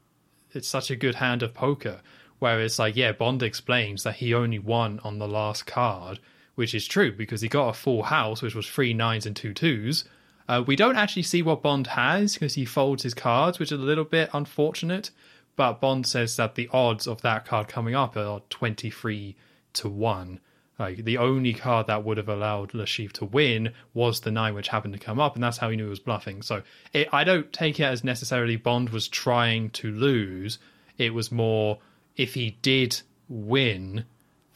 it's 0.53 0.69
such 0.69 0.91
a 0.91 0.97
good 0.97 1.17
hand 1.17 1.43
of 1.43 1.55
poker 1.55 2.01
where 2.39 2.61
it's 2.61 2.79
like, 2.79 2.95
yeah, 2.95 3.13
Bond 3.13 3.43
explains 3.43 4.05
that 4.05 4.17
he 4.17 4.33
only 4.33 4.59
won 4.59 5.01
on 5.03 5.19
the 5.19 5.27
last 5.27 5.67
card, 5.67 6.21
which 6.59 6.75
is 6.75 6.87
true 6.87 7.13
because 7.13 7.41
he 7.41 7.49
got 7.49 7.69
a 7.69 7.73
full 7.73 8.03
house, 8.05 8.43
which 8.43 8.55
was 8.55 8.69
three 8.69 8.93
nines 8.93 9.25
and 9.25 9.37
two 9.37 9.55
twos 9.55 10.05
uh, 10.49 10.65
we 10.67 10.77
don't 10.77 10.97
actually 10.97 11.23
see 11.23 11.43
what 11.43 11.63
Bond 11.63 11.89
has 11.89 12.35
because 12.35 12.55
he 12.55 12.65
folds 12.65 13.03
his 13.03 13.15
cards, 13.15 13.59
which 13.59 13.71
is 13.71 13.79
a 13.79 13.83
little 13.83 14.05
bit 14.05 14.31
unfortunate. 14.33 15.11
But 15.57 15.81
Bond 15.81 16.07
says 16.07 16.37
that 16.37 16.55
the 16.55 16.71
odds 16.73 17.07
of 17.07 17.21
that 17.23 17.45
card 17.45 17.69
coming 17.69 17.95
up 17.95 18.17
are 18.17 18.41
23 18.49 19.37
to 19.75 19.89
1. 19.89 20.41
Like 20.79 21.05
the 21.05 21.19
only 21.19 21.53
card 21.53 21.89
that 21.89 22.05
would 22.05 22.17
have 22.17 22.29
allowed 22.29 22.71
Chiffre 22.71 23.13
to 23.15 23.25
win 23.25 23.73
was 23.93 24.21
the 24.21 24.31
nine, 24.31 24.55
which 24.55 24.69
happened 24.69 24.95
to 24.95 25.01
come 25.01 25.19
up, 25.19 25.35
and 25.35 25.43
that's 25.43 25.59
how 25.59 25.69
he 25.69 25.77
knew 25.77 25.85
he 25.85 25.91
was 25.91 25.99
bluffing. 25.99 26.41
So 26.41 26.63
it, 26.93 27.09
I 27.13 27.25
don't 27.25 27.53
take 27.53 27.81
it 27.81 27.85
as 27.85 28.05
necessarily 28.05 28.57
Bond 28.57 28.91
was 28.91 29.09
trying 29.09 29.71
to 29.71 29.91
lose. 29.91 30.61
It 30.97 31.13
was 31.13 31.33
more 31.33 31.79
if 32.17 32.35
he 32.35 32.57
did 32.63 33.01
win, 33.29 34.05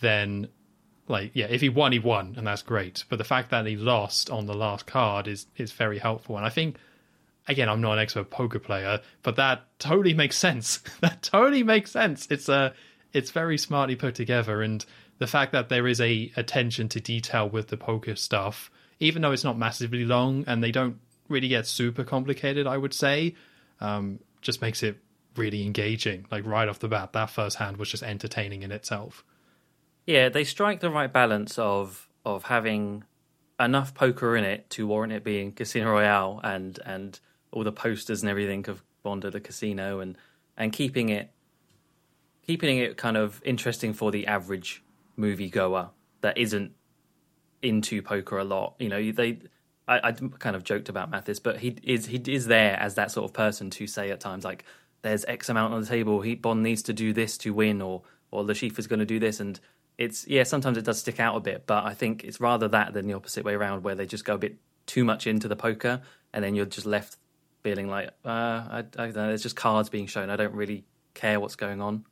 then 0.01 0.49
like 1.13 1.31
yeah, 1.35 1.47
if 1.49 1.61
he 1.61 1.69
won, 1.69 1.93
he 1.93 1.99
won, 1.99 2.35
and 2.37 2.47
that's 2.47 2.63
great. 2.63 3.05
But 3.09 3.19
the 3.19 3.25
fact 3.25 3.51
that 3.51 3.67
he 3.67 3.77
lost 3.77 4.31
on 4.31 4.47
the 4.47 4.55
last 4.55 4.87
card 4.87 5.29
is 5.29 5.47
is 5.57 5.71
very 5.73 5.99
helpful, 5.99 6.37
and 6.37 6.45
I 6.45 6.51
think 6.51 6.77
again, 7.49 7.69
I'm 7.69 7.81
not 7.81 7.95
an 7.95 7.99
expert 7.99 8.31
poker 8.31 8.59
player, 8.59 9.01
but 9.23 9.37
that 9.37 9.65
totally 9.79 10.15
makes 10.15 10.37
sense. 10.37 10.79
that 11.01 11.23
totally 11.23 11.63
makes 11.63 11.91
sense. 11.91 12.27
It's 12.31 12.49
a, 12.49 12.55
uh, 12.55 12.71
it's 13.13 13.31
very 13.31 13.59
smartly 13.59 13.95
put 13.95 14.15
together, 14.15 14.63
and 14.63 14.85
the 15.19 15.27
fact 15.27 15.53
that 15.53 15.69
there 15.69 15.87
is 15.87 16.01
a 16.01 16.33
attention 16.37 16.89
to 16.89 17.01
detail 17.01 17.49
with 17.49 17.69
the 17.69 17.77
poker 17.77 18.17
stuff, 18.17 18.71
even 18.99 19.23
though 19.23 19.33
it's 19.33 19.45
not 19.45 19.59
massively 19.59 20.05
long 20.05 20.45
and 20.47 20.65
they 20.65 20.73
don't 20.73 20.99
really 21.29 21.49
get 21.49 21.67
super 21.67 22.05
complicated, 22.05 22.67
I 22.67 22.77
would 22.77 22.95
say, 22.95 23.35
um, 23.81 24.19
just 24.41 24.61
makes 24.61 24.83
it 24.83 24.99
really 25.37 25.65
engaging. 25.65 26.27
Like 26.31 26.47
right 26.47 26.69
off 26.69 26.79
the 26.79 26.89
bat, 26.89 27.13
that 27.13 27.31
first 27.31 27.57
hand 27.57 27.77
was 27.77 27.91
just 27.91 28.03
entertaining 28.03 28.63
in 28.63 28.73
itself. 28.73 29.25
Yeah, 30.07 30.29
they 30.29 30.45
strike 30.45 30.81
the 30.81 30.91
right 30.91 31.13
balance 31.13 31.59
of 31.59 32.09
of 32.25 32.45
having 32.45 33.05
enough 33.59 33.95
poker 33.95 34.37
in 34.37 34.45
it 34.45 34.69
to 34.71 34.87
warrant 34.87 35.13
it 35.13 35.25
being 35.25 35.53
Casino 35.53 35.91
Royale 35.91 36.41
and 36.43 36.79
and 36.85 37.19
all 37.53 37.65
the 37.65 37.73
posters 37.73 38.23
and 38.23 38.31
everything 38.31 38.69
of 38.69 38.83
Bond 39.03 39.25
at 39.25 39.33
the 39.33 39.41
casino 39.41 40.01
and 40.01 40.17
and 40.57 40.73
keeping 40.73 41.09
it 41.09 41.31
keeping 42.47 42.79
it 42.79 42.97
kind 42.97 43.17
of 43.17 43.41
interesting 43.45 43.93
for 43.93 44.11
the 44.11 44.27
average 44.27 44.83
moviegoer 45.19 45.91
that 46.21 46.39
isn't 46.39 46.73
into 47.63 48.03
poker 48.03 48.39
a 48.39 48.45
lot. 48.45 48.75
You 48.79 48.89
know, 48.89 49.13
they. 49.13 49.39
I, 49.89 50.11
I 50.11 50.13
kind 50.13 50.55
of 50.55 50.63
joked 50.63 50.89
about 50.89 51.11
Mathis, 51.11 51.41
but 51.41 51.59
he 51.59 51.77
is 51.83 52.07
he 52.07 52.23
is 52.29 52.47
there 52.47 52.79
as 52.79 52.95
that 52.95 53.11
sort 53.11 53.29
of 53.29 53.35
person 53.35 53.69
to 53.71 53.87
say 53.89 54.11
at 54.11 54.21
times 54.21 54.45
like, 54.45 54.65
"There's 55.03 55.25
X 55.25 55.49
amount 55.49 55.75
on 55.75 55.81
the 55.81 55.87
table. 55.87 56.21
He 56.21 56.37
Bond 56.37 56.63
needs 56.63 56.83
to 56.83 56.93
do 56.93 57.13
this 57.13 57.37
to 57.39 57.53
win, 57.53 57.83
or 57.83 58.03
or 58.31 58.45
Chiffre 58.45 58.79
is 58.79 58.87
going 58.87 59.01
to 59.01 59.07
do 59.07 59.19
this." 59.19 59.41
And 59.41 59.59
it's 59.99 60.27
yeah, 60.27 60.43
sometimes 60.43 60.77
it 60.77 60.85
does 60.85 60.99
stick 60.99 61.21
out 61.21 61.37
a 61.37 61.41
bit, 61.41 61.67
but 61.67 61.85
I 61.85 61.95
think 61.95 62.25
it's 62.25 62.41
rather 62.41 62.69
that 62.69 62.95
than 62.95 63.07
the 63.07 63.15
opposite 63.15 63.45
way 63.45 63.55
around, 63.55 63.83
where 63.85 63.95
they 63.95 64.07
just 64.07 64.25
go 64.25 64.35
a 64.35 64.39
bit 64.39 64.57
too 64.87 65.05
much 65.05 65.27
into 65.27 65.49
the 65.49 65.57
poker, 65.57 66.03
and 66.33 66.45
then 66.45 66.55
you're 66.55 66.67
just 66.67 66.87
left 66.87 67.17
feeling 67.63 67.89
like, 67.89 68.09
uh, 68.25 68.29
I, 68.29 68.79
I 68.79 68.83
don't 68.83 69.17
know, 69.17 69.29
there's 69.29 69.43
just 69.43 69.57
cards 69.57 69.89
being 69.89 70.07
shown. 70.07 70.31
I 70.31 70.37
don't 70.37 70.55
really 70.55 70.85
care 71.15 71.39
what's 71.39 71.57
going 71.57 71.81
on. 71.81 72.05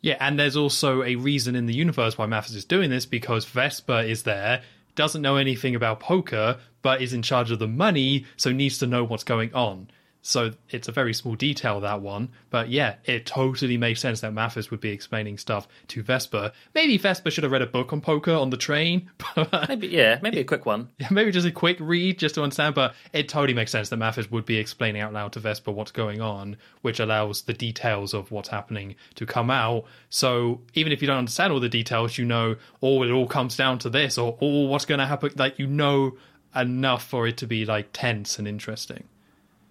Yeah, 0.00 0.16
and 0.20 0.38
there's 0.38 0.56
also 0.56 1.02
a 1.02 1.16
reason 1.16 1.56
in 1.56 1.66
the 1.66 1.74
universe 1.74 2.18
why 2.18 2.26
Mathis 2.26 2.54
is 2.54 2.64
doing 2.64 2.90
this 2.90 3.06
because 3.06 3.44
Vesper 3.46 4.00
is 4.00 4.24
there, 4.24 4.62
doesn't 4.96 5.22
know 5.22 5.36
anything 5.36 5.74
about 5.74 6.00
poker, 6.00 6.58
but 6.82 7.00
is 7.00 7.12
in 7.12 7.22
charge 7.22 7.50
of 7.50 7.58
the 7.58 7.68
money, 7.68 8.26
so 8.36 8.52
needs 8.52 8.78
to 8.78 8.86
know 8.86 9.04
what's 9.04 9.24
going 9.24 9.54
on. 9.54 9.88
So 10.26 10.52
it's 10.70 10.88
a 10.88 10.92
very 10.92 11.12
small 11.12 11.34
detail 11.34 11.80
that 11.80 12.00
one, 12.00 12.30
but 12.48 12.70
yeah, 12.70 12.94
it 13.04 13.26
totally 13.26 13.76
makes 13.76 14.00
sense 14.00 14.22
that 14.22 14.32
Mathis 14.32 14.70
would 14.70 14.80
be 14.80 14.88
explaining 14.88 15.36
stuff 15.36 15.68
to 15.88 16.02
Vesper. 16.02 16.50
Maybe 16.74 16.96
Vesper 16.96 17.30
should 17.30 17.44
have 17.44 17.52
read 17.52 17.60
a 17.60 17.66
book 17.66 17.92
on 17.92 18.00
poker 18.00 18.32
on 18.32 18.48
the 18.48 18.56
train. 18.56 19.10
maybe 19.68 19.88
yeah, 19.88 20.18
maybe 20.22 20.40
a 20.40 20.44
quick 20.44 20.64
one. 20.64 20.88
Yeah, 20.98 21.08
maybe 21.10 21.30
just 21.30 21.46
a 21.46 21.50
quick 21.50 21.76
read 21.78 22.18
just 22.18 22.36
to 22.36 22.42
understand. 22.42 22.74
But 22.74 22.94
it 23.12 23.28
totally 23.28 23.52
makes 23.52 23.70
sense 23.70 23.90
that 23.90 23.98
Mathis 23.98 24.30
would 24.30 24.46
be 24.46 24.56
explaining 24.56 25.02
out 25.02 25.12
loud 25.12 25.32
to 25.34 25.40
Vesper 25.40 25.72
what's 25.72 25.90
going 25.90 26.22
on, 26.22 26.56
which 26.80 27.00
allows 27.00 27.42
the 27.42 27.52
details 27.52 28.14
of 28.14 28.30
what's 28.30 28.48
happening 28.48 28.94
to 29.16 29.26
come 29.26 29.50
out. 29.50 29.84
So 30.08 30.62
even 30.72 30.90
if 30.90 31.02
you 31.02 31.06
don't 31.06 31.18
understand 31.18 31.52
all 31.52 31.60
the 31.60 31.68
details, 31.68 32.16
you 32.16 32.24
know, 32.24 32.56
oh, 32.82 33.02
it 33.02 33.10
all 33.10 33.26
comes 33.26 33.58
down 33.58 33.78
to 33.80 33.90
this, 33.90 34.16
or 34.16 34.38
oh, 34.40 34.68
what's 34.68 34.86
going 34.86 35.00
to 35.00 35.06
happen. 35.06 35.32
Like 35.36 35.58
you 35.58 35.66
know 35.66 36.16
enough 36.56 37.04
for 37.04 37.26
it 37.26 37.36
to 37.38 37.46
be 37.46 37.66
like 37.66 37.90
tense 37.92 38.38
and 38.38 38.48
interesting. 38.48 39.04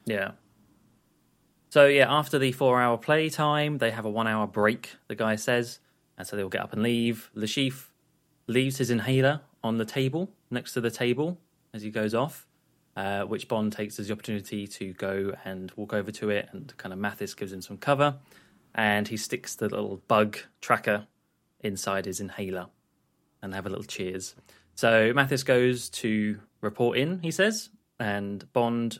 Yeah. 0.05 0.33
So 1.73 1.87
yeah, 1.87 2.05
after 2.07 2.37
the 2.37 2.51
four-hour 2.51 2.99
play 2.99 3.29
time, 3.29 3.79
they 3.79 3.89
have 3.89 4.05
a 4.05 4.09
one-hour 4.11 4.45
break. 4.45 4.91
The 5.07 5.15
guy 5.15 5.35
says, 5.37 5.79
and 6.19 6.27
so 6.27 6.35
they'll 6.35 6.47
get 6.47 6.61
up 6.61 6.71
and 6.71 6.83
leave. 6.83 7.31
Le 7.33 7.47
Chiffre 7.47 7.89
leaves 8.45 8.77
his 8.77 8.91
inhaler 8.91 9.41
on 9.63 9.79
the 9.79 9.83
table 9.83 10.29
next 10.51 10.73
to 10.73 10.81
the 10.81 10.91
table 10.91 11.39
as 11.73 11.81
he 11.81 11.89
goes 11.89 12.13
off, 12.13 12.45
uh, 12.95 13.23
which 13.23 13.47
Bond 13.47 13.73
takes 13.73 13.97
as 13.99 14.05
the 14.05 14.13
opportunity 14.13 14.67
to 14.67 14.93
go 14.93 15.33
and 15.45 15.71
walk 15.75 15.93
over 15.95 16.11
to 16.11 16.29
it, 16.29 16.47
and 16.51 16.77
kind 16.77 16.93
of 16.93 16.99
Mathis 16.99 17.33
gives 17.33 17.51
him 17.51 17.63
some 17.63 17.77
cover, 17.77 18.17
and 18.75 19.07
he 19.07 19.17
sticks 19.17 19.55
the 19.55 19.67
little 19.67 19.99
bug 20.07 20.37
tracker 20.61 21.07
inside 21.61 22.05
his 22.05 22.19
inhaler, 22.19 22.67
and 23.41 23.51
they 23.51 23.55
have 23.55 23.65
a 23.65 23.69
little 23.69 23.83
cheers. 23.83 24.35
So 24.75 25.11
Mathis 25.15 25.41
goes 25.41 25.89
to 25.89 26.39
report 26.61 26.99
in, 26.99 27.23
he 27.23 27.31
says, 27.31 27.71
and 27.99 28.45
Bond 28.53 28.99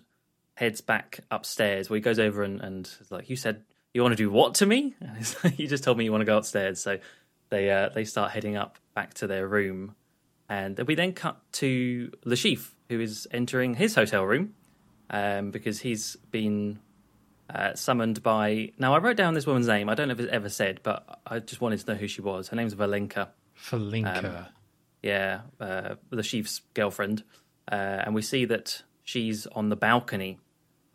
heads 0.56 0.82
back 0.82 1.20
upstairs 1.32 1.90
where 1.90 1.98
he 1.98 2.02
goes 2.02 2.20
over 2.20 2.44
and, 2.44 2.62
and 2.62 2.90
like, 3.10 3.30
you 3.30 3.36
said, 3.36 3.64
you 3.94 4.02
want 4.02 4.14
to 4.14 4.24
do 4.24 4.30
what 4.30 4.56
to 4.56 4.66
me? 4.66 4.96
And 5.02 5.18
he's 5.18 5.36
like, 5.44 5.60
you 5.60 5.68
just 5.68 5.84
told 5.84 5.98
me 5.98 6.04
you 6.04 6.12
want 6.12 6.22
to 6.22 6.26
go 6.26 6.38
upstairs. 6.38 6.82
So 6.82 7.00
they 7.50 7.70
uh, 7.70 7.90
they 7.90 8.06
start 8.06 8.32
heading 8.32 8.56
up 8.56 8.78
back 8.96 9.14
to 9.16 9.28
their 9.28 9.48
room. 9.48 9.96
And 10.50 10.78
we 10.80 10.96
then 10.96 11.14
cut 11.14 11.40
to 11.54 12.12
the 12.24 12.36
Chiffre, 12.36 12.70
who 12.90 13.00
is 13.00 13.28
entering 13.32 13.76
his 13.76 13.96
hotel 13.96 14.24
room 14.24 14.54
um, 15.10 15.52
because 15.52 15.80
he's 15.80 16.16
been 16.32 16.80
uh, 17.50 17.76
summoned 17.76 18.22
by. 18.22 18.72
Now, 18.78 18.94
I 18.94 19.00
wrote 19.00 19.18
down 19.18 19.34
this 19.34 19.48
woman's 19.48 19.68
name. 19.68 19.90
I 19.90 19.96
don't 19.96 20.10
know 20.10 20.14
if 20.14 20.20
it's 20.20 20.32
ever 20.32 20.50
said, 20.50 20.82
but 20.84 21.20
I 21.26 21.40
just 21.40 21.62
wanted 21.62 21.80
to 21.80 21.94
know 21.94 21.98
who 21.98 22.08
she 22.08 22.22
was. 22.22 22.50
Her 22.50 22.56
name's 22.56 22.76
Valenka. 22.76 23.30
Valenka. 23.70 24.26
Um, 24.26 24.46
yeah, 25.02 25.42
uh, 25.60 25.96
Le 26.12 26.24
Chiffre's 26.24 26.62
girlfriend. 26.74 27.24
Uh, 27.72 27.76
and 28.06 28.16
we 28.16 28.22
see 28.22 28.46
that 28.46 28.84
she's 29.04 29.46
on 29.48 29.70
the 29.70 29.76
balcony. 29.76 30.40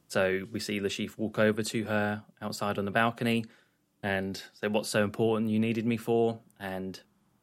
So 0.08 0.46
we 0.50 0.60
see 0.60 0.80
Le 0.80 0.88
Chiffre 0.88 1.18
walk 1.18 1.38
over 1.38 1.62
to 1.62 1.84
her 1.84 2.22
outside 2.40 2.78
on 2.78 2.84
the 2.84 2.90
balcony 2.90 3.44
and 4.02 4.42
say, 4.54 4.68
What's 4.68 4.88
so 4.88 5.04
important 5.04 5.50
you 5.50 5.58
needed 5.58 5.86
me 5.86 5.96
for? 5.96 6.40
And 6.58 6.98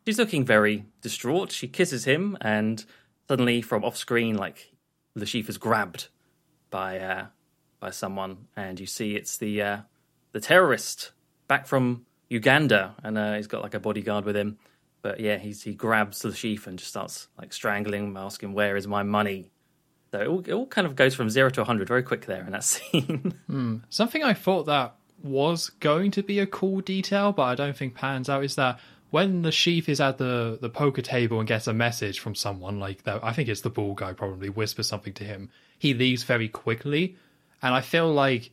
she's 0.06 0.18
looking 0.18 0.46
very 0.46 0.86
distraught. 1.02 1.52
She 1.52 1.68
kisses 1.68 2.06
him, 2.06 2.38
and 2.42 2.84
suddenly 3.28 3.62
from 3.62 3.84
off 3.84 3.98
screen, 3.98 4.36
like 4.36 4.72
Le 5.16 5.26
Chiffre 5.26 5.50
is 5.50 5.58
grabbed 5.58 6.08
by 6.70 7.00
uh, 7.00 7.26
by 7.80 7.92
someone, 7.92 8.48
and 8.56 8.80
you 8.80 8.86
see 8.86 9.16
it's 9.16 9.38
the 9.38 9.62
uh, 9.62 9.78
the 10.32 10.40
terrorist 10.40 11.12
back 11.48 11.68
from 11.68 12.06
Uganda, 12.30 12.96
and 13.04 13.18
uh, 13.18 13.36
he's 13.36 13.48
got 13.48 13.62
like 13.62 13.74
a 13.74 13.80
bodyguard 13.80 14.26
with 14.26 14.36
him. 14.36 14.58
But 15.02 15.20
yeah, 15.20 15.38
he's, 15.38 15.62
he 15.62 15.76
grabs 15.76 16.26
Le 16.26 16.32
Chiffre 16.32 16.68
and 16.68 16.80
just 16.80 16.90
starts 16.90 17.28
like 17.38 17.54
strangling 17.54 18.06
him, 18.08 18.18
asking, 18.18 18.54
"Where 18.54 18.76
is 18.76 18.88
my 18.88 19.04
money?" 19.04 19.52
So 20.16 20.22
it 20.22 20.28
all, 20.28 20.40
it 20.40 20.52
all 20.54 20.66
kind 20.68 20.88
of 20.88 20.96
goes 20.96 21.14
from 21.14 21.30
zero 21.30 21.50
to 21.50 21.60
100 21.60 21.90
very 21.90 22.02
quick 22.02 22.26
there 22.26 22.46
in 22.46 22.52
that 22.54 22.64
scene. 22.64 23.34
Mm. 23.50 23.82
Something 23.90 24.24
I 24.24 24.34
thought 24.34 24.66
that 24.68 24.96
was 25.22 25.70
going 25.82 26.12
to 26.12 26.24
be 26.24 26.40
a 26.40 26.48
cool 26.48 26.80
detail, 26.80 27.34
but 27.34 27.44
I 27.44 27.56
don't 27.56 27.76
think 27.76 27.96
pans 27.96 28.30
out 28.30 28.46
is 28.46 28.56
that 28.56 28.80
when 29.10 29.42
the 29.42 29.50
Chiffre 29.50 29.90
is 29.90 30.00
at 30.00 30.18
the, 30.18 30.58
the 30.62 30.70
poker 30.70 31.02
table 31.02 31.40
and 31.40 31.48
gets 31.48 31.68
a 31.68 31.74
message 31.74 32.20
from 32.20 32.34
someone 32.34 32.80
like 32.80 33.06
I 33.06 33.34
think 33.34 33.50
it's 33.50 33.60
the 33.60 33.70
ball 33.70 33.94
guy 33.94 34.14
probably 34.14 34.48
whispers 34.50 34.88
something 34.88 35.14
to 35.14 35.26
him. 35.26 35.50
He 35.78 35.94
leaves 35.94 36.24
very 36.24 36.48
quickly, 36.48 37.18
and 37.62 37.74
I 37.74 37.82
feel 37.82 38.10
like 38.10 38.52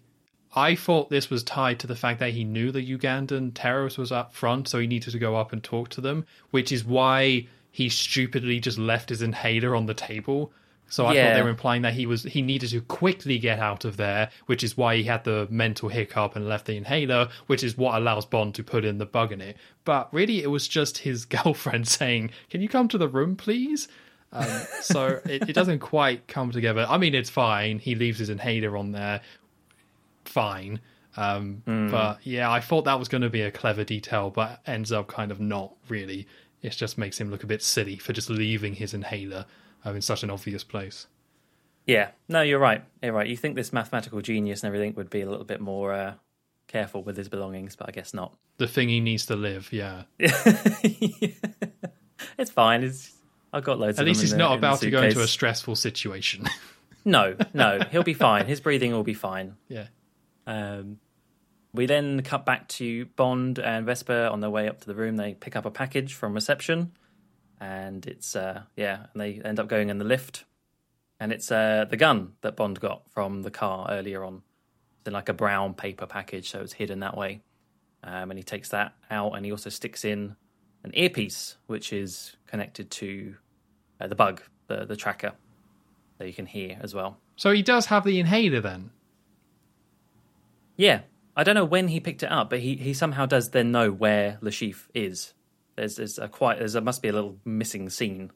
I 0.56 0.74
thought 0.74 1.10
this 1.10 1.30
was 1.30 1.44
tied 1.44 1.78
to 1.80 1.86
the 1.86 1.94
fact 1.94 2.18
that 2.18 2.32
he 2.32 2.42
knew 2.42 2.72
the 2.72 2.98
Ugandan 2.98 3.52
terrorist 3.54 3.98
was 3.98 4.10
up 4.10 4.34
front, 4.34 4.66
so 4.66 4.80
he 4.80 4.88
needed 4.88 5.12
to 5.12 5.18
go 5.20 5.36
up 5.36 5.52
and 5.52 5.62
talk 5.62 5.90
to 5.90 6.00
them, 6.00 6.26
which 6.50 6.72
is 6.72 6.84
why 6.84 7.46
he 7.70 7.88
stupidly 7.88 8.58
just 8.58 8.78
left 8.78 9.10
his 9.10 9.22
inhaler 9.22 9.76
on 9.76 9.86
the 9.86 9.94
table 9.94 10.52
so 10.88 11.06
I 11.06 11.14
yeah. 11.14 11.24
thought 11.24 11.36
they 11.36 11.42
were 11.42 11.48
implying 11.48 11.82
that 11.82 11.94
he 11.94 12.04
was 12.04 12.24
he 12.24 12.42
needed 12.42 12.68
to 12.70 12.80
quickly 12.82 13.38
get 13.38 13.58
out 13.58 13.86
of 13.86 13.96
there, 13.96 14.30
which 14.46 14.62
is 14.62 14.76
why 14.76 14.96
he 14.96 15.04
had 15.04 15.24
the 15.24 15.48
mental 15.50 15.88
hiccup 15.88 16.36
and 16.36 16.46
left 16.46 16.66
the 16.66 16.76
inhaler, 16.76 17.28
which 17.46 17.64
is 17.64 17.78
what 17.78 17.94
allows 17.94 18.26
Bond 18.26 18.54
to 18.56 18.62
put 18.62 18.84
in 18.84 18.98
the 18.98 19.06
bug 19.06 19.32
in 19.32 19.40
it. 19.40 19.56
But 19.84 20.12
really, 20.12 20.42
it 20.42 20.50
was 20.50 20.68
just 20.68 20.98
his 20.98 21.24
girlfriend 21.24 21.88
saying, 21.88 22.30
"Can 22.50 22.60
you 22.60 22.68
come 22.68 22.88
to 22.88 22.98
the 22.98 23.08
room, 23.08 23.36
please?" 23.36 23.88
Um, 24.34 24.62
so 24.80 25.20
it, 25.24 25.48
it 25.48 25.52
doesn't 25.54 25.78
quite 25.78 26.26
come 26.26 26.50
together. 26.50 26.86
I 26.88 26.98
mean, 26.98 27.14
it's 27.14 27.30
fine. 27.30 27.78
He 27.78 27.94
leaves 27.94 28.18
his 28.18 28.28
inhaler 28.28 28.76
on 28.76 28.92
there, 28.92 29.22
fine. 30.24 30.80
Um, 31.16 31.62
mm. 31.66 31.90
But 31.90 32.18
yeah, 32.22 32.50
I 32.50 32.60
thought 32.60 32.84
that 32.84 32.98
was 32.98 33.08
going 33.08 33.22
to 33.22 33.30
be 33.30 33.42
a 33.42 33.50
clever 33.50 33.84
detail, 33.84 34.30
but 34.30 34.60
ends 34.66 34.92
up 34.92 35.08
kind 35.08 35.30
of 35.30 35.40
not 35.40 35.74
really. 35.88 36.26
It 36.62 36.70
just 36.70 36.96
makes 36.96 37.20
him 37.20 37.30
look 37.30 37.42
a 37.42 37.46
bit 37.46 37.62
silly 37.62 37.96
for 37.96 38.12
just 38.12 38.30
leaving 38.30 38.74
his 38.74 38.94
inhaler 38.94 39.46
um, 39.84 39.96
in 39.96 40.02
such 40.02 40.22
an 40.22 40.30
obvious 40.30 40.64
place. 40.64 41.06
Yeah, 41.86 42.10
no, 42.28 42.42
you're 42.42 42.58
right. 42.58 42.84
You're 43.02 43.12
right. 43.12 43.26
You 43.26 43.36
think 43.36 43.56
this 43.56 43.72
mathematical 43.72 44.20
genius 44.20 44.62
and 44.62 44.68
everything 44.68 44.94
would 44.94 45.10
be 45.10 45.22
a 45.22 45.28
little 45.28 45.44
bit 45.44 45.60
more 45.60 45.92
uh, 45.92 46.14
careful 46.68 47.02
with 47.02 47.16
his 47.16 47.28
belongings, 47.28 47.74
but 47.76 47.88
I 47.88 47.92
guess 47.92 48.14
not. 48.14 48.36
The 48.58 48.68
thing 48.68 48.88
he 48.88 49.00
needs 49.00 49.26
to 49.26 49.36
live, 49.36 49.72
yeah. 49.72 50.02
it's 50.18 51.30
fine. 52.50 52.84
It's 52.84 53.12
I've 53.52 53.64
got 53.64 53.78
loads. 53.78 53.98
At 53.98 54.06
least 54.06 54.20
he's 54.20 54.30
the, 54.30 54.36
not 54.38 54.56
about 54.56 54.80
to 54.80 54.90
go 54.90 55.02
into 55.02 55.20
a 55.20 55.26
stressful 55.26 55.76
situation. 55.76 56.46
no, 57.04 57.36
no, 57.52 57.80
he'll 57.90 58.02
be 58.04 58.14
fine. 58.14 58.46
His 58.46 58.60
breathing 58.60 58.92
will 58.92 59.02
be 59.02 59.14
fine. 59.14 59.56
Yeah. 59.68 59.86
Um, 60.46 60.98
we 61.74 61.86
then 61.86 62.22
cut 62.22 62.44
back 62.46 62.68
to 62.68 63.06
Bond 63.16 63.58
and 63.58 63.86
Vesper 63.86 64.28
on 64.30 64.40
their 64.40 64.50
way 64.50 64.68
up 64.68 64.80
to 64.80 64.86
the 64.86 64.94
room. 64.94 65.16
They 65.16 65.34
pick 65.34 65.56
up 65.56 65.64
a 65.64 65.70
package 65.70 66.14
from 66.14 66.34
reception 66.34 66.92
and 67.62 68.04
it's 68.06 68.34
uh, 68.34 68.62
yeah, 68.76 69.06
and 69.12 69.20
they 69.20 69.40
end 69.42 69.60
up 69.60 69.68
going 69.68 69.88
in 69.88 69.98
the 69.98 70.04
lift, 70.04 70.44
and 71.20 71.32
it's 71.32 71.50
uh, 71.52 71.86
the 71.88 71.96
gun 71.96 72.32
that 72.40 72.56
Bond 72.56 72.80
got 72.80 73.08
from 73.12 73.42
the 73.42 73.52
car 73.52 73.86
earlier 73.88 74.24
on, 74.24 74.42
it's 74.98 75.06
in 75.06 75.12
like 75.12 75.28
a 75.28 75.32
brown 75.32 75.74
paper 75.74 76.06
package, 76.06 76.50
so 76.50 76.60
it's 76.60 76.72
hidden 76.72 77.00
that 77.00 77.16
way. 77.16 77.40
Um, 78.02 78.32
and 78.32 78.38
he 78.38 78.42
takes 78.42 78.70
that 78.70 78.94
out, 79.12 79.34
and 79.36 79.44
he 79.44 79.52
also 79.52 79.70
sticks 79.70 80.04
in 80.04 80.34
an 80.82 80.90
earpiece, 80.94 81.56
which 81.68 81.92
is 81.92 82.36
connected 82.48 82.90
to 82.90 83.36
uh, 84.00 84.08
the 84.08 84.16
bug, 84.16 84.42
the 84.66 84.84
the 84.84 84.96
tracker, 84.96 85.32
that 86.18 86.26
you 86.26 86.34
can 86.34 86.46
hear 86.46 86.78
as 86.80 86.92
well. 86.94 87.18
So 87.36 87.52
he 87.52 87.62
does 87.62 87.86
have 87.86 88.02
the 88.02 88.18
inhaler 88.18 88.60
then. 88.60 88.90
Yeah, 90.76 91.02
I 91.36 91.44
don't 91.44 91.54
know 91.54 91.64
when 91.64 91.86
he 91.86 92.00
picked 92.00 92.24
it 92.24 92.32
up, 92.32 92.50
but 92.50 92.58
he, 92.58 92.74
he 92.74 92.92
somehow 92.92 93.26
does 93.26 93.50
then 93.50 93.70
know 93.70 93.92
where 93.92 94.38
Chiffre 94.42 94.88
is. 94.94 95.32
There's 95.76 95.96
there's 95.96 96.18
a 96.18 96.28
quite 96.28 96.58
there's 96.58 96.74
a 96.74 96.80
must 96.80 97.02
be 97.02 97.08
a 97.08 97.12
little 97.12 97.38
missing 97.44 97.90
scene. 97.90 98.30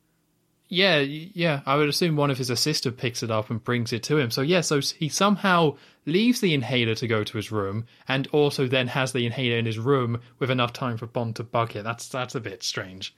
Yeah, 0.68 0.98
yeah. 0.98 1.60
I 1.64 1.76
would 1.76 1.88
assume 1.88 2.16
one 2.16 2.30
of 2.30 2.38
his 2.38 2.50
assistant 2.50 2.96
picks 2.96 3.22
it 3.22 3.30
up 3.30 3.50
and 3.50 3.62
brings 3.62 3.92
it 3.92 4.02
to 4.04 4.18
him. 4.18 4.30
So 4.30 4.42
yeah, 4.42 4.62
so 4.62 4.80
he 4.80 5.08
somehow 5.08 5.76
leaves 6.06 6.40
the 6.40 6.54
inhaler 6.54 6.96
to 6.96 7.06
go 7.06 7.22
to 7.22 7.36
his 7.36 7.52
room, 7.52 7.86
and 8.08 8.26
also 8.28 8.66
then 8.66 8.88
has 8.88 9.12
the 9.12 9.26
inhaler 9.26 9.58
in 9.58 9.66
his 9.66 9.78
room 9.78 10.20
with 10.38 10.50
enough 10.50 10.72
time 10.72 10.96
for 10.96 11.06
Bond 11.06 11.36
to 11.36 11.44
bug 11.44 11.76
it. 11.76 11.84
That's 11.84 12.08
that's 12.08 12.34
a 12.34 12.40
bit 12.40 12.62
strange. 12.62 13.14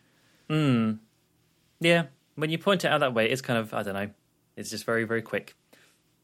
Hmm. 0.51 0.95
Yeah, 1.81 2.07
when 2.35 2.51
you 2.51 2.59
point 2.59 2.85
it 2.85 2.89
out 2.89 3.01
that 3.01 3.15
way, 3.15 3.31
it's 3.31 3.43
kind 3.43 3.59
of 3.59 3.73
I 3.73 3.83
don't 3.83 3.95
know. 3.95 4.11
It's 4.57 4.71
just 4.71 4.85
very 4.85 5.05
very 5.05 5.23
quick. 5.23 5.55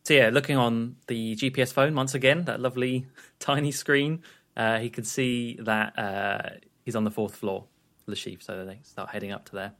So 0.05 0.13
yeah, 0.13 0.29
looking 0.31 0.59
on 0.59 0.97
the 1.07 1.35
GPS 1.37 1.73
phone 1.73 1.95
once 1.95 2.15
again, 2.15 2.45
that 2.45 2.61
lovely 2.61 3.07
tiny 3.39 3.73
screen, 3.73 4.23
uh, 4.57 4.79
he 4.79 4.91
can 4.91 5.05
see 5.05 5.59
that 5.63 5.99
uh, 5.99 6.51
he's 6.85 6.95
on 6.95 7.05
the 7.05 7.11
fourth 7.11 7.37
floor, 7.37 7.65
Chiffre. 8.13 8.43
So 8.43 8.65
they 8.65 8.81
start 8.83 9.11
heading 9.11 9.33
up 9.33 9.47
to 9.47 9.53
there, 9.53 9.73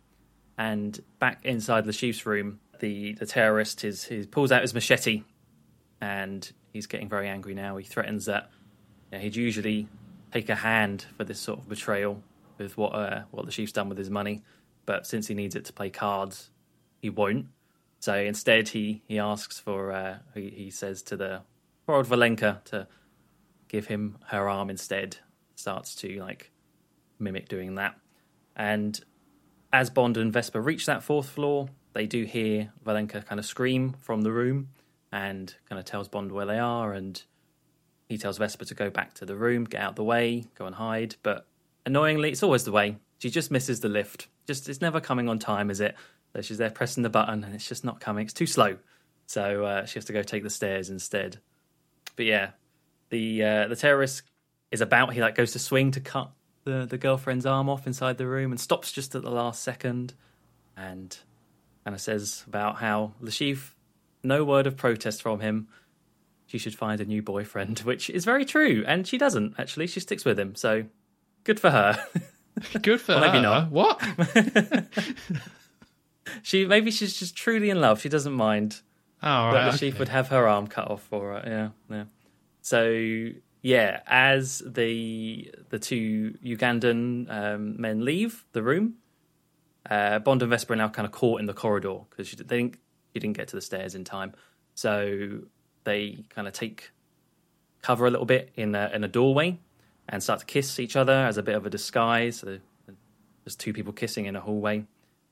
and 0.59 0.99
back 1.19 1.45
inside 1.45 1.87
Le 1.87 1.93
Chiffre's 1.93 2.27
room, 2.27 2.61
the 2.81 3.13
the 3.15 3.27
terrorist 3.27 3.85
is 3.85 4.05
he 4.05 4.27
pulls 4.27 4.53
out 4.53 4.63
his 4.63 4.75
machete, 4.75 5.23
and 6.01 6.51
he's 6.73 6.87
getting 6.87 7.09
very 7.09 7.29
angry 7.29 7.55
now. 7.55 7.77
He 7.77 7.85
threatens 7.85 8.27
that 8.27 8.51
you 9.11 9.19
know, 9.19 9.23
he'd 9.23 9.37
usually 9.37 9.89
take 10.33 10.49
a 10.49 10.57
hand 10.57 11.07
for 11.17 11.25
this 11.25 11.39
sort 11.39 11.61
of 11.61 11.69
betrayal 11.69 12.23
with 12.59 12.77
what 12.77 12.95
uh, 12.95 13.23
what 13.31 13.47
the 13.47 13.53
Chiffre's 13.53 13.73
done 13.73 13.89
with 13.89 13.99
his 13.99 14.11
money, 14.11 14.43
but 14.87 15.07
since 15.07 15.27
he 15.27 15.35
needs 15.35 15.55
it 15.55 15.65
to 15.67 15.73
play 15.73 15.91
cards, 15.91 16.51
he 17.01 17.11
won't. 17.11 17.47
So 18.01 18.15
instead, 18.15 18.69
he 18.69 19.03
he 19.07 19.19
asks 19.19 19.59
for 19.59 19.93
uh, 19.93 20.19
he, 20.35 20.51
he 20.51 20.71
says 20.71 21.03
to 21.05 21.17
the 21.17 21.43
poor 21.87 21.97
old 21.97 22.07
Valenka 22.07 22.63
to 22.65 22.87
give 23.69 23.87
him 23.87 24.19
her 24.27 24.49
arm 24.49 24.71
instead. 24.71 25.17
Starts 25.57 25.95
to 25.97 26.21
like 26.21 26.51
mimic 27.19 27.49
doing 27.49 27.77
that, 27.77 27.95
and 28.57 29.01
as 29.73 29.91
Bond 29.91 30.17
and 30.17 30.33
Vesper 30.33 30.61
reach 30.61 30.87
that 30.87 31.03
fourth 31.03 31.29
floor, 31.29 31.69
they 31.95 32.07
do 32.07 32.25
hear 32.25 32.73
Valenka 32.85 33.25
kind 33.25 33.39
of 33.39 33.47
scream 33.47 33.97
from 34.01 34.23
the 34.23 34.33
room, 34.33 34.69
and 35.13 35.55
kind 35.69 35.79
of 35.79 35.85
tells 35.85 36.09
Bond 36.09 36.33
where 36.33 36.47
they 36.47 36.59
are, 36.59 36.93
and 36.93 37.23
he 38.09 38.19
tells 38.19 38.39
Vesper 38.39 38.65
to 38.67 38.75
go 38.75 38.91
back 38.91 39.15
to 39.15 39.27
the 39.27 39.37
room, 39.37 39.65
get 39.65 39.81
out 39.81 39.97
the 39.97 40.05
way, 40.05 40.45
go 40.57 40.67
and 40.67 40.75
hide. 40.75 41.17
But 41.23 41.47
annoyingly, 41.87 42.31
it's 42.31 42.43
always 42.43 42.65
the 42.65 42.73
way. 42.73 42.97
She 43.19 43.31
just 43.31 43.51
misses 43.51 43.81
the 43.81 43.89
lift. 43.89 44.29
Just 44.47 44.69
it's 44.69 44.81
never 44.81 45.01
coming 45.01 45.29
on 45.29 45.39
time, 45.39 45.71
is 45.71 45.81
it? 45.81 45.97
So 46.35 46.43
she's 46.43 46.59
there 46.59 46.71
pressing 46.71 47.03
the 47.03 47.11
button, 47.11 47.45
and 47.45 47.55
it's 47.55 47.69
just 47.69 47.85
not 47.85 48.01
coming. 48.01 48.25
It's 48.25 48.35
too 48.35 48.47
slow. 48.47 48.77
So 49.27 49.65
uh, 49.65 49.87
she 49.87 49.95
has 49.95 50.05
to 50.07 50.13
go 50.13 50.23
take 50.23 50.43
the 50.43 50.51
stairs 50.51 50.91
instead. 50.91 51.39
But 52.17 52.27
yeah, 52.27 52.51
the 53.11 53.43
uh, 53.43 53.69
the 53.69 53.77
terrorist 53.77 54.23
is 54.71 54.81
about. 54.81 55.15
He 55.15 55.21
like 55.21 55.35
goes 55.35 55.53
to 55.53 55.59
swing 55.59 55.93
to 55.93 56.01
cut 56.01 56.31
the 56.65 56.87
the 56.87 56.99
girlfriend's 56.99 57.47
arm 57.47 57.69
off 57.69 57.87
inside 57.87 58.19
the 58.19 58.27
room, 58.27 58.51
and 58.53 58.61
stops 58.61 58.93
just 58.93 59.15
at 59.15 59.23
the 59.23 59.31
last 59.31 59.63
second, 59.63 60.15
and 60.77 61.17
kind 61.85 61.95
of 61.95 62.01
says 62.01 62.45
about 62.47 62.77
how 62.77 63.13
Chiffre, 63.25 63.73
no 64.23 64.45
word 64.45 64.67
of 64.67 64.77
protest 64.77 65.23
from 65.23 65.41
him 65.41 65.69
she 66.47 66.59
should 66.59 66.75
find 66.75 67.01
a 67.01 67.05
new 67.05 67.23
boyfriend, 67.23 67.79
which 67.85 68.09
is 68.11 68.25
very 68.25 68.45
true. 68.45 68.85
And 68.87 69.07
she 69.07 69.19
doesn't, 69.19 69.55
actually. 69.59 69.87
She 69.87 69.99
sticks 70.01 70.25
with 70.25 70.39
him. 70.39 70.55
So 70.55 70.85
good 71.45 71.59
for 71.59 71.71
her. 71.71 71.99
Good 72.83 73.01
for 73.01 73.13
Well, 73.17 73.25
her. 73.25 73.33
maybe 73.33 73.43
not. 73.43 73.71
What? 73.73 74.01
she 76.43 76.67
Maybe 76.67 76.91
she's 76.93 77.19
just 77.19 77.37
truly 77.37 77.71
in 77.71 77.81
love. 77.81 78.01
She 78.01 78.09
doesn't 78.09 78.33
mind 78.33 78.81
Oh, 79.23 79.29
all 79.29 79.53
that 79.53 79.67
right. 79.67 79.81
the 79.81 79.89
okay. 79.89 79.99
would 79.99 80.09
have 80.11 80.29
her 80.29 80.47
arm 80.47 80.67
cut 80.67 80.91
off 80.91 81.03
for 81.03 81.33
her. 81.33 81.43
Yeah, 81.91 81.97
yeah. 81.97 82.05
So 82.61 83.31
yeah, 83.65 84.01
as 84.07 84.63
the 84.67 85.51
the 85.71 85.79
two 85.79 86.35
Ugandan 86.45 87.31
um, 87.31 87.81
men 87.81 88.05
leave 88.05 88.45
the 88.53 88.63
room, 88.63 88.97
uh, 89.89 90.19
Bond 90.19 90.43
and 90.43 90.51
Vesper 90.51 90.75
are 90.75 90.77
now 90.77 90.91
kind 90.91 91.07
of 91.07 91.13
caught 91.13 91.41
in 91.41 91.47
the 91.47 91.55
corridor 91.55 92.01
because 92.11 92.31
they 92.31 92.45
didn't 92.45 92.77
didn't 93.15 93.33
get 93.33 93.49
to 93.49 93.57
the 93.57 93.63
stairs 93.63 93.95
in 93.95 94.05
time. 94.05 94.35
So 94.75 95.45
they 95.85 96.27
kind 96.29 96.47
of 96.47 96.53
take 96.53 96.91
cover 97.81 98.07
a 98.07 98.11
little 98.11 98.27
bit 98.27 98.53
in 98.55 98.75
a, 98.75 98.91
in 98.93 99.03
a 99.03 99.09
doorway 99.09 99.59
and 100.11 100.23
start 100.23 100.41
to 100.41 100.47
kiss 100.47 100.79
each 100.79 100.95
other 100.95 101.15
as 101.15 101.39
a 101.39 101.43
bit 101.43 101.55
of 101.55 101.65
a 101.65 101.71
disguise. 101.71 102.41
So 102.41 102.59
there's 103.45 103.57
two 103.57 103.73
people 103.73 103.95
kissing 103.95 104.27
in 104.27 104.37
a 104.37 104.43
hallway, 104.43 104.85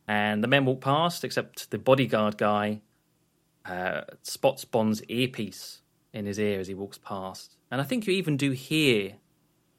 and 0.08 0.42
the 0.42 0.48
men 0.48 0.64
walk 0.64 0.80
past, 0.80 1.22
except 1.22 1.70
the 1.70 1.76
bodyguard 1.76 2.38
guy 2.38 2.80
uh, 3.66 4.02
spots 4.22 4.64
Bond's 4.64 5.02
earpiece 5.10 5.82
in 6.14 6.24
his 6.24 6.38
ear 6.38 6.60
as 6.60 6.68
he 6.68 6.72
walks 6.72 6.96
past. 6.96 7.56
And 7.72 7.80
I 7.80 7.84
think 7.84 8.06
you 8.06 8.12
even 8.12 8.36
do 8.36 8.50
hear 8.52 9.14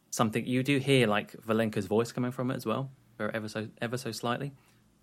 something. 0.10 0.46
You 0.46 0.64
do 0.64 0.80
hear 0.80 1.08
like 1.08 1.32
Valenka's 1.44 1.86
voice 1.86 2.12
coming 2.12 2.32
from 2.32 2.52
it 2.52 2.56
as 2.56 2.66
well, 2.66 2.90
or 3.20 3.30
ever 3.34 3.48
so 3.48 3.68
ever 3.82 3.98
so 3.98 4.12
slightly. 4.12 4.52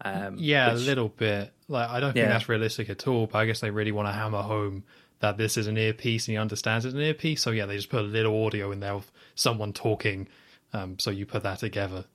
Um, 0.04 0.36
Yeah, 0.38 0.72
which- 0.72 0.82
a 0.82 0.84
little 0.84 1.08
bit. 1.08 1.54
Like 1.68 1.88
I 1.88 2.00
don't 2.00 2.12
think 2.12 2.24
Yeah. 2.24 2.32
that's 2.32 2.48
realistic 2.48 2.90
at 2.90 3.06
all. 3.06 3.26
But 3.28 3.38
I 3.38 3.46
guess 3.46 3.60
they 3.60 3.70
really 3.70 3.92
want 3.92 4.08
to 4.08 4.12
hammer 4.12 4.42
home 4.42 4.82
that 5.20 5.36
this 5.38 5.56
is 5.56 5.66
an 5.68 5.78
earpiece 5.78 6.26
and 6.26 6.32
he 6.32 6.36
understands 6.38 6.84
it's 6.84 6.94
an 6.94 7.00
earpiece. 7.00 7.42
So 7.42 7.50
yeah, 7.52 7.66
they 7.66 7.76
just 7.76 7.90
put 7.90 8.00
a 8.00 8.08
little 8.08 8.44
audio 8.44 8.72
in 8.72 8.80
there 8.80 8.92
of 8.94 9.10
someone 9.34 9.72
talking. 9.72 10.28
Um, 10.72 10.98
so 10.98 11.10
you 11.10 11.26
put 11.26 11.42
that 11.44 11.58
together. 11.60 12.06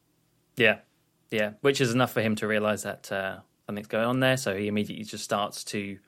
Yeah, 0.58 0.80
yeah, 1.32 1.54
which 1.62 1.80
is 1.80 1.94
enough 1.94 2.12
for 2.14 2.22
him 2.22 2.36
to 2.36 2.48
realize 2.48 2.84
that 2.84 3.12
uh, 3.12 3.40
something's 3.66 3.88
going 3.88 4.06
on 4.06 4.20
there. 4.20 4.38
So 4.38 4.58
he 4.58 4.68
immediately 4.68 5.06
just 5.06 5.24
starts 5.24 5.64
to 5.66 6.00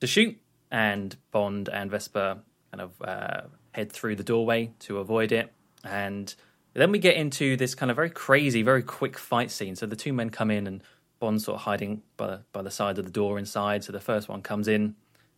to 0.00 0.06
shoot, 0.06 0.36
and 0.70 1.16
Bond 1.30 1.68
and 1.68 1.90
Vesper 1.90 2.40
kind 2.72 2.80
of 2.82 3.00
uh, 3.02 3.42
head 3.72 3.92
through 3.92 4.16
the 4.16 4.24
doorway 4.24 4.72
to 4.80 4.98
avoid 4.98 5.32
it. 5.32 5.52
And 5.84 6.34
then 6.74 6.90
we 6.92 6.98
get 6.98 7.16
into 7.16 7.56
this 7.56 7.74
kind 7.74 7.90
of 7.90 7.96
very 7.96 8.10
crazy, 8.10 8.62
very 8.62 8.82
quick 8.82 9.18
fight 9.18 9.50
scene. 9.50 9.76
So 9.76 9.86
the 9.86 9.96
two 9.96 10.12
men 10.12 10.30
come 10.30 10.50
in, 10.50 10.66
and 10.66 10.82
Bond's 11.18 11.44
sort 11.44 11.56
of 11.56 11.62
hiding 11.62 12.02
by 12.16 12.26
the, 12.28 12.40
by 12.52 12.62
the 12.62 12.70
side 12.70 12.98
of 12.98 13.04
the 13.04 13.10
door 13.10 13.38
inside. 13.38 13.84
So 13.84 13.92
the 13.92 14.00
first 14.00 14.28
one 14.28 14.42
comes 14.42 14.68
in, 14.68 14.94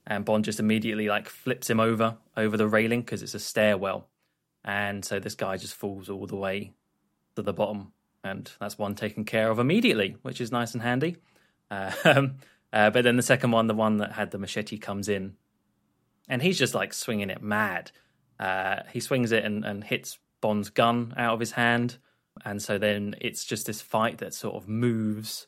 and 0.07 0.25
Bond 0.25 0.45
just 0.45 0.61
immediately 0.61 1.09
like 1.09 1.29
flips 1.29 1.69
him 1.69 1.81
over 1.81 2.17
over 2.37 2.57
the 2.57 2.69
railing 2.69 3.01
because 3.01 3.23
it's 3.23 3.35
a 3.35 3.41
stairwell. 3.41 4.09
And 4.65 5.05
so 5.05 5.19
this 5.19 5.35
guy 5.35 5.57
just 5.57 5.75
falls 5.75 6.09
all 6.09 6.27
the 6.27 6.37
way 6.37 6.73
to 7.37 7.43
the 7.43 7.53
bottom, 7.53 7.93
and 8.23 8.51
that's 8.61 8.79
one 8.79 8.95
taken 8.95 9.25
care 9.25 9.51
of 9.51 9.59
immediately, 9.59 10.17
which 10.23 10.41
is 10.41 10.53
nice 10.53 10.75
and 10.75 10.83
handy. 10.83 11.17
Um, 12.05 12.37
uh, 12.73 12.91
but 12.91 13.03
then 13.03 13.17
the 13.17 13.23
second 13.23 13.51
one, 13.51 13.67
the 13.67 13.75
one 13.75 13.97
that 13.97 14.13
had 14.13 14.31
the 14.31 14.39
machete, 14.39 14.79
comes 14.79 15.09
in, 15.09 15.35
and 16.29 16.41
he's 16.41 16.59
just 16.59 16.75
like 16.75 16.93
swinging 16.93 17.31
it 17.31 17.43
mad. 17.43 17.91
Uh, 18.45 18.83
he 18.93 19.01
swings 19.01 19.33
it 19.33 19.45
and, 19.45 19.65
and 19.65 19.85
hits 19.85 20.19
Bond's 20.41 20.71
gun 20.71 21.15
out 21.17 21.35
of 21.35 21.41
his 21.41 21.53
hand, 21.53 21.97
and 22.45 22.61
so 22.61 22.77
then 22.79 23.15
it's 23.21 23.45
just 23.45 23.67
this 23.67 23.81
fight 23.81 24.19
that 24.19 24.35
sort 24.35 24.55
of 24.57 24.69
moves 24.69 25.47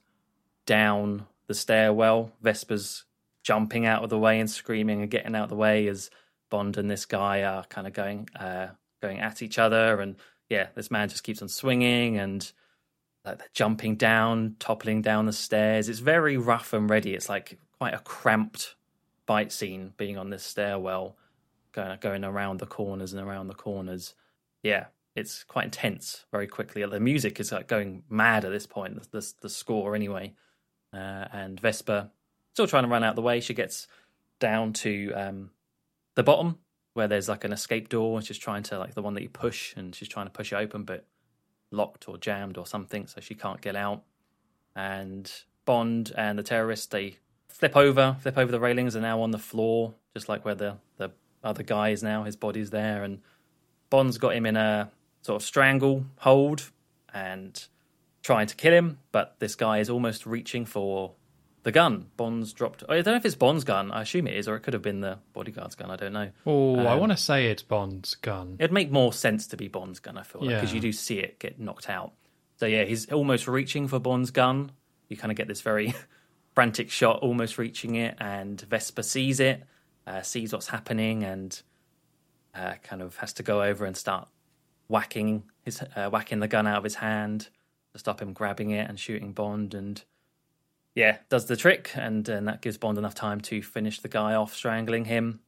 down 0.65 1.27
the 1.47 1.55
stairwell. 1.55 2.33
Vesper's 2.41 3.05
jumping 3.43 3.85
out 3.87 4.03
of 4.03 4.11
the 4.11 4.19
way 4.19 4.41
and 4.41 4.51
screaming 4.51 5.03
and 5.03 5.11
getting 5.11 5.35
out 5.37 5.45
of 5.45 5.49
the 5.51 5.57
way 5.57 5.89
as 5.89 6.11
Bond 6.49 6.77
and 6.79 6.91
this 6.91 7.07
guy 7.07 7.43
are 7.43 7.65
kind 7.65 7.87
of 7.87 7.93
going 7.93 8.29
uh, 8.39 8.69
going 9.03 9.19
at 9.21 9.43
each 9.43 9.59
other, 9.59 10.01
and 10.01 10.17
yeah, 10.49 10.69
this 10.75 10.91
man 10.91 11.09
just 11.09 11.25
keeps 11.25 11.43
on 11.43 11.49
swinging 11.49 12.19
and 12.19 12.53
like 13.25 13.39
they're 13.39 13.49
jumping 13.53 13.97
down, 13.97 14.57
toppling 14.59 15.03
down 15.03 15.27
the 15.27 15.33
stairs. 15.33 15.89
It's 15.89 15.99
very 15.99 16.37
rough 16.37 16.73
and 16.73 16.89
ready. 16.89 17.15
It's 17.15 17.29
like 17.29 17.59
quite 17.79 17.95
a 17.95 17.99
cramped 17.99 18.77
fight 19.27 19.53
scene 19.53 19.93
being 19.97 20.17
on 20.17 20.31
this 20.31 20.45
stairwell, 20.45 21.17
going 21.77 21.99
going 22.01 22.25
around 22.25 22.59
the 22.59 22.67
corners 22.67 23.13
and 23.13 23.23
around 23.23 23.49
the 23.49 23.55
corners. 23.55 24.15
Yeah, 24.63 24.87
it's 25.15 25.45
quite 25.45 25.67
intense 25.67 26.25
very 26.33 26.47
quickly. 26.47 26.85
The 26.85 26.99
music 26.99 27.39
is 27.39 27.53
like 27.53 27.69
going 27.69 28.03
mad 28.09 28.45
at 28.45 28.51
this 28.51 28.67
point. 28.67 29.01
The 29.01 29.21
the, 29.21 29.33
the 29.43 29.49
score 29.49 29.95
anyway, 29.95 30.35
uh, 30.93 31.27
and 31.33 31.61
Vesper 31.61 32.11
still 32.53 32.67
trying 32.67 32.85
to 32.85 32.89
run 32.89 33.05
out 33.05 33.15
the 33.15 33.23
way. 33.23 33.41
She 33.41 33.55
gets 33.55 33.87
down 34.41 34.73
to 34.73 35.13
um, 35.13 35.51
the 36.15 36.23
bottom 36.23 36.59
where 36.95 37.07
there's 37.07 37.29
like 37.29 37.45
an 37.45 37.53
escape 37.53 37.89
door. 37.91 38.21
She's 38.23 38.39
trying 38.39 38.63
to 38.65 38.79
like 38.79 38.95
the 38.95 39.03
one 39.03 39.15
that 39.15 39.23
you 39.23 39.29
push, 39.29 39.77
and 39.77 39.95
she's 39.95 40.09
trying 40.09 40.27
to 40.27 40.33
push 40.33 40.53
it 40.53 40.57
open, 40.57 40.85
but 40.85 41.07
locked 41.71 42.09
or 42.09 42.17
jammed 42.17 42.57
or 42.57 42.67
something, 42.67 43.07
so 43.07 43.21
she 43.21 43.35
can't 43.35 43.61
get 43.61 43.77
out. 43.77 44.03
And 44.75 45.31
Bond 45.65 46.13
and 46.17 46.39
the 46.39 46.43
terrorists 46.43 46.87
they 46.87 47.17
flip 47.49 47.77
over, 47.77 48.17
flip 48.21 48.39
over 48.39 48.53
the 48.53 48.61
railings, 48.61 48.97
are 48.97 49.01
now 49.01 49.21
on 49.21 49.31
the 49.31 49.39
floor, 49.39 49.95
just 50.15 50.29
like 50.29 50.45
where 50.45 50.55
the 50.55 50.77
the 50.97 51.11
other 51.43 51.63
guy 51.63 51.91
is 51.91 52.03
now. 52.03 52.25
His 52.25 52.37
body's 52.37 52.71
there, 52.71 53.03
and 53.05 53.21
Bond's 53.91 54.19
got 54.19 54.35
him 54.35 54.47
in 54.47 54.57
a 54.57 54.91
sort 55.23 55.41
of 55.43 55.47
strangle 55.47 56.05
hold 56.19 56.71
and 57.13 57.67
trying 58.23 58.47
to 58.49 58.55
kill 58.57 58.73
him, 58.73 58.99
but 59.13 59.37
this 59.39 59.55
guy 59.55 59.79
is 59.79 59.89
almost 59.91 60.27
reaching 60.27 60.65
for 60.65 61.13
the 61.63 61.73
gun. 61.73 62.07
Bond's 62.17 62.53
dropped. 62.53 62.83
I 62.89 62.95
don't 62.97 63.07
know 63.07 63.17
if 63.17 63.25
it's 63.25 63.35
Bond's 63.35 63.65
gun. 63.65 63.91
I 63.91 64.03
assume 64.03 64.27
it 64.27 64.35
is, 64.37 64.49
or 64.49 64.57
it 64.57 64.61
could 64.61 64.75
have 64.75 64.83
been 64.83 65.01
the 65.01 65.19
bodyguard's 65.33 65.75
gun. 65.75 65.91
I 65.91 65.97
don't 65.97 66.13
know. 66.13 66.31
Oh, 66.45 66.79
I 66.81 66.93
Um, 66.95 67.01
want 67.01 67.13
to 67.13 67.17
say 67.19 67.47
it's 67.47 67.63
Bond's 67.63 68.15
gun. 68.17 68.57
It'd 68.59 68.73
make 68.73 68.91
more 68.91 69.13
sense 69.13 69.47
to 69.49 69.57
be 69.57 69.69
Bond's 69.69 69.99
gun. 70.01 70.17
I 70.19 70.23
feel 70.23 70.43
like 70.43 70.57
because 70.57 70.71
Yeah. 70.71 70.75
you 70.77 70.81
do 70.81 70.93
see 70.93 71.19
it 71.19 71.39
get 71.39 71.59
knocked 71.61 71.89
out. 71.89 72.13
So 72.59 72.67
yeah, 72.67 72.85
he's 72.85 73.11
almost 73.13 73.47
reaching 73.49 73.87
for 73.89 73.99
Bond's 73.99 74.31
gun. 74.31 74.71
You 75.09 75.17
kind 75.17 75.31
of 75.31 75.37
get 75.37 75.47
this 75.49 75.61
very 75.61 75.95
frantic 76.55 76.91
shot, 76.91 77.21
almost 77.21 77.59
reaching 77.59 77.95
it, 77.97 78.17
and 78.19 78.61
Vesper 78.61 79.03
sees 79.03 79.41
it, 79.41 79.63
uh, 80.07 80.23
sees 80.23 80.53
what's 80.53 80.69
happening, 80.69 81.25
and 81.25 81.63
uh, 82.55 82.75
kind 82.83 83.03
of 83.03 83.17
has 83.17 83.33
to 83.35 83.43
go 83.43 83.63
over 83.63 83.85
and 83.85 83.97
start 83.97 84.29
whacking 84.89 85.45
his 85.63 85.83
uh, 85.97 86.09
whacking 86.09 86.41
the 86.41 86.49
gun 86.49 86.67
out 86.67 86.79
of 86.79 86.85
his 86.85 86.97
hand 86.97 87.49
to 87.93 87.99
stop 87.99 88.23
him 88.23 88.33
grabbing 88.33 88.71
it 88.71 88.89
and 88.89 89.01
shooting 89.01 89.33
Bond. 89.33 89.75
And 89.75 90.03
yeah, 90.95 91.19
does 91.29 91.47
the 91.47 91.57
trick, 91.57 91.91
and, 91.95 92.29
and 92.29 92.47
that 92.49 92.63
gives 92.63 92.79
Bond 92.79 92.99
enough 92.99 93.15
time 93.15 93.41
to 93.43 93.63
finish 93.63 94.01
the 94.01 94.09
guy 94.09 94.35
off, 94.35 94.55
strangling 94.55 95.07
him. 95.07 95.41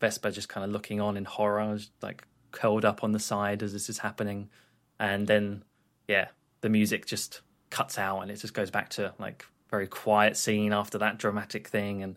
Vesper 0.00 0.30
just 0.30 0.48
kind 0.48 0.64
of 0.64 0.70
looking 0.70 1.00
on 1.00 1.16
in 1.16 1.24
horror, 1.24 1.78
like 2.00 2.26
curled 2.50 2.84
up 2.84 3.02
on 3.02 3.12
the 3.12 3.18
side 3.18 3.62
as 3.62 3.72
this 3.72 3.88
is 3.88 3.98
happening, 3.98 4.50
and 4.98 5.26
then 5.26 5.64
yeah, 6.08 6.28
the 6.60 6.68
music 6.68 7.06
just 7.06 7.40
cuts 7.70 7.98
out 7.98 8.20
and 8.20 8.30
it 8.30 8.36
just 8.36 8.52
goes 8.52 8.70
back 8.70 8.90
to 8.90 9.14
like 9.18 9.46
very 9.70 9.86
quiet 9.86 10.36
scene 10.36 10.72
after 10.72 10.98
that 10.98 11.18
dramatic 11.18 11.68
thing, 11.68 12.02
and 12.02 12.16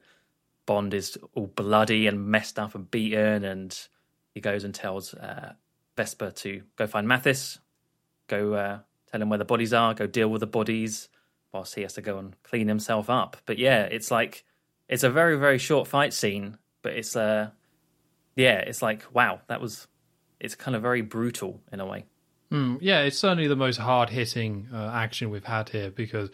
Bond 0.65 0.93
is 0.93 1.17
all 1.33 1.47
bloody 1.47 2.07
and 2.07 2.27
messed 2.27 2.57
up 2.59 2.75
and 2.75 2.89
beaten, 2.89 3.43
and 3.43 3.77
he 4.33 4.41
goes 4.41 4.63
and 4.63 4.73
tells 4.73 5.13
uh, 5.13 5.53
Vesper 5.95 6.31
to 6.31 6.63
go 6.75 6.87
find 6.87 7.07
Mathis, 7.07 7.59
go 8.27 8.53
uh, 8.53 8.79
tell 9.11 9.21
him 9.21 9.29
where 9.29 9.39
the 9.39 9.45
bodies 9.45 9.73
are, 9.73 9.93
go 9.93 10.07
deal 10.07 10.29
with 10.29 10.41
the 10.41 10.47
bodies, 10.47 11.09
whilst 11.51 11.75
he 11.75 11.81
has 11.81 11.93
to 11.93 12.01
go 12.01 12.17
and 12.17 12.35
clean 12.43 12.67
himself 12.67 13.09
up. 13.09 13.37
But 13.45 13.57
yeah, 13.57 13.83
it's 13.83 14.11
like 14.11 14.43
it's 14.89 15.03
a 15.03 15.09
very 15.09 15.37
very 15.37 15.57
short 15.57 15.87
fight 15.87 16.13
scene, 16.13 16.57
but 16.81 16.93
it's 16.93 17.15
uh 17.15 17.49
yeah, 18.35 18.57
it's 18.57 18.81
like 18.81 19.03
wow, 19.13 19.41
that 19.47 19.61
was 19.61 19.87
it's 20.39 20.55
kind 20.55 20.75
of 20.75 20.81
very 20.81 21.01
brutal 21.01 21.61
in 21.71 21.79
a 21.79 21.85
way. 21.85 22.05
Mm, 22.51 22.77
yeah, 22.81 23.01
it's 23.01 23.17
certainly 23.17 23.47
the 23.47 23.55
most 23.55 23.77
hard 23.77 24.09
hitting 24.09 24.67
uh, 24.71 24.91
action 24.93 25.29
we've 25.29 25.45
had 25.45 25.69
here 25.69 25.89
because 25.89 26.29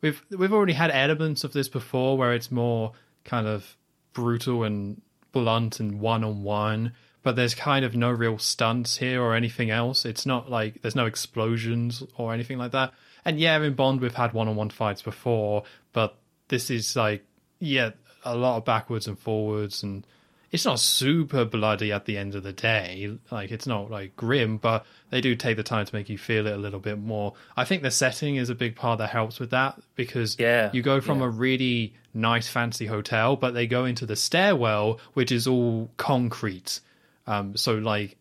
we've 0.00 0.22
we've 0.30 0.52
already 0.52 0.72
had 0.72 0.90
elements 0.90 1.44
of 1.44 1.52
this 1.52 1.68
before 1.68 2.16
where 2.16 2.32
it's 2.32 2.50
more 2.50 2.92
kind 3.24 3.46
of 3.46 3.76
brutal 4.12 4.64
and 4.64 5.00
blunt 5.32 5.80
and 5.80 6.00
one 6.00 6.24
on 6.24 6.42
one, 6.42 6.92
but 7.22 7.36
there's 7.36 7.54
kind 7.54 7.84
of 7.84 7.94
no 7.94 8.10
real 8.10 8.38
stunts 8.38 8.96
here 8.96 9.22
or 9.22 9.34
anything 9.34 9.70
else. 9.70 10.04
It's 10.04 10.26
not 10.26 10.50
like 10.50 10.82
there's 10.82 10.96
no 10.96 11.06
explosions 11.06 12.02
or 12.16 12.32
anything 12.32 12.58
like 12.58 12.72
that. 12.72 12.92
And 13.24 13.38
yeah, 13.38 13.60
in 13.60 13.74
Bond 13.74 14.00
we've 14.00 14.14
had 14.14 14.32
one 14.32 14.48
on 14.48 14.56
one 14.56 14.70
fights 14.70 15.02
before, 15.02 15.64
but 15.92 16.16
this 16.48 16.70
is 16.70 16.96
like 16.96 17.24
yeah, 17.58 17.90
a 18.24 18.34
lot 18.34 18.56
of 18.56 18.64
backwards 18.64 19.06
and 19.06 19.18
forwards 19.18 19.82
and 19.82 20.06
it's 20.50 20.64
not 20.64 20.80
super 20.80 21.44
bloody 21.44 21.92
at 21.92 22.06
the 22.06 22.18
end 22.18 22.34
of 22.34 22.42
the 22.42 22.52
day. 22.52 23.16
Like 23.30 23.50
it's 23.52 23.66
not 23.66 23.90
like 23.90 24.16
grim, 24.16 24.56
but 24.56 24.84
they 25.10 25.20
do 25.20 25.36
take 25.36 25.56
the 25.56 25.62
time 25.62 25.86
to 25.86 25.94
make 25.94 26.08
you 26.08 26.18
feel 26.18 26.46
it 26.46 26.52
a 26.54 26.58
little 26.58 26.80
bit 26.80 26.98
more. 26.98 27.34
I 27.56 27.64
think 27.64 27.82
the 27.82 27.90
setting 27.90 28.36
is 28.36 28.50
a 28.50 28.54
big 28.54 28.74
part 28.74 28.98
that 28.98 29.10
helps 29.10 29.38
with 29.38 29.50
that 29.50 29.80
because 29.94 30.36
Yeah, 30.38 30.70
you 30.72 30.82
go 30.82 31.00
from 31.00 31.20
yeah. 31.20 31.26
a 31.26 31.28
really 31.28 31.94
nice 32.12 32.48
fancy 32.48 32.86
hotel, 32.86 33.36
but 33.36 33.54
they 33.54 33.66
go 33.68 33.84
into 33.84 34.06
the 34.06 34.16
stairwell, 34.16 34.98
which 35.14 35.30
is 35.30 35.46
all 35.46 35.90
concrete. 35.96 36.80
Um, 37.28 37.56
so 37.56 37.74
like 37.74 38.16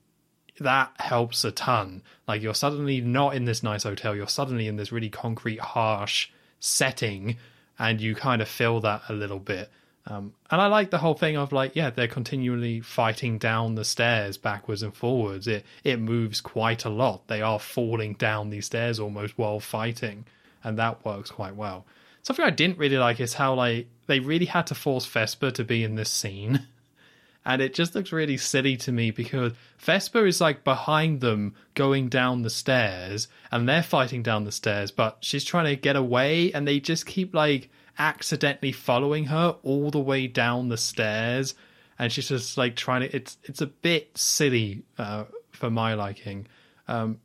that 0.60 0.92
helps 1.00 1.44
a 1.46 1.52
ton. 1.52 2.04
Like 2.28 2.44
you're 2.44 2.54
suddenly 2.54 3.02
not 3.02 3.36
in 3.36 3.46
this 3.46 3.64
nice 3.64 3.84
hotel, 3.84 4.16
you're 4.16 4.28
suddenly 4.28 4.68
in 4.68 4.76
this 4.76 4.92
really 4.92 5.10
concrete, 5.10 5.60
harsh 5.60 6.30
setting, 6.60 7.38
and 7.80 8.00
you 8.02 8.14
kind 8.14 8.42
of 8.42 8.48
feel 8.48 8.82
that 8.82 9.02
a 9.10 9.14
little 9.14 9.40
bit. 9.40 9.72
Um, 10.10 10.34
and 10.50 10.60
I 10.60 10.66
like 10.68 10.90
the 10.90 10.98
whole 10.98 11.14
thing 11.14 11.38
of 11.38 11.52
like, 11.52 11.76
yeah, 11.76 11.92
they're 11.92 12.08
continually 12.08 12.82
fighting 12.82 13.38
down 13.38 13.76
the 13.76 13.86
stairs 13.86 14.38
backwards 14.38 14.82
and 14.82 14.94
forwards. 14.94 15.48
It 15.48 15.66
it 15.84 16.00
moves 16.00 16.42
quite 16.42 16.84
a 16.84 16.90
lot. 16.90 17.28
They 17.28 17.42
are 17.42 17.60
falling 17.60 18.14
down 18.14 18.50
these 18.50 18.66
stairs 18.66 19.00
almost 19.00 19.38
while 19.38 19.60
fighting, 19.60 20.26
and 20.64 20.78
that 20.80 21.06
works 21.06 21.30
quite 21.30 21.56
well. 21.56 21.86
Something 22.24 22.46
I 22.46 22.50
didn't 22.50 22.80
really 22.80 22.98
like 22.98 23.20
is 23.20 23.36
how 23.36 23.54
like 23.54 23.88
they 24.08 24.20
really 24.20 24.48
had 24.48 24.68
to 24.68 24.76
force 24.76 25.06
Vesper 25.06 25.52
to 25.52 25.64
be 25.64 25.84
in 25.84 25.96
this 25.96 26.10
scene. 26.10 26.68
And 27.46 27.62
it 27.62 27.74
just 27.74 27.96
looks 27.96 28.12
really 28.12 28.38
silly 28.38 28.76
to 28.78 28.92
me 28.92 29.12
because 29.12 29.54
Vesper 29.80 30.28
is 30.28 30.42
like 30.42 30.64
behind 30.64 31.22
them 31.22 31.56
going 31.74 32.10
down 32.10 32.42
the 32.42 32.50
stairs 32.50 33.28
and 33.50 33.68
they're 33.68 33.82
fighting 33.82 34.22
down 34.22 34.44
the 34.44 34.52
stairs, 34.52 34.92
but 34.92 35.18
she's 35.22 35.46
trying 35.46 35.66
to 35.66 35.76
get 35.76 35.96
away 35.96 36.52
and 36.52 36.68
they 36.68 36.80
just 36.80 37.06
keep 37.06 37.34
like 37.34 37.70
accidentally 38.00 38.72
following 38.72 39.26
her 39.26 39.58
all 39.62 39.92
the 39.92 40.00
way 40.00 40.26
down 40.26 40.70
the 40.70 40.78
stairs. 40.78 41.54
And 42.00 42.12
she's 42.12 42.30
just 42.30 42.58
like 42.58 42.76
trying 42.76 43.02
to, 43.02 43.16
it's, 43.16 43.38
it's 43.44 43.62
a 43.62 43.68
bit 43.68 44.18
silly 44.18 44.84
uh, 44.98 45.26
for 45.52 45.70
my 45.70 45.94
liking. 45.94 46.48
Um, 46.88 47.20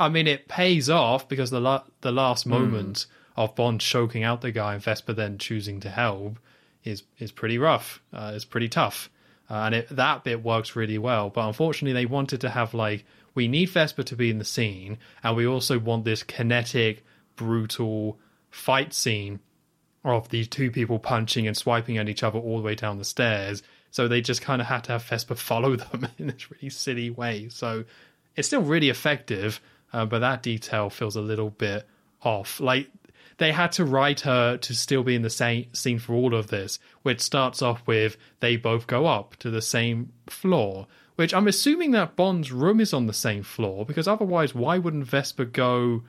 I 0.00 0.08
mean, 0.08 0.26
it 0.26 0.48
pays 0.48 0.88
off 0.88 1.28
because 1.28 1.50
the 1.50 1.60
la- 1.60 1.84
the 2.00 2.10
last 2.10 2.46
moment 2.46 3.06
of 3.36 3.54
Bond 3.54 3.80
choking 3.80 4.24
out 4.24 4.40
the 4.40 4.50
guy 4.50 4.74
and 4.74 4.82
Vesper 4.82 5.12
then 5.12 5.36
choosing 5.36 5.80
to 5.80 5.90
help 5.90 6.38
is 6.84 7.02
is 7.18 7.30
pretty 7.30 7.58
rough. 7.58 8.00
Uh, 8.10 8.32
it's 8.34 8.46
pretty 8.46 8.68
tough, 8.68 9.10
uh, 9.50 9.54
and 9.54 9.74
it, 9.74 9.88
that 9.90 10.24
bit 10.24 10.42
works 10.42 10.74
really 10.74 10.96
well. 10.96 11.28
But 11.28 11.46
unfortunately, 11.46 11.92
they 11.92 12.06
wanted 12.06 12.40
to 12.40 12.48
have 12.48 12.72
like 12.72 13.04
we 13.34 13.46
need 13.46 13.68
Vesper 13.68 14.02
to 14.04 14.16
be 14.16 14.30
in 14.30 14.38
the 14.38 14.44
scene, 14.44 14.96
and 15.22 15.36
we 15.36 15.46
also 15.46 15.78
want 15.78 16.06
this 16.06 16.22
kinetic, 16.22 17.04
brutal 17.36 18.18
fight 18.50 18.94
scene 18.94 19.40
of 20.04 20.28
these 20.30 20.48
two 20.48 20.70
people 20.70 20.98
punching 20.98 21.46
and 21.46 21.56
swiping 21.56 21.98
at 21.98 22.08
each 22.08 22.22
other 22.22 22.38
all 22.38 22.58
the 22.58 22.62
way 22.62 22.74
down 22.74 22.98
the 22.98 23.04
stairs. 23.04 23.62
So 23.90 24.08
they 24.08 24.20
just 24.20 24.42
kind 24.42 24.60
of 24.60 24.68
had 24.68 24.84
to 24.84 24.92
have 24.92 25.02
Vesper 25.04 25.34
follow 25.34 25.76
them 25.76 26.08
in 26.18 26.28
this 26.28 26.50
really 26.50 26.70
silly 26.70 27.10
way. 27.10 27.48
So 27.48 27.84
it's 28.36 28.48
still 28.48 28.62
really 28.62 28.88
effective, 28.88 29.60
uh, 29.92 30.06
but 30.06 30.20
that 30.20 30.42
detail 30.42 30.90
feels 30.90 31.16
a 31.16 31.20
little 31.20 31.50
bit 31.50 31.86
off. 32.22 32.60
Like 32.60 32.88
they 33.38 33.52
had 33.52 33.72
to 33.72 33.84
write 33.84 34.20
her 34.20 34.56
to 34.58 34.74
still 34.74 35.02
be 35.02 35.14
in 35.14 35.22
the 35.22 35.30
same 35.30 35.72
scene 35.74 35.98
for 35.98 36.14
all 36.14 36.34
of 36.34 36.48
this, 36.48 36.78
which 37.02 37.20
starts 37.20 37.62
off 37.62 37.82
with 37.86 38.16
they 38.40 38.56
both 38.56 38.86
go 38.86 39.06
up 39.06 39.36
to 39.36 39.50
the 39.50 39.62
same 39.62 40.12
floor. 40.28 40.86
Which 41.16 41.34
I'm 41.34 41.48
assuming 41.48 41.90
that 41.90 42.16
Bond's 42.16 42.50
room 42.50 42.80
is 42.80 42.94
on 42.94 43.06
the 43.06 43.12
same 43.12 43.42
floor 43.42 43.84
because 43.84 44.08
otherwise, 44.08 44.54
why 44.54 44.78
wouldn't 44.78 45.04
Vesper 45.04 45.44
go 45.44 46.02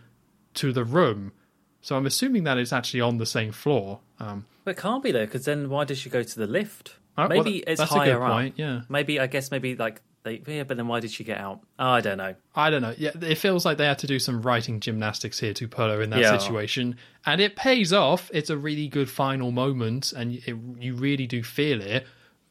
to 0.53 0.71
the 0.71 0.85
room? 0.85 1.33
So 1.81 1.95
I'm 1.97 2.05
assuming 2.05 2.43
that 2.43 2.57
it's 2.57 2.71
actually 2.73 3.01
on 3.01 3.17
the 3.17 3.25
same 3.25 3.51
floor. 3.51 3.99
Um, 4.19 4.45
But 4.63 4.71
it 4.71 4.77
can't 4.77 5.03
be 5.03 5.11
though, 5.11 5.25
because 5.25 5.45
then 5.45 5.69
why 5.69 5.83
does 5.85 5.97
she 5.97 6.09
go 6.09 6.21
to 6.23 6.39
the 6.39 6.47
lift? 6.47 6.95
Uh, 7.17 7.27
well, 7.29 7.43
maybe 7.43 7.57
it's 7.59 7.79
that's 7.79 7.91
a 7.91 7.95
higher 7.95 8.13
good 8.17 8.23
up. 8.23 8.31
point, 8.31 8.53
yeah. 8.57 8.81
Maybe 8.89 9.19
I 9.19 9.27
guess 9.27 9.51
maybe 9.51 9.75
like 9.75 10.01
they 10.23 10.41
yeah, 10.45 10.63
but 10.63 10.77
then 10.77 10.87
why 10.87 10.99
did 10.99 11.11
she 11.11 11.23
get 11.23 11.39
out? 11.39 11.61
Oh, 11.79 11.87
I 11.89 12.01
don't 12.01 12.17
know. 12.19 12.35
I 12.55 12.69
don't 12.69 12.81
know. 12.83 12.93
Yeah, 12.97 13.09
it 13.21 13.39
feels 13.39 13.65
like 13.65 13.77
they 13.77 13.85
had 13.87 13.97
to 13.99 14.07
do 14.07 14.19
some 14.19 14.41
writing 14.43 14.79
gymnastics 14.79 15.39
here 15.39 15.53
to 15.55 15.67
put 15.67 15.89
her 15.89 16.01
in 16.01 16.11
that 16.11 16.19
Yeah. 16.19 16.37
situation, 16.37 16.95
and 17.25 17.41
it 17.41 17.55
pays 17.55 17.91
off. 17.91 18.29
It's 18.33 18.49
a 18.51 18.57
really 18.57 18.87
good 18.87 19.09
final 19.09 19.51
moment, 19.51 20.13
and 20.13 20.35
it, 20.35 20.55
you 20.79 20.93
really 20.95 21.25
do 21.27 21.41
feel 21.43 21.81
it. 21.81 22.05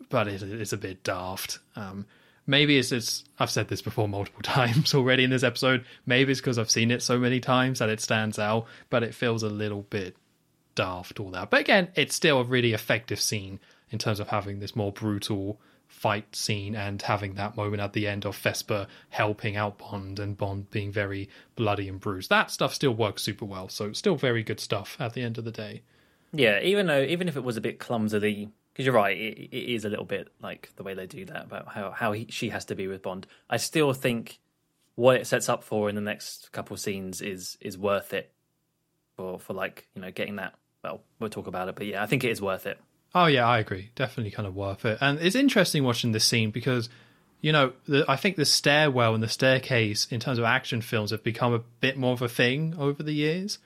But 0.09 0.27
it, 0.27 0.43
it's 0.43 0.73
a 0.73 0.77
bit 0.77 1.05
daft. 1.05 1.61
Um, 1.77 2.05
maybe 2.51 2.77
it's. 2.77 3.25
I've 3.39 3.51
said 3.51 3.69
this 3.69 3.81
before 3.81 4.09
multiple 4.09 4.43
times 4.43 4.95
already 4.95 5.25
in 5.25 5.31
this 5.31 5.43
episode. 5.43 5.85
Maybe 6.05 6.33
it's 6.33 6.41
because 6.41 6.59
I've 6.59 6.71
seen 6.71 6.91
it 6.91 7.03
so 7.03 7.19
many 7.19 7.41
times 7.41 7.79
that 7.79 7.89
it 7.89 8.01
stands 8.01 8.39
out, 8.39 8.67
but 8.91 9.03
it 9.03 9.15
feels 9.15 9.43
a 9.43 9.49
little 9.49 9.83
bit 9.83 10.17
daft. 10.75 11.21
All 11.21 11.31
that, 11.31 11.51
but 11.51 11.61
again, 11.61 11.89
it's 11.95 12.15
still 12.15 12.41
a 12.41 12.45
really 12.45 12.73
effective 12.73 13.21
scene 13.21 13.61
in 13.91 13.99
terms 13.99 14.21
of 14.21 14.29
having 14.29 14.59
this 14.59 14.77
more 14.77 14.93
brutal 14.93 15.59
fight 15.87 16.37
scene 16.37 16.77
and 16.77 17.03
having 17.03 17.35
that 17.35 17.57
moment 17.57 17.83
at 17.83 17.93
the 17.93 18.07
end 18.07 18.25
of 18.25 18.37
Vesper 18.37 18.87
helping 19.09 19.57
out 19.57 19.79
Bond 19.79 20.21
and 20.21 20.39
Bond 20.39 20.71
being 20.71 20.93
very 20.93 21.29
bloody 21.57 21.89
and 21.89 21.99
bruised. 21.99 22.31
That 22.31 22.51
stuff 22.51 22.73
still 22.73 22.95
works 22.95 23.23
super 23.23 23.45
well. 23.45 23.69
So 23.69 23.93
still 23.93 24.15
very 24.15 24.45
good 24.45 24.61
stuff 24.61 24.97
at 25.01 25.15
the 25.15 25.23
end 25.23 25.37
of 25.37 25.45
the 25.45 25.51
day. 25.51 25.83
Yeah, 26.33 26.61
even 26.61 26.87
though 26.87 27.03
even 27.03 27.29
if 27.29 27.37
it 27.37 27.43
was 27.43 27.57
a 27.57 27.61
bit 27.61 27.81
clumsily, 27.81 28.51
because 28.81 28.87
you're 28.87 28.95
right, 28.95 29.17
it, 29.17 29.39
it 29.55 29.75
is 29.75 29.85
a 29.85 29.91
little 29.91 30.07
bit 30.07 30.29
like 30.41 30.71
the 30.77 30.83
way 30.83 30.95
they 30.95 31.07
do 31.07 31.27
that 31.27 31.45
about 31.45 31.69
how 31.69 31.91
how 31.91 32.13
he, 32.13 32.27
she 32.31 32.49
has 32.49 32.65
to 32.67 32.75
be 32.75 32.87
with 32.87 33.03
Bond. 33.03 33.27
I 33.51 33.59
still 33.59 33.93
think 33.93 34.39
what 34.95 35.17
it 35.17 35.27
sets 35.27 35.51
up 35.51 35.63
for 35.63 35.91
in 35.91 35.97
the 35.97 36.01
next 36.01 36.51
couple 36.53 36.73
of 36.73 36.81
scenes 36.81 37.21
is 37.21 37.59
is 37.61 37.77
worth 37.77 38.15
it 38.15 38.33
for 39.17 39.39
for 39.39 39.53
like 39.53 39.87
you 39.95 40.01
know 40.01 40.11
getting 40.11 40.37
that. 40.37 40.55
Well, 40.83 41.03
we'll 41.19 41.29
talk 41.29 41.47
about 41.47 41.69
it, 41.69 41.75
but 41.75 41.87
yeah, 41.87 42.03
I 42.03 42.07
think 42.07 42.25
it 42.25 42.31
is 42.31 42.41
worth 42.41 42.65
it. 42.65 42.81
Oh 43.15 43.27
yeah, 43.27 43.47
I 43.47 43.59
agree. 43.59 43.91
Definitely 43.97 44.31
kind 44.31 44.49
of 44.49 44.57
worth 44.57 44.87
it. 44.87 44.97
And 45.03 45.19
it's 45.21 45.37
interesting 45.37 45.85
watching 45.85 46.13
this 46.13 46.25
scene 46.25 46.51
because 46.51 46.89
you 47.43 47.53
know, 47.53 47.75
the, 47.87 48.07
I 48.09 48.17
think 48.17 48.37
the 48.37 48.47
stairwell 48.47 49.15
and 49.15 49.23
the 49.23 49.29
staircase 49.29 50.07
in 50.11 50.21
terms 50.21 50.39
of 50.39 50.47
action 50.47 50.81
films 50.81 51.11
have 51.11 51.23
become 51.23 51.53
a 51.53 51.61
bit 51.81 51.99
more 51.99 52.15
of 52.15 52.23
a 52.23 52.29
thing 52.31 52.75
over 52.79 53.03
the 53.03 53.13
years. 53.13 53.59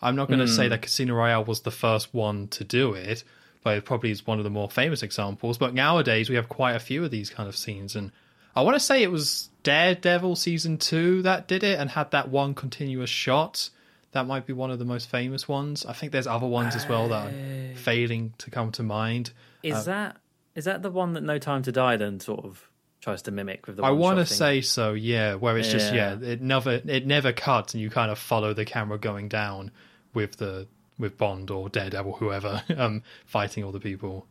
I'm 0.00 0.14
not 0.14 0.28
going 0.28 0.40
to 0.40 0.48
say 0.48 0.64
hmm. 0.64 0.70
that 0.70 0.82
Casino 0.82 1.14
Royale 1.14 1.44
was 1.44 1.62
the 1.62 1.70
first 1.72 2.14
one 2.14 2.46
to 2.48 2.64
do 2.64 2.94
it, 2.94 3.24
but 3.62 3.76
it 3.76 3.84
probably 3.84 4.10
is 4.10 4.26
one 4.26 4.38
of 4.38 4.44
the 4.44 4.50
more 4.50 4.70
famous 4.70 5.02
examples. 5.02 5.58
But 5.58 5.74
nowadays 5.74 6.28
we 6.28 6.36
have 6.36 6.48
quite 6.48 6.74
a 6.76 6.80
few 6.80 7.04
of 7.04 7.10
these 7.10 7.30
kind 7.30 7.48
of 7.48 7.56
scenes, 7.56 7.96
and 7.96 8.12
I 8.54 8.62
want 8.62 8.74
to 8.76 8.80
say 8.80 9.02
it 9.02 9.10
was 9.10 9.48
Daredevil 9.62 10.36
season 10.36 10.78
two 10.78 11.22
that 11.22 11.48
did 11.48 11.62
it 11.62 11.78
and 11.78 11.90
had 11.90 12.10
that 12.10 12.28
one 12.28 12.54
continuous 12.54 13.10
shot 13.10 13.70
That 14.12 14.26
might 14.26 14.44
be 14.44 14.52
one 14.52 14.70
of 14.70 14.78
the 14.78 14.84
most 14.84 15.08
famous 15.08 15.48
ones. 15.48 15.86
I 15.86 15.92
think 15.94 16.12
there's 16.12 16.26
other 16.26 16.46
ones 16.46 16.74
as 16.76 16.86
well 16.86 17.08
that 17.08 17.28
are 17.28 17.76
failing 17.76 18.34
to 18.38 18.50
come 18.50 18.70
to 18.72 18.82
mind. 18.82 19.32
Is 19.62 19.74
uh, 19.74 19.82
that 19.84 20.16
is 20.54 20.64
that 20.66 20.82
the 20.82 20.90
one 20.90 21.14
that 21.14 21.22
No 21.22 21.38
Time 21.38 21.62
to 21.62 21.72
Die 21.72 21.96
then 21.96 22.20
sort 22.20 22.44
of 22.44 22.68
tries 23.00 23.22
to 23.22 23.30
mimic 23.30 23.66
with 23.66 23.76
the? 23.76 23.82
I 23.84 23.90
want 23.90 24.18
to 24.18 24.26
say 24.26 24.60
so, 24.60 24.92
yeah. 24.92 25.34
Where 25.36 25.56
it's 25.56 25.70
just 25.70 25.94
yeah, 25.94 26.18
Yeah. 26.20 26.28
it 26.32 26.42
never 26.42 26.82
it 26.84 27.06
never 27.06 27.32
cuts, 27.32 27.72
and 27.72 27.80
you 27.80 27.88
kind 27.88 28.10
of 28.10 28.18
follow 28.18 28.52
the 28.52 28.64
camera 28.66 28.98
going 28.98 29.28
down 29.28 29.70
with 30.12 30.36
the 30.36 30.66
with 30.98 31.16
Bond 31.18 31.50
or 31.50 31.68
Daredevil, 31.68 32.12
or 32.12 32.18
whoever, 32.18 32.62
um, 32.76 33.02
fighting 33.26 33.64
all 33.64 33.72
the 33.72 33.80
people. 33.80 34.26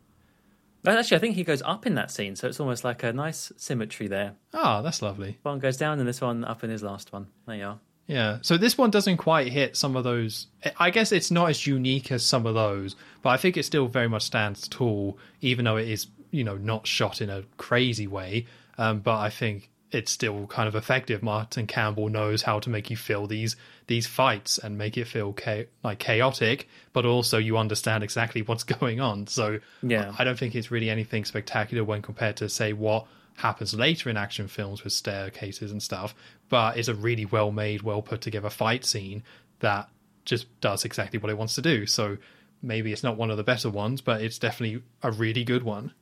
Actually, 0.85 1.17
I 1.17 1.19
think 1.19 1.35
he 1.35 1.43
goes 1.43 1.61
up 1.61 1.85
in 1.85 1.95
that 1.95 2.09
scene, 2.09 2.35
so 2.35 2.47
it's 2.47 2.59
almost 2.59 2.83
like 2.83 3.03
a 3.03 3.13
nice 3.13 3.51
symmetry 3.57 4.07
there. 4.07 4.33
Ah, 4.53 4.81
that's 4.81 5.01
lovely. 5.01 5.37
One 5.43 5.59
goes 5.59 5.77
down 5.77 5.99
and 5.99 6.07
this 6.07 6.21
one, 6.21 6.43
up 6.43 6.63
in 6.63 6.69
his 6.69 6.81
last 6.81 7.13
one. 7.13 7.27
There 7.45 7.55
you 7.55 7.65
are. 7.65 7.79
Yeah. 8.07 8.39
So 8.41 8.57
this 8.57 8.77
one 8.77 8.89
doesn't 8.89 9.17
quite 9.17 9.47
hit 9.51 9.77
some 9.77 9.95
of 9.95 10.03
those. 10.03 10.47
I 10.77 10.89
guess 10.89 11.11
it's 11.11 11.31
not 11.31 11.49
as 11.49 11.65
unique 11.65 12.11
as 12.11 12.25
some 12.25 12.45
of 12.45 12.55
those, 12.55 12.95
but 13.21 13.29
I 13.29 13.37
think 13.37 13.57
it 13.57 13.63
still 13.63 13.87
very 13.87 14.09
much 14.09 14.23
stands 14.23 14.67
tall, 14.67 15.17
even 15.39 15.65
though 15.65 15.77
it 15.77 15.87
is, 15.87 16.07
you 16.31 16.43
know, 16.43 16.57
not 16.57 16.87
shot 16.87 17.21
in 17.21 17.29
a 17.29 17.43
crazy 17.57 18.07
way. 18.07 18.47
Um, 18.77 18.99
but 18.99 19.17
I 19.17 19.29
think 19.29 19.69
it's 19.91 20.11
still 20.11 20.47
kind 20.47 20.67
of 20.67 20.75
effective. 20.75 21.21
Martin 21.21 21.67
Campbell 21.67 22.09
knows 22.09 22.43
how 22.43 22.59
to 22.59 22.69
make 22.69 22.89
you 22.89 22.97
feel 22.97 23.27
these 23.27 23.55
these 23.87 24.07
fights 24.07 24.57
and 24.57 24.77
make 24.77 24.97
it 24.97 25.05
feel 25.05 25.33
cha- 25.33 25.63
like 25.83 25.99
chaotic, 25.99 26.67
but 26.93 27.05
also 27.05 27.37
you 27.37 27.57
understand 27.57 28.03
exactly 28.03 28.41
what's 28.41 28.63
going 28.79 29.01
on. 29.01 29.27
So 29.27 29.59
Yeah. 29.81 30.13
I 30.17 30.23
don't 30.23 30.39
think 30.39 30.55
it's 30.55 30.71
really 30.71 30.89
anything 30.89 31.25
spectacular 31.25 31.83
when 31.83 32.01
compared 32.01 32.37
to 32.37 32.47
say 32.49 32.73
what 32.73 33.05
happens 33.35 33.73
later 33.73 34.09
in 34.09 34.17
action 34.17 34.47
films 34.47 34.83
with 34.83 34.93
staircases 34.93 35.71
and 35.71 35.83
stuff. 35.83 36.15
But 36.49 36.77
it's 36.77 36.87
a 36.87 36.95
really 36.95 37.25
well 37.25 37.51
made, 37.51 37.81
well 37.81 38.01
put 38.01 38.21
together 38.21 38.49
fight 38.49 38.85
scene 38.85 39.23
that 39.59 39.89
just 40.23 40.47
does 40.61 40.85
exactly 40.85 41.19
what 41.19 41.29
it 41.29 41.37
wants 41.37 41.55
to 41.55 41.61
do. 41.61 41.85
So 41.85 42.17
maybe 42.61 42.93
it's 42.93 43.03
not 43.03 43.17
one 43.17 43.31
of 43.31 43.37
the 43.37 43.43
better 43.43 43.69
ones, 43.69 43.99
but 44.01 44.21
it's 44.21 44.39
definitely 44.39 44.83
a 45.03 45.11
really 45.11 45.43
good 45.43 45.63
one. 45.63 45.93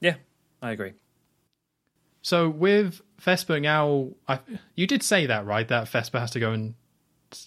Yeah, 0.00 0.16
I 0.62 0.72
agree. 0.72 0.92
So 2.24 2.48
with 2.48 3.02
Vesper 3.20 3.60
now, 3.60 4.08
I, 4.26 4.40
you 4.74 4.86
did 4.86 5.02
say 5.02 5.26
that 5.26 5.44
right? 5.44 5.68
That 5.68 5.88
Vesper 5.88 6.18
has 6.18 6.30
to 6.30 6.40
go 6.40 6.52
and 6.52 6.74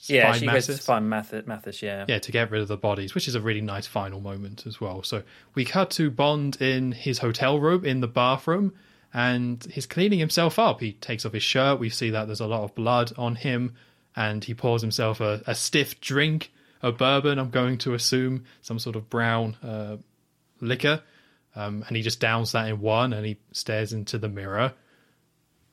Yeah, 0.05 0.27
find 0.27 0.39
she 0.39 0.45
goes 0.45 0.67
to 0.67 0.77
find 0.77 1.09
Mathis. 1.09 1.47
Mathis 1.47 1.81
yeah. 1.81 2.05
yeah, 2.07 2.19
to 2.19 2.31
get 2.31 2.51
rid 2.51 2.61
of 2.61 2.67
the 2.67 2.77
bodies, 2.77 3.15
which 3.15 3.27
is 3.27 3.33
a 3.33 3.41
really 3.41 3.59
nice 3.59 3.87
final 3.87 4.21
moment 4.21 4.67
as 4.67 4.79
well. 4.79 5.01
So 5.01 5.23
we 5.55 5.65
cut 5.65 5.89
to 5.91 6.11
Bond 6.11 6.61
in 6.61 6.91
his 6.91 7.17
hotel 7.17 7.59
room 7.59 7.85
in 7.85 8.01
the 8.01 8.07
bathroom, 8.07 8.71
and 9.11 9.65
he's 9.71 9.87
cleaning 9.87 10.19
himself 10.19 10.59
up. 10.59 10.79
He 10.79 10.93
takes 10.93 11.25
off 11.25 11.33
his 11.33 11.41
shirt. 11.41 11.79
We 11.79 11.89
see 11.89 12.11
that 12.11 12.27
there's 12.27 12.39
a 12.39 12.45
lot 12.45 12.61
of 12.61 12.75
blood 12.75 13.13
on 13.17 13.35
him, 13.35 13.73
and 14.15 14.43
he 14.43 14.53
pours 14.53 14.83
himself 14.83 15.19
a, 15.19 15.41
a 15.47 15.55
stiff 15.55 15.99
drink, 16.01 16.51
a 16.83 16.91
bourbon. 16.91 17.39
I'm 17.39 17.49
going 17.49 17.79
to 17.79 17.95
assume 17.95 18.45
some 18.61 18.77
sort 18.77 18.95
of 18.95 19.09
brown 19.09 19.57
uh, 19.63 19.97
liquor, 20.61 21.01
um, 21.57 21.83
and 21.87 21.97
he 21.97 22.03
just 22.03 22.19
downs 22.19 22.51
that 22.51 22.69
in 22.69 22.79
one, 22.79 23.13
and 23.13 23.25
he 23.25 23.37
stares 23.51 23.91
into 23.91 24.19
the 24.19 24.29
mirror. 24.29 24.73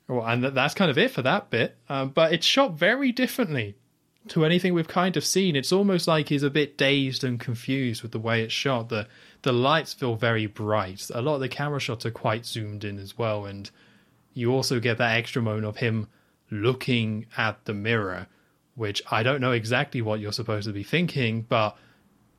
Well, 0.09 0.27
and 0.27 0.43
that's 0.43 0.75
kind 0.75 0.91
of 0.91 0.97
it 0.97 1.11
for 1.11 1.21
that 1.23 1.51
bit. 1.51 1.77
Um, 1.91 2.09
but 2.09 2.33
it's 2.33 2.47
shot 2.47 2.73
very 2.73 3.13
differently 3.13 3.77
to 4.29 4.47
anything 4.47 4.73
we've 4.73 4.89
kind 4.89 5.17
of 5.19 5.27
seen. 5.27 5.57
It's 5.57 5.73
almost 5.73 6.09
like 6.09 6.31
he's 6.31 6.43
a 6.43 6.49
bit 6.49 6.79
dazed 6.79 7.23
and 7.23 7.39
confused 7.39 8.03
with 8.03 8.13
the 8.13 8.19
way 8.19 8.43
it's 8.43 8.53
shot. 8.53 8.89
The 8.89 9.07
the 9.43 9.53
lights 9.53 9.93
feel 9.93 10.17
very 10.17 10.47
bright. 10.47 11.11
A 11.15 11.21
lot 11.21 11.35
of 11.35 11.41
the 11.43 11.51
camera 11.51 11.81
shots 11.81 12.07
are 12.07 12.11
quite 12.11 12.47
zoomed 12.47 12.83
in 12.83 12.99
as 12.99 13.19
well, 13.19 13.45
and 13.45 13.71
you 14.33 14.53
also 14.53 14.81
get 14.81 14.97
that 14.99 15.19
extra 15.19 15.43
moment 15.43 15.67
of 15.67 15.77
him 15.77 16.09
looking 16.51 17.27
at 17.37 17.63
the 17.67 17.75
mirror, 17.75 18.27
which 18.75 19.03
I 19.11 19.23
don't 19.23 19.43
know 19.43 19.53
exactly 19.53 20.01
what 20.01 20.21
you're 20.21 20.33
supposed 20.33 20.67
to 20.67 20.73
be 20.73 20.83
thinking, 20.83 21.43
but 21.43 21.77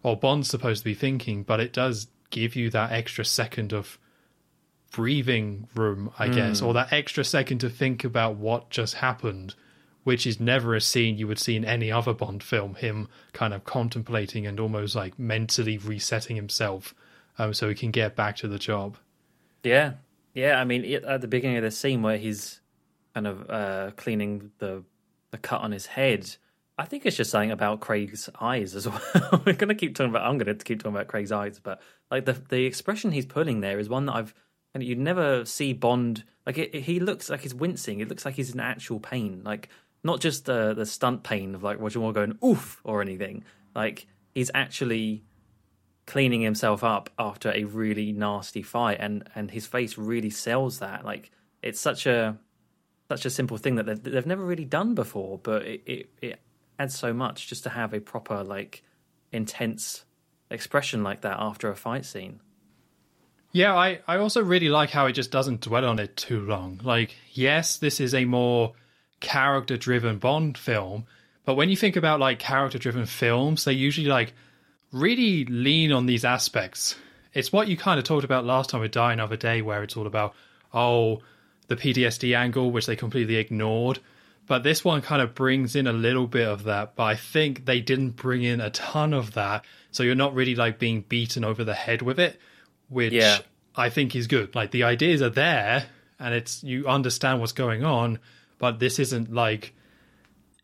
or 0.02 0.18
Bond's 0.18 0.50
supposed 0.50 0.82
to 0.82 0.86
be 0.86 0.96
thinking, 0.96 1.44
but 1.44 1.60
it 1.60 1.74
does 1.74 2.08
give 2.36 2.56
you 2.56 2.70
that 2.70 2.92
extra 2.92 3.24
second 3.24 3.72
of 3.72 3.98
breathing 4.92 5.70
room, 5.74 6.12
I 6.20 6.28
guess, 6.28 6.62
or 6.62 6.74
that 6.74 6.92
extra 6.92 7.24
second 7.24 7.60
to 7.60 7.70
think 7.70 8.04
about 8.04 8.36
what 8.36 8.70
just 8.70 8.96
happened, 8.96 9.56
which 10.04 10.28
is 10.28 10.40
never 10.40 10.76
a 10.76 10.82
scene 10.82 11.18
you 11.18 11.28
would 11.28 11.40
see 11.40 11.56
in 11.56 11.64
any 11.64 11.92
other 11.92 12.14
Bond 12.14 12.44
film. 12.44 12.76
Him 12.76 13.08
kind 13.32 13.54
of 13.54 13.64
contemplating 13.64 14.46
and 14.46 14.60
almost 14.60 14.96
like 14.96 15.18
mentally 15.18 15.78
resetting 15.78 16.36
himself 16.36 16.94
um, 17.40 17.54
so 17.54 17.70
he 17.70 17.76
can 17.76 17.92
get 17.92 18.18
back 18.18 18.36
to 18.38 18.50
the 18.50 18.60
job. 18.60 18.98
Yeah, 19.64 19.94
yeah. 20.34 20.60
I 20.60 20.66
mean, 20.66 20.84
at 21.06 21.22
the 21.22 21.28
beginning 21.30 21.58
of 21.58 21.64
the 21.64 21.72
scene 21.72 22.02
where 22.02 22.18
he's 22.18 22.60
kind 23.14 23.28
of 23.28 23.50
uh, 23.50 23.92
cleaning 23.96 24.52
the 24.60 24.84
the 25.32 25.38
cut 25.38 25.62
on 25.62 25.72
his 25.72 25.86
head, 25.86 26.36
I 26.78 26.86
think 26.86 27.06
it's 27.06 27.16
just 27.16 27.32
saying 27.32 27.52
about 27.52 27.80
Craig's 27.80 28.30
eyes 28.40 28.76
as 28.76 28.88
well. 28.90 29.42
We're 29.46 29.54
gonna 29.54 29.76
keep 29.76 29.96
talking 29.96 30.10
about. 30.10 30.28
I'm 30.30 30.38
gonna 30.38 30.56
keep 30.56 30.80
talking 30.80 30.96
about 30.96 31.08
Craig's 31.08 31.32
eyes, 31.32 31.60
but 31.60 31.82
like 32.12 32.26
the 32.26 32.34
the 32.34 32.66
expression 32.66 33.12
he's 33.12 33.26
pulling 33.26 33.62
there 33.62 33.80
is 33.80 33.90
one 33.90 34.06
that 34.08 34.16
I've 34.16 34.34
and 34.74 34.84
you 34.84 34.96
never 34.96 35.46
see 35.46 35.72
Bond 35.74 36.24
like 36.46 36.58
it, 36.58 36.76
he 36.76 37.00
looks 37.00 37.30
like 37.30 37.42
he's 37.42 37.56
wincing. 37.56 38.02
It 38.02 38.10
looks 38.10 38.26
like 38.26 38.36
he's 38.36 38.54
in 38.54 38.60
actual 38.60 39.00
pain, 39.00 39.42
like 39.44 39.70
not 40.04 40.20
just 40.20 40.46
the 40.46 40.74
the 40.74 40.86
stunt 40.86 41.24
pain 41.24 41.56
of 41.56 41.64
like 41.64 41.80
Roger 41.80 42.00
Moore 42.00 42.14
going 42.14 42.38
oof 42.44 42.82
or 42.84 43.02
anything. 43.02 43.46
Like 43.74 44.08
he's 44.34 44.52
actually 44.54 45.24
cleaning 46.06 46.42
himself 46.42 46.84
up 46.84 47.10
after 47.18 47.52
a 47.52 47.64
really 47.64 48.12
nasty 48.12 48.62
fight 48.62 48.98
and 49.00 49.28
and 49.34 49.50
his 49.50 49.66
face 49.66 49.98
really 49.98 50.30
sells 50.30 50.80
that 50.80 51.04
like 51.04 51.32
it's 51.64 51.80
such 51.80 52.06
a 52.06 52.38
such 53.10 53.26
a 53.26 53.30
simple 53.30 53.58
thing 53.58 53.76
that 53.76 53.86
they've, 53.88 54.04
they've 54.04 54.26
never 54.26 54.44
really 54.46 54.66
done 54.66 54.94
before 54.94 55.40
but 55.40 55.64
it, 55.64 55.82
it 55.88 56.10
it 56.22 56.40
adds 56.80 56.98
so 56.98 57.14
much 57.14 57.48
just 57.48 57.64
to 57.64 57.70
have 57.70 57.94
a 57.94 58.00
proper 58.00 58.44
like 58.44 58.84
intense 59.32 60.06
expression 60.50 61.04
like 61.04 61.22
that 61.22 61.38
after 61.40 61.70
a 61.70 61.76
fight 61.76 62.06
scene 62.06 62.40
Yeah, 63.52 63.76
I, 63.76 64.00
I 64.08 64.18
also 64.18 64.44
really 64.44 64.70
like 64.70 64.90
how 64.90 65.06
it 65.06 65.14
just 65.14 65.32
doesn't 65.32 65.62
dwell 65.62 65.86
on 65.86 66.00
it 66.00 66.18
too 66.18 66.42
long. 66.42 66.80
Like, 66.84 67.16
yes, 67.32 67.78
this 67.78 68.00
is 68.00 68.14
a 68.14 68.26
more 68.26 68.74
character 69.22 69.78
driven 69.78 70.18
Bond 70.18 70.58
film, 70.58 71.06
but 71.46 71.56
when 71.56 71.70
you 71.70 71.78
think 71.78 71.96
about 71.96 72.20
like 72.20 72.40
character 72.40 72.78
driven 72.78 73.06
films, 73.06 73.64
they 73.64 73.74
usually 73.74 74.08
like 74.08 74.34
really 74.92 75.46
lean 75.46 75.92
on 75.92 76.06
these 76.06 76.26
aspects. 76.26 76.96
It's 77.34 77.52
what 77.52 77.68
you 77.68 77.78
kind 77.78 78.00
of 78.00 78.06
talked 78.06 78.24
about 78.24 78.46
last 78.46 78.70
time 78.70 78.82
with 78.82 78.92
Die 78.92 79.14
Another 79.14 79.38
Day, 79.38 79.62
where 79.62 79.84
it's 79.84 79.96
all 79.96 80.08
about, 80.08 80.34
oh, 80.74 81.22
the 81.68 81.76
PTSD 81.76 82.36
angle, 82.36 82.72
which 82.72 82.86
they 82.86 82.96
completely 82.96 83.36
ignored. 83.36 84.00
But 84.48 84.64
this 84.64 84.86
one 84.86 85.02
kind 85.02 85.22
of 85.22 85.34
brings 85.34 85.76
in 85.76 85.88
a 85.88 85.94
little 85.94 86.28
bit 86.28 86.48
of 86.48 86.66
that, 86.66 86.96
but 86.96 87.04
I 87.04 87.16
think 87.16 87.66
they 87.66 87.82
didn't 87.82 88.12
bring 88.12 88.44
in 88.44 88.62
a 88.62 88.70
ton 88.70 89.14
of 89.14 89.34
that. 89.34 89.66
So 89.92 90.04
you're 90.04 90.14
not 90.16 90.36
really 90.36 90.56
like 90.56 90.78
being 90.78 91.02
beaten 91.02 91.44
over 91.44 91.64
the 91.64 91.74
head 91.74 92.02
with 92.02 92.20
it, 92.20 92.40
which 92.90 93.14
Yeah. 93.14 93.40
I 93.76 93.90
think 93.90 94.16
is 94.16 94.28
good. 94.28 94.54
Like 94.54 94.72
the 94.72 94.84
ideas 94.84 95.22
are 95.22 95.30
there 95.30 95.86
and 96.20 96.34
it's 96.34 96.64
you 96.64 96.88
understand 96.88 97.40
what's 97.40 97.54
going 97.54 97.84
on, 97.84 98.20
but 98.60 98.80
this 98.80 99.00
isn't 99.00 99.34
like 99.34 99.74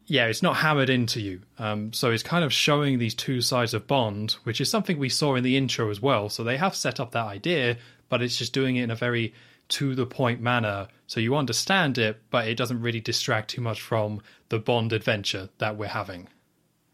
yeah, 0.06 0.26
it's 0.26 0.44
not 0.44 0.58
hammered 0.58 0.90
into 0.90 1.22
you. 1.22 1.42
Um, 1.58 1.94
so 1.94 2.12
it's 2.12 2.24
kind 2.24 2.44
of 2.44 2.52
showing 2.52 3.00
these 3.00 3.16
two 3.16 3.40
sides 3.40 3.74
of 3.74 3.88
Bond, 3.88 4.36
which 4.44 4.60
is 4.60 4.70
something 4.70 4.98
we 5.00 5.08
saw 5.08 5.36
in 5.36 5.44
the 5.44 5.56
intro 5.56 5.90
as 5.90 6.02
well. 6.02 6.28
So 6.28 6.44
they 6.44 6.58
have 6.58 6.76
set 6.76 7.00
up 7.00 7.12
that 7.12 7.26
idea, 7.28 7.78
but 8.10 8.22
it's 8.22 8.36
just 8.36 8.52
doing 8.52 8.76
it 8.76 8.84
in 8.84 8.92
a 8.92 8.96
very 8.96 9.34
to 9.72 9.96
the 9.96 10.06
point 10.06 10.42
manner. 10.42 10.88
So 11.08 11.20
you 11.20 11.36
understand 11.36 11.98
it, 11.98 12.22
but 12.30 12.48
it 12.48 12.56
doesn't 12.56 12.82
really 12.82 13.00
distract 13.00 13.52
too 13.52 13.62
much 13.62 13.82
from 13.82 14.22
the 14.50 14.60
Bond 14.60 14.94
adventure 14.94 15.50
that 15.58 15.78
we're 15.78 15.88
having. 15.88 16.28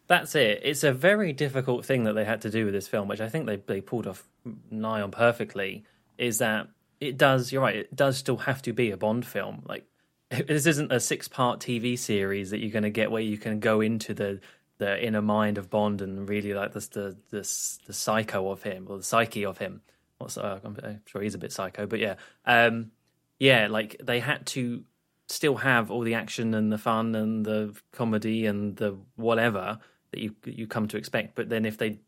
That's 0.07 0.35
it. 0.35 0.61
It's 0.63 0.83
a 0.83 0.93
very 0.93 1.33
difficult 1.33 1.85
thing 1.85 2.05
that 2.05 2.13
they 2.13 2.23
had 2.23 2.41
to 2.41 2.49
do 2.49 2.65
with 2.65 2.73
this 2.73 2.87
film, 2.87 3.07
which 3.07 3.19
I 3.19 3.29
think 3.29 3.45
they 3.45 3.57
they 3.57 3.81
pulled 3.81 4.07
off 4.07 4.27
nigh 4.71 5.01
on 5.01 5.11
perfectly. 5.11 5.83
Is 6.17 6.37
that 6.37 6.69
it 7.01 7.17
does? 7.17 7.51
You're 7.51 7.61
right. 7.61 7.75
It 7.75 7.95
does 7.95 8.17
still 8.17 8.37
have 8.37 8.61
to 8.63 8.73
be 8.73 8.91
a 8.91 8.97
Bond 8.97 9.25
film. 9.25 9.63
Like 9.67 9.85
this 10.29 10.65
isn't 10.65 10.91
a 10.91 10.99
six 10.99 11.27
part 11.27 11.59
TV 11.59 11.97
series 11.99 12.51
that 12.51 12.59
you're 12.59 12.71
going 12.71 12.83
to 12.83 12.89
get 12.89 13.11
where 13.11 13.21
you 13.21 13.37
can 13.37 13.59
go 13.59 13.81
into 13.81 14.13
the 14.13 14.39
the 14.77 15.03
inner 15.03 15.21
mind 15.21 15.57
of 15.57 15.69
Bond 15.69 16.01
and 16.01 16.29
really 16.29 16.53
like 16.53 16.73
the 16.73 16.79
the 16.79 17.17
the, 17.31 17.77
the 17.87 17.93
psycho 17.93 18.49
of 18.49 18.63
him 18.63 18.85
or 18.87 18.97
the 18.97 19.03
psyche 19.03 19.45
of 19.45 19.57
him. 19.57 19.81
What's 20.17 20.37
uh, 20.37 20.59
I'm, 20.63 21.01
sure 21.05 21.21
he's 21.21 21.35
a 21.35 21.39
bit 21.39 21.51
psycho, 21.51 21.85
but 21.85 21.99
yeah, 21.99 22.15
um, 22.45 22.91
yeah. 23.39 23.67
Like 23.67 23.97
they 24.03 24.19
had 24.19 24.45
to 24.47 24.83
still 25.27 25.55
have 25.55 25.91
all 25.91 26.01
the 26.01 26.15
action 26.15 26.53
and 26.53 26.71
the 26.71 26.77
fun 26.77 27.13
and 27.13 27.45
the 27.45 27.75
comedy 27.91 28.45
and 28.45 28.75
the 28.77 28.97
whatever 29.15 29.79
that 30.11 30.19
you 30.19 30.35
you 30.45 30.67
come 30.67 30.87
to 30.87 30.97
expect. 30.97 31.35
But 31.35 31.49
then 31.49 31.65
if 31.65 31.77
they 31.77 31.99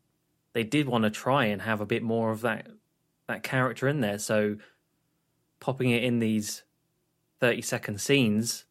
they 0.52 0.64
did 0.64 0.88
want 0.88 1.04
to 1.04 1.10
try 1.10 1.46
and 1.46 1.62
have 1.62 1.80
a 1.80 1.86
bit 1.86 2.02
more 2.02 2.30
of 2.30 2.40
that 2.42 2.68
that 3.28 3.42
character 3.42 3.86
in 3.86 4.00
there, 4.00 4.18
so 4.18 4.56
popping 5.60 5.90
it 5.90 6.02
in 6.02 6.18
these 6.18 6.64
thirty 7.38 7.62
second 7.62 8.00
scenes 8.00 8.64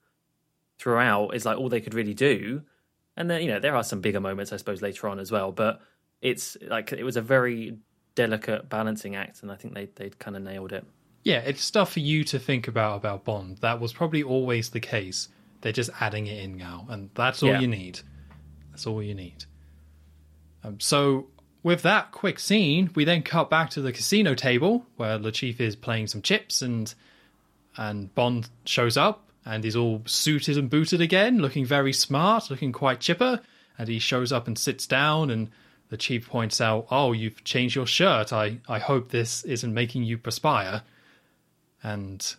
throughout 0.77 1.35
is 1.35 1.45
like 1.45 1.57
all 1.57 1.69
they 1.69 1.81
could 1.81 1.93
really 1.93 2.13
do. 2.13 2.63
And 3.15 3.29
then 3.29 3.41
you 3.41 3.47
know 3.47 3.59
there 3.59 3.75
are 3.75 3.83
some 3.83 4.01
bigger 4.01 4.19
moments 4.19 4.51
I 4.51 4.57
suppose 4.57 4.81
later 4.81 5.07
on 5.07 5.19
as 5.19 5.31
well, 5.31 5.51
but 5.51 5.81
it's 6.21 6.57
like 6.61 6.91
it 6.91 7.03
was 7.03 7.15
a 7.15 7.21
very 7.21 7.77
delicate 8.15 8.69
balancing 8.69 9.15
act, 9.15 9.41
and 9.41 9.51
I 9.51 9.55
think 9.55 9.73
they 9.73 9.89
they 9.95 10.09
kind 10.09 10.35
of 10.35 10.43
nailed 10.43 10.73
it. 10.73 10.85
Yeah, 11.23 11.39
it's 11.39 11.63
stuff 11.63 11.93
for 11.93 11.99
you 11.99 12.23
to 12.25 12.39
think 12.39 12.67
about 12.67 12.97
about 12.97 13.25
Bond. 13.25 13.57
That 13.57 13.79
was 13.79 13.93
probably 13.93 14.23
always 14.23 14.69
the 14.69 14.79
case. 14.79 15.29
They're 15.61 15.71
just 15.71 15.89
adding 15.99 16.27
it 16.27 16.43
in 16.43 16.57
now, 16.57 16.87
and 16.89 17.09
that's 17.13 17.43
all 17.43 17.49
Yeah. 17.49 17.59
you 17.59 17.67
need. 17.67 17.99
That's 18.71 18.87
all 18.87 19.03
you 19.03 19.13
need. 19.13 19.43
Um, 20.63 20.79
so, 20.79 21.27
with 21.63 21.81
that 21.83 22.11
quick 22.11 22.39
scene, 22.39 22.89
we 22.95 23.03
then 23.03 23.23
cut 23.23 23.49
back 23.49 23.69
to 23.71 23.81
the 23.81 23.91
casino 23.91 24.35
table 24.35 24.85
where 24.95 25.17
Le 25.17 25.31
Chiffre 25.31 25.61
is 25.61 25.75
playing 25.75 26.07
some 26.07 26.21
chips, 26.21 26.61
and 26.61 26.93
and 27.77 28.13
Bond 28.15 28.49
shows 28.65 28.97
up 28.97 29.25
and 29.45 29.63
he's 29.63 29.75
all 29.75 30.01
suited 30.05 30.57
and 30.57 30.69
booted 30.69 30.99
again, 31.01 31.39
looking 31.39 31.65
very 31.65 31.93
smart, 31.93 32.49
looking 32.49 32.71
quite 32.71 32.99
chipper. 32.99 33.39
And 33.77 33.87
he 33.87 33.97
shows 33.99 34.33
up 34.33 34.47
and 34.47 34.57
sits 34.57 34.85
down, 34.85 35.29
and 35.29 35.49
the 35.89 35.97
Chiffre 35.97 36.27
points 36.27 36.61
out, 36.61 36.87
"Oh, 36.89 37.11
you've 37.11 37.43
changed 37.43 37.75
your 37.75 37.87
shirt. 37.87 38.31
I 38.31 38.59
I 38.67 38.79
hope 38.79 39.09
this 39.09 39.43
isn't 39.43 39.73
making 39.73 40.03
you 40.03 40.17
perspire." 40.17 40.83
And 41.83 42.35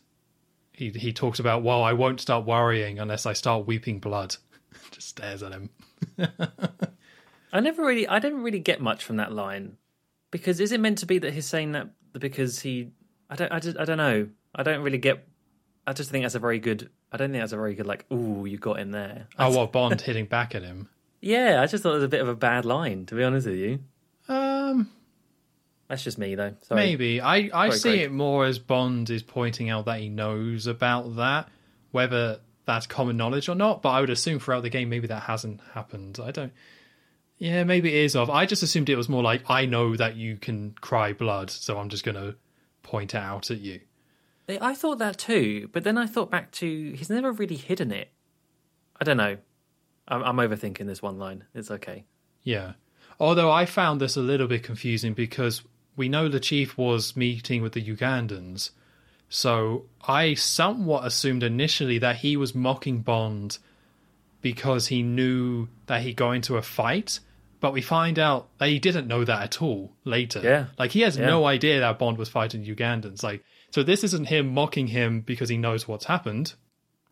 he 0.72 0.90
he 0.90 1.12
talks 1.12 1.38
about, 1.38 1.62
"Well, 1.62 1.82
I 1.82 1.92
won't 1.92 2.20
start 2.20 2.46
worrying 2.46 2.98
unless 2.98 3.26
I 3.26 3.32
start 3.32 3.66
weeping 3.66 3.98
blood." 3.98 4.36
Just 4.92 5.08
stares 5.08 5.42
at 5.42 5.52
him. 5.52 5.70
I 7.52 7.60
never 7.60 7.84
really, 7.84 8.06
I 8.06 8.20
didn't 8.20 8.42
really 8.42 8.60
get 8.60 8.80
much 8.80 9.04
from 9.04 9.16
that 9.16 9.32
line 9.32 9.76
because 10.30 10.60
is 10.60 10.72
it 10.72 10.80
meant 10.80 10.98
to 10.98 11.06
be 11.06 11.18
that 11.18 11.32
he's 11.32 11.46
saying 11.46 11.72
that 11.72 11.88
because 12.12 12.60
he, 12.60 12.92
I 13.28 13.36
don't, 13.36 13.52
I, 13.52 13.58
just, 13.58 13.78
I 13.78 13.84
don't 13.84 13.98
know, 13.98 14.28
I 14.54 14.62
don't 14.62 14.82
really 14.82 14.98
get. 14.98 15.26
I 15.86 15.92
just 15.92 16.10
think 16.10 16.24
that's 16.24 16.34
a 16.34 16.38
very 16.40 16.58
good. 16.58 16.90
I 17.10 17.16
don't 17.16 17.30
think 17.30 17.42
that's 17.42 17.52
a 17.52 17.56
very 17.56 17.74
good 17.74 17.86
like. 17.86 18.06
Ooh, 18.12 18.44
you 18.46 18.58
got 18.58 18.78
in 18.78 18.92
there. 18.92 19.26
Oh, 19.38 19.56
what 19.56 19.72
Bond 19.72 20.00
hitting 20.00 20.26
back 20.26 20.54
at 20.54 20.62
him? 20.62 20.88
Yeah, 21.20 21.60
I 21.62 21.66
just 21.66 21.82
thought 21.82 21.92
it 21.92 21.96
was 21.96 22.04
a 22.04 22.08
bit 22.08 22.20
of 22.22 22.28
a 22.28 22.34
bad 22.34 22.64
line 22.64 23.06
to 23.06 23.14
be 23.14 23.22
honest 23.24 23.46
with 23.46 23.56
you. 23.56 23.80
Um, 24.28 24.90
That's 25.88 26.02
just 26.04 26.18
me 26.18 26.34
though. 26.34 26.54
Sorry. 26.62 26.80
maybe 26.80 27.20
I 27.20 27.50
I 27.52 27.68
Sorry, 27.68 27.70
see 27.78 27.88
Craig. 27.90 28.00
it 28.02 28.12
more 28.12 28.44
as 28.46 28.58
Bond 28.58 29.10
is 29.10 29.22
pointing 29.22 29.68
out 29.70 29.84
that 29.86 30.00
he 30.00 30.08
knows 30.08 30.66
about 30.66 31.16
that, 31.16 31.48
whether 31.90 32.40
that's 32.66 32.86
common 32.86 33.16
knowledge 33.16 33.48
or 33.48 33.54
not. 33.54 33.82
But 33.82 33.90
I 33.90 34.00
would 34.00 34.10
assume 34.10 34.38
throughout 34.38 34.62
the 34.62 34.70
game 34.70 34.88
maybe 34.88 35.08
that 35.08 35.24
hasn't 35.24 35.60
happened. 35.74 36.18
I 36.22 36.30
don't. 36.30 36.52
Yeah, 37.38 37.64
maybe 37.64 37.88
it 37.88 38.04
is 38.04 38.16
of. 38.16 38.28
I 38.30 38.44
just 38.46 38.62
assumed 38.62 38.88
it 38.88 38.96
was 38.96 39.08
more 39.08 39.22
like 39.22 39.42
I 39.50 39.64
know 39.66 39.96
that 39.96 40.14
you 40.16 40.36
can 40.36 40.74
cry 40.80 41.12
blood, 41.14 41.50
so 41.50 41.78
I'm 41.78 41.88
just 41.88 42.04
gonna 42.04 42.34
point 42.82 43.14
it 43.14 43.18
out 43.18 43.50
at 43.50 43.58
you. 43.60 43.80
I 44.60 44.74
thought 44.74 44.98
that 44.98 45.16
too, 45.16 45.68
but 45.72 45.84
then 45.84 45.96
I 45.96 46.06
thought 46.06 46.30
back 46.30 46.50
to 46.52 46.92
he's 46.92 47.08
never 47.08 47.30
really 47.30 47.54
hidden 47.56 47.92
it. 47.92 48.10
I 49.00 49.04
don't 49.04 49.16
know. 49.16 49.36
I'm, 50.10 50.22
I'm 50.22 50.36
overthinking 50.48 50.86
this 50.86 51.00
one 51.02 51.18
line. 51.18 51.44
It's 51.54 51.70
okay. 51.70 52.04
Yeah. 52.42 52.72
Although 53.18 53.50
I 53.50 53.66
found 53.66 54.00
this 54.00 54.16
a 54.16 54.20
little 54.20 54.46
bit 54.48 54.62
confusing 54.62 55.12
because 55.14 55.62
we 55.96 56.08
know 56.08 56.28
the 56.28 56.40
Chiffre 56.40 56.76
was 56.76 57.16
meeting 57.16 57.62
with 57.62 57.72
the 57.72 57.84
Ugandans. 57.84 58.70
So 59.28 59.84
I 60.06 60.34
somewhat 60.34 61.06
assumed 61.06 61.42
initially 61.42 61.98
that 61.98 62.16
he 62.16 62.36
was 62.36 62.54
mocking 62.54 63.00
Bond 63.00 63.58
because 64.40 64.86
he 64.88 65.02
knew 65.02 65.68
that 65.86 66.02
he'd 66.02 66.16
go 66.16 66.32
into 66.32 66.56
a 66.56 66.62
fight. 66.62 67.20
But 67.60 67.74
we 67.74 67.82
find 67.82 68.18
out 68.18 68.48
that 68.58 68.70
he 68.70 68.78
didn't 68.78 69.06
know 69.06 69.22
that 69.24 69.42
at 69.42 69.60
all 69.62 69.92
later. 70.04 70.40
Yeah. 70.42 70.66
Like 70.78 70.92
he 70.92 71.02
has 71.02 71.18
Yeah. 71.18 71.26
no 71.26 71.44
idea 71.44 71.80
that 71.80 71.98
Bond 71.98 72.16
was 72.16 72.30
fighting 72.30 72.64
Ugandans. 72.64 73.22
Like 73.22 73.44
so 73.70 73.82
this 73.82 74.02
isn't 74.02 74.28
him 74.28 74.48
mocking 74.54 74.86
him 74.88 75.20
because 75.20 75.50
he 75.50 75.58
knows 75.58 75.86
what's 75.86 76.06
happened. 76.06 76.54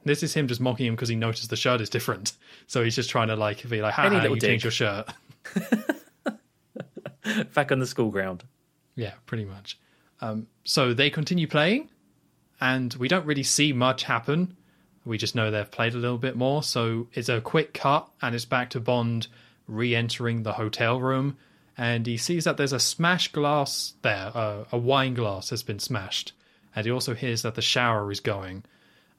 This 0.04 0.22
is 0.22 0.34
him 0.34 0.48
just 0.48 0.60
mocking 0.60 0.86
him 0.86 0.94
because 0.94 1.08
he 1.08 1.16
noticed 1.16 1.50
the 1.50 1.56
shirt 1.56 1.80
is 1.80 1.90
different. 1.90 2.32
So 2.66 2.82
he's 2.84 2.94
just 2.96 3.10
trying 3.10 3.28
to 3.28 3.36
like 3.36 3.68
be 3.68 3.80
like, 3.82 3.94
ha 3.94 4.04
Any 4.04 4.16
ha, 4.16 4.22
little 4.22 4.36
you 4.36 4.40
dig. 4.40 4.50
changed 4.60 4.64
your 4.64 4.70
shirt. 4.70 5.08
Back 7.54 7.72
on 7.72 7.78
the 7.78 7.86
school 7.86 8.10
ground. 8.10 8.44
Yeah, 8.94 9.14
pretty 9.26 9.44
much. 9.44 9.78
Um, 10.20 10.46
so 10.64 10.94
they 10.94 11.10
continue 11.10 11.46
playing, 11.46 11.88
and 12.60 12.92
we 12.94 13.08
don't 13.08 13.26
really 13.26 13.42
see 13.42 13.72
much 13.72 14.04
happen. 14.04 14.56
We 15.04 15.18
just 15.18 15.34
know 15.34 15.50
they've 15.50 15.70
played 15.70 15.94
a 15.94 15.98
little 15.98 16.18
bit 16.18 16.36
more. 16.36 16.62
So 16.62 17.08
it's 17.12 17.28
a 17.28 17.40
quick 17.40 17.74
cut, 17.74 18.08
and 18.22 18.34
it's 18.34 18.44
back 18.44 18.70
to 18.70 18.80
Bond 18.80 19.28
re 19.66 19.94
entering 19.94 20.42
the 20.42 20.54
hotel 20.54 21.00
room. 21.00 21.36
And 21.76 22.06
he 22.06 22.16
sees 22.16 22.44
that 22.44 22.56
there's 22.56 22.72
a 22.72 22.80
smashed 22.80 23.32
glass 23.32 23.94
there, 24.02 24.32
uh, 24.34 24.64
a 24.72 24.78
wine 24.78 25.14
glass 25.14 25.50
has 25.50 25.62
been 25.62 25.78
smashed. 25.78 26.32
And 26.74 26.84
he 26.84 26.90
also 26.90 27.14
hears 27.14 27.42
that 27.42 27.54
the 27.54 27.62
shower 27.62 28.10
is 28.10 28.18
going. 28.20 28.64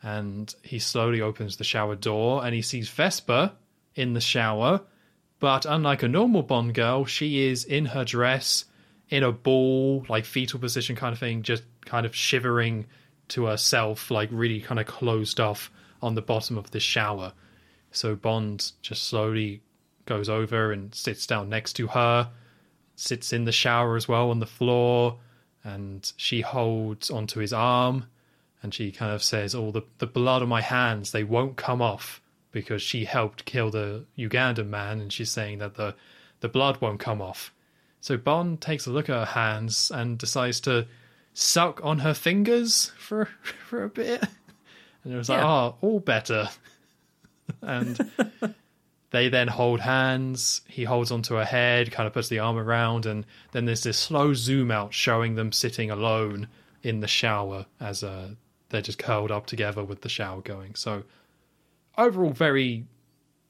And 0.01 0.53
he 0.61 0.79
slowly 0.79 1.21
opens 1.21 1.57
the 1.57 1.63
shower 1.63 1.95
door, 1.95 2.45
and 2.45 2.55
he 2.55 2.61
sees 2.61 2.89
Vesper 2.89 3.51
in 3.95 4.13
the 4.13 4.21
shower. 4.21 4.81
But 5.39 5.65
unlike 5.65 6.03
a 6.03 6.07
normal 6.07 6.43
Bond 6.43 6.73
girl, 6.73 7.05
she 7.05 7.47
is 7.47 7.63
in 7.63 7.85
her 7.87 8.05
dress, 8.05 8.65
in 9.09 9.23
a 9.23 9.31
ball, 9.31 10.05
like 10.09 10.25
fetal 10.25 10.59
position 10.59 10.95
kind 10.95 11.13
of 11.13 11.19
thing, 11.19 11.43
just 11.43 11.63
kind 11.85 12.05
of 12.05 12.15
shivering 12.15 12.85
to 13.29 13.45
herself, 13.45 14.11
like 14.11 14.29
really 14.31 14.61
kind 14.61 14.79
of 14.79 14.85
closed 14.85 15.39
off 15.39 15.71
on 16.01 16.15
the 16.15 16.21
bottom 16.21 16.57
of 16.57 16.71
the 16.71 16.79
shower. 16.79 17.33
So 17.91 18.15
Bond 18.15 18.71
just 18.81 19.03
slowly 19.03 19.61
goes 20.05 20.29
over 20.29 20.71
and 20.71 20.93
sits 20.93 21.27
down 21.27 21.49
next 21.49 21.73
to 21.73 21.87
her, 21.87 22.29
sits 22.95 23.33
in 23.33 23.45
the 23.45 23.51
shower 23.51 23.95
as 23.95 24.07
well 24.07 24.29
on 24.29 24.39
the 24.39 24.45
floor, 24.45 25.19
and 25.63 26.11
she 26.17 26.41
holds 26.41 27.09
onto 27.09 27.39
his 27.39 27.53
arm 27.53 28.05
and 28.61 28.73
she 28.73 28.91
kind 28.91 29.13
of 29.13 29.23
says, 29.23 29.55
Oh, 29.55 29.71
the, 29.71 29.83
the 29.99 30.07
blood 30.07 30.41
on 30.41 30.49
my 30.49 30.61
hands, 30.61 31.11
they 31.11 31.23
won't 31.23 31.55
come 31.57 31.81
off 31.81 32.21
because 32.51 32.81
she 32.81 33.05
helped 33.05 33.45
kill 33.45 33.69
the 33.69 34.05
Ugandan 34.17 34.67
man, 34.69 34.99
and 34.99 35.13
she's 35.13 35.29
saying 35.29 35.59
that 35.59 35.75
the, 35.75 35.95
the 36.39 36.49
blood 36.49 36.81
won't 36.81 36.99
come 36.99 37.21
off. 37.21 37.53
So 38.01 38.17
Bond 38.17 38.61
takes 38.61 38.87
a 38.87 38.91
look 38.91 39.09
at 39.09 39.15
her 39.15 39.25
hands 39.25 39.91
and 39.91 40.17
decides 40.17 40.59
to 40.61 40.87
suck 41.33 41.79
on 41.83 41.99
her 41.99 42.13
fingers 42.13 42.91
for 42.97 43.25
for 43.67 43.83
a 43.83 43.89
bit. 43.89 44.23
And 45.03 45.13
it 45.13 45.17
was 45.17 45.29
like, 45.29 45.39
Yeah. 45.39 45.47
oh, 45.47 45.75
all 45.81 45.99
better. 45.99 46.49
and 47.61 47.97
they 49.11 49.29
then 49.29 49.47
hold 49.47 49.79
hands. 49.79 50.61
He 50.67 50.83
holds 50.83 51.11
onto 51.11 51.35
her 51.35 51.45
head, 51.45 51.91
kind 51.91 52.07
of 52.07 52.13
puts 52.13 52.29
the 52.29 52.39
arm 52.39 52.57
around, 52.57 53.05
and 53.05 53.25
then 53.51 53.65
there's 53.65 53.83
this 53.83 53.97
slow 53.97 54.33
zoom 54.33 54.71
out 54.71 54.93
showing 54.93 55.35
them 55.35 55.51
sitting 55.51 55.89
alone 55.91 56.47
in 56.83 56.99
the 57.01 57.07
shower 57.07 57.65
as 57.79 58.03
uh, 58.03 58.29
they're 58.69 58.81
just 58.81 58.99
curled 58.99 59.31
up 59.31 59.45
together 59.45 59.83
with 59.83 60.01
the 60.01 60.09
shower 60.09 60.41
going. 60.41 60.75
So 60.75 61.03
overall, 61.97 62.31
very, 62.31 62.85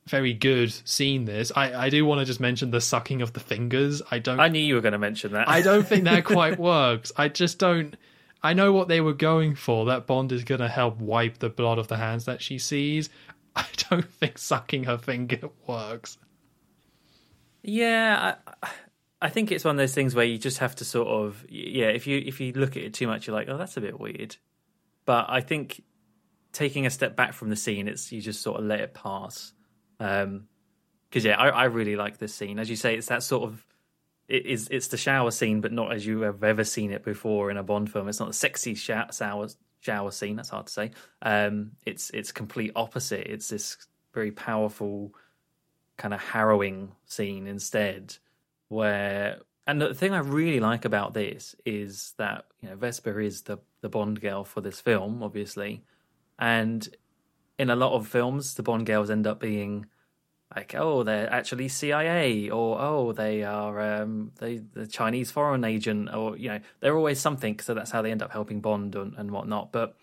very 0.08 0.34
good 0.34 0.74
seeing 0.86 1.26
this. 1.26 1.52
I, 1.56 1.86
I 1.86 1.90
do 1.90 2.06
want 2.06 2.20
to 2.20 2.26
just 2.26 2.40
mention 2.40 2.72
the 2.72 2.82
sucking 2.82 3.22
of 3.22 3.34
the 3.34 3.40
fingers. 3.40 4.02
I 4.10 4.20
don't 4.20 4.40
I 4.40 4.48
knew 4.48 4.60
you 4.60 4.76
were 4.76 4.82
going 4.82 4.94
to 4.94 5.00
mention 5.00 5.34
that. 5.34 5.48
I 5.48 5.62
don't 5.62 5.88
think 5.88 6.06
that 6.06 6.26
quite 6.26 6.60
works. 6.60 7.12
I 7.16 7.28
just 7.28 7.60
don't. 7.60 7.96
I 8.42 8.54
know 8.54 8.72
what 8.72 8.88
they 8.88 9.02
were 9.02 9.14
going 9.14 9.56
for. 9.56 9.86
That 9.86 10.08
Bond 10.08 10.32
is 10.32 10.44
going 10.44 10.62
to 10.62 10.70
help 10.70 10.98
wipe 11.00 11.40
the 11.40 11.50
blood 11.50 11.78
of 11.78 11.88
the 11.88 11.98
hands 11.98 12.26
that 12.26 12.42
she 12.42 12.58
sees. 12.58 13.10
I 13.56 13.66
don't 13.90 14.10
think 14.14 14.38
sucking 14.38 14.86
her 14.86 14.98
finger 14.98 15.50
works. 15.68 16.18
Yeah, 17.62 18.36
I, 18.64 18.70
I 19.22 19.30
think 19.30 19.52
it's 19.52 19.66
one 19.66 19.76
of 19.76 19.78
those 19.78 19.94
things 19.94 20.16
where 20.16 20.26
you 20.26 20.38
just 20.38 20.60
have 20.60 20.76
to 20.78 20.86
sort 20.86 21.10
of 21.10 21.46
yeah. 21.50 21.88
If 21.88 22.08
you 22.08 22.24
if 22.26 22.40
you 22.40 22.54
look 22.54 22.78
at 22.78 22.84
it 22.84 22.94
too 22.94 23.08
much, 23.08 23.28
you're 23.28 23.36
like, 23.36 23.50
oh, 23.50 23.58
that's 23.58 23.76
a 23.76 23.82
bit 23.82 24.00
weird. 24.00 24.38
But 25.10 25.26
I 25.28 25.42
think 25.42 25.82
taking 26.52 26.86
a 26.86 26.92
step 26.92 27.16
back 27.16 27.34
from 27.34 27.50
the 27.50 27.56
scene, 27.56 27.88
it's 27.88 28.12
you 28.12 28.22
just 28.22 28.44
sort 28.44 28.60
of 28.60 28.68
let 28.68 28.80
it 28.80 28.94
pass. 28.94 29.54
Um, 30.00 30.44
because 31.10 31.26
yeah, 31.26 31.36
I, 31.36 31.50
I 31.50 31.64
really 31.64 31.96
like 31.96 32.20
this 32.20 32.32
scene. 32.32 32.60
As 32.60 32.70
you 32.70 32.76
say, 32.76 32.94
it's 32.94 33.08
that 33.08 33.24
sort 33.24 33.42
of 33.50 33.66
it 34.28 34.46
is 34.46 34.68
it's 34.70 34.90
the 34.90 34.98
shower 34.98 35.32
scene, 35.32 35.62
but 35.62 35.72
not 35.72 35.92
as 35.92 36.06
you 36.06 36.22
have 36.22 36.44
ever 36.44 36.64
seen 36.64 36.92
it 36.92 37.04
before 37.04 37.50
in 37.50 37.58
a 37.58 37.64
Bond 37.64 37.92
film. 37.92 38.08
It's 38.08 38.20
not 38.20 38.30
a 38.30 38.34
sexy 38.34 38.76
shower 38.76 39.08
shower, 39.12 39.48
shower 39.80 40.12
scene. 40.12 40.36
That's 40.36 40.50
hard 40.50 40.68
to 40.68 40.72
say. 40.72 40.92
Um, 41.24 41.72
it's 41.88 42.12
it's 42.12 42.32
complete 42.32 42.74
opposite. 42.76 43.26
It's 43.26 43.50
this 43.50 43.78
very 44.14 44.30
powerful, 44.30 45.16
kind 45.98 46.14
of 46.14 46.22
harrowing 46.22 46.92
scene 47.08 47.48
instead, 47.48 48.16
where 48.68 49.40
and 49.70 49.80
the 49.80 49.94
thing 49.94 50.14
I 50.14 50.20
really 50.20 50.60
like 50.60 50.84
about 50.84 51.14
this 51.14 51.56
is 51.64 52.16
that 52.18 52.46
you 52.60 52.70
know 52.70 52.76
Vesper 52.76 53.22
is 53.22 53.44
the 53.44 53.60
the 53.82 53.90
Bond 53.90 54.20
girl 54.20 54.44
for 54.44 54.62
this 54.62 54.82
film, 54.82 55.22
obviously, 55.22 55.84
and 56.40 56.88
in 57.60 57.70
a 57.70 57.76
lot 57.76 57.94
of 57.94 58.08
films, 58.08 58.56
the 58.56 58.64
Bond 58.64 58.88
girls 58.88 59.12
end 59.12 59.28
up 59.28 59.40
being 59.40 59.86
like, 60.56 60.74
oh, 60.76 61.04
they're 61.04 61.32
actually 61.32 61.68
CIA, 61.68 62.50
or 62.50 62.82
oh, 62.82 63.12
they 63.12 63.44
are 63.44 64.02
um, 64.02 64.32
they 64.40 64.58
the 64.58 64.88
Chinese 64.88 65.30
foreign 65.30 65.64
agent, 65.64 66.10
or 66.12 66.36
you 66.36 66.50
know, 66.50 66.60
they're 66.80 66.98
always 66.98 67.20
something. 67.20 67.60
So 67.60 67.76
that's 67.76 67.92
how 67.92 68.02
they 68.02 68.12
end 68.12 68.24
up 68.24 68.32
helping 68.32 68.62
Bond 68.62 68.96
and, 68.96 69.14
and 69.18 69.30
whatnot. 69.30 69.72
But 69.72 69.96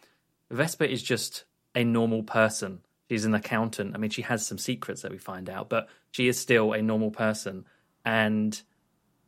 Vesper 0.48 0.84
is 0.84 1.02
just 1.02 1.44
a 1.74 1.82
normal 1.82 2.22
person. 2.22 2.82
She's 3.10 3.24
an 3.24 3.34
accountant. 3.34 3.96
I 3.96 3.98
mean, 3.98 4.10
she 4.10 4.22
has 4.22 4.46
some 4.46 4.58
secrets 4.58 5.02
that 5.02 5.10
we 5.10 5.18
find 5.18 5.50
out, 5.50 5.68
but 5.68 5.88
she 6.12 6.28
is 6.28 6.38
still 6.38 6.72
a 6.72 6.82
normal 6.82 7.10
person, 7.10 7.64
and 8.04 8.62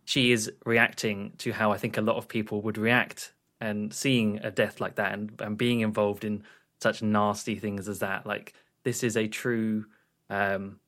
she 0.08 0.32
is 0.32 0.50
reacting 0.64 1.32
to 1.36 1.52
how 1.52 1.70
I 1.70 1.76
think 1.76 1.98
a 1.98 2.00
lot 2.00 2.16
of 2.16 2.28
people 2.28 2.62
would 2.62 2.78
react 2.78 3.34
and 3.60 3.92
seeing 3.92 4.38
a 4.38 4.50
death 4.50 4.80
like 4.80 4.94
that 4.94 5.12
and, 5.12 5.38
and 5.38 5.58
being 5.58 5.80
involved 5.80 6.24
in 6.24 6.44
such 6.80 7.02
nasty 7.02 7.56
things 7.56 7.90
as 7.90 7.98
that. 7.98 8.24
Like 8.24 8.54
this 8.84 9.04
is 9.04 9.18
a 9.18 9.28
true, 9.28 9.84
um, 10.30 10.80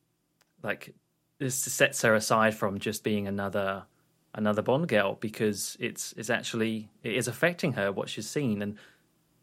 like 0.63 0.95
this 1.39 1.55
sets 1.55 2.01
her 2.01 2.15
aside 2.15 2.55
from 2.55 2.79
just 2.79 3.05
being 3.05 3.29
another 3.29 3.83
another 4.33 4.63
Bond 4.63 4.89
girl 4.89 5.19
because 5.21 5.77
it's 5.79 6.15
it's 6.17 6.31
actually 6.31 6.89
it 7.03 7.13
is 7.15 7.29
affecting 7.29 7.75
her 7.75 7.93
what 7.93 8.09
she's 8.09 8.31
seen 8.31 8.63
and 8.63 8.79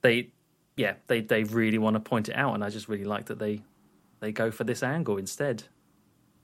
they 0.02 0.32
yeah 0.76 0.96
they 1.06 1.22
they 1.22 1.44
really 1.44 1.78
want 1.78 1.94
to 1.94 2.00
point 2.00 2.30
it 2.30 2.36
out 2.36 2.56
and 2.56 2.64
I 2.64 2.72
just 2.72 2.90
really 2.90 3.06
like 3.06 3.28
that 3.28 3.38
they 3.38 3.62
they 4.22 4.32
go 4.32 4.50
for 4.50 4.64
this 4.64 4.82
angle 4.82 5.18
instead. 5.18 5.66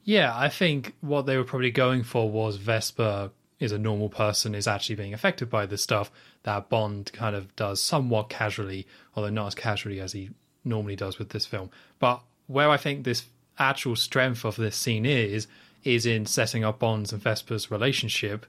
Yeah, 0.04 0.34
I 0.36 0.50
think 0.50 0.96
what 1.02 1.26
they 1.26 1.38
were 1.38 1.44
probably 1.44 1.72
going 1.72 2.04
for 2.04 2.30
was 2.30 2.58
Vesper 2.58 3.32
is 3.60 3.72
a 3.72 3.78
normal 3.78 4.10
person, 4.10 4.54
is 4.54 4.68
actually 4.68 4.96
being 4.96 5.14
affected 5.14 5.50
by 5.50 5.66
this 5.66 5.82
stuff 5.82 6.12
that 6.44 6.70
Bond 6.70 7.12
kind 7.14 7.36
of 7.36 7.56
does 7.56 7.82
somewhat 7.82 8.30
casually, 8.30 8.86
although 9.16 9.30
not 9.30 9.48
as 9.48 9.56
casually 9.56 10.02
as 10.02 10.12
he 10.12 10.32
normally 10.66 10.96
does 10.96 11.18
with 11.18 11.30
this 11.30 11.46
film. 11.46 11.70
But 12.00 12.22
where 12.48 12.70
I 12.70 12.78
think 12.78 13.04
this 13.04 13.26
actual 13.58 13.96
strength 13.96 14.44
of 14.44 14.58
this 14.58 14.76
scene 14.76 15.06
is, 15.06 15.48
is 15.84 16.06
in 16.06 16.26
setting 16.26 16.64
up 16.64 16.80
Bond's 16.80 17.14
and 17.14 17.22
Vesper's 17.22 17.72
relationship 17.72 18.46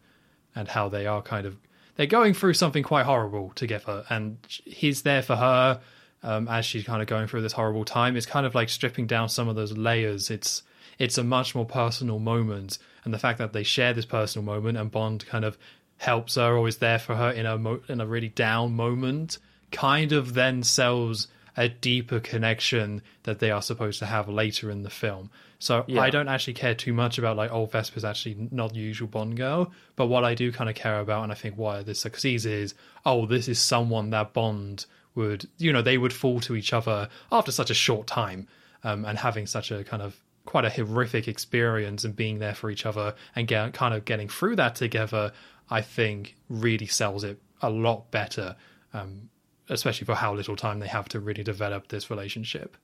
and 0.54 0.68
how 0.68 0.88
they 0.88 1.06
are 1.06 1.22
kind 1.22 1.46
of 1.46 1.56
they're 1.96 2.06
going 2.06 2.34
through 2.34 2.54
something 2.54 2.82
quite 2.82 3.06
horrible 3.06 3.52
together, 3.54 4.04
and 4.10 4.38
he's 4.48 5.02
there 5.02 5.22
for 5.22 5.36
her 5.36 5.80
um, 6.24 6.48
as 6.48 6.66
she's 6.66 6.84
kind 6.84 7.00
of 7.00 7.06
going 7.06 7.28
through 7.28 7.42
this 7.42 7.52
horrible 7.52 7.84
time. 7.84 8.16
It's 8.16 8.26
kind 8.26 8.46
of 8.46 8.54
like 8.54 8.68
stripping 8.68 9.06
down 9.06 9.28
some 9.28 9.48
of 9.48 9.54
those 9.54 9.76
layers. 9.76 10.28
It's 10.28 10.64
it's 10.98 11.18
a 11.18 11.24
much 11.24 11.54
more 11.54 11.66
personal 11.66 12.18
moment, 12.18 12.78
and 13.04 13.12
the 13.12 13.18
fact 13.18 13.38
that 13.38 13.52
they 13.52 13.62
share 13.62 13.92
this 13.92 14.06
personal 14.06 14.44
moment 14.44 14.78
and 14.78 14.90
Bond 14.90 15.26
kind 15.26 15.44
of 15.44 15.58
helps 15.98 16.34
her 16.34 16.56
or 16.56 16.68
is 16.68 16.78
there 16.78 16.98
for 16.98 17.14
her 17.16 17.30
in 17.30 17.46
a 17.46 17.56
mo- 17.58 17.82
in 17.88 18.00
a 18.00 18.06
really 18.06 18.28
down 18.28 18.74
moment, 18.74 19.38
kind 19.70 20.12
of 20.12 20.34
then 20.34 20.62
sells 20.62 21.28
a 21.56 21.68
deeper 21.68 22.18
connection 22.18 23.00
that 23.22 23.38
they 23.38 23.50
are 23.50 23.62
supposed 23.62 24.00
to 24.00 24.06
have 24.06 24.28
later 24.28 24.70
in 24.70 24.82
the 24.82 24.90
film. 24.90 25.30
So 25.60 25.84
Yeah. 25.86 26.00
I 26.00 26.10
don't 26.10 26.28
actually 26.28 26.54
care 26.54 26.74
too 26.74 26.92
much 26.92 27.16
about 27.16 27.36
like, 27.36 27.52
oh, 27.52 27.66
Vesper's 27.66 28.04
actually 28.04 28.48
not 28.50 28.72
the 28.72 28.80
usual 28.80 29.06
Bond 29.06 29.36
girl. 29.36 29.72
But 29.94 30.06
what 30.06 30.24
I 30.24 30.34
do 30.34 30.50
kind 30.50 30.68
of 30.68 30.74
care 30.74 30.98
about, 30.98 31.22
and 31.22 31.30
I 31.30 31.36
think 31.36 31.54
why 31.56 31.82
this 31.84 32.00
succeeds 32.00 32.44
is, 32.44 32.74
oh, 33.06 33.26
this 33.26 33.46
is 33.48 33.60
someone 33.60 34.10
that 34.10 34.32
Bond 34.32 34.86
would, 35.14 35.46
you 35.58 35.72
know, 35.72 35.80
they 35.80 35.96
would 35.96 36.12
fall 36.12 36.40
to 36.40 36.56
each 36.56 36.72
other 36.72 37.08
after 37.30 37.52
such 37.52 37.70
a 37.70 37.74
short 37.74 38.08
time, 38.08 38.48
um, 38.82 39.04
and 39.04 39.16
having 39.16 39.46
such 39.46 39.70
a 39.70 39.84
kind 39.84 40.02
of 40.02 40.20
quite 40.46 40.64
a 40.64 40.70
horrific 40.70 41.28
experience 41.28 42.04
and 42.04 42.14
being 42.14 42.38
there 42.38 42.54
for 42.54 42.70
each 42.70 42.86
other 42.86 43.14
and 43.34 43.48
get, 43.48 43.72
kind 43.72 43.94
of 43.94 44.04
getting 44.04 44.28
through 44.28 44.56
that 44.56 44.74
together. 44.74 45.32
I 45.70 45.80
think 45.80 46.36
really 46.48 46.86
sells 46.86 47.24
it 47.24 47.40
a 47.62 47.70
lot 47.70 48.10
better, 48.10 48.56
um, 48.92 49.30
especially 49.68 50.04
for 50.04 50.14
how 50.14 50.34
little 50.34 50.56
time 50.56 50.80
they 50.80 50.88
have 50.88 51.08
to 51.10 51.20
really 51.20 51.42
develop 51.42 51.88
this 51.88 52.10
relationship. 52.10 52.76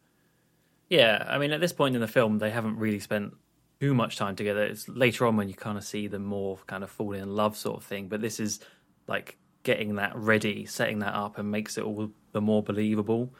Yeah, 0.88 1.24
I 1.28 1.38
mean, 1.38 1.52
at 1.52 1.60
this 1.60 1.72
point 1.72 1.94
in 1.94 2.00
the 2.00 2.08
film, 2.08 2.38
they 2.38 2.50
haven't 2.50 2.78
really 2.78 2.98
spent 2.98 3.34
too 3.80 3.94
much 3.94 4.16
time 4.16 4.36
together. 4.36 4.64
It's 4.64 4.88
later 4.88 5.26
on 5.26 5.36
when 5.36 5.48
you 5.48 5.54
kind 5.54 5.78
of 5.78 5.84
see 5.84 6.08
them 6.08 6.24
more 6.24 6.58
kind 6.66 6.82
of 6.82 6.90
falling 6.90 7.22
in 7.22 7.34
love, 7.34 7.56
sort 7.56 7.76
of 7.76 7.84
thing. 7.84 8.08
But 8.08 8.20
this 8.20 8.40
is 8.40 8.60
like 9.06 9.36
getting 9.62 9.96
that 9.96 10.16
ready, 10.16 10.66
setting 10.66 10.98
that 11.00 11.14
up, 11.14 11.38
and 11.38 11.50
makes 11.50 11.78
it 11.78 11.84
all 11.84 12.10
the 12.32 12.40
more 12.40 12.62
believable. 12.62 13.32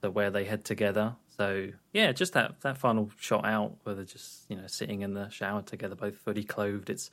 The 0.00 0.10
where 0.10 0.30
they 0.30 0.44
head 0.44 0.64
together. 0.64 1.16
So 1.36 1.68
yeah, 1.92 2.12
just 2.12 2.32
that 2.34 2.60
that 2.62 2.78
final 2.78 3.10
shot 3.18 3.44
out 3.44 3.76
where 3.82 3.94
they're 3.94 4.04
just 4.04 4.44
you 4.48 4.56
know 4.56 4.66
sitting 4.66 5.02
in 5.02 5.14
the 5.14 5.28
shower 5.28 5.62
together, 5.62 5.94
both 5.94 6.16
fully 6.16 6.44
clothed. 6.44 6.90
It's 6.90 7.10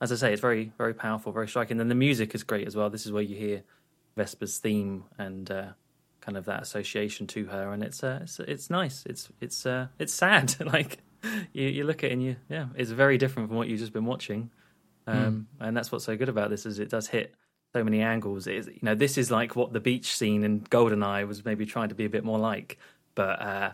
as 0.00 0.12
I 0.12 0.16
say, 0.16 0.32
it's 0.32 0.42
very 0.42 0.72
very 0.78 0.94
powerful, 0.94 1.32
very 1.32 1.48
striking. 1.48 1.80
And 1.80 1.90
the 1.90 1.94
music 1.94 2.34
is 2.34 2.42
great 2.42 2.66
as 2.66 2.76
well. 2.76 2.90
This 2.90 3.06
is 3.06 3.12
where 3.12 3.22
you 3.22 3.36
hear 3.36 3.62
Vesper's 4.16 4.58
theme 4.58 5.04
and 5.18 5.50
uh, 5.50 5.66
kind 6.20 6.36
of 6.36 6.44
that 6.46 6.62
association 6.62 7.26
to 7.28 7.46
her, 7.46 7.72
and 7.72 7.82
it's 7.82 8.02
uh, 8.02 8.20
it's, 8.22 8.40
it's 8.40 8.70
nice. 8.70 9.04
It's 9.06 9.28
it's 9.40 9.64
uh, 9.64 9.88
it's 9.98 10.12
sad. 10.12 10.54
like 10.72 10.98
you 11.52 11.68
you 11.68 11.84
look 11.84 12.02
at 12.02 12.10
it 12.10 12.14
and 12.14 12.22
you 12.22 12.36
yeah, 12.48 12.66
it's 12.76 12.90
very 12.90 13.18
different 13.18 13.48
from 13.48 13.56
what 13.56 13.68
you've 13.68 13.80
just 13.80 13.92
been 13.92 14.06
watching, 14.06 14.50
um, 15.06 15.46
and 15.60 15.76
that's 15.76 15.92
what's 15.92 16.04
so 16.04 16.16
good 16.16 16.28
about 16.28 16.50
this 16.50 16.66
is 16.66 16.78
it 16.78 16.90
does 16.90 17.06
hit 17.08 17.34
so 17.76 17.84
many 17.84 18.00
angles. 18.00 18.46
Is 18.46 18.66
you 18.68 18.78
know 18.80 18.94
this 18.94 19.18
is 19.18 19.30
like 19.30 19.54
what 19.54 19.74
the 19.74 19.80
beach 19.80 20.16
scene 20.16 20.44
in 20.44 20.60
Goldeneye 20.62 21.28
was 21.28 21.44
maybe 21.44 21.66
trying 21.66 21.90
to 21.90 21.94
be 21.94 22.06
a 22.06 22.08
bit 22.08 22.24
more 22.24 22.38
like, 22.38 22.78
but 23.14 23.42
uh, 23.42 23.72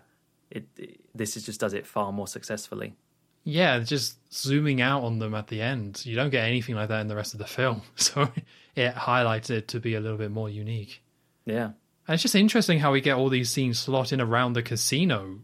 it, 0.51 0.65
it 0.77 1.01
this 1.15 1.37
is 1.37 1.47
just 1.47 1.61
does 1.61 1.73
it 1.73 1.87
far 1.87 2.13
more 2.13 2.27
successfully. 2.27 2.97
Yeah, 3.45 3.79
just 3.81 4.19
zooming 4.33 4.81
out 4.81 5.05
on 5.05 5.19
them 5.19 5.35
at 5.35 5.49
the 5.49 5.63
end. 5.63 6.05
You 6.05 6.17
don't 6.17 6.31
get 6.31 6.45
anything 6.45 6.75
like 6.75 6.89
that 6.89 7.01
in 7.01 7.09
the 7.09 7.17
rest 7.17 7.35
of 7.35 7.39
the 7.39 7.47
film. 7.47 7.83
So 7.97 8.29
it 8.75 8.95
highlights 8.95 9.51
it 9.51 9.69
to 9.69 9.81
be 9.81 9.95
a 9.95 10.01
little 10.01 10.19
bit 10.19 10.31
more 10.31 10.49
unique. 10.49 11.03
Yeah, 11.45 11.73
And 12.07 12.15
it's 12.15 12.23
just 12.23 12.35
interesting 12.35 12.79
how 12.79 12.93
we 12.93 13.01
get 13.01 13.17
all 13.17 13.29
these 13.29 13.51
scenes 13.51 13.79
slot 13.79 14.13
in 14.13 14.21
around 14.21 14.53
the 14.53 14.63
casino 14.63 15.41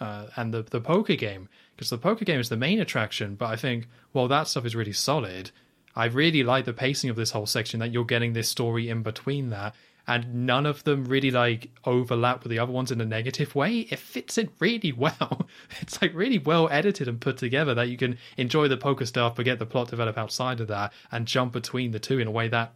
uh, 0.00 0.26
and 0.36 0.54
the, 0.54 0.62
the 0.62 0.80
poker 0.80 1.16
game. 1.16 1.48
Because 1.74 1.90
the 1.90 1.98
poker 1.98 2.24
game 2.24 2.38
is 2.38 2.48
the 2.48 2.56
main 2.56 2.80
attraction, 2.80 3.34
but 3.34 3.46
I 3.46 3.56
think, 3.56 3.88
well, 4.12 4.28
that 4.28 4.46
stuff 4.46 4.64
is 4.64 4.76
really 4.76 4.92
solid. 4.92 5.50
I 5.94 6.06
really 6.06 6.42
like 6.42 6.64
the 6.64 6.72
pacing 6.72 7.10
of 7.10 7.16
this 7.16 7.30
whole 7.32 7.46
section 7.46 7.80
that 7.80 7.92
you're 7.92 8.04
getting 8.04 8.32
this 8.32 8.48
story 8.48 8.88
in 8.88 9.02
between 9.02 9.50
that. 9.50 9.74
And 10.04 10.46
none 10.46 10.66
of 10.66 10.82
them 10.82 11.04
really 11.04 11.30
like 11.30 11.70
overlap 11.84 12.42
with 12.42 12.50
the 12.50 12.58
other 12.58 12.72
ones 12.72 12.90
in 12.90 13.00
a 13.00 13.04
negative 13.04 13.54
way. 13.54 13.80
It 13.88 14.00
fits 14.00 14.36
it 14.36 14.50
really 14.58 14.90
well. 14.96 15.46
It's 15.80 16.02
like 16.02 16.12
really 16.14 16.38
well 16.38 16.68
edited 16.70 17.06
and 17.06 17.20
put 17.20 17.36
together 17.36 17.72
that 17.74 17.88
you 17.88 17.96
can 17.96 18.18
enjoy 18.36 18.66
the 18.66 18.76
poker 18.76 19.06
stuff, 19.06 19.36
but 19.36 19.44
get 19.44 19.60
the 19.60 19.66
plot 19.66 19.90
develop 19.90 20.18
outside 20.18 20.60
of 20.60 20.66
that 20.68 20.92
and 21.12 21.24
jump 21.26 21.52
between 21.52 21.92
the 21.92 22.00
two 22.00 22.18
in 22.18 22.26
a 22.26 22.32
way 22.32 22.48
that 22.48 22.72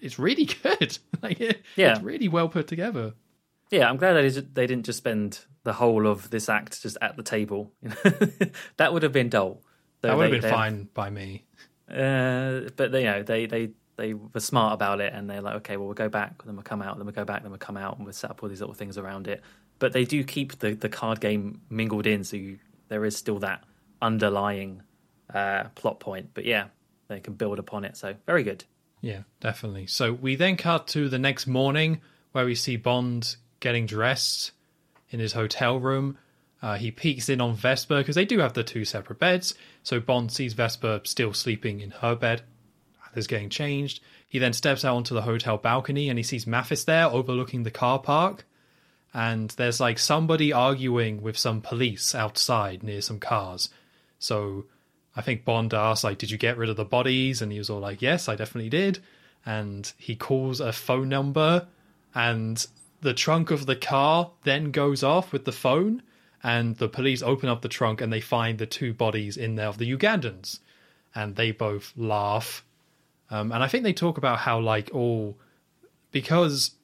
it's 0.00 0.18
really 0.18 0.44
good. 0.62 0.98
like 1.22 1.40
it, 1.40 1.62
Yeah. 1.76 1.92
it's 1.92 2.02
really 2.02 2.26
well 2.26 2.48
put 2.48 2.66
together. 2.66 3.14
yeah. 3.70 3.88
I'm 3.88 3.96
glad 3.96 4.14
they 4.14 4.28
did- 4.28 4.54
they 4.56 4.66
didn't 4.66 4.86
just 4.86 4.98
spend 4.98 5.40
the 5.62 5.74
whole 5.74 6.06
of 6.06 6.30
this 6.30 6.48
act 6.48 6.82
just 6.82 6.96
at 7.00 7.16
the 7.16 7.22
table. 7.22 7.72
that 8.76 8.92
would 8.92 9.02
have 9.04 9.12
been 9.12 9.28
dull. 9.28 9.62
That 10.02 10.16
would 10.16 10.32
have 10.32 10.42
been 10.42 10.50
fine 10.50 10.88
by 10.94 11.10
me. 11.10 11.44
Uh, 11.90 12.68
but 12.76 12.92
they, 12.92 13.00
you 13.00 13.06
know, 13.06 13.22
they 13.22 13.46
they 13.46 13.70
they 13.96 14.14
were 14.14 14.40
smart 14.40 14.74
about 14.74 15.00
it, 15.00 15.12
and 15.12 15.28
they're 15.28 15.40
like, 15.40 15.56
okay, 15.56 15.76
well, 15.76 15.86
we'll 15.86 15.94
go 15.94 16.08
back, 16.08 16.44
then 16.44 16.54
we'll 16.54 16.62
come 16.62 16.82
out, 16.82 16.96
then 16.96 17.06
we'll 17.06 17.14
go 17.14 17.24
back, 17.24 17.42
then 17.42 17.50
we'll 17.50 17.58
come 17.58 17.76
out, 17.76 17.96
and 17.96 18.04
we'll 18.04 18.12
set 18.12 18.30
up 18.30 18.42
all 18.42 18.48
these 18.48 18.60
little 18.60 18.74
things 18.74 18.98
around 18.98 19.28
it. 19.28 19.42
But 19.78 19.92
they 19.92 20.04
do 20.04 20.24
keep 20.24 20.58
the 20.58 20.74
the 20.74 20.88
card 20.88 21.20
game 21.20 21.60
mingled 21.70 22.06
in, 22.06 22.24
so 22.24 22.36
you, 22.36 22.58
there 22.88 23.04
is 23.04 23.16
still 23.16 23.38
that 23.40 23.64
underlying 24.02 24.82
uh, 25.32 25.64
plot 25.74 26.00
point. 26.00 26.30
But 26.34 26.44
yeah, 26.44 26.66
they 27.08 27.20
can 27.20 27.34
build 27.34 27.58
upon 27.58 27.84
it. 27.84 27.96
So 27.96 28.14
very 28.26 28.42
good. 28.42 28.64
Yeah, 29.00 29.22
definitely. 29.40 29.86
So 29.86 30.12
we 30.12 30.36
then 30.36 30.56
cut 30.56 30.88
to 30.88 31.08
the 31.08 31.18
next 31.18 31.46
morning 31.46 32.00
where 32.32 32.44
we 32.44 32.54
see 32.54 32.76
Bond 32.76 33.36
getting 33.60 33.86
dressed 33.86 34.52
in 35.10 35.20
his 35.20 35.32
hotel 35.32 35.78
room. 35.78 36.18
Uh, 36.62 36.76
he 36.76 36.90
peeks 36.90 37.28
in 37.28 37.40
on 37.40 37.54
Vesper 37.54 37.98
because 37.98 38.14
they 38.14 38.24
do 38.24 38.38
have 38.38 38.54
the 38.54 38.64
two 38.64 38.84
separate 38.84 39.18
beds. 39.18 39.54
So 39.82 40.00
Bond 40.00 40.32
sees 40.32 40.54
Vesper 40.54 41.00
still 41.04 41.32
sleeping 41.32 41.80
in 41.80 41.90
her 41.90 42.14
bed 42.14 42.42
is 43.14 43.26
getting 43.26 43.48
changed. 43.48 44.00
He 44.28 44.38
then 44.38 44.52
steps 44.52 44.84
out 44.84 44.96
onto 44.96 45.14
the 45.14 45.22
hotel 45.22 45.56
balcony 45.56 46.08
and 46.08 46.18
he 46.18 46.22
sees 46.22 46.46
Mathis 46.46 46.84
there 46.84 47.06
overlooking 47.06 47.62
the 47.62 47.70
car 47.70 47.98
park. 47.98 48.44
And 49.14 49.50
there's 49.50 49.80
like 49.80 49.98
somebody 49.98 50.52
arguing 50.52 51.22
with 51.22 51.38
some 51.38 51.62
police 51.62 52.14
outside 52.14 52.82
near 52.82 53.00
some 53.00 53.18
cars. 53.18 53.70
So 54.18 54.66
I 55.16 55.22
think 55.22 55.44
Bond 55.44 55.72
asks, 55.72 56.04
like, 56.04 56.18
did 56.18 56.30
you 56.30 56.36
get 56.36 56.58
rid 56.58 56.68
of 56.68 56.76
the 56.76 56.84
bodies? 56.84 57.40
And 57.40 57.50
he 57.50 57.58
was 57.58 57.70
all 57.70 57.80
like, 57.80 58.02
yes, 58.02 58.28
I 58.28 58.36
definitely 58.36 58.68
did. 58.68 58.98
And 59.46 59.90
he 59.96 60.16
calls 60.16 60.60
a 60.60 60.72
phone 60.72 61.08
number, 61.08 61.68
and 62.14 62.66
the 63.00 63.14
trunk 63.14 63.52
of 63.52 63.64
the 63.64 63.76
car 63.76 64.32
then 64.42 64.72
goes 64.72 65.02
off 65.04 65.32
with 65.32 65.44
the 65.44 65.52
phone. 65.52 66.02
And 66.46 66.76
the 66.76 66.88
police 66.88 67.22
open 67.22 67.48
up 67.48 67.62
the 67.62 67.68
trunk 67.68 68.00
and 68.00 68.12
they 68.12 68.20
find 68.20 68.56
the 68.56 68.66
two 68.66 68.94
bodies 68.94 69.36
in 69.36 69.56
there 69.56 69.66
of 69.66 69.78
the 69.78 69.92
Ugandans. 69.92 70.60
And 71.12 71.34
they 71.34 71.50
both 71.50 71.92
laugh. 71.96 72.64
Um, 73.32 73.50
and 73.50 73.64
I 73.64 73.66
think 73.66 73.82
they 73.82 73.92
talk 73.92 74.16
about 74.16 74.38
how, 74.38 74.60
like, 74.60 74.88
all 74.92 75.36
because 76.12 76.76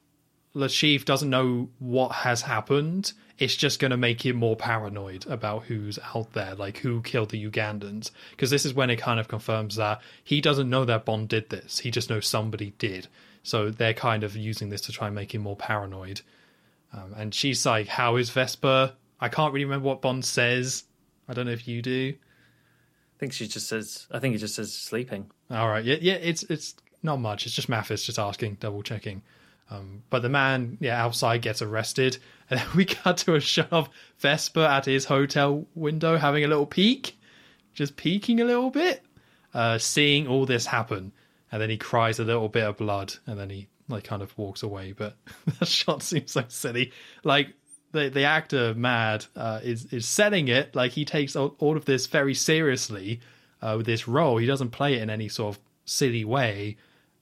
Le 0.52 0.66
Chiffre 0.66 1.05
doesn't 1.05 1.30
know 1.30 1.68
what 1.78 2.10
has 2.10 2.43
happened, 2.43 3.12
it's 3.39 3.55
just 3.55 3.78
going 3.78 3.93
to 3.93 3.97
make 3.97 4.26
him 4.26 4.34
more 4.34 4.56
paranoid 4.56 5.24
about 5.28 5.62
who's 5.62 5.97
out 6.12 6.32
there, 6.32 6.56
like 6.56 6.78
who 6.78 7.01
killed 7.01 7.30
the 7.30 7.48
Ugandans. 7.48 8.10
Because 8.32 8.51
this 8.51 8.66
is 8.66 8.74
when 8.74 8.90
it 8.90 8.97
kind 8.97 9.20
of 9.20 9.28
confirms 9.28 9.76
that 9.76 10.01
he 10.24 10.40
doesn't 10.40 10.68
know 10.68 10.84
that 10.84 11.05
Bond 11.05 11.28
did 11.28 11.51
this, 11.51 11.78
he 11.78 11.93
just 11.93 12.10
knows 12.10 12.26
somebody 12.26 12.72
did. 12.78 13.06
So 13.44 13.70
they're 13.70 13.94
kind 13.94 14.24
of 14.24 14.36
using 14.36 14.70
this 14.70 14.80
to 14.82 14.93
try 14.93 15.06
and 15.06 15.14
make 15.14 15.32
him 15.32 15.43
more 15.43 15.56
paranoid. 15.56 16.22
Um, 16.93 17.14
and 17.16 17.32
she's 17.32 17.64
like, 17.64 17.86
How 17.86 18.16
is 18.16 18.30
Vesper? 18.30 18.94
I 19.23 19.28
can't 19.28 19.53
really 19.55 19.65
remember 19.65 19.86
what 19.86 20.03
Bond 20.03 20.24
says. 20.24 20.82
I 21.28 21.32
don't 21.32 21.47
know 21.47 21.53
if 21.53 21.69
you 21.69 21.81
do. 21.81 22.12
I 22.12 23.19
think 23.20 23.32
she 23.32 23.47
just 23.47 23.69
says. 23.69 24.09
I 24.11 24.19
think 24.19 24.32
he 24.32 24.39
just 24.39 24.57
says 24.57 24.74
sleeping. 24.74 25.31
All 25.49 25.69
right, 25.69 25.85
yeah, 25.85 25.97
yeah, 26.01 26.15
it's 26.15 26.43
it's 26.43 26.74
not 27.05 27.20
much. 27.20 27.47
It's 27.47 27.55
just 27.55 27.69
Mathis 27.69 28.05
just 28.05 28.19
asking, 28.19 28.57
double 28.57 28.82
checking. 28.82 29.23
Um, 29.70 30.03
but 30.11 30.23
the 30.23 30.28
man, 30.28 30.77
yeah, 30.81 31.01
outside 31.01 31.40
gets 31.40 31.62
arrested, 31.62 32.19
and 32.51 32.59
then 32.59 32.66
we 32.74 32.85
cut 32.85 33.19
to 33.19 33.36
a 33.36 33.40
shot 33.40 33.69
of 33.70 33.89
Vesper 34.19 34.65
at 34.65 34.86
his 34.86 35.05
hotel 35.05 35.66
window 35.77 36.16
having 36.16 36.43
a 36.43 36.49
little 36.49 36.66
peek, 36.66 37.16
just 37.74 37.94
peeking 37.97 38.40
a 38.40 38.44
little 38.44 38.70
bit, 38.70 39.05
uh, 39.55 39.78
seeing 39.78 40.27
all 40.27 40.47
this 40.47 40.66
happen, 40.66 41.12
and 41.53 41.62
then 41.62 41.70
he 41.70 41.77
cries 41.77 42.19
a 42.19 42.24
little 42.24 42.49
bit 42.49 42.65
of 42.65 42.77
blood, 42.77 43.15
and 43.28 43.39
then 43.39 43.51
he 43.51 43.69
like 43.89 44.03
kind 44.03 44.20
of 44.20 44.36
walks 44.36 44.65
away. 44.65 44.93
But 44.93 45.15
that 45.61 45.69
shot 45.69 46.03
seems 46.03 46.32
so 46.32 46.44
silly. 46.49 46.93
Like 47.23 47.55
the 47.93 48.09
the 48.09 48.24
actor 48.24 48.74
Mads 48.74 49.28
uh, 49.36 49.60
is 49.62 49.86
is 49.93 50.06
selling 50.06 50.48
it 50.48 50.74
like 50.74 50.93
he 50.93 51.05
takes 51.05 51.36
all, 51.36 51.55
all 51.59 51.77
of 51.77 51.85
this 51.85 52.06
very 52.06 52.35
seriously 52.35 53.20
uh, 53.60 53.74
with 53.77 53.86
this 53.86 54.09
role. 54.09 54.39
He 54.39 54.47
doesn't 54.47 54.70
play 54.70 54.94
it 54.94 55.02
in 55.02 55.10
any 55.10 55.28
sort 55.28 55.56
of 55.56 55.62
silly 55.85 56.24
way, 56.24 56.77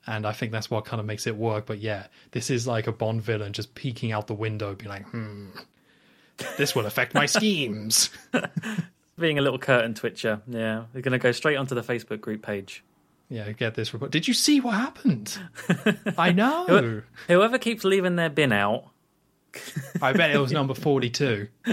and 0.06 0.26
I 0.26 0.32
think 0.32 0.52
that's 0.52 0.70
what 0.70 0.84
kind 0.84 1.00
of 1.00 1.06
makes 1.06 1.26
it 1.26 1.36
work. 1.36 1.66
But 1.66 1.78
yeah, 1.78 2.06
this 2.30 2.50
is 2.50 2.66
like 2.66 2.86
a 2.86 2.92
Bond 2.92 3.22
villain 3.22 3.52
just 3.52 3.74
peeking 3.74 4.12
out 4.12 4.26
the 4.26 4.34
window, 4.34 4.74
being 4.74 4.90
like, 4.90 5.06
"Hmm, 5.08 5.50
this 6.56 6.74
will 6.74 6.86
affect 6.86 7.14
my 7.14 7.26
schemes." 7.26 8.10
being 9.18 9.38
a 9.38 9.42
little 9.42 9.58
curtain 9.58 9.94
twitcher. 9.94 10.40
Yeah, 10.48 10.84
we're 10.94 11.02
going 11.02 11.12
to 11.12 11.18
go 11.18 11.32
straight 11.32 11.56
onto 11.56 11.74
the 11.74 11.82
Facebook 11.82 12.20
group 12.20 12.42
page. 12.42 12.82
Yeah, 13.28 13.52
get 13.52 13.76
this 13.76 13.92
report. 13.92 14.10
Did 14.10 14.26
you 14.26 14.34
see 14.34 14.60
what 14.60 14.74
happened? 14.74 15.38
I 16.18 16.32
know. 16.32 17.02
Whoever 17.28 17.58
keeps 17.58 17.84
leaving 17.84 18.16
their 18.16 18.30
bin 18.30 18.50
out, 18.50 18.86
I 20.02 20.12
bet 20.12 20.30
it 20.30 20.38
was 20.38 20.52
number 20.52 20.74
42. 20.74 21.48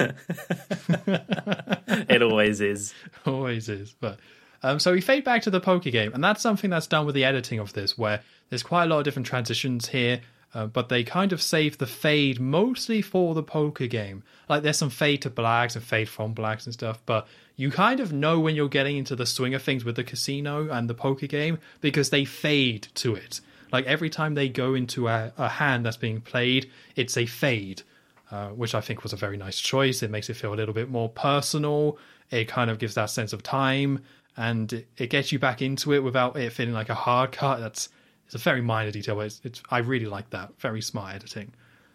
it 2.10 2.22
always 2.22 2.62
is. 2.62 2.94
Always 3.26 3.70
is. 3.70 3.96
But 4.00 4.20
um, 4.64 4.80
so 4.80 4.92
we 4.94 5.02
fade 5.02 5.24
back 5.24 5.44
to 5.44 5.50
the 5.50 5.60
poker 5.60 5.90
game, 5.90 6.14
and 6.14 6.24
that's 6.24 6.42
something 6.42 6.70
that's 6.70 6.88
done 6.88 7.06
with 7.06 7.16
the 7.16 7.26
editing 7.26 7.60
of 7.60 7.74
this, 7.74 7.98
where 7.98 8.22
there's 8.50 8.64
quite 8.64 8.86
a 8.86 8.88
lot 8.88 9.00
of 9.00 9.04
different 9.04 9.28
transitions 9.28 9.88
here, 9.88 10.22
uh, 10.54 10.66
but 10.66 10.90
they 10.90 11.04
kind 11.04 11.34
of 11.34 11.42
save 11.42 11.78
the 11.78 11.86
fade 11.86 12.40
mostly 12.40 13.02
for 13.02 13.36
the 13.36 13.44
poker 13.44 13.88
game. 13.88 14.24
Like 14.50 14.64
there's 14.64 14.78
some 14.78 14.90
fade 14.90 15.22
to 15.24 15.30
blacks 15.30 15.76
and 15.76 15.84
fade 15.84 16.10
from 16.10 16.34
blacks 16.34 16.66
and 16.66 16.74
stuff, 16.74 17.00
but 17.06 17.28
you 17.56 17.70
kind 17.72 18.00
of 18.00 18.14
know 18.14 18.40
when 18.40 18.56
you're 18.56 18.70
getting 18.70 18.98
into 18.98 19.16
the 19.16 19.26
swing 19.26 19.54
of 19.54 19.62
things 19.62 19.84
with 19.84 19.96
the 19.96 20.04
casino 20.04 20.70
and 20.70 20.90
the 20.90 20.94
poker 20.94 21.28
game 21.28 21.60
because 21.82 22.10
they 22.10 22.26
fade 22.26 22.88
to 22.96 23.16
it. 23.16 23.42
Like 23.72 23.86
every 23.86 24.10
time 24.10 24.36
they 24.36 24.50
go 24.50 24.74
into 24.74 25.08
a, 25.08 25.32
a 25.38 25.50
hand 25.50 25.86
that's 25.86 25.98
being 25.98 26.22
played, 26.22 26.70
it's 26.96 27.18
a 27.18 27.26
fade, 27.26 27.84
uh, 28.32 28.50
which 28.50 28.76
I 28.76 28.82
think 28.82 29.04
was 29.04 29.14
a 29.14 29.18
very 29.18 29.38
nice 29.38 29.60
choice. 29.60 30.04
It 30.04 30.12
makes 30.12 30.30
it 30.30 30.36
feel 30.36 30.54
a 30.54 30.56
little 30.56 30.74
bit 30.74 30.90
more 30.90 31.10
personal. 31.10 31.98
It 32.32 32.48
kind 32.48 32.70
of 32.70 32.80
gives 32.80 32.96
that 32.96 33.10
sense 33.10 33.34
of 33.34 33.44
time, 33.44 34.04
and 34.36 34.72
it, 34.74 34.88
it 34.98 35.10
gets 35.10 35.32
you 35.32 35.40
back 35.40 35.62
into 35.62 35.94
it 35.94 36.00
without 36.00 36.36
it 36.38 36.52
feeling 36.52 36.74
like 36.74 36.90
a 36.90 36.96
hard 36.96 37.32
cut. 37.32 37.60
That's 37.60 37.90
it's 38.26 38.36
a 38.36 38.38
very 38.38 38.62
minor 38.62 38.92
detail, 38.92 39.16
but 39.16 39.28
it's, 39.28 39.42
it's 39.44 39.64
I 39.70 39.80
really 39.80 40.06
like 40.06 40.30
that. 40.32 40.60
Very 40.60 40.82
smart 40.82 41.16
editing. 41.16 41.54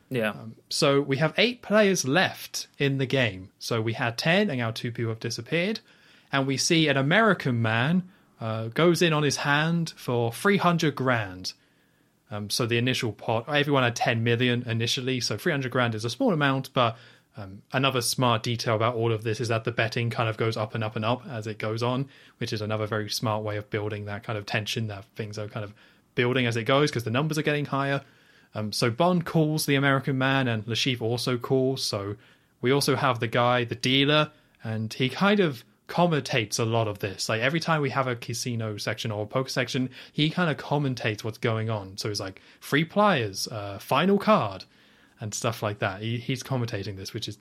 Yeah. 0.09 0.31
Um, 0.31 0.57
so 0.69 1.01
we 1.01 1.16
have 1.19 1.35
eight 1.36 1.62
players 1.62 2.07
left 2.07 2.66
in 2.78 2.99
the 2.99 3.07
game. 3.07 3.51
So 3.59 3.81
we 3.81 3.94
had 3.94 4.19
ten, 4.19 4.51
and 4.51 4.59
now 4.59 4.70
two 4.70 4.93
people 4.93 5.11
have 5.11 5.20
disappeared. 5.20 5.81
And 6.31 6.47
we 6.47 6.57
see 6.57 6.89
an 6.89 6.97
American 6.97 7.61
man 7.61 8.09
uh, 8.40 8.69
goes 8.69 9.03
in 9.03 9.12
on 9.12 9.23
his 9.23 9.36
hand 9.36 9.93
for 9.97 10.32
three 10.32 10.57
hundred 10.57 10.94
grand. 10.94 11.53
Um, 12.33 12.49
so 12.49 12.65
the 12.65 12.79
initial 12.79 13.13
pot, 13.13 13.45
everyone 13.47 13.83
had 13.83 13.95
10 13.95 14.25
million 14.25 14.65
initially, 14.67 15.21
so 15.21 15.37
300 15.37 15.71
grand 15.71 15.95
is 15.95 16.05
a 16.05 16.11
small 16.11 16.33
amount, 16.33 16.73
but 16.73 16.97
um, 17.37 17.63
another 17.73 18.01
smart 18.01 18.43
detail 18.43 18.75
about 18.75 18.95
all 18.95 19.13
of 19.13 19.23
this 19.23 19.39
is 19.39 19.49
that 19.49 19.65
the 19.65 19.71
betting 19.71 20.09
kind 20.09 20.29
of 20.29 20.39
goes 20.39 20.57
up 20.57 20.75
and 20.75 20.83
up 20.83 20.97
and 20.97 21.05
up 21.05 21.23
as 21.29 21.47
it 21.47 21.59
goes 21.59 21.83
on, 21.83 22.09
which 22.39 22.53
is 22.53 22.63
another 22.63 22.87
very 22.87 23.11
smart 23.11 23.43
way 23.43 23.59
of 23.59 23.69
building 23.69 24.07
that 24.07 24.23
kind 24.23 24.39
of 24.39 24.47
tension 24.47 24.89
that 24.89 25.05
things 25.15 25.39
are 25.39 25.47
kind 25.47 25.63
of 25.63 25.75
building 26.15 26.47
as 26.47 26.57
it 26.57 26.65
goes 26.65 26.91
because 26.91 27.05
the 27.05 27.11
numbers 27.11 27.37
are 27.37 27.43
getting 27.43 27.67
higher. 27.67 28.03
Um, 28.55 28.73
so 28.73 28.91
Bond 28.91 29.25
calls 29.27 29.67
the 29.67 29.75
American 29.75 30.19
man, 30.19 30.49
and 30.49 30.65
Chiffre 30.65 31.03
also 31.03 31.37
calls. 31.39 31.85
So 31.85 32.17
we 32.61 32.71
also 32.71 32.97
have 32.97 33.21
the 33.21 33.29
guy, 33.29 33.65
the 33.65 33.75
dealer, 33.75 34.31
and 34.65 34.93
he 34.93 35.09
kind 35.09 35.41
of 35.41 35.65
commentates 35.93 36.59
a 36.59 36.64
lot 36.64 36.89
of 36.89 37.01
this. 37.01 37.28
Like 37.28 37.43
every 37.43 37.60
time 37.60 37.82
we 37.82 37.90
have 37.90 38.06
a 38.06 38.16
casino 38.16 38.78
section 38.78 39.10
or 39.10 39.24
a 39.24 39.27
poker 39.27 39.51
section, 39.51 39.90
he 40.10 40.31
kind 40.31 40.51
of 40.51 40.56
commentates 40.56 41.23
what's 41.23 41.36
going 41.36 41.69
on. 41.69 41.98
So 41.98 42.09
he's 42.09 42.19
like 42.19 42.40
free 42.60 42.85
pliers, 42.85 43.47
uh, 43.48 43.78
final 43.78 44.16
card, 44.16 44.64
and 45.20 45.35
stuff 45.35 45.62
like 45.62 45.81
that. 45.81 46.01
He, 46.01 46.16
he's 46.16 46.43
commentating 46.43 46.97
this, 46.97 47.12
which 47.12 47.28
is 47.28 47.39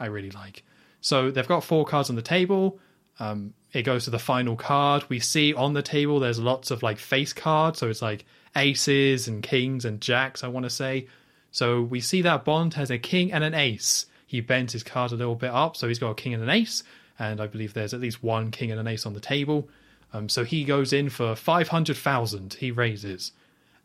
I 0.00 0.06
really 0.06 0.32
like. 0.32 0.64
So 1.00 1.30
they've 1.30 1.46
got 1.46 1.62
four 1.62 1.84
cards 1.84 2.10
on 2.10 2.16
the 2.16 2.22
table. 2.22 2.80
Um, 3.20 3.54
it 3.72 3.82
goes 3.82 4.04
to 4.04 4.10
the 4.10 4.18
final 4.18 4.56
card. 4.56 5.04
We 5.08 5.20
see 5.20 5.54
on 5.54 5.74
the 5.74 5.82
table 5.82 6.18
there's 6.18 6.40
lots 6.40 6.72
of 6.72 6.82
like 6.82 6.98
face 6.98 7.32
cards. 7.32 7.78
So 7.78 7.88
it's 7.88 8.02
like 8.02 8.24
aces 8.56 9.28
and 9.28 9.40
kings 9.40 9.84
and 9.84 10.00
jacks. 10.00 10.42
I 10.42 10.48
want 10.48 10.64
to 10.64 10.70
say. 10.70 11.06
So 11.52 11.80
we 11.80 12.00
see 12.00 12.22
that 12.22 12.44
Bond 12.44 12.74
has 12.74 12.90
a 12.90 12.98
king 12.98 13.32
and 13.32 13.44
an 13.44 13.54
ace. 13.54 14.06
He 14.26 14.40
bends 14.40 14.72
his 14.72 14.82
card 14.82 15.12
a 15.12 15.14
little 15.14 15.36
bit 15.36 15.50
up, 15.50 15.76
so 15.76 15.86
he's 15.86 16.00
got 16.00 16.10
a 16.10 16.14
king 16.16 16.34
and 16.34 16.42
an 16.42 16.50
ace 16.50 16.82
and 17.18 17.40
I 17.40 17.46
believe 17.46 17.74
there's 17.74 17.94
at 17.94 18.00
least 18.00 18.22
one 18.22 18.50
king 18.50 18.70
and 18.70 18.80
an 18.80 18.86
ace 18.86 19.06
on 19.06 19.14
the 19.14 19.20
table. 19.20 19.68
Um, 20.12 20.28
so 20.28 20.44
he 20.44 20.64
goes 20.64 20.92
in 20.92 21.10
for 21.10 21.34
500,000, 21.34 22.54
he 22.54 22.70
raises. 22.70 23.32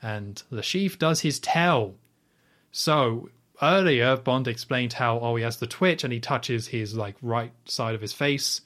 And 0.01 0.41
Le 0.49 0.61
Chiffre 0.61 0.97
does 0.97 1.21
his 1.21 1.39
tell. 1.39 1.95
So 2.71 3.29
earlier, 3.61 4.15
Bond 4.15 4.47
explained 4.47 4.93
how, 4.93 5.19
oh, 5.19 5.35
he 5.35 5.43
has 5.43 5.57
the 5.57 5.67
twitch 5.67 6.03
and 6.03 6.13
he 6.13 6.19
touches 6.19 6.67
his 6.67 6.95
like 6.95 7.15
right 7.21 7.51
side 7.65 7.95
of 7.95 8.01
his 8.01 8.13
face. 8.13 8.61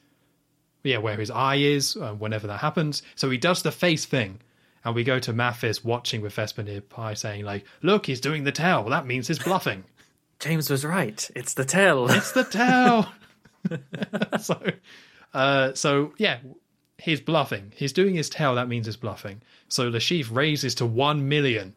Yeah, 0.84 0.98
where 0.98 1.15
his 1.15 1.31
eye 1.31 1.56
is, 1.56 1.95
uh, 1.95 2.14
whenever 2.14 2.48
that 2.48 2.60
happens. 2.60 3.02
So 3.15 3.30
he 3.30 3.38
does 3.38 3.64
the 3.64 3.72
face 3.72 4.06
thing. 4.06 4.40
And 4.84 4.94
we 4.94 5.06
go 5.06 5.18
to 5.19 5.31
Mathis 5.31 5.84
watching 5.84 6.22
with 6.22 6.34
Vesper 6.34 6.64
nearby 6.64 7.14
saying, 7.14 7.45
like, 7.45 7.64
look, 7.81 8.06
he's 8.06 8.19
doing 8.19 8.44
the 8.44 8.52
tell. 8.52 8.84
That 8.90 9.06
means 9.06 9.30
he's 9.30 9.40
bluffing. 9.40 9.85
James 10.40 10.69
was 10.69 10.84
right. 10.84 11.30
It's 11.35 11.53
the 11.53 11.64
tell. 11.64 12.11
It's 12.11 12.34
the 12.34 12.44
tell. 12.44 13.14
so, 14.40 14.61
uh, 15.34 15.73
so 15.73 16.14
yeah, 16.18 16.40
he's 16.98 17.22
bluffing. 17.22 17.73
He's 17.76 17.94
doing 17.94 18.15
his 18.15 18.30
tell. 18.30 18.56
That 18.56 18.68
means 18.68 18.85
he's 18.85 18.98
bluffing. 18.98 19.41
So 19.68 19.91
Chiffre 19.91 20.35
raises 20.35 20.76
to 20.76 20.85
one 20.85 21.27
million. 21.27 21.76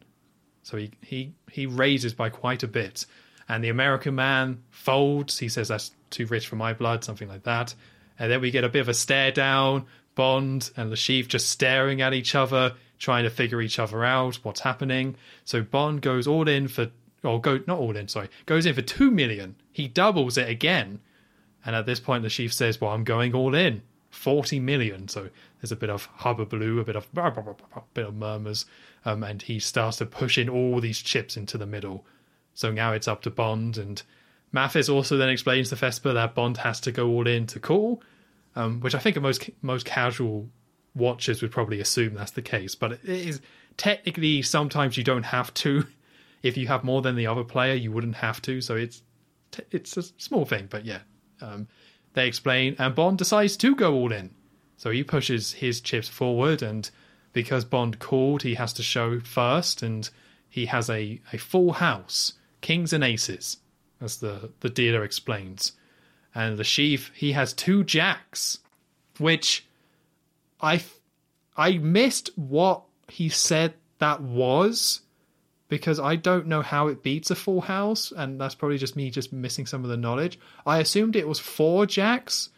So 0.63 0.77
he 0.77 0.91
he 1.03 1.35
he 1.51 1.67
raises 1.67 2.15
by 2.15 2.29
quite 2.29 2.63
a 2.63 2.69
bit, 2.69 3.07
and 3.49 3.63
the 3.63 3.69
American 3.69 4.15
man 4.15 4.63
folds. 4.71 5.39
He 5.39 5.49
says 5.49 5.69
that's 5.69 5.93
too 6.11 6.27
rich 6.27 6.47
for 6.49 6.57
my 6.57 6.73
blood, 6.73 7.05
something 7.05 7.29
like 7.29 7.45
that. 7.45 7.75
And 8.19 8.31
then 8.31 8.41
we 8.41 8.51
get 8.51 8.65
a 8.65 8.69
bit 8.69 8.81
of 8.81 8.89
a 8.89 8.95
stare 8.95 9.33
down. 9.33 9.87
Bond 10.15 10.71
and 10.77 10.91
Chiffre 10.93 11.29
just 11.29 11.51
staring 11.51 12.01
at 12.01 12.15
each 12.15 12.35
other, 12.35 12.75
trying 12.99 13.25
to 13.25 13.31
figure 13.31 13.61
each 13.61 13.79
other 13.79 14.05
out, 14.05 14.37
what's 14.37 14.61
happening. 14.61 15.15
So 15.45 15.63
Bond 15.63 16.01
goes 16.01 16.27
all 16.27 16.49
in 16.49 16.69
for, 16.69 16.91
or 17.23 17.39
go 17.41 17.61
not 17.67 17.79
all 17.79 17.95
in, 17.95 18.09
sorry, 18.09 18.31
goes 18.47 18.65
in 18.65 18.75
for 18.75 18.81
two 18.81 19.11
million. 19.11 19.57
He 19.73 19.89
doubles 19.89 20.39
it 20.39 20.49
again 20.49 21.01
and 21.67 21.75
at 21.75 21.85
this 21.85 21.99
point, 21.99 22.23
the 22.23 22.29
Chiffre 22.29 22.53
says, 22.53 22.81
Well, 22.81 22.93
I'm 22.93 23.05
going 23.05 23.35
all 23.35 23.55
in 23.55 23.83
40 24.11 24.61
million. 24.61 25.09
So 25.09 25.29
there's 25.61 25.73
a 25.73 25.77
bit 25.77 25.91
of 25.91 26.09
hubbubaloo, 26.21 26.81
a 26.81 26.85
bit 26.85 26.97
of, 26.97 27.09
a 27.17 27.83
bit 27.93 28.07
of 28.07 28.15
murmurs. 28.15 28.65
Um, 29.05 29.25
and 29.25 29.43
he 29.43 29.59
starts 29.59 29.99
to 29.99 30.07
push 30.07 30.39
in 30.39 30.49
all 30.49 30.81
these 30.81 31.01
chips 31.01 31.37
into 31.37 31.59
the 31.59 31.67
middle. 31.67 32.07
So 32.55 32.71
now 32.71 32.93
it's 32.93 33.09
up 33.09 33.23
to 33.23 33.31
Bond. 33.31 33.77
And 33.77 34.01
Mathis 34.53 34.89
also 34.89 35.17
then 35.17 35.29
explains 35.29 35.69
to 35.71 35.77
Vesper 35.77 36.13
that 36.13 36.37
Bond 36.37 36.59
has 36.59 36.81
to 36.81 36.93
go 36.93 37.09
all 37.09 37.27
in 37.27 37.47
to 37.49 37.59
call, 37.59 38.01
um, 38.55 38.81
which 38.81 38.95
I 38.95 38.99
think 38.99 39.21
most 39.21 39.51
most 39.61 39.85
casual 39.85 40.49
watchers 40.95 41.43
would 41.43 41.51
probably 41.51 41.81
assume 41.81 42.15
that's 42.15 42.31
the 42.31 42.43
case. 42.43 42.77
But 42.77 42.93
it 42.93 43.05
is 43.05 43.41
technically 43.77 44.41
sometimes 44.43 44.97
you 44.97 45.05
don't 45.05 45.25
have 45.25 45.53
to. 45.55 45.87
If 46.43 46.57
you 46.57 46.69
have 46.69 46.85
more 46.85 47.03
than 47.03 47.17
the 47.17 47.27
other 47.27 47.43
player, 47.43 47.75
you 47.75 47.91
wouldn't 47.91 48.17
have 48.17 48.41
to. 48.43 48.61
So 48.61 48.77
it's 48.77 49.03
it's 49.73 49.97
a 49.97 50.03
small 50.03 50.45
thing, 50.45 50.69
but 50.71 50.85
yeah, 50.85 51.01
um, 51.41 51.69
they 52.15 52.27
explain, 52.27 52.77
and 52.79 52.95
Bond 52.95 53.19
decides 53.19 53.57
to 53.59 53.75
go 53.75 53.95
all 53.95 54.13
in. 54.13 54.31
So 54.77 54.91
he 54.91 55.05
pushes 55.05 55.55
his 55.55 55.81
chips 55.81 56.09
forward, 56.09 56.63
and 56.63 56.91
because 57.33 57.65
Bond 57.65 57.99
called, 57.99 58.43
he 58.43 58.55
has 58.55 58.73
to 58.75 58.83
show 58.83 59.21
first, 59.21 59.83
and 59.83 60.09
he 60.49 60.67
has 60.67 60.89
a, 60.89 61.21
a 61.33 61.39
full 61.39 61.75
house, 61.75 62.35
kings 62.61 62.93
and 62.93 63.05
aces, 63.05 63.59
as 64.01 64.19
the, 64.19 64.51
the 64.61 64.71
dealer 64.71 65.05
explains. 65.05 65.73
And 66.35 66.59
the 66.59 66.63
Chiffre, 66.63 67.11
he 67.15 67.33
has 67.33 67.53
two 67.53 67.85
jacks, 67.85 68.59
which 69.19 69.67
I 70.61 70.83
I 71.57 71.79
missed 71.79 72.31
what 72.37 72.83
he 73.09 73.29
said 73.29 73.75
that 73.99 74.21
was 74.21 75.01
because 75.69 75.99
I 75.99 76.17
don't 76.17 76.47
know 76.47 76.63
how 76.63 76.89
it 76.89 77.03
beats 77.03 77.31
a 77.31 77.35
full 77.35 77.61
house, 77.63 78.13
and 78.17 78.41
that's 78.41 78.55
probably 78.55 78.79
just 78.79 78.97
me 78.97 79.11
just 79.11 79.33
missing 79.33 79.67
some 79.67 79.83
of 79.85 79.91
the 79.91 79.97
knowledge. 79.97 80.39
I 80.65 80.79
assumed 80.79 81.17
it 81.17 81.29
was 81.29 81.39
four 81.39 81.87
jacks. 81.87 82.51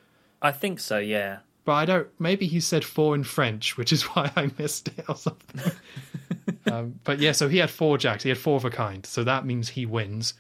I 0.43 0.53
think 0.53 0.81
so, 0.81 0.99
yeah. 0.99 1.39
But 1.65 1.73
I 1.75 1.85
don't. 1.85 2.09
Maybe 2.19 2.47
he 2.47 2.61
said 2.61 2.85
four 2.85 3.15
in 3.15 3.25
French, 3.25 3.77
which 3.77 3.93
is 3.93 4.03
why 4.15 4.31
I 4.37 4.51
missed 4.59 4.89
it 4.89 5.05
or 5.09 5.17
something. 5.17 5.73
um, 6.73 7.01
but 7.05 7.19
yeah, 7.19 7.33
so 7.33 7.49
he 7.49 7.59
had 7.59 7.71
four 7.71 7.99
jacks. 7.99 8.23
He 8.23 8.29
had 8.29 8.39
four 8.39 8.57
of 8.57 8.65
a 8.65 8.71
kind, 8.71 9.05
so 9.05 9.25
that 9.25 9.47
means 9.47 9.71
he 9.71 9.87
wins. 9.87 10.35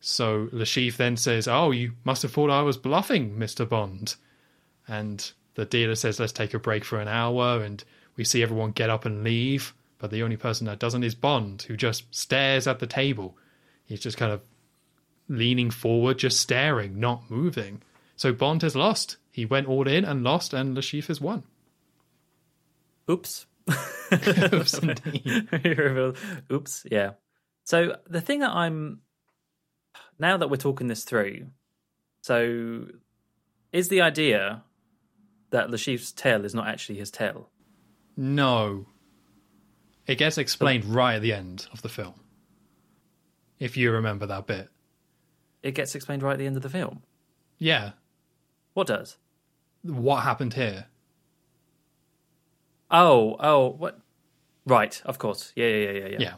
So 0.00 0.46
Chiffre 0.52 0.96
then 0.96 1.16
says, 1.16 1.46
"Oh, 1.46 1.70
you 1.70 1.92
must 2.04 2.22
have 2.22 2.32
thought 2.32 2.50
I 2.50 2.62
was 2.62 2.76
bluffing, 2.76 3.38
Mister 3.38 3.64
Bond." 3.64 4.16
And 4.88 5.30
the 5.54 5.64
dealer 5.64 5.94
says, 5.94 6.18
"Let's 6.18 6.32
take 6.32 6.54
a 6.54 6.58
break 6.58 6.84
for 6.84 7.00
an 7.00 7.08
hour," 7.08 7.62
and 7.62 7.82
we 8.16 8.24
see 8.24 8.42
everyone 8.42 8.72
get 8.72 8.90
up 8.90 9.04
and 9.04 9.22
leave. 9.22 9.74
But 10.00 10.10
the 10.10 10.22
only 10.22 10.36
person 10.36 10.66
that 10.66 10.80
doesn't 10.80 11.04
is 11.04 11.14
Bond, 11.14 11.62
who 11.62 11.76
just 11.76 12.12
stares 12.12 12.66
at 12.66 12.80
the 12.80 12.86
table. 12.86 13.36
He's 13.84 14.00
just 14.00 14.16
kind 14.16 14.32
of 14.32 14.40
leaning 15.28 15.70
forward, 15.70 16.18
just 16.18 16.40
staring, 16.40 16.98
not 16.98 17.30
moving. 17.30 17.82
So 18.16 18.32
Bond 18.32 18.62
has 18.62 18.74
lost. 18.74 19.18
He 19.30 19.44
went 19.44 19.68
all 19.68 19.86
in 19.86 20.04
and 20.04 20.24
lost, 20.24 20.52
and 20.52 20.76
Chiffre 20.78 21.06
has 21.06 21.20
won. 21.20 21.44
Oops. 23.08 23.46
Oops, 24.52 24.78
indeed. 24.78 26.16
Oops, 26.50 26.86
yeah. 26.90 27.10
So 27.64 27.96
the 28.08 28.20
thing 28.20 28.40
that 28.40 28.50
I'm 28.50 29.00
now 30.18 30.36
that 30.36 30.50
we're 30.50 30.56
talking 30.56 30.88
this 30.88 31.04
through, 31.04 31.46
so 32.22 32.86
is 33.72 33.88
the 33.88 34.00
idea 34.00 34.64
that 35.50 35.70
Le 35.70 35.76
Chiffre's 35.76 36.12
tail 36.12 36.44
is 36.44 36.54
not 36.54 36.66
actually 36.66 36.98
his 36.98 37.10
tail? 37.10 37.50
No, 38.16 38.86
it 40.10 40.18
gets 40.18 40.38
explained 40.38 40.84
right 40.84 41.14
at 41.14 41.22
the 41.22 41.32
end 41.32 41.68
of 41.72 41.82
the 41.82 41.88
film. 41.88 42.14
If 43.60 43.76
you 43.76 43.92
remember 43.92 44.26
that 44.26 44.46
bit. 44.46 44.68
It 45.62 45.76
gets 45.76 45.94
explained 45.94 46.24
right 46.24 46.32
at 46.32 46.38
the 46.38 46.46
end 46.46 46.56
of 46.56 46.62
the 46.62 46.68
film. 46.68 47.02
Yeah. 47.58 47.92
What 48.74 48.88
does? 48.88 49.18
what 49.82 50.22
happened 50.24 50.54
here. 50.54 50.86
Oh, 52.90 53.36
oh, 53.38 53.68
what? 53.68 54.00
Right, 54.66 55.00
of 55.04 55.18
course. 55.18 55.52
Yeah, 55.54 55.68
yeah, 55.68 55.76
yeah, 55.76 55.90
yeah, 55.90 56.06
Yeah. 56.06 56.18
yeah. 56.18 56.34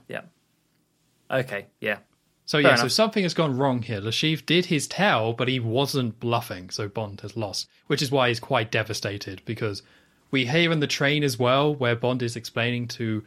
yeah. 1.30 1.38
Okay, 1.38 1.66
yeah. 1.80 1.98
So 2.44 2.60
Fair 2.60 2.72
yeah, 2.72 2.76
so 2.76 2.88
something 2.88 3.22
has 3.22 3.32
gone 3.32 3.56
wrong 3.56 3.80
here. 3.80 4.00
Le 4.00 4.10
Chiffre 4.10 4.44
did 4.44 4.66
his 4.66 4.86
tell, 4.86 5.32
but 5.32 5.48
he 5.48 5.58
wasn't 5.58 6.20
bluffing, 6.20 6.68
so 6.68 6.88
Bond 6.88 7.22
has 7.22 7.36
lost, 7.36 7.68
which 7.86 8.02
is 8.02 8.10
why 8.10 8.28
he's 8.28 8.40
quite 8.40 8.70
devastated 8.70 9.40
because 9.46 9.82
we 10.30 10.44
hear 10.44 10.70
in 10.70 10.80
the 10.80 10.86
train 10.86 11.24
as 11.24 11.38
well 11.38 11.74
where 11.74 11.96
Bond 11.96 12.22
is 12.22 12.36
explaining 12.36 12.86
to 12.88 13.24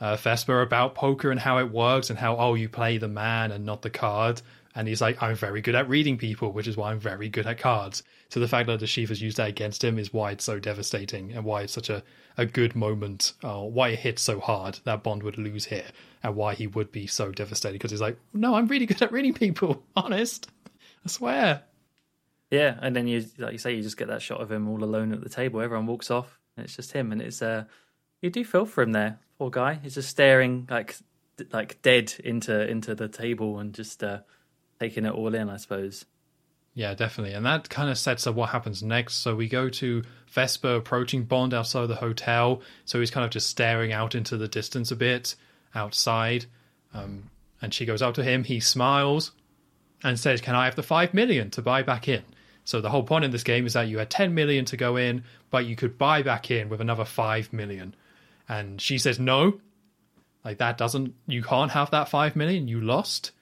uh, 0.00 0.16
Vesper 0.16 0.62
about 0.62 0.94
poker 0.94 1.30
and 1.30 1.40
how 1.40 1.58
it 1.58 1.70
works 1.70 2.10
and 2.10 2.18
how 2.18 2.36
oh 2.36 2.54
you 2.54 2.68
play 2.68 2.98
the 2.98 3.08
man 3.08 3.50
and 3.52 3.64
not 3.64 3.82
the 3.82 3.90
card, 3.90 4.40
and 4.74 4.86
he's 4.86 5.00
like 5.00 5.22
I'm 5.22 5.34
very 5.34 5.60
good 5.60 5.74
at 5.74 5.88
reading 5.88 6.18
people, 6.18 6.52
which 6.52 6.66
is 6.66 6.76
why 6.76 6.90
I'm 6.90 7.00
very 7.00 7.28
good 7.28 7.46
at 7.46 7.58
cards. 7.58 8.02
So 8.30 8.40
the 8.40 8.48
fact 8.48 8.66
that 8.66 8.80
Le 8.80 8.86
Chiffre 8.86 9.08
has 9.08 9.22
used 9.22 9.38
that 9.38 9.48
against 9.48 9.82
him 9.82 9.98
is 9.98 10.12
why 10.12 10.32
it's 10.32 10.44
so 10.44 10.58
devastating 10.58 11.32
and 11.32 11.44
why 11.44 11.62
it's 11.62 11.72
such 11.72 11.90
a 11.90 12.02
a 12.36 12.46
good 12.46 12.76
moment, 12.76 13.32
uh, 13.42 13.58
why 13.58 13.88
it 13.88 13.98
hits 13.98 14.22
so 14.22 14.38
hard 14.38 14.78
that 14.84 15.02
Bond 15.02 15.24
would 15.24 15.38
lose 15.38 15.64
here, 15.64 15.86
and 16.22 16.36
why 16.36 16.54
he 16.54 16.68
would 16.68 16.92
be 16.92 17.06
so 17.06 17.32
devastated 17.32 17.74
because 17.74 17.90
he's 17.90 18.00
like, 18.00 18.16
no, 18.32 18.54
I'm 18.54 18.68
really 18.68 18.86
good 18.86 19.02
at 19.02 19.12
reading 19.12 19.34
people, 19.34 19.82
honest, 19.96 20.48
I 21.04 21.08
swear. 21.08 21.62
Yeah, 22.50 22.78
and 22.80 22.96
then 22.96 23.06
you, 23.06 23.26
like 23.38 23.52
you 23.52 23.58
say, 23.58 23.74
you 23.74 23.82
just 23.82 23.96
get 23.96 24.08
that 24.08 24.22
shot 24.22 24.40
of 24.40 24.50
him 24.50 24.68
all 24.68 24.82
alone 24.82 25.12
at 25.12 25.22
the 25.22 25.28
table. 25.28 25.60
Everyone 25.60 25.86
walks 25.86 26.10
off, 26.10 26.38
and 26.56 26.64
it's 26.64 26.76
just 26.76 26.92
him. 26.92 27.12
And 27.12 27.20
it's 27.20 27.42
uh, 27.42 27.64
you 28.20 28.30
do 28.30 28.44
feel 28.44 28.66
for 28.66 28.82
him 28.82 28.92
there, 28.92 29.18
poor 29.38 29.50
guy. 29.50 29.78
He's 29.82 29.94
just 29.94 30.08
staring 30.08 30.66
like 30.70 30.96
like 31.52 31.80
dead 31.82 32.14
into 32.24 32.68
into 32.68 32.94
the 32.94 33.08
table 33.08 33.58
and 33.58 33.72
just 33.72 34.02
uh, 34.02 34.20
taking 34.80 35.04
it 35.04 35.12
all 35.12 35.34
in. 35.34 35.48
I 35.48 35.56
suppose. 35.56 36.04
Yeah, 36.74 36.94
definitely. 36.94 37.34
And 37.34 37.44
that 37.44 37.68
kind 37.68 37.90
of 37.90 37.98
sets 37.98 38.26
up 38.28 38.36
what 38.36 38.50
happens 38.50 38.84
next. 38.84 39.16
So 39.16 39.34
we 39.34 39.48
go 39.48 39.68
to 39.68 40.04
Vesper 40.28 40.76
approaching 40.76 41.24
Bond 41.24 41.52
outside 41.52 41.86
the 41.86 41.96
hotel. 41.96 42.62
So 42.84 43.00
he's 43.00 43.10
kind 43.10 43.24
of 43.24 43.32
just 43.32 43.48
staring 43.48 43.92
out 43.92 44.14
into 44.14 44.36
the 44.36 44.46
distance 44.46 44.92
a 44.92 44.96
bit 44.96 45.34
outside. 45.74 46.46
Um, 46.94 47.30
and 47.60 47.74
she 47.74 47.84
goes 47.84 48.00
up 48.00 48.14
to 48.14 48.22
him. 48.22 48.44
He 48.44 48.60
smiles 48.60 49.32
and 50.04 50.20
says, 50.20 50.40
Can 50.40 50.54
I 50.54 50.66
have 50.66 50.76
the 50.76 50.84
5 50.84 51.14
million 51.14 51.50
to 51.50 51.62
buy 51.62 51.82
back 51.82 52.06
in? 52.06 52.22
So 52.64 52.80
the 52.80 52.90
whole 52.90 53.02
point 53.02 53.24
in 53.24 53.30
this 53.30 53.42
game 53.42 53.66
is 53.66 53.72
that 53.72 53.88
you 53.88 53.98
had 53.98 54.10
10 54.10 54.34
million 54.34 54.64
to 54.66 54.76
go 54.76 54.96
in, 54.96 55.24
but 55.50 55.66
you 55.66 55.74
could 55.74 55.98
buy 55.98 56.22
back 56.22 56.50
in 56.50 56.68
with 56.68 56.80
another 56.80 57.04
5 57.04 57.52
million. 57.52 57.94
And 58.48 58.80
she 58.80 58.98
says, 58.98 59.18
No. 59.18 59.60
Like 60.44 60.58
that 60.58 60.78
doesn't, 60.78 61.14
you 61.26 61.42
can't 61.42 61.72
have 61.72 61.90
that 61.90 62.08
5 62.08 62.36
million. 62.36 62.68
You 62.68 62.80
lost. 62.80 63.32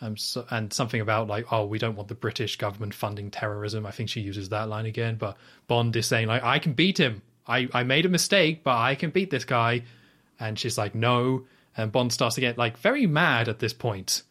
Um, 0.00 0.16
so, 0.16 0.44
and 0.50 0.72
something 0.72 1.00
about 1.00 1.28
like, 1.28 1.50
oh, 1.52 1.64
we 1.64 1.78
don't 1.78 1.96
want 1.96 2.08
the 2.08 2.14
British 2.14 2.56
government 2.56 2.92
funding 2.92 3.30
terrorism. 3.30 3.86
I 3.86 3.90
think 3.90 4.10
she 4.10 4.20
uses 4.20 4.50
that 4.50 4.68
line 4.68 4.86
again. 4.86 5.16
But 5.16 5.36
Bond 5.66 5.96
is 5.96 6.06
saying 6.06 6.28
like, 6.28 6.42
I 6.42 6.58
can 6.58 6.74
beat 6.74 6.98
him. 6.98 7.22
I, 7.46 7.68
I 7.72 7.84
made 7.84 8.04
a 8.04 8.10
mistake, 8.10 8.62
but 8.62 8.76
I 8.76 8.94
can 8.94 9.10
beat 9.10 9.30
this 9.30 9.44
guy. 9.44 9.84
And 10.38 10.58
she's 10.58 10.76
like, 10.76 10.94
no. 10.94 11.44
And 11.76 11.92
Bond 11.92 12.12
starts 12.12 12.34
to 12.34 12.40
get 12.40 12.58
like 12.58 12.76
very 12.76 13.06
mad 13.06 13.48
at 13.48 13.60
this 13.60 13.72
point. 13.72 14.22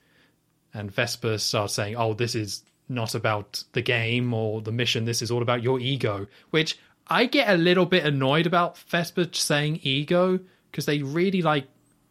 And 0.73 0.91
Vesper 0.91 1.38
starts 1.38 1.73
saying, 1.73 1.95
oh, 1.95 2.14
this 2.14 2.36
is 2.36 2.64
not 2.88 3.15
about 3.15 3.64
the 3.72 3.82
game 3.82 4.34
or 4.34 4.61
the 4.61 4.72
mission. 4.72 5.06
This 5.06 5.22
is 5.22 5.32
all 5.32 5.41
about 5.41 5.64
your 5.64 5.80
ego. 5.80 6.27
Which 6.52 6.77
I 7.07 7.26
get 7.26 7.49
a 7.49 7.57
little 7.57 7.86
bit 7.86 8.06
annoyed 8.06 8.48
about 8.48 8.77
Vesper 8.77 9.27
saying 9.32 9.80
ego 9.84 10.40
because 10.72 10.86
they 10.86 11.02
really 11.03 11.41
like 11.41 11.68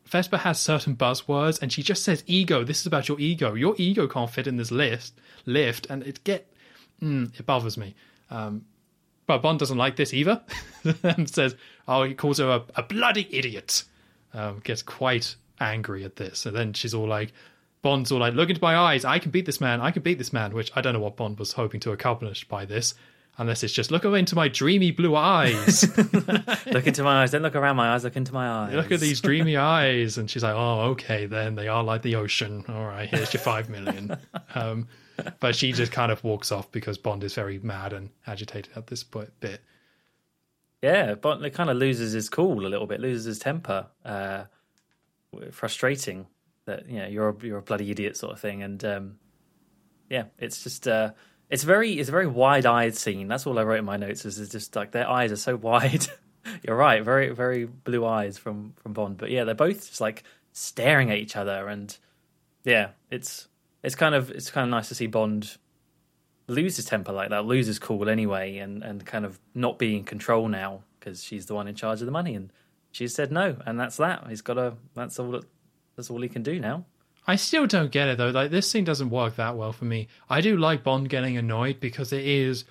Vesper 0.06 0.36
has 0.38 0.60
certain 0.60 0.94
buzzwords 0.94 1.60
and 1.60 1.72
she 1.72 1.82
just 1.82 2.04
says 2.04 2.22
ego. 2.26 2.62
This 2.62 2.80
is 2.80 2.86
about 2.86 3.08
your 3.08 3.18
ego. 3.18 3.54
Your 3.54 3.74
ego 3.78 4.06
can't 4.06 4.30
fit 4.30 4.46
in 4.46 4.56
this 4.56 4.70
list 4.70 5.14
lift, 5.46 5.86
and 5.90 6.02
it 6.02 6.22
get 6.24 6.50
mm, 7.02 7.38
it 7.38 7.46
bothers 7.46 7.76
me. 7.76 7.94
Um, 8.30 8.64
but 9.26 9.38
Bond 9.38 9.58
doesn't 9.58 9.78
like 9.78 9.96
this 9.96 10.12
either, 10.12 10.42
and 11.02 11.28
says, 11.28 11.56
"Oh, 11.88 12.02
he 12.02 12.14
calls 12.14 12.38
her 12.38 12.48
a, 12.48 12.62
a 12.76 12.82
bloody 12.82 13.28
idiot." 13.30 13.84
Um, 14.32 14.60
gets 14.64 14.82
quite 14.82 15.36
angry 15.60 16.04
at 16.04 16.16
this, 16.16 16.44
and 16.46 16.56
then 16.56 16.72
she's 16.72 16.94
all 16.94 17.08
like, 17.08 17.32
"Bond's 17.82 18.12
all 18.12 18.20
like, 18.20 18.34
look 18.34 18.50
into 18.50 18.62
my 18.62 18.76
eyes. 18.76 19.04
I 19.04 19.18
can 19.18 19.30
beat 19.30 19.46
this 19.46 19.60
man. 19.60 19.80
I 19.80 19.90
can 19.90 20.02
beat 20.02 20.18
this 20.18 20.32
man." 20.32 20.54
Which 20.54 20.70
I 20.74 20.80
don't 20.80 20.94
know 20.94 21.00
what 21.00 21.16
Bond 21.16 21.38
was 21.38 21.52
hoping 21.52 21.80
to 21.80 21.92
accomplish 21.92 22.46
by 22.46 22.64
this, 22.64 22.94
unless 23.38 23.62
it's 23.62 23.72
just 23.72 23.90
look 23.90 24.04
away 24.04 24.20
into 24.20 24.36
my 24.36 24.48
dreamy 24.48 24.90
blue 24.90 25.16
eyes. 25.16 25.84
look 26.66 26.86
into 26.86 27.02
my 27.02 27.22
eyes. 27.22 27.30
Don't 27.30 27.42
look 27.42 27.56
around 27.56 27.76
my 27.76 27.94
eyes. 27.94 28.04
Look 28.04 28.16
into 28.16 28.32
my 28.32 28.48
eyes. 28.48 28.74
Look 28.74 28.92
at 28.92 29.00
these 29.00 29.20
dreamy 29.20 29.56
eyes. 29.56 30.18
And 30.18 30.30
she's 30.30 30.42
like, 30.42 30.54
oh, 30.54 30.90
okay, 30.90 31.26
then 31.26 31.54
they 31.54 31.68
are 31.68 31.82
like 31.82 32.02
the 32.02 32.16
ocean. 32.16 32.64
All 32.68 32.84
right, 32.84 33.08
here's 33.08 33.32
your 33.32 33.40
five 33.42 33.68
million. 33.68 34.16
um, 34.54 34.88
but 35.40 35.54
she 35.54 35.72
just 35.72 35.92
kind 35.92 36.12
of 36.12 36.22
walks 36.24 36.52
off 36.52 36.70
because 36.70 36.98
Bond 36.98 37.24
is 37.24 37.34
very 37.34 37.58
mad 37.58 37.92
and 37.92 38.10
agitated 38.26 38.76
at 38.76 38.86
this 38.86 39.02
po- 39.02 39.28
bit. 39.40 39.60
Yeah, 40.82 41.14
Bond 41.14 41.44
it 41.44 41.54
kind 41.54 41.70
of 41.70 41.76
loses 41.76 42.12
his 42.12 42.28
cool 42.28 42.66
a 42.66 42.68
little 42.68 42.86
bit, 42.86 43.00
loses 43.00 43.24
his 43.24 43.38
temper. 43.38 43.86
Uh, 44.04 44.44
frustrating 45.50 46.26
that 46.66 46.88
you 46.88 46.98
know 46.98 47.06
you're 47.06 47.30
a, 47.30 47.36
you're 47.42 47.58
a 47.58 47.62
bloody 47.62 47.90
idiot 47.90 48.16
sort 48.16 48.32
of 48.32 48.40
thing, 48.40 48.62
and 48.62 48.84
um, 48.84 49.18
yeah, 50.10 50.24
it's 50.38 50.62
just 50.62 50.86
uh, 50.86 51.10
it's 51.54 51.62
very 51.62 51.92
it's 51.98 52.08
a 52.08 52.12
very 52.12 52.26
wide 52.26 52.66
eyed 52.66 52.96
scene. 52.96 53.28
That's 53.28 53.46
all 53.46 53.58
I 53.58 53.62
wrote 53.62 53.78
in 53.78 53.84
my 53.84 53.96
notes. 53.96 54.24
Is, 54.24 54.38
is 54.38 54.48
just 54.48 54.74
like 54.76 54.90
their 54.90 55.08
eyes 55.08 55.30
are 55.32 55.36
so 55.36 55.54
wide. 55.70 56.06
you're 56.62 56.76
right, 56.76 57.02
very 57.02 57.30
very 57.30 57.64
blue 57.64 58.04
eyes 58.04 58.36
from 58.38 58.72
from 58.82 58.92
Bond, 58.92 59.16
but 59.16 59.30
yeah, 59.30 59.44
they're 59.44 59.54
both 59.54 59.86
just 59.88 60.00
like 60.00 60.24
staring 60.52 61.10
at 61.10 61.18
each 61.18 61.36
other, 61.36 61.68
and 61.68 61.96
yeah, 62.64 62.90
it's 63.10 63.48
it's 63.82 63.94
kind 63.94 64.14
of 64.14 64.30
it's 64.30 64.50
kind 64.50 64.64
of 64.64 64.70
nice 64.70 64.88
to 64.88 64.94
see 64.94 65.06
Bond 65.06 65.56
lose 66.46 66.76
his 66.76 66.84
temper 66.84 67.12
like 67.12 67.30
that, 67.30 67.46
lose 67.46 67.66
his 67.66 67.78
cool 67.78 68.08
anyway, 68.08 68.58
and 68.58 68.82
and 68.82 69.06
kind 69.06 69.24
of 69.24 69.38
not 69.54 69.78
be 69.78 69.96
in 69.96 70.04
control 70.04 70.48
now 70.48 70.82
because 70.98 71.22
she's 71.22 71.46
the 71.46 71.54
one 71.54 71.68
in 71.68 71.74
charge 71.74 72.00
of 72.00 72.06
the 72.06 72.12
money, 72.12 72.34
and 72.34 72.52
she 72.92 73.06
said 73.08 73.30
no, 73.32 73.56
and 73.66 73.78
that's 73.78 73.96
that. 73.98 74.26
He's 74.28 74.42
got 74.42 74.54
to. 74.54 74.74
That's 74.94 75.18
all. 75.18 75.30
that- 75.32 75.46
That's 75.96 76.10
all 76.10 76.20
he 76.22 76.28
can 76.28 76.42
do 76.42 76.58
now. 76.58 76.84
I 77.26 77.36
still 77.36 77.66
don't 77.66 77.90
get 77.90 78.08
it 78.08 78.18
though. 78.18 78.30
Like 78.30 78.50
this 78.50 78.70
scene 78.70 78.84
doesn't 78.84 79.10
work 79.10 79.36
that 79.36 79.56
well 79.56 79.72
for 79.72 79.84
me. 79.86 80.08
I 80.28 80.40
do 80.40 80.56
like 80.56 80.84
Bond 80.84 81.08
getting 81.08 81.36
annoyed 81.36 81.80
because 81.80 82.12
it 82.12 82.24
is 82.24 82.64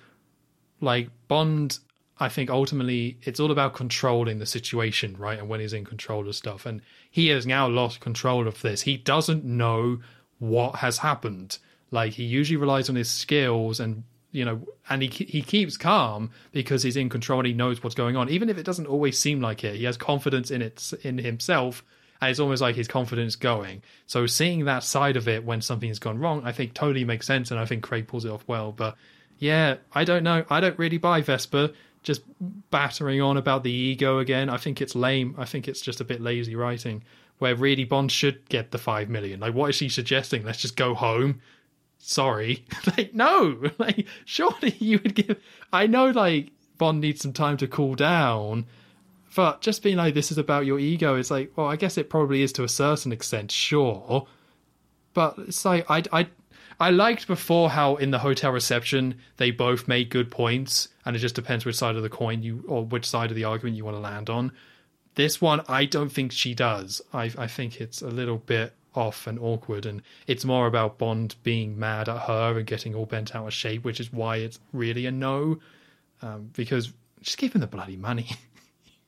like 0.80 1.08
Bond. 1.28 1.78
I 2.20 2.28
think 2.28 2.48
ultimately 2.48 3.18
it's 3.22 3.40
all 3.40 3.50
about 3.50 3.74
controlling 3.74 4.38
the 4.38 4.46
situation, 4.46 5.16
right? 5.18 5.38
And 5.38 5.48
when 5.48 5.58
he's 5.58 5.72
in 5.72 5.84
control 5.84 6.28
of 6.28 6.36
stuff, 6.36 6.64
and 6.64 6.80
he 7.10 7.28
has 7.28 7.46
now 7.46 7.66
lost 7.66 7.98
control 7.98 8.46
of 8.46 8.62
this. 8.62 8.82
He 8.82 8.96
doesn't 8.96 9.44
know 9.44 9.98
what 10.38 10.76
has 10.76 10.98
happened. 10.98 11.58
Like 11.90 12.12
he 12.12 12.24
usually 12.24 12.56
relies 12.56 12.88
on 12.88 12.94
his 12.94 13.10
skills 13.10 13.80
and 13.80 14.04
you 14.30 14.44
know, 14.44 14.60
and 14.88 15.02
he 15.02 15.08
he 15.08 15.42
keeps 15.42 15.76
calm 15.76 16.30
because 16.52 16.82
he's 16.82 16.96
in 16.96 17.08
control 17.08 17.40
and 17.40 17.46
he 17.46 17.54
knows 17.54 17.82
what's 17.82 17.94
going 17.94 18.16
on, 18.16 18.28
even 18.28 18.48
if 18.48 18.58
it 18.58 18.66
doesn't 18.66 18.86
always 18.86 19.18
seem 19.18 19.40
like 19.40 19.62
it. 19.64 19.76
He 19.76 19.84
has 19.84 19.96
confidence 19.96 20.50
in 20.50 20.60
it 20.62 20.92
in 21.02 21.18
himself, 21.18 21.84
and 22.24 22.30
it's 22.30 22.40
almost 22.40 22.62
like 22.62 22.76
his 22.76 22.88
confidence 22.88 23.36
going. 23.36 23.82
So 24.06 24.26
seeing 24.26 24.64
that 24.64 24.82
side 24.82 25.16
of 25.16 25.28
it 25.28 25.44
when 25.44 25.60
something 25.60 25.88
has 25.88 25.98
gone 25.98 26.18
wrong, 26.18 26.42
I 26.44 26.52
think 26.52 26.74
totally 26.74 27.04
makes 27.04 27.26
sense, 27.26 27.50
and 27.50 27.60
I 27.60 27.66
think 27.66 27.82
Craig 27.82 28.08
pulls 28.08 28.24
it 28.24 28.30
off 28.30 28.44
well. 28.46 28.72
But 28.72 28.96
yeah, 29.38 29.76
I 29.92 30.04
don't 30.04 30.22
know. 30.22 30.44
I 30.50 30.60
don't 30.60 30.78
really 30.78 30.98
buy 30.98 31.20
Vesper 31.20 31.70
just 32.02 32.22
battering 32.70 33.20
on 33.20 33.36
about 33.36 33.62
the 33.62 33.70
ego 33.70 34.18
again. 34.18 34.50
I 34.50 34.56
think 34.56 34.80
it's 34.80 34.94
lame. 34.94 35.34
I 35.38 35.44
think 35.44 35.68
it's 35.68 35.80
just 35.80 36.00
a 36.00 36.04
bit 36.04 36.20
lazy 36.20 36.56
writing. 36.56 37.02
Where 37.38 37.56
really 37.56 37.84
Bond 37.84 38.12
should 38.12 38.48
get 38.48 38.70
the 38.70 38.78
five 38.78 39.08
million. 39.08 39.40
Like, 39.40 39.54
what 39.54 39.70
is 39.70 39.76
she 39.76 39.88
suggesting? 39.88 40.44
Let's 40.44 40.60
just 40.60 40.76
go 40.76 40.94
home 40.94 41.40
sorry. 42.04 42.64
like, 42.96 43.14
no, 43.14 43.70
like, 43.78 44.06
surely 44.24 44.76
you 44.78 45.00
would 45.02 45.14
give. 45.14 45.42
I 45.72 45.86
know, 45.86 46.10
like, 46.10 46.50
Bond 46.78 47.00
needs 47.00 47.22
some 47.22 47.32
time 47.32 47.56
to 47.58 47.66
cool 47.66 47.94
down, 47.94 48.66
but 49.34 49.60
just 49.60 49.82
being 49.82 49.96
like, 49.96 50.14
this 50.14 50.30
is 50.30 50.38
about 50.38 50.66
your 50.66 50.78
ego, 50.78 51.16
it's 51.16 51.30
like, 51.30 51.52
well, 51.56 51.66
I 51.66 51.76
guess 51.76 51.98
it 51.98 52.08
probably 52.08 52.42
is 52.42 52.52
to 52.52 52.64
a 52.64 52.68
certain 52.68 53.12
extent, 53.12 53.50
sure. 53.50 54.26
But 55.12 55.34
it's 55.38 55.64
like, 55.64 55.90
I, 55.90 56.02
I, 56.12 56.26
I 56.78 56.90
liked 56.90 57.26
before 57.26 57.70
how 57.70 57.96
in 57.96 58.10
the 58.10 58.18
hotel 58.18 58.52
reception 58.52 59.16
they 59.36 59.50
both 59.50 59.88
made 59.88 60.10
good 60.10 60.30
points, 60.30 60.88
and 61.04 61.16
it 61.16 61.20
just 61.20 61.34
depends 61.34 61.64
which 61.64 61.76
side 61.76 61.96
of 61.96 62.02
the 62.02 62.08
coin 62.08 62.42
you, 62.42 62.64
or 62.68 62.84
which 62.84 63.08
side 63.08 63.30
of 63.30 63.36
the 63.36 63.44
argument 63.44 63.76
you 63.76 63.84
want 63.84 63.96
to 63.96 64.00
land 64.00 64.30
on. 64.30 64.52
This 65.14 65.40
one, 65.40 65.62
I 65.68 65.84
don't 65.84 66.10
think 66.10 66.32
she 66.32 66.54
does. 66.54 67.00
I, 67.12 67.32
I 67.38 67.46
think 67.46 67.80
it's 67.80 68.02
a 68.02 68.08
little 68.08 68.38
bit 68.38 68.74
off 68.94 69.26
and 69.26 69.38
awkward, 69.38 69.86
and 69.86 70.02
it's 70.26 70.44
more 70.44 70.66
about 70.66 70.98
Bond 70.98 71.36
being 71.42 71.78
mad 71.78 72.08
at 72.08 72.22
her 72.22 72.58
and 72.58 72.66
getting 72.66 72.94
all 72.94 73.06
bent 73.06 73.34
out 73.34 73.46
of 73.46 73.52
shape, 73.52 73.84
which 73.84 74.00
is 74.00 74.12
why 74.12 74.36
it's 74.36 74.60
really 74.72 75.06
a 75.06 75.10
no. 75.10 75.58
Um, 76.22 76.50
because 76.54 76.92
give 77.36 77.52
him 77.52 77.60
the 77.60 77.66
bloody 77.66 77.96
money, 77.96 78.28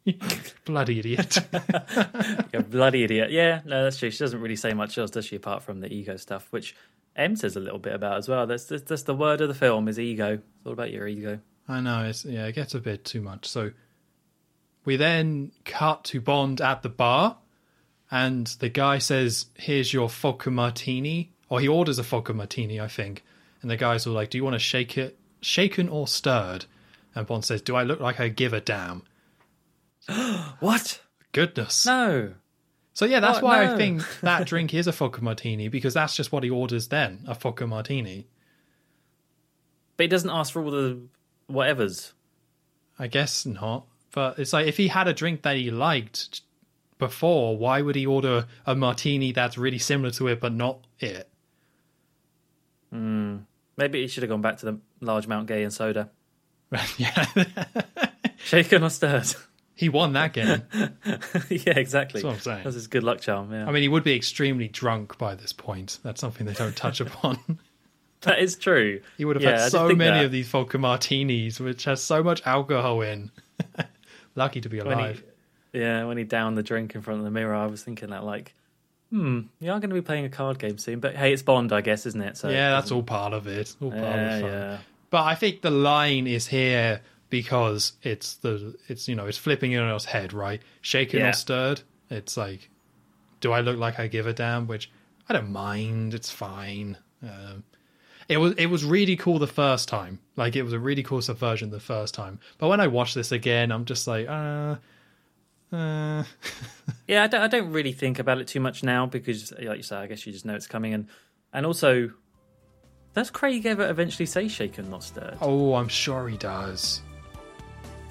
bloody 0.64 0.98
idiot. 0.98 1.38
A 1.52 2.62
bloody 2.68 3.04
idiot. 3.04 3.30
Yeah, 3.30 3.60
no, 3.64 3.84
that's 3.84 3.98
true. 3.98 4.10
She 4.10 4.18
doesn't 4.18 4.40
really 4.40 4.56
say 4.56 4.72
much 4.72 4.96
else, 4.98 5.10
does 5.10 5.26
she, 5.26 5.36
apart 5.36 5.62
from 5.62 5.80
the 5.80 5.92
ego 5.92 6.16
stuff, 6.16 6.48
which 6.50 6.74
M 7.16 7.36
says 7.36 7.56
a 7.56 7.60
little 7.60 7.78
bit 7.78 7.94
about 7.94 8.18
as 8.18 8.28
well. 8.28 8.46
That's 8.46 8.64
that's, 8.66 8.84
that's 8.84 9.02
the 9.02 9.14
word 9.14 9.40
of 9.40 9.48
the 9.48 9.54
film 9.54 9.88
is 9.88 9.98
ego. 9.98 10.34
It's 10.34 10.66
all 10.66 10.72
about 10.72 10.92
your 10.92 11.06
ego. 11.08 11.40
I 11.68 11.80
know 11.80 12.04
it's 12.04 12.24
yeah, 12.24 12.46
it 12.46 12.54
gets 12.54 12.74
a 12.74 12.80
bit 12.80 13.04
too 13.04 13.20
much. 13.20 13.46
So 13.46 13.72
we 14.84 14.96
then 14.96 15.52
cut 15.64 16.04
to 16.04 16.20
Bond 16.20 16.60
at 16.60 16.82
the 16.82 16.88
bar, 16.88 17.38
and 18.10 18.46
the 18.60 18.68
guy 18.68 18.98
says, 18.98 19.46
"Here's 19.54 19.92
your 19.92 20.08
vodka 20.08 20.50
martini," 20.50 21.32
or 21.48 21.60
he 21.60 21.68
orders 21.68 21.98
a 21.98 22.02
vodka 22.02 22.32
martini, 22.32 22.80
I 22.80 22.88
think. 22.88 23.24
And 23.62 23.70
the 23.70 23.76
guy's 23.76 24.06
all 24.06 24.14
like, 24.14 24.30
"Do 24.30 24.38
you 24.38 24.44
want 24.44 24.54
to 24.54 24.60
shake 24.60 24.96
it, 24.96 25.18
shaken 25.40 25.88
or 25.88 26.06
stirred?" 26.06 26.66
And 27.16 27.26
Bond 27.26 27.46
says, 27.46 27.62
Do 27.62 27.74
I 27.74 27.82
look 27.82 27.98
like 27.98 28.20
I 28.20 28.28
give 28.28 28.52
a 28.52 28.60
damn? 28.60 29.02
What? 30.60 31.00
Goodness. 31.32 31.86
No. 31.86 32.34
So 32.94 33.04
yeah, 33.04 33.20
that's 33.20 33.42
What? 33.42 33.58
why 33.58 33.72
I 33.72 33.76
think 33.76 34.02
that 34.22 34.46
drink 34.46 34.72
is 34.72 34.86
a 34.86 34.92
vodka 34.92 35.22
martini 35.22 35.68
because 35.68 35.94
that's 35.94 36.16
just 36.16 36.32
what 36.32 36.44
he 36.44 36.50
orders 36.50 36.88
then, 36.88 37.24
a 37.26 37.34
vodka 37.34 37.66
martini. 37.66 38.26
But 39.96 40.04
he 40.04 40.08
doesn't 40.08 40.30
ask 40.30 40.52
for 40.52 40.62
all 40.62 40.70
the 40.70 41.00
whatevers. 41.50 42.12
I 42.98 43.06
guess 43.08 43.44
not. 43.44 43.86
But 44.12 44.38
it's 44.38 44.52
like 44.52 44.66
if 44.66 44.76
he 44.78 44.88
had 44.88 45.08
a 45.08 45.12
drink 45.12 45.42
that 45.42 45.56
he 45.56 45.70
liked 45.70 46.40
before, 46.98 47.56
why 47.58 47.82
would 47.82 47.96
he 47.96 48.06
order 48.06 48.46
a 48.64 48.74
martini 48.74 49.32
that's 49.32 49.58
really 49.58 49.78
similar 49.78 50.10
to 50.12 50.28
it 50.28 50.40
but 50.40 50.54
not 50.54 50.86
it? 50.98 51.28
Hmm. 52.90 53.38
Maybe 53.76 54.00
he 54.00 54.08
should 54.08 54.22
have 54.22 54.30
gone 54.30 54.40
back 54.40 54.56
to 54.58 54.66
the 54.66 54.80
large 55.02 55.26
Mount 55.26 55.46
Gay 55.48 55.62
and 55.62 55.72
soda. 55.72 56.10
yeah. 56.96 57.26
Shaken 58.38 58.84
or 58.84 58.90
stirred? 58.90 59.34
He 59.76 59.88
won 59.88 60.14
that 60.14 60.32
game. 60.32 60.62
yeah, 61.48 61.78
exactly. 61.78 62.20
That's 62.22 62.24
what 62.24 62.32
I'm 62.34 62.40
saying. 62.40 62.64
That's 62.64 62.74
his 62.74 62.86
good 62.88 63.04
luck 63.04 63.20
charm. 63.20 63.52
Yeah, 63.52 63.68
I 63.68 63.70
mean, 63.72 63.82
he 63.82 63.88
would 63.88 64.02
be 64.04 64.16
extremely 64.16 64.66
drunk 64.68 65.16
by 65.18 65.34
this 65.36 65.52
point. 65.52 65.98
That's 66.02 66.20
something 66.20 66.46
they 66.46 66.54
don't 66.54 66.74
touch 66.74 67.00
upon. 67.00 67.38
that 68.22 68.38
is 68.40 68.56
true. 68.56 69.02
He 69.18 69.24
would 69.24 69.36
have 69.36 69.42
Yeah, 69.42 69.58
had 69.62 69.70
so 69.70 69.94
many 69.94 70.18
that. 70.18 70.24
of 70.26 70.32
these 70.32 70.48
vodka 70.48 70.78
martinis, 70.78 71.60
which 71.60 71.84
has 71.84 72.02
so 72.02 72.22
much 72.22 72.42
alcohol 72.46 73.02
in. 73.02 73.30
Lucky 74.34 74.60
to 74.62 74.68
be 74.68 74.80
When 74.80 74.98
alive. 74.98 75.22
he, 75.72 75.80
yeah, 75.80 76.04
when 76.04 76.16
he 76.18 76.24
downed 76.24 76.56
the 76.58 76.62
drink 76.62 76.94
in 76.94 77.02
front 77.02 77.20
of 77.20 77.24
the 77.24 77.30
mirror, 77.30 77.54
I 77.54 77.66
was 77.66 77.82
thinking 77.82 78.10
that 78.10 78.24
like, 78.24 78.54
hmm, 79.10 79.42
you 79.60 79.70
are 79.70 79.78
going 79.78 79.90
to 79.90 79.94
be 79.94 80.00
playing 80.02 80.24
a 80.24 80.30
card 80.30 80.58
game 80.58 80.78
soon. 80.78 81.00
But 81.00 81.14
hey, 81.16 81.32
it's 81.32 81.42
Bond, 81.42 81.72
I 81.72 81.82
guess, 81.82 82.06
isn't 82.06 82.20
it? 82.20 82.36
So 82.38 82.48
yeah, 82.48 82.70
that's 82.70 82.90
all 82.90 83.02
part 83.02 83.32
of 83.34 83.46
it. 83.46 83.76
All 83.80 83.90
part 83.90 84.02
Yeah, 84.02 84.26
of 84.26 84.32
the 84.34 84.40
fun. 84.40 84.50
yeah. 84.50 84.78
But 85.10 85.22
I 85.24 85.34
think 85.34 85.62
the 85.62 85.70
line 85.70 86.26
is 86.26 86.46
here 86.48 87.00
because 87.30 87.92
it's 88.02 88.36
the 88.36 88.76
it's 88.88 89.08
you 89.08 89.14
know 89.14 89.26
it's 89.26 89.38
flipping 89.38 89.72
in 89.72 89.80
on 89.80 89.94
its 89.94 90.04
head, 90.04 90.32
right? 90.32 90.60
Shaken 90.80 91.20
Yeah. 91.20 91.30
or 91.30 91.32
stirred. 91.32 91.82
It's 92.10 92.36
like, 92.36 92.70
do 93.40 93.52
I 93.52 93.60
look 93.60 93.78
like 93.78 93.98
I 93.98 94.06
give 94.06 94.26
a 94.26 94.32
damn? 94.32 94.66
Which 94.66 94.90
I 95.28 95.32
don't 95.32 95.50
mind. 95.50 96.14
It's 96.14 96.30
fine. 96.30 96.96
Um, 97.22 97.64
it 98.28 98.36
was 98.38 98.52
it 98.58 98.66
was 98.66 98.84
really 98.84 99.16
cool 99.16 99.38
the 99.38 99.46
first 99.46 99.88
time. 99.88 100.20
Like 100.36 100.56
it 100.56 100.62
was 100.62 100.72
a 100.72 100.78
really 100.78 101.02
cool 101.02 101.20
subversion 101.22 101.70
the 101.70 101.80
first 101.80 102.14
time. 102.14 102.38
But 102.58 102.68
when 102.68 102.80
I 102.80 102.86
watch 102.86 103.14
this 103.14 103.32
again, 103.32 103.72
I'm 103.72 103.84
just 103.84 104.06
like, 104.06 104.28
uh, 104.28 104.76
uh, 105.72 106.22
Yeah, 107.08 107.24
I 107.24 107.26
don't, 107.26 107.40
I 107.42 107.46
don't 107.48 107.72
really 107.72 107.92
think 107.92 108.18
about 108.18 108.38
it 108.38 108.46
too 108.48 108.60
much 108.60 108.82
now 108.82 109.06
because, 109.06 109.52
like 109.60 109.76
you 109.78 109.82
say, 109.82 109.96
I 109.96 110.06
guess 110.06 110.26
you 110.26 110.32
just 110.32 110.44
know 110.44 110.54
it's 110.54 110.66
coming. 110.66 110.94
And 110.94 111.08
and 111.52 111.64
also, 111.66 112.10
does 113.14 113.30
Craig 113.30 113.64
ever 113.66 113.88
eventually 113.88 114.26
say 114.26 114.46
shaken, 114.48 114.90
not 114.90 115.02
stirred? 115.04 115.38
oh, 115.40 115.74
I'm 115.74 115.88
sure 115.88 116.28
he 116.28 116.36
does. 116.36 117.00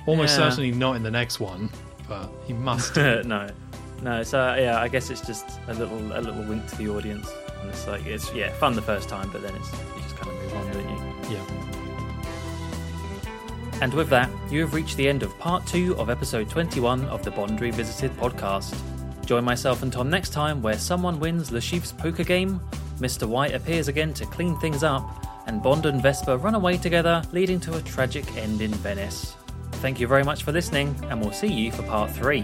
Almost 0.05 0.37
Yeah. 0.37 0.49
certainly 0.49 0.71
not 0.71 0.95
in 0.95 1.03
the 1.03 1.11
next 1.11 1.39
one, 1.39 1.69
but 2.07 2.29
he 2.45 2.53
must. 2.53 2.95
no, 2.97 3.49
no. 4.03 4.23
So 4.23 4.55
yeah, 4.55 4.79
I 4.79 4.87
guess 4.87 5.09
it's 5.09 5.21
just 5.25 5.45
a 5.67 5.73
little 5.73 5.97
a 6.17 6.21
little 6.21 6.43
wink 6.43 6.67
to 6.67 6.75
the 6.77 6.89
audience. 6.89 7.27
And 7.61 7.69
it's 7.69 7.87
like 7.87 8.05
it's 8.05 8.31
yeah 8.33 8.51
fun 8.53 8.75
the 8.75 8.81
first 8.81 9.09
time, 9.09 9.29
but 9.31 9.41
then 9.41 9.55
it's 9.55 9.71
you 9.71 10.01
just 10.03 10.15
kind 10.17 10.31
of 10.35 10.43
move 10.43 10.53
on, 10.53 10.71
don't 10.73 10.89
you? 10.89 11.35
yeah. 11.35 11.41
And 13.81 13.93
with 13.93 14.09
that, 14.09 14.29
you 14.49 14.61
have 14.61 14.73
reached 14.73 14.95
the 14.95 15.07
end 15.09 15.21
of 15.21 15.37
part 15.37 15.65
two 15.67 15.97
of 15.97 16.09
episode 16.09 16.49
21 16.49 17.05
of 17.05 17.23
the 17.23 17.31
Bond 17.31 17.59
Revisited 17.59 18.15
podcast. 18.17 18.73
Join 19.25 19.43
myself 19.43 19.83
and 19.83 19.91
Tom 19.91 20.09
next 20.09 20.29
time 20.29 20.61
where 20.61 20.77
someone 20.77 21.19
wins 21.19 21.51
Le 21.51 21.59
Chiffre's 21.59 21.91
poker 21.91 22.23
game, 22.23 22.61
Mr. 22.99 23.27
White 23.27 23.53
appears 23.53 23.87
again 23.89 24.13
to 24.13 24.25
clean 24.27 24.57
things 24.59 24.81
up, 24.83 25.25
and 25.47 25.61
Bond 25.61 25.85
and 25.87 26.01
Vesper 26.01 26.37
run 26.37 26.55
away 26.55 26.77
together, 26.77 27.21
leading 27.33 27.59
to 27.61 27.75
a 27.75 27.81
tragic 27.81 28.37
end 28.37 28.61
in 28.61 28.71
Venice. 28.75 29.35
Thank 29.85 29.99
you 29.99 30.07
very 30.07 30.23
much 30.23 30.41
for 30.41 30.51
listening, 30.51 30.95
and 31.11 31.21
we'll 31.21 31.31
see 31.31 31.45
you 31.45 31.71
for 31.71 31.83
part 31.83 32.09
three. 32.09 32.43